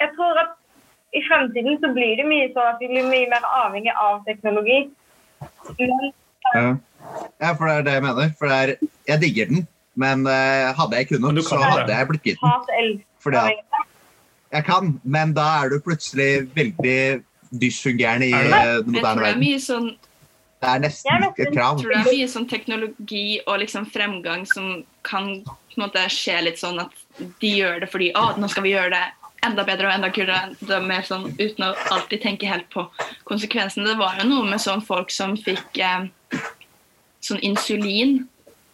jeg 0.00 0.10
tror 0.16 0.40
at 0.44 0.54
i 1.14 1.22
fremtiden 1.28 1.78
så 1.82 1.92
blir 1.94 2.16
det 2.18 2.26
mye 2.28 2.48
sånn 2.54 2.72
at 2.72 2.82
vi 2.82 2.90
blir 2.90 3.06
mye 3.08 3.28
mer 3.30 3.46
avhengig 3.62 3.94
av 3.94 4.22
teknologi. 4.26 4.86
Men 5.78 6.12
Ja. 6.54 6.76
ja, 7.40 7.54
for 7.54 7.66
det 7.66 7.74
er 7.74 7.82
det 7.82 7.92
jeg 7.92 8.02
mener. 8.02 8.32
For 8.38 8.46
det 8.50 8.56
er, 8.56 8.88
jeg 9.08 9.20
digger 9.22 9.46
den, 9.50 9.66
men 9.94 10.26
uh, 10.26 10.72
hadde 10.78 10.96
jeg 11.00 11.08
kunnet, 11.08 11.44
så 11.44 11.58
hadde 11.58 11.92
jeg 11.92 12.08
blitt 12.08 12.22
kvitt 12.22 12.42
den. 12.70 13.00
Fordi 13.22 13.36
at 13.36 13.86
jeg 14.52 14.64
kan, 14.64 15.00
men 15.02 15.34
da 15.34 15.46
er 15.62 15.72
du 15.72 15.80
plutselig 15.82 16.46
veldig 16.54 17.22
dysfungerende 17.50 18.28
i 18.28 18.34
det 18.34 18.52
eh, 18.52 18.76
den 18.84 18.92
moderne 18.94 19.02
det 19.02 19.10
er 19.10 19.22
verden. 19.22 19.42
mye 19.42 19.62
sånn 19.62 19.88
Det 20.62 20.68
er 20.72 20.80
nesten 20.82 21.26
et 21.26 21.52
krav. 21.52 21.76
Jeg 21.76 21.82
tror 21.82 21.92
det 21.92 21.98
er 21.98 22.08
mye 22.12 22.28
sånn 22.32 22.48
teknologi 22.50 23.26
og 23.46 23.58
liksom 23.62 23.86
fremgang 23.92 24.46
som 24.48 24.84
kan 25.06 25.42
på 25.44 25.76
en 25.76 25.84
måte 25.84 26.06
skje 26.12 26.38
litt 26.46 26.60
sånn 26.62 26.80
at 26.82 26.94
de 27.42 27.50
gjør 27.58 27.82
det 27.84 27.90
fordi 27.92 28.08
å, 28.16 28.30
nå 28.40 28.48
skal 28.50 28.64
vi 28.64 28.72
gjøre 28.72 28.94
det 28.94 29.04
enda 29.46 29.64
bedre 29.66 29.88
og 29.88 29.96
enda 29.96 30.10
kulere. 30.12 30.52
enda 30.60 30.80
mer 30.84 31.06
sånn 31.06 31.30
Uten 31.38 31.66
å 31.66 31.72
alltid 31.94 32.22
tenke 32.22 32.50
helt 32.50 32.68
på 32.72 32.86
konsekvensene. 33.28 33.88
Det 33.88 33.98
var 34.00 34.20
jo 34.20 34.28
noe 34.28 34.46
med 34.50 34.62
sånn 34.62 34.84
folk 34.84 35.12
som 35.14 35.36
fikk 35.40 35.80
eh, 35.82 36.08
sånn 37.24 37.42
insulin 37.46 38.24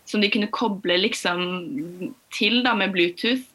som 0.08 0.20
de 0.20 0.30
kunne 0.32 0.50
koble 0.52 0.98
liksom 1.00 1.42
til 2.34 2.60
da 2.66 2.74
med 2.76 2.92
Bluetooth. 2.94 3.48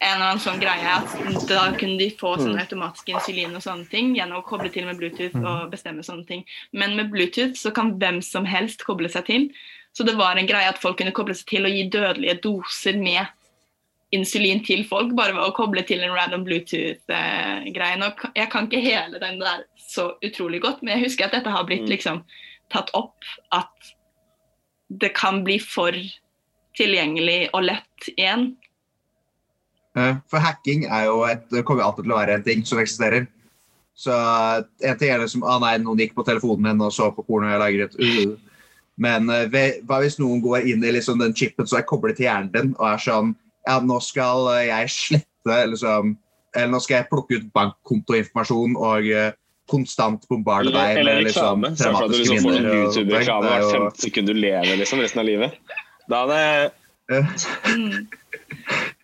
En 0.00 0.14
eller 0.14 0.30
annen 0.30 0.40
sånn 0.40 0.60
greie 0.62 0.92
at 0.96 1.10
Da 1.48 1.66
kunne 1.76 1.98
de 2.00 2.06
få 2.16 2.32
sånn 2.40 2.56
automatisk 2.56 3.10
insulin 3.12 3.52
og 3.56 3.64
sånne 3.64 3.84
ting 3.92 4.14
gjennom 4.16 4.40
å 4.40 4.46
koble 4.46 4.70
til 4.72 4.86
med 4.88 4.96
Bluetooth 5.00 5.36
og 5.40 5.68
bestemme 5.72 6.04
sånne 6.04 6.24
ting. 6.28 6.46
Men 6.72 6.96
med 6.96 7.10
Bluetooth 7.12 7.58
så 7.60 7.72
kan 7.76 7.92
hvem 8.00 8.22
som 8.24 8.48
helst 8.48 8.84
koble 8.86 9.12
seg 9.12 9.28
til. 9.28 9.50
Så 9.92 10.06
det 10.06 10.16
var 10.16 10.38
en 10.38 10.48
greie 10.48 10.70
at 10.70 10.80
folk 10.80 11.00
kunne 11.00 11.14
koble 11.16 11.34
seg 11.36 11.48
til 11.50 11.68
og 11.68 11.74
gi 11.74 11.84
dødelige 11.92 12.38
doser 12.46 12.96
med 13.00 13.28
insulin 14.16 14.62
til 14.66 14.82
folk 14.88 15.12
bare 15.16 15.34
ved 15.36 15.44
å 15.44 15.54
koble 15.54 15.82
til 15.86 16.02
en 16.02 16.14
random 16.16 16.44
Bluetooth-greie. 16.46 17.98
Eh, 17.98 18.30
Jeg 18.34 18.50
kan 18.50 18.66
ikke 18.66 18.82
hele 18.82 19.20
den 19.22 19.38
der 19.40 19.64
så 19.76 20.14
utrolig 20.24 20.62
godt, 20.62 20.82
men 20.82 20.96
jeg 20.96 21.06
husker 21.08 21.26
at 21.26 21.32
dette 21.32 21.50
har 21.50 21.64
blitt 21.64 21.86
Mm. 21.86 21.90
liksom 21.90 22.24
tatt 22.70 22.90
opp 22.94 23.24
at 23.52 23.94
det 24.90 25.14
kan 25.14 25.44
bli 25.44 25.58
for 25.58 25.92
tilgjengelig 26.76 27.50
og 27.54 27.62
lett 27.62 28.08
igjen. 28.16 28.56
For 29.94 30.38
hacking 30.38 30.86
er 30.86 31.04
jo 31.06 31.24
et, 31.26 31.42
kommer 31.66 31.82
alltid 31.82 32.04
til 32.04 32.12
å 32.12 32.18
være 32.18 32.34
en 32.34 32.42
ting 32.46 32.64
som 32.64 32.78
eksisterer. 32.78 33.26
Så 33.94 34.14
en 34.82 34.98
ting 34.98 35.10
er 35.10 35.18
liksom 35.18 35.42
ah, 35.44 35.58
nei, 35.58 35.76
noen 35.78 35.98
gikk 35.98 36.14
på 36.14 36.24
telefonen 36.24 36.62
min 36.62 36.80
og 36.86 36.92
så 36.94 37.10
på 37.12 37.24
porno 37.26 37.50
jeg 37.50 37.60
lagret 37.60 37.98
uh. 37.98 38.36
Men 39.00 39.30
eh, 39.30 39.80
hva 39.84 40.00
hvis 40.00 40.18
noen 40.20 40.40
går 40.44 40.68
inn 40.70 40.84
i 40.84 40.92
liksom 40.92 41.18
den 41.18 41.34
chipen 41.34 41.66
som 41.66 41.78
er 41.78 41.86
koblet 41.88 42.16
til 42.16 42.28
hjernen 42.28 42.52
din 42.52 42.72
og 42.78 42.86
er 42.92 43.02
sånn 43.02 43.34
Ja, 43.70 43.78
nå 43.86 44.00
skal 44.02 44.48
eh, 44.56 44.64
jeg 44.70 44.90
slette 44.96 45.58
liksom 45.70 46.16
Eller 46.56 46.72
nå 46.72 46.80
skal 46.82 47.00
jeg 47.00 47.10
plukke 47.12 47.38
ut 47.38 47.46
bankkontoinformasjon 47.54 48.74
og 48.74 49.06
eh, 49.14 49.30
konstant 49.70 50.24
bombarde 50.26 50.72
deg 50.74 50.98
eller 50.98 51.20
med 51.20 51.28
liksom 51.28 51.62
reklame. 51.62 51.76
Traumatiske 51.78 52.24
liksom 52.24 52.40
får 52.42 52.56
en 52.56 52.64
minner. 52.64 52.80
og 52.80 52.90
sånt. 52.90 52.96
YouTube-reklame 52.98 53.52
er 53.52 53.60
hvert 53.60 53.76
femte 53.76 54.02
sekund 54.02 54.32
du 54.32 54.34
lever 54.34 54.80
liksom, 54.80 55.02
resten 55.04 55.22
av 55.22 55.28
livet. 55.28 55.76
Da 56.10 56.24
hadde 56.24 56.40
Mm. 57.10 58.06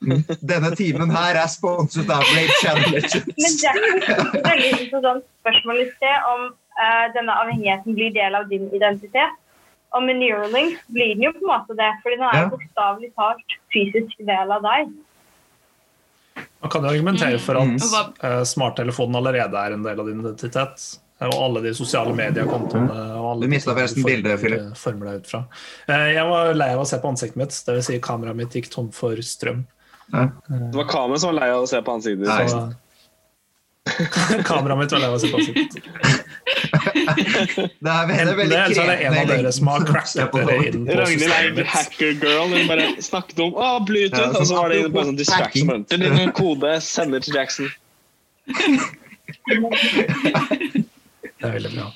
Denne 0.50 0.70
timen 0.78 1.10
her 1.10 1.38
er 1.40 1.48
sponset 1.50 2.10
av 2.12 2.22
Blade 2.28 2.58
Channel 2.60 2.92
Men 2.94 3.56
Jack, 3.58 3.80
det 3.80 4.12
er 4.12 4.20
et 4.20 4.46
veldig 4.46 4.68
interessant 4.76 5.24
spørsmål 5.40 5.80
i 5.82 5.88
sted 5.90 6.28
om 6.30 6.44
uh, 6.52 7.06
denne 7.16 7.34
avhengigheten 7.42 7.96
blir 7.98 8.14
del 8.14 8.38
av 8.38 8.46
din 8.52 8.68
identitet. 8.76 9.34
Og 9.96 10.02
med 10.04 10.18
Neuralink 10.20 10.78
blir 10.92 11.14
den 11.14 11.24
jo 11.24 11.32
på 11.32 11.40
en 11.44 11.48
måte 11.54 11.76
det, 11.78 11.90
fordi 12.04 12.18
den 12.20 12.26
er 12.28 12.42
Ja. 12.42 12.48
bokstavelig 12.52 13.10
talt 13.16 13.54
fysisk 13.72 14.18
del 14.28 14.52
av 14.52 14.62
deg. 14.66 14.90
Man 16.60 16.70
kan 16.70 16.82
jo 16.84 16.88
argumentere 16.90 17.38
for 17.40 17.54
Mm. 17.54 17.76
at 17.76 18.18
mm. 18.20 18.44
smarttelefonen 18.44 19.16
allerede 19.16 19.54
er 19.56 19.72
en 19.72 19.82
del 19.82 20.00
av 20.00 20.06
din 20.06 20.20
identitet. 20.20 20.98
Og 21.18 21.32
alle 21.32 21.62
de 21.62 21.70
sosiale 21.72 22.12
mediekontoene. 22.12 22.90
og 23.16 23.24
alle 23.30 23.40
Du 23.46 23.48
mistet 23.48 23.72
forresten 23.74 24.04
bildet, 24.04 24.38
former- 24.38 24.74
former 24.76 25.06
deg 25.06 25.14
ut 25.22 25.26
fra. 25.26 25.46
Eh, 25.88 26.12
Jeg 26.12 26.28
var 26.28 26.52
lei 26.52 26.68
av 26.74 26.80
å 26.80 26.86
se 26.86 26.98
på 26.98 27.08
ansiktet 27.08 27.36
mitt, 27.36 27.48
dvs. 27.48 27.86
Si 27.86 27.98
kameraet 27.98 28.36
mitt 28.36 28.50
gikk 28.52 28.68
tom 28.70 28.90
for 28.90 29.16
strøm. 29.16 29.64
Det 30.12 30.74
var 30.76 30.84
kameraet 30.84 31.18
som 31.20 31.34
var 31.34 31.40
lei 31.40 31.50
av 31.54 31.62
å 31.62 31.68
se 31.68 31.80
på 31.80 31.94
ansiktet 31.94 32.20
ditt. 32.26 32.76
Kameraet 34.48 34.78
mitt 34.78 34.92
var 34.92 35.02
lei 35.02 35.08
av 35.08 35.14
å 35.14 35.18
se 35.22 35.28
på 35.30 35.40
sitt. 35.46 35.76
Det 36.46 37.92
er 37.92 38.08
veldig, 38.08 38.16
Enten 38.16 38.38
veldig 38.40 38.50
det, 38.50 38.58
eller 38.62 38.74
så 38.74 38.82
er 38.82 38.88
det 38.90 38.96
en 39.06 39.18
av 39.20 39.30
dere 39.30 39.52
som 39.54 39.70
har 39.70 39.84
cracket 39.86 40.32
på 40.32 40.42
dere 40.48 40.56
inn 40.70 40.86
på 40.88 40.96
Ragnhild 40.98 41.22
er 41.26 41.28
systemet 41.28 41.58
mitt. 41.60 41.70
hacker 41.74 42.12
girl. 42.24 42.54
Hun 42.54 42.70
bare 42.70 42.86
snakket 43.06 43.42
om 43.44 43.54
å, 43.54 43.68
Bluetooth, 43.86 44.24
Ja, 44.24 44.32
og 44.32 44.48
så 44.50 44.58
var 44.58 44.74
det 44.74 44.80
bare 44.90 45.04
en 45.04 45.12
sånn 45.12 45.20
distraction. 45.20 45.86
«Din 45.92 46.34
kode 46.36 46.72
sender 46.84 47.22
til 47.22 47.38
Jackson. 47.38 47.70
Det 51.36 51.44
er 51.44 51.56
veldig 51.58 51.72
bra. 51.76 51.88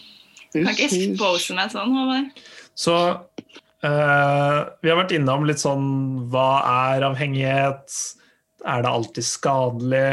Kan 0.53 0.73
ikke 0.75 0.87
expose 0.87 1.55
meg 1.57 1.71
sånn, 1.73 1.95
Håvard. 1.95 2.43
Så 2.79 2.97
uh, 3.11 4.59
vi 4.83 4.91
har 4.91 4.99
vært 4.99 5.15
innom 5.17 5.47
litt 5.49 5.63
sånn 5.63 5.87
Hva 6.31 6.51
er 6.91 7.07
avhengighet? 7.07 7.87
Er 8.67 8.85
det 8.85 8.91
alltid 8.93 9.25
skadelig? 9.25 10.09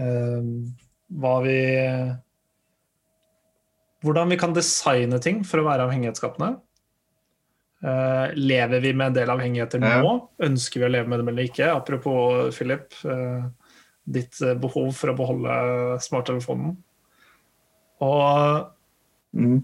Eh, 0.00 0.42
hva 1.10 1.36
vi 1.44 1.60
Hvordan 4.00 4.30
vi 4.32 4.38
kan 4.40 4.54
designe 4.56 5.18
ting 5.20 5.42
for 5.44 5.60
å 5.60 5.66
være 5.66 5.84
avhengighetsskapende. 5.84 6.54
Uh, 7.84 8.32
lever 8.36 8.80
vi 8.80 8.94
med 8.96 9.10
en 9.10 9.16
del 9.18 9.32
avhengigheter 9.32 9.80
Ja. 9.80 9.98
nå? 10.00 10.14
Ønsker 10.40 10.80
vi 10.80 10.86
å 10.86 10.92
leve 10.92 11.08
med 11.08 11.20
dem 11.20 11.28
eller 11.28 11.48
ikke? 11.48 11.68
Apropos 11.72 12.48
Philip, 12.56 12.92
uh, 13.04 13.44
ditt 14.04 14.40
eh, 14.40 14.56
behov 14.56 14.90
for 14.96 15.12
å 15.12 15.16
beholde 15.16 15.56
smarttelefonen. 16.00 16.76
Og 18.00 18.70
Mm. 19.30 19.60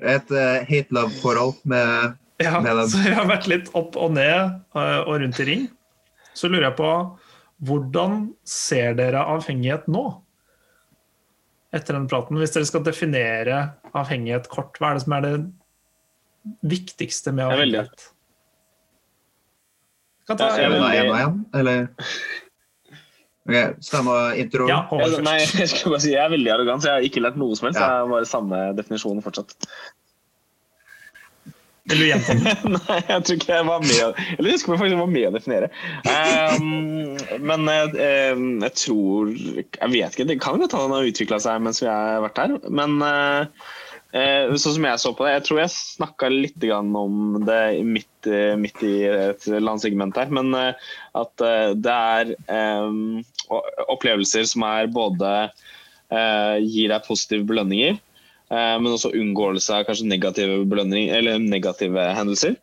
Et 0.00 0.30
uh, 0.32 0.64
hate-love-forhold 0.64 1.58
med 1.68 2.14
Ja, 2.40 2.60
med 2.64 2.78
så 2.88 3.02
jeg 3.02 3.12
har 3.18 3.26
vært 3.28 3.48
litt 3.50 3.66
opp 3.76 3.98
og 3.98 4.14
ned 4.14 4.62
og 4.72 5.18
rundt 5.20 5.40
i 5.42 5.44
ring. 5.44 5.66
Så 6.32 6.48
lurer 6.48 6.70
jeg 6.70 6.78
på 6.78 6.92
hvordan 7.64 8.28
ser 8.46 8.94
dere 8.98 9.24
avhengighet 9.34 9.88
nå? 9.90 10.04
Etter 11.74 11.98
den 11.98 12.06
praten, 12.08 12.38
Hvis 12.40 12.54
dere 12.54 12.68
skal 12.68 12.84
definere 12.86 13.58
avhengighet 13.92 14.48
kort, 14.52 14.78
hva 14.80 14.92
er 14.92 14.98
det 14.98 15.04
som 15.04 15.16
er 15.18 15.26
det 15.26 15.34
viktigste 16.64 17.34
med 17.34 17.50
avhengighet? 17.50 18.06
Kan 20.28 20.36
ta, 20.36 20.52
en 20.60 20.76
én, 20.76 21.44
eller? 21.56 21.88
Ok, 23.48 23.76
Stemme 23.80 24.14
intro. 24.36 24.66
ja, 24.68 24.82
nei, 25.24 25.38
jeg 25.62 25.70
skal 25.72 25.94
bare 25.94 26.02
si 26.04 26.12
jeg 26.12 26.20
er 26.20 26.32
veldig 26.34 26.50
arrogant, 26.52 26.84
så 26.84 26.90
jeg 26.90 26.98
har 26.98 27.06
ikke 27.08 27.22
lært 27.24 27.38
noe 27.40 27.56
som 27.56 27.70
helst. 27.70 27.80
Ja. 27.80 27.86
Jeg 27.86 28.04
har 28.04 28.10
bare 28.12 28.28
samme 28.28 28.58
definisjon 28.76 29.22
fortsatt. 29.24 29.56
Vil 31.88 32.02
du 32.02 32.06
gjenta 32.08 32.36
den? 32.36 32.76
Nei, 32.76 32.98
jeg 33.08 33.24
tror 33.24 33.38
ikke 33.38 33.54
jeg 33.54 33.66
var 33.68 33.84
med 33.84 34.20
Eller 34.36 34.50
jeg 34.50 34.58
husker 34.58 34.84
jeg 34.84 35.00
var 35.00 35.10
med 35.10 35.26
å 35.28 35.34
definere. 35.34 35.68
Um, 36.04 37.16
men 37.48 37.68
eh, 37.72 38.40
jeg 38.66 38.72
tror 38.76 39.32
Jeg 39.32 39.92
vet 39.94 40.16
ikke. 40.16 40.28
Det 40.28 40.40
kan 40.42 40.60
godt 40.60 40.76
hende 40.76 40.88
den 40.90 40.96
har 40.98 41.12
utvikla 41.12 41.40
seg 41.42 41.62
mens 41.64 41.82
vi 41.82 41.88
har 41.90 42.24
vært 42.26 42.40
her. 42.42 42.56
Men 42.68 42.98
uh, 43.00 43.70
uh, 44.12 44.56
sånn 44.56 44.76
som 44.76 44.88
jeg 44.90 45.02
så 45.04 45.14
på 45.16 45.26
det 45.26 45.36
Jeg 45.38 45.46
tror 45.48 45.62
jeg 45.62 45.76
snakka 45.76 46.32
litt 46.34 46.68
om 46.68 47.38
det 47.46 47.62
midt, 47.86 48.28
eh, 48.28 48.52
midt 48.60 48.84
i 48.84 48.94
et 49.08 49.48
landsegment 49.62 50.18
her. 50.20 50.32
Men 50.34 50.52
uh, 50.56 50.92
at 51.18 51.46
det 51.78 51.96
er 51.96 52.34
um, 52.84 53.22
opplevelser 53.88 54.44
som 54.48 54.66
er 54.68 54.92
både 54.92 55.32
gir 56.08 56.88
deg 56.88 57.04
positive 57.04 57.44
belønninger, 57.44 57.98
men 58.48 58.92
også 58.94 59.12
unngåelse 59.12 59.74
av 59.76 59.88
kanskje 59.88 60.08
negative 60.08 60.62
belønning, 60.70 61.10
eller 61.12 61.42
negative 61.42 62.06
hendelser. 62.16 62.56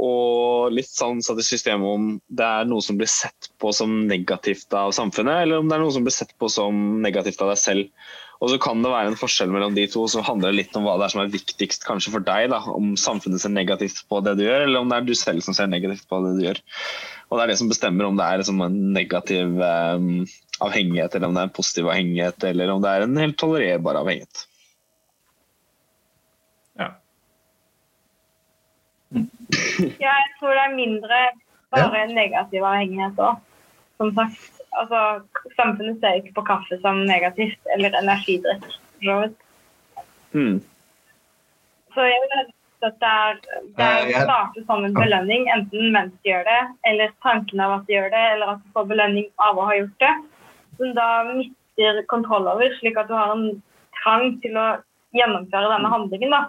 Og 0.00 0.72
litt 0.72 0.88
sånn 0.88 1.20
satt 1.24 1.42
i 1.42 1.44
systemet 1.44 1.84
om 1.84 2.08
det 2.32 2.46
er 2.46 2.68
noe 2.68 2.80
som 2.84 2.96
blir 2.96 3.10
sett 3.10 3.50
på 3.60 3.72
som 3.76 4.06
negativt 4.08 4.72
av 4.76 4.94
samfunnet, 4.96 5.42
eller 5.44 5.60
om 5.60 5.68
det 5.68 5.76
er 5.76 5.82
noe 5.84 5.92
som 5.92 6.06
blir 6.06 6.14
sett 6.16 6.32
på 6.40 6.48
som 6.52 7.02
negativt 7.04 7.42
av 7.44 7.52
deg 7.52 7.60
selv. 7.60 8.10
Og 8.40 8.48
så 8.48 8.56
kan 8.62 8.80
det 8.80 8.88
være 8.88 9.10
en 9.12 9.18
forskjell 9.20 9.50
mellom 9.52 9.74
de 9.76 9.84
to, 9.92 10.06
som 10.08 10.24
handler 10.24 10.54
litt 10.56 10.76
om 10.78 10.86
hva 10.86 10.94
det 10.96 11.06
er 11.06 11.12
som 11.12 11.20
er 11.20 11.32
viktigst 11.34 11.84
kanskje 11.84 12.14
for 12.14 12.24
deg. 12.24 12.48
da, 12.52 12.62
Om 12.72 12.94
samfunnet 12.96 13.42
ser 13.42 13.52
negativt 13.52 14.00
på 14.08 14.22
det 14.24 14.38
du 14.38 14.46
gjør, 14.46 14.64
eller 14.64 14.80
om 14.80 14.88
det 14.88 14.96
er 14.96 15.08
du 15.10 15.12
selv 15.18 15.44
som 15.44 15.56
ser 15.56 15.68
negativt 15.68 16.06
på 16.08 16.22
det 16.24 16.38
du 16.38 16.46
gjør. 16.46 16.62
Og 17.28 17.36
det 17.36 17.42
er 17.44 17.52
det 17.52 17.58
som 17.60 17.68
bestemmer 17.68 18.08
om 18.08 18.16
det 18.16 18.24
er 18.24 18.40
liksom 18.40 18.62
en 18.64 18.78
negativ 18.96 19.60
um, 19.60 20.24
avhengighet, 20.64 21.18
eller 21.18 21.28
om 21.28 21.36
det 21.36 21.42
er 21.42 21.50
en 21.50 21.58
positiv 21.60 21.90
avhengighet, 21.90 22.48
eller 22.48 22.72
om 22.72 22.80
det 22.80 22.94
er 22.94 23.04
en 23.04 23.20
helt 23.20 23.38
tolererbar 23.44 24.00
avhengighet. 24.00 24.46
Ja. 26.80 26.94
Ja, 30.04 30.12
jeg 30.22 30.32
tror 30.38 30.56
det 30.56 30.64
er 30.64 30.76
mindre 30.76 31.20
bare 31.74 32.06
negativ 32.12 32.64
avhengighet 32.66 33.18
òg. 33.18 33.36
som 34.00 34.14
sagt, 34.16 34.62
altså, 34.80 35.00
samfunnet 35.58 35.98
ser 36.00 36.20
ikke 36.20 36.32
på 36.38 36.46
kaffe 36.48 36.78
som 36.80 37.02
negativt 37.08 37.74
eller 37.74 37.92
energidrikk. 38.00 38.64
for 38.64 39.04
så 39.04 39.18
vidt. 39.20 39.36
Hmm. 40.32 40.56
Så 41.94 42.06
jeg 42.08 42.20
vil 42.24 42.52
at 42.82 42.94
det 43.00 43.08
er, 43.08 43.34
det 43.76 43.86
er 44.16 44.64
som 44.66 44.84
en 44.84 44.94
belønning, 44.94 45.48
enten 45.52 45.92
mens 45.92 46.12
de 46.22 46.30
gjør 46.30 46.46
det, 46.48 46.60
eller 46.88 47.12
tanken 47.22 47.60
av 47.60 47.74
at 47.74 47.88
de 47.88 47.92
gjør 47.92 48.08
det, 48.14 48.22
eller 48.34 48.54
at 48.54 48.62
du 48.64 48.70
får 48.76 48.86
belønning 48.92 49.26
av 49.46 49.58
å 49.58 49.66
ha 49.68 49.74
gjort 49.76 49.98
det, 50.04 50.12
som 50.78 50.94
da 50.96 51.08
mister 51.28 52.00
kontroll 52.12 52.48
over, 52.48 52.72
slik 52.78 52.96
at 52.96 53.10
du 53.10 53.16
har 53.18 53.34
en 53.34 53.60
trang 54.00 54.38
til 54.40 54.56
å 54.56 54.68
gjennomføre 55.16 55.72
denne 55.74 55.92
handlingen, 55.92 56.32
da. 56.32 56.42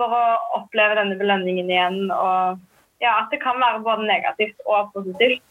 For 0.00 0.12
å 0.16 0.22
oppleve 0.56 0.96
denne 0.98 1.18
belønningen 1.20 1.70
igjen, 1.70 1.98
og 2.14 2.60
ja, 3.02 3.16
at 3.18 3.32
det 3.32 3.42
kan 3.42 3.60
være 3.60 3.82
både 3.84 4.06
negativt 4.08 4.62
og 4.64 4.92
positivt. 4.94 5.42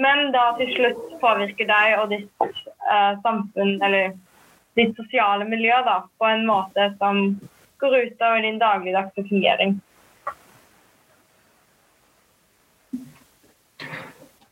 Men 0.00 0.30
da 0.34 0.50
til 0.58 0.70
slutt 0.74 1.00
påvirker 1.22 1.68
deg 1.68 1.94
og 1.98 2.12
ditt 2.12 2.44
eh, 2.44 3.14
samfunn, 3.24 3.76
eller 3.84 4.12
ditt 4.78 4.96
sosiale 4.98 5.46
miljø, 5.48 5.76
da, 5.86 6.02
på 6.20 6.28
en 6.28 6.46
måte 6.48 6.90
som 7.00 7.22
går 7.80 7.96
ut 7.96 8.24
over 8.28 8.44
din 8.44 8.60
dagligdagse 8.60 9.24
fungering. 9.28 9.78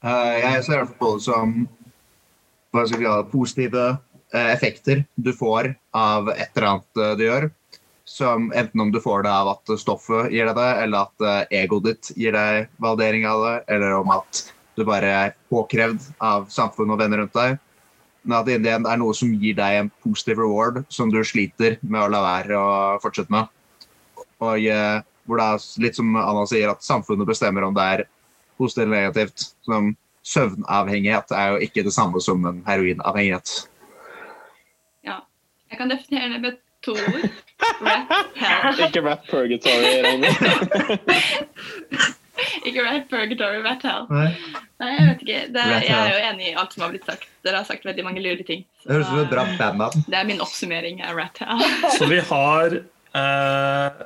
Eh, 0.04 0.34
jeg 0.44 0.64
ser 0.64 0.86
på 0.98 1.14
det 1.16 1.24
som 1.26 1.54
hva 2.72 2.84
skal 2.86 3.00
vi 3.00 3.06
kalle 3.06 3.30
positive 3.32 3.86
eh, 4.34 4.50
effekter 4.52 5.02
du 5.16 5.32
får 5.34 5.72
av 5.96 6.30
et 6.34 6.50
eller 6.52 6.68
annet 6.72 7.02
eh, 7.02 7.14
du 7.18 7.24
gjør. 7.26 7.48
Som 8.08 8.48
enten 8.56 8.80
om 8.80 8.90
du 8.92 9.00
får 9.04 9.26
det 9.26 9.32
av 9.32 9.50
at 9.52 9.72
stoffet 9.78 10.32
gir 10.32 10.48
deg 10.48 10.56
det, 10.56 10.68
eller 10.82 11.06
at 11.06 11.24
eh, 11.28 11.58
egoet 11.60 11.84
ditt 11.84 12.10
gir 12.16 12.32
deg 12.32 12.70
validering 12.80 13.26
av 13.28 13.44
det, 13.44 13.56
eller 13.74 13.98
om 13.98 14.14
at 14.14 14.40
du 14.78 14.84
bare 14.88 15.10
er 15.26 15.34
påkrevd 15.52 16.06
av 16.24 16.46
samfunnet 16.52 16.96
og 16.96 17.02
venner 17.02 17.20
rundt 17.22 17.36
deg. 17.36 17.58
Men 18.24 18.38
at 18.40 18.48
det 18.48 18.72
er 18.72 19.00
noe 19.00 19.14
som 19.16 19.30
gir 19.36 19.58
deg 19.58 19.76
en 19.82 19.90
positiv 20.04 20.40
reward 20.40 20.82
som 20.92 21.12
du 21.12 21.20
sliter 21.26 21.76
med 21.82 22.00
å 22.06 22.10
la 22.12 22.22
være 22.24 22.58
å 22.58 22.72
fortsette 23.02 23.32
med. 23.34 23.48
Og 24.40 24.66
eh, 24.70 25.00
hvor 25.28 25.40
det 25.40 25.48
er 25.52 25.66
litt 25.84 25.98
som 25.98 26.16
Anna 26.16 26.44
sier, 26.48 26.72
at 26.72 26.84
samfunnet 26.84 27.28
bestemmer 27.28 27.66
om 27.66 27.76
det 27.76 27.88
er 27.94 28.04
positivt 28.58 28.86
eller 28.86 29.02
negativt. 29.02 29.50
Som 29.68 29.92
søvnavhengighet 30.28 31.34
er 31.36 31.52
jo 31.52 31.66
ikke 31.68 31.84
det 31.86 31.94
samme 31.96 32.20
som 32.24 32.46
en 32.48 32.62
heroinavhengighet. 32.66 33.52
Ja. 35.04 35.20
Jeg 35.68 35.80
kan 35.80 35.92
definere 35.92 36.40
det 36.40 36.56
to 36.88 36.96
ord. 36.96 37.28
Ikke 38.88 39.02
rap 39.04 39.26
purgatory, 39.28 39.92
Ronny. 40.06 40.30
Ikke 42.68 42.82
rat 42.84 43.06
purgatory, 43.10 43.60
rat 43.64 43.82
hell. 43.86 44.04
Nei. 44.12 44.28
Nei, 44.78 44.90
jeg 44.94 45.06
vet 45.08 45.22
ikke. 45.24 45.38
Det, 45.54 45.62
Rat 45.72 45.86
jeg 45.88 45.94
er 45.98 46.12
jo 46.12 46.18
enig 46.28 46.50
i 46.52 46.56
alt 46.60 46.74
som 46.74 46.84
har 46.84 46.92
blitt 46.94 47.08
sagt. 47.08 47.24
Dere 47.46 47.62
har 47.62 47.66
sagt 47.66 47.86
veldig 47.88 48.04
mange 48.06 48.22
lure 48.22 48.44
ting. 48.46 48.60
Så 48.82 48.86
Det 48.86 48.94
høres 48.94 49.08
ut 49.08 49.10
som 49.10 49.22
et 49.24 49.32
bra 49.32 49.44
bandnavn. 49.58 50.04
det 50.06 50.18
er 50.20 50.28
min 50.28 50.42
oppsummering 50.44 51.00
av 51.06 51.18
rat 51.18 51.40
hell. 51.42 51.64
Så 51.98 52.06
vi 52.10 52.20
har 52.28 52.76
eh, 53.22 54.04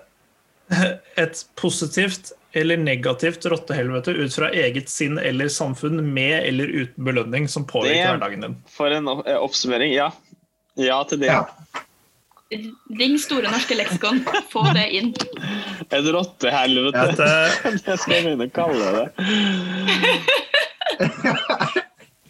et 1.21 1.43
positivt 1.61 2.33
eller 2.57 2.81
negativt 2.81 3.45
rottehelvete 3.49 4.13
ut 4.17 4.35
fra 4.37 4.49
eget 4.53 4.89
sinn 4.93 5.21
eller 5.21 5.49
samfunn 5.53 6.01
med 6.13 6.39
eller 6.49 6.73
uten 6.73 7.05
belønning 7.09 7.49
som 7.53 7.65
påvirker 7.69 8.15
hverdagen 8.15 8.45
din. 8.49 8.57
For 8.73 8.93
en 8.97 9.09
eh, 9.13 9.37
oppsummering. 9.37 9.93
Ja. 9.97 10.09
Ja 10.81 11.03
til 11.09 11.21
det. 11.21 11.33
Ja. 11.33 11.45
Ring 12.99 13.15
Store 13.21 13.51
norske 13.53 13.75
leksikon. 13.79 14.19
Få 14.53 14.63
det 14.77 14.87
inn. 14.99 15.09
Et 15.89 16.07
rottehelvete. 16.15 17.03
Dette, 17.13 17.29
Det 17.87 17.97
skal 18.03 18.15
jeg 18.19 18.25
begynne 18.27 18.49
å 18.49 18.51
kalle 18.57 18.87
det. 18.99 19.07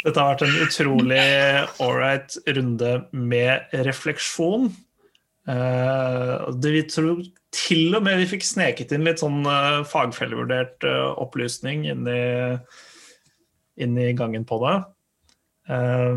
dette 0.04 0.18
har 0.18 0.32
vært 0.32 0.44
en 0.46 0.62
utrolig 0.64 1.26
ålreit 1.82 2.30
runde 2.56 2.90
med 3.12 3.52
refleksjon. 3.86 4.62
Eh, 5.50 6.34
det 6.62 6.70
vi 6.76 6.82
tror 6.90 7.18
til 7.52 7.96
og 7.98 8.02
med 8.06 8.20
vi 8.22 8.30
fikk 8.30 8.44
sneket 8.46 8.94
inn 8.94 9.06
litt 9.06 9.20
sånn 9.22 9.40
eh, 9.48 9.82
fagfellevurdert 9.88 10.78
eh, 10.86 11.10
opplysning 11.22 11.78
inn 11.90 12.04
i, 12.08 12.24
inn 13.82 13.94
i 13.98 14.12
gangen 14.18 14.44
på 14.48 14.56
det. 14.62 14.76
Eh, 15.74 16.16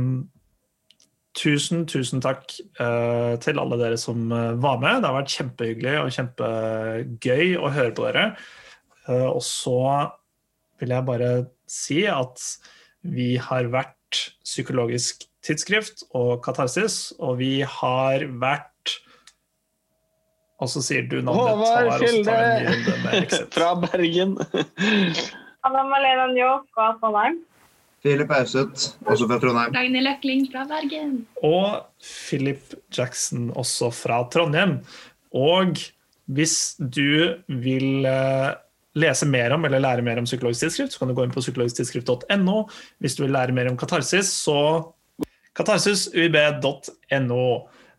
tusen, 1.35 1.83
tusen 1.89 2.23
takk 2.23 2.47
uh, 2.79 3.35
til 3.43 3.59
alle 3.61 3.79
dere 3.79 3.99
som 3.99 4.29
eh, 4.31 4.53
var 4.61 4.79
med. 4.81 5.01
Det 5.01 5.09
har 5.09 5.17
vært 5.17 5.33
kjempehyggelig 5.35 5.95
og 6.01 6.13
kjempegøy 6.15 7.57
å 7.59 7.71
høre 7.75 7.93
på 7.95 8.07
dere. 8.07 8.25
Uh, 9.09 9.29
og 9.33 9.41
så 9.45 9.79
vil 10.81 10.95
jeg 10.95 11.07
bare 11.07 11.31
si 11.71 12.03
at 12.09 12.41
vi 13.05 13.35
har 13.41 13.69
vært 13.73 14.21
psykologisk 14.45 15.27
tidsskrift 15.45 16.07
og 16.17 16.39
katarsis, 16.45 17.13
og 17.19 17.39
vi 17.41 17.59
har 17.61 18.25
vært 18.41 18.71
Og 20.63 20.69
så 20.71 20.79
sier 20.79 21.03
du 21.11 21.17
navnet 21.19 21.49
Håvard 21.51 21.89
og 21.91 23.15
Exit. 23.19 23.49
fra 23.57 23.73
Bergen. 23.75 24.37
Anna 25.67 25.81
Malena 25.89 26.29
Njå 26.31 26.51
fra 26.71 26.93
Trondheim. 27.01 27.41
Philip 28.05 28.29
Auseth, 28.37 28.91
også 29.09 29.25
fra 29.25 29.39
Trondheim. 29.41 29.71
Dagny 29.73 30.01
Løkling 30.05 30.43
fra 30.53 30.65
Bergen. 30.69 31.13
Og 31.41 31.87
Philip 32.05 32.75
Jackson, 32.93 33.47
også 33.57 33.89
fra 33.97 34.19
Trondheim. 34.29 34.77
Og 35.33 35.79
hvis 36.37 36.75
du 36.77 37.33
vil 37.49 38.05
eh, 38.05 38.51
lese 39.01 39.25
mer 39.29 39.55
om 39.55 39.65
eller 39.65 39.81
lære 39.81 40.05
mer 40.05 40.21
om 40.21 40.27
psykologisk 40.29 40.67
tidsskrift, 40.67 40.93
så 40.93 41.01
kan 41.01 41.09
du 41.09 41.17
gå 41.17 41.25
inn 41.25 41.33
på 41.33 41.41
psykologtidsskrift.no. 41.43 42.59
Hvis 43.01 43.17
du 43.17 43.25
vil 43.25 43.33
lære 43.35 43.55
mer 43.57 43.71
om 43.71 43.79
katarsis, 43.81 44.29
så 44.45 44.59
katarsisuib.no. 45.57 47.47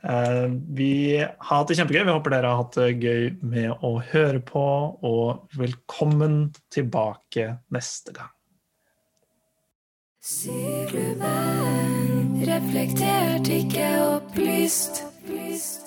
Eh, 0.06 0.46
Vi 0.78 0.92
har 1.18 1.34
hatt 1.50 1.72
det 1.72 1.80
kjempegøy. 1.80 2.04
Vi 2.06 2.14
håper 2.14 2.36
dere 2.36 2.54
har 2.54 2.62
hatt 2.62 2.78
det 2.78 3.02
gøy 3.02 3.28
med 3.42 3.74
å 3.82 3.96
høre 4.12 4.38
på, 4.54 4.64
og 5.02 5.58
velkommen 5.58 6.54
tilbake 6.70 7.56
neste 7.74 8.14
gang. 8.14 8.35
Venn, 11.20 12.43
reflektert, 12.43 13.47
ikke 13.47 13.86
opplyst. 14.16 15.05
Lyst. 15.28 15.85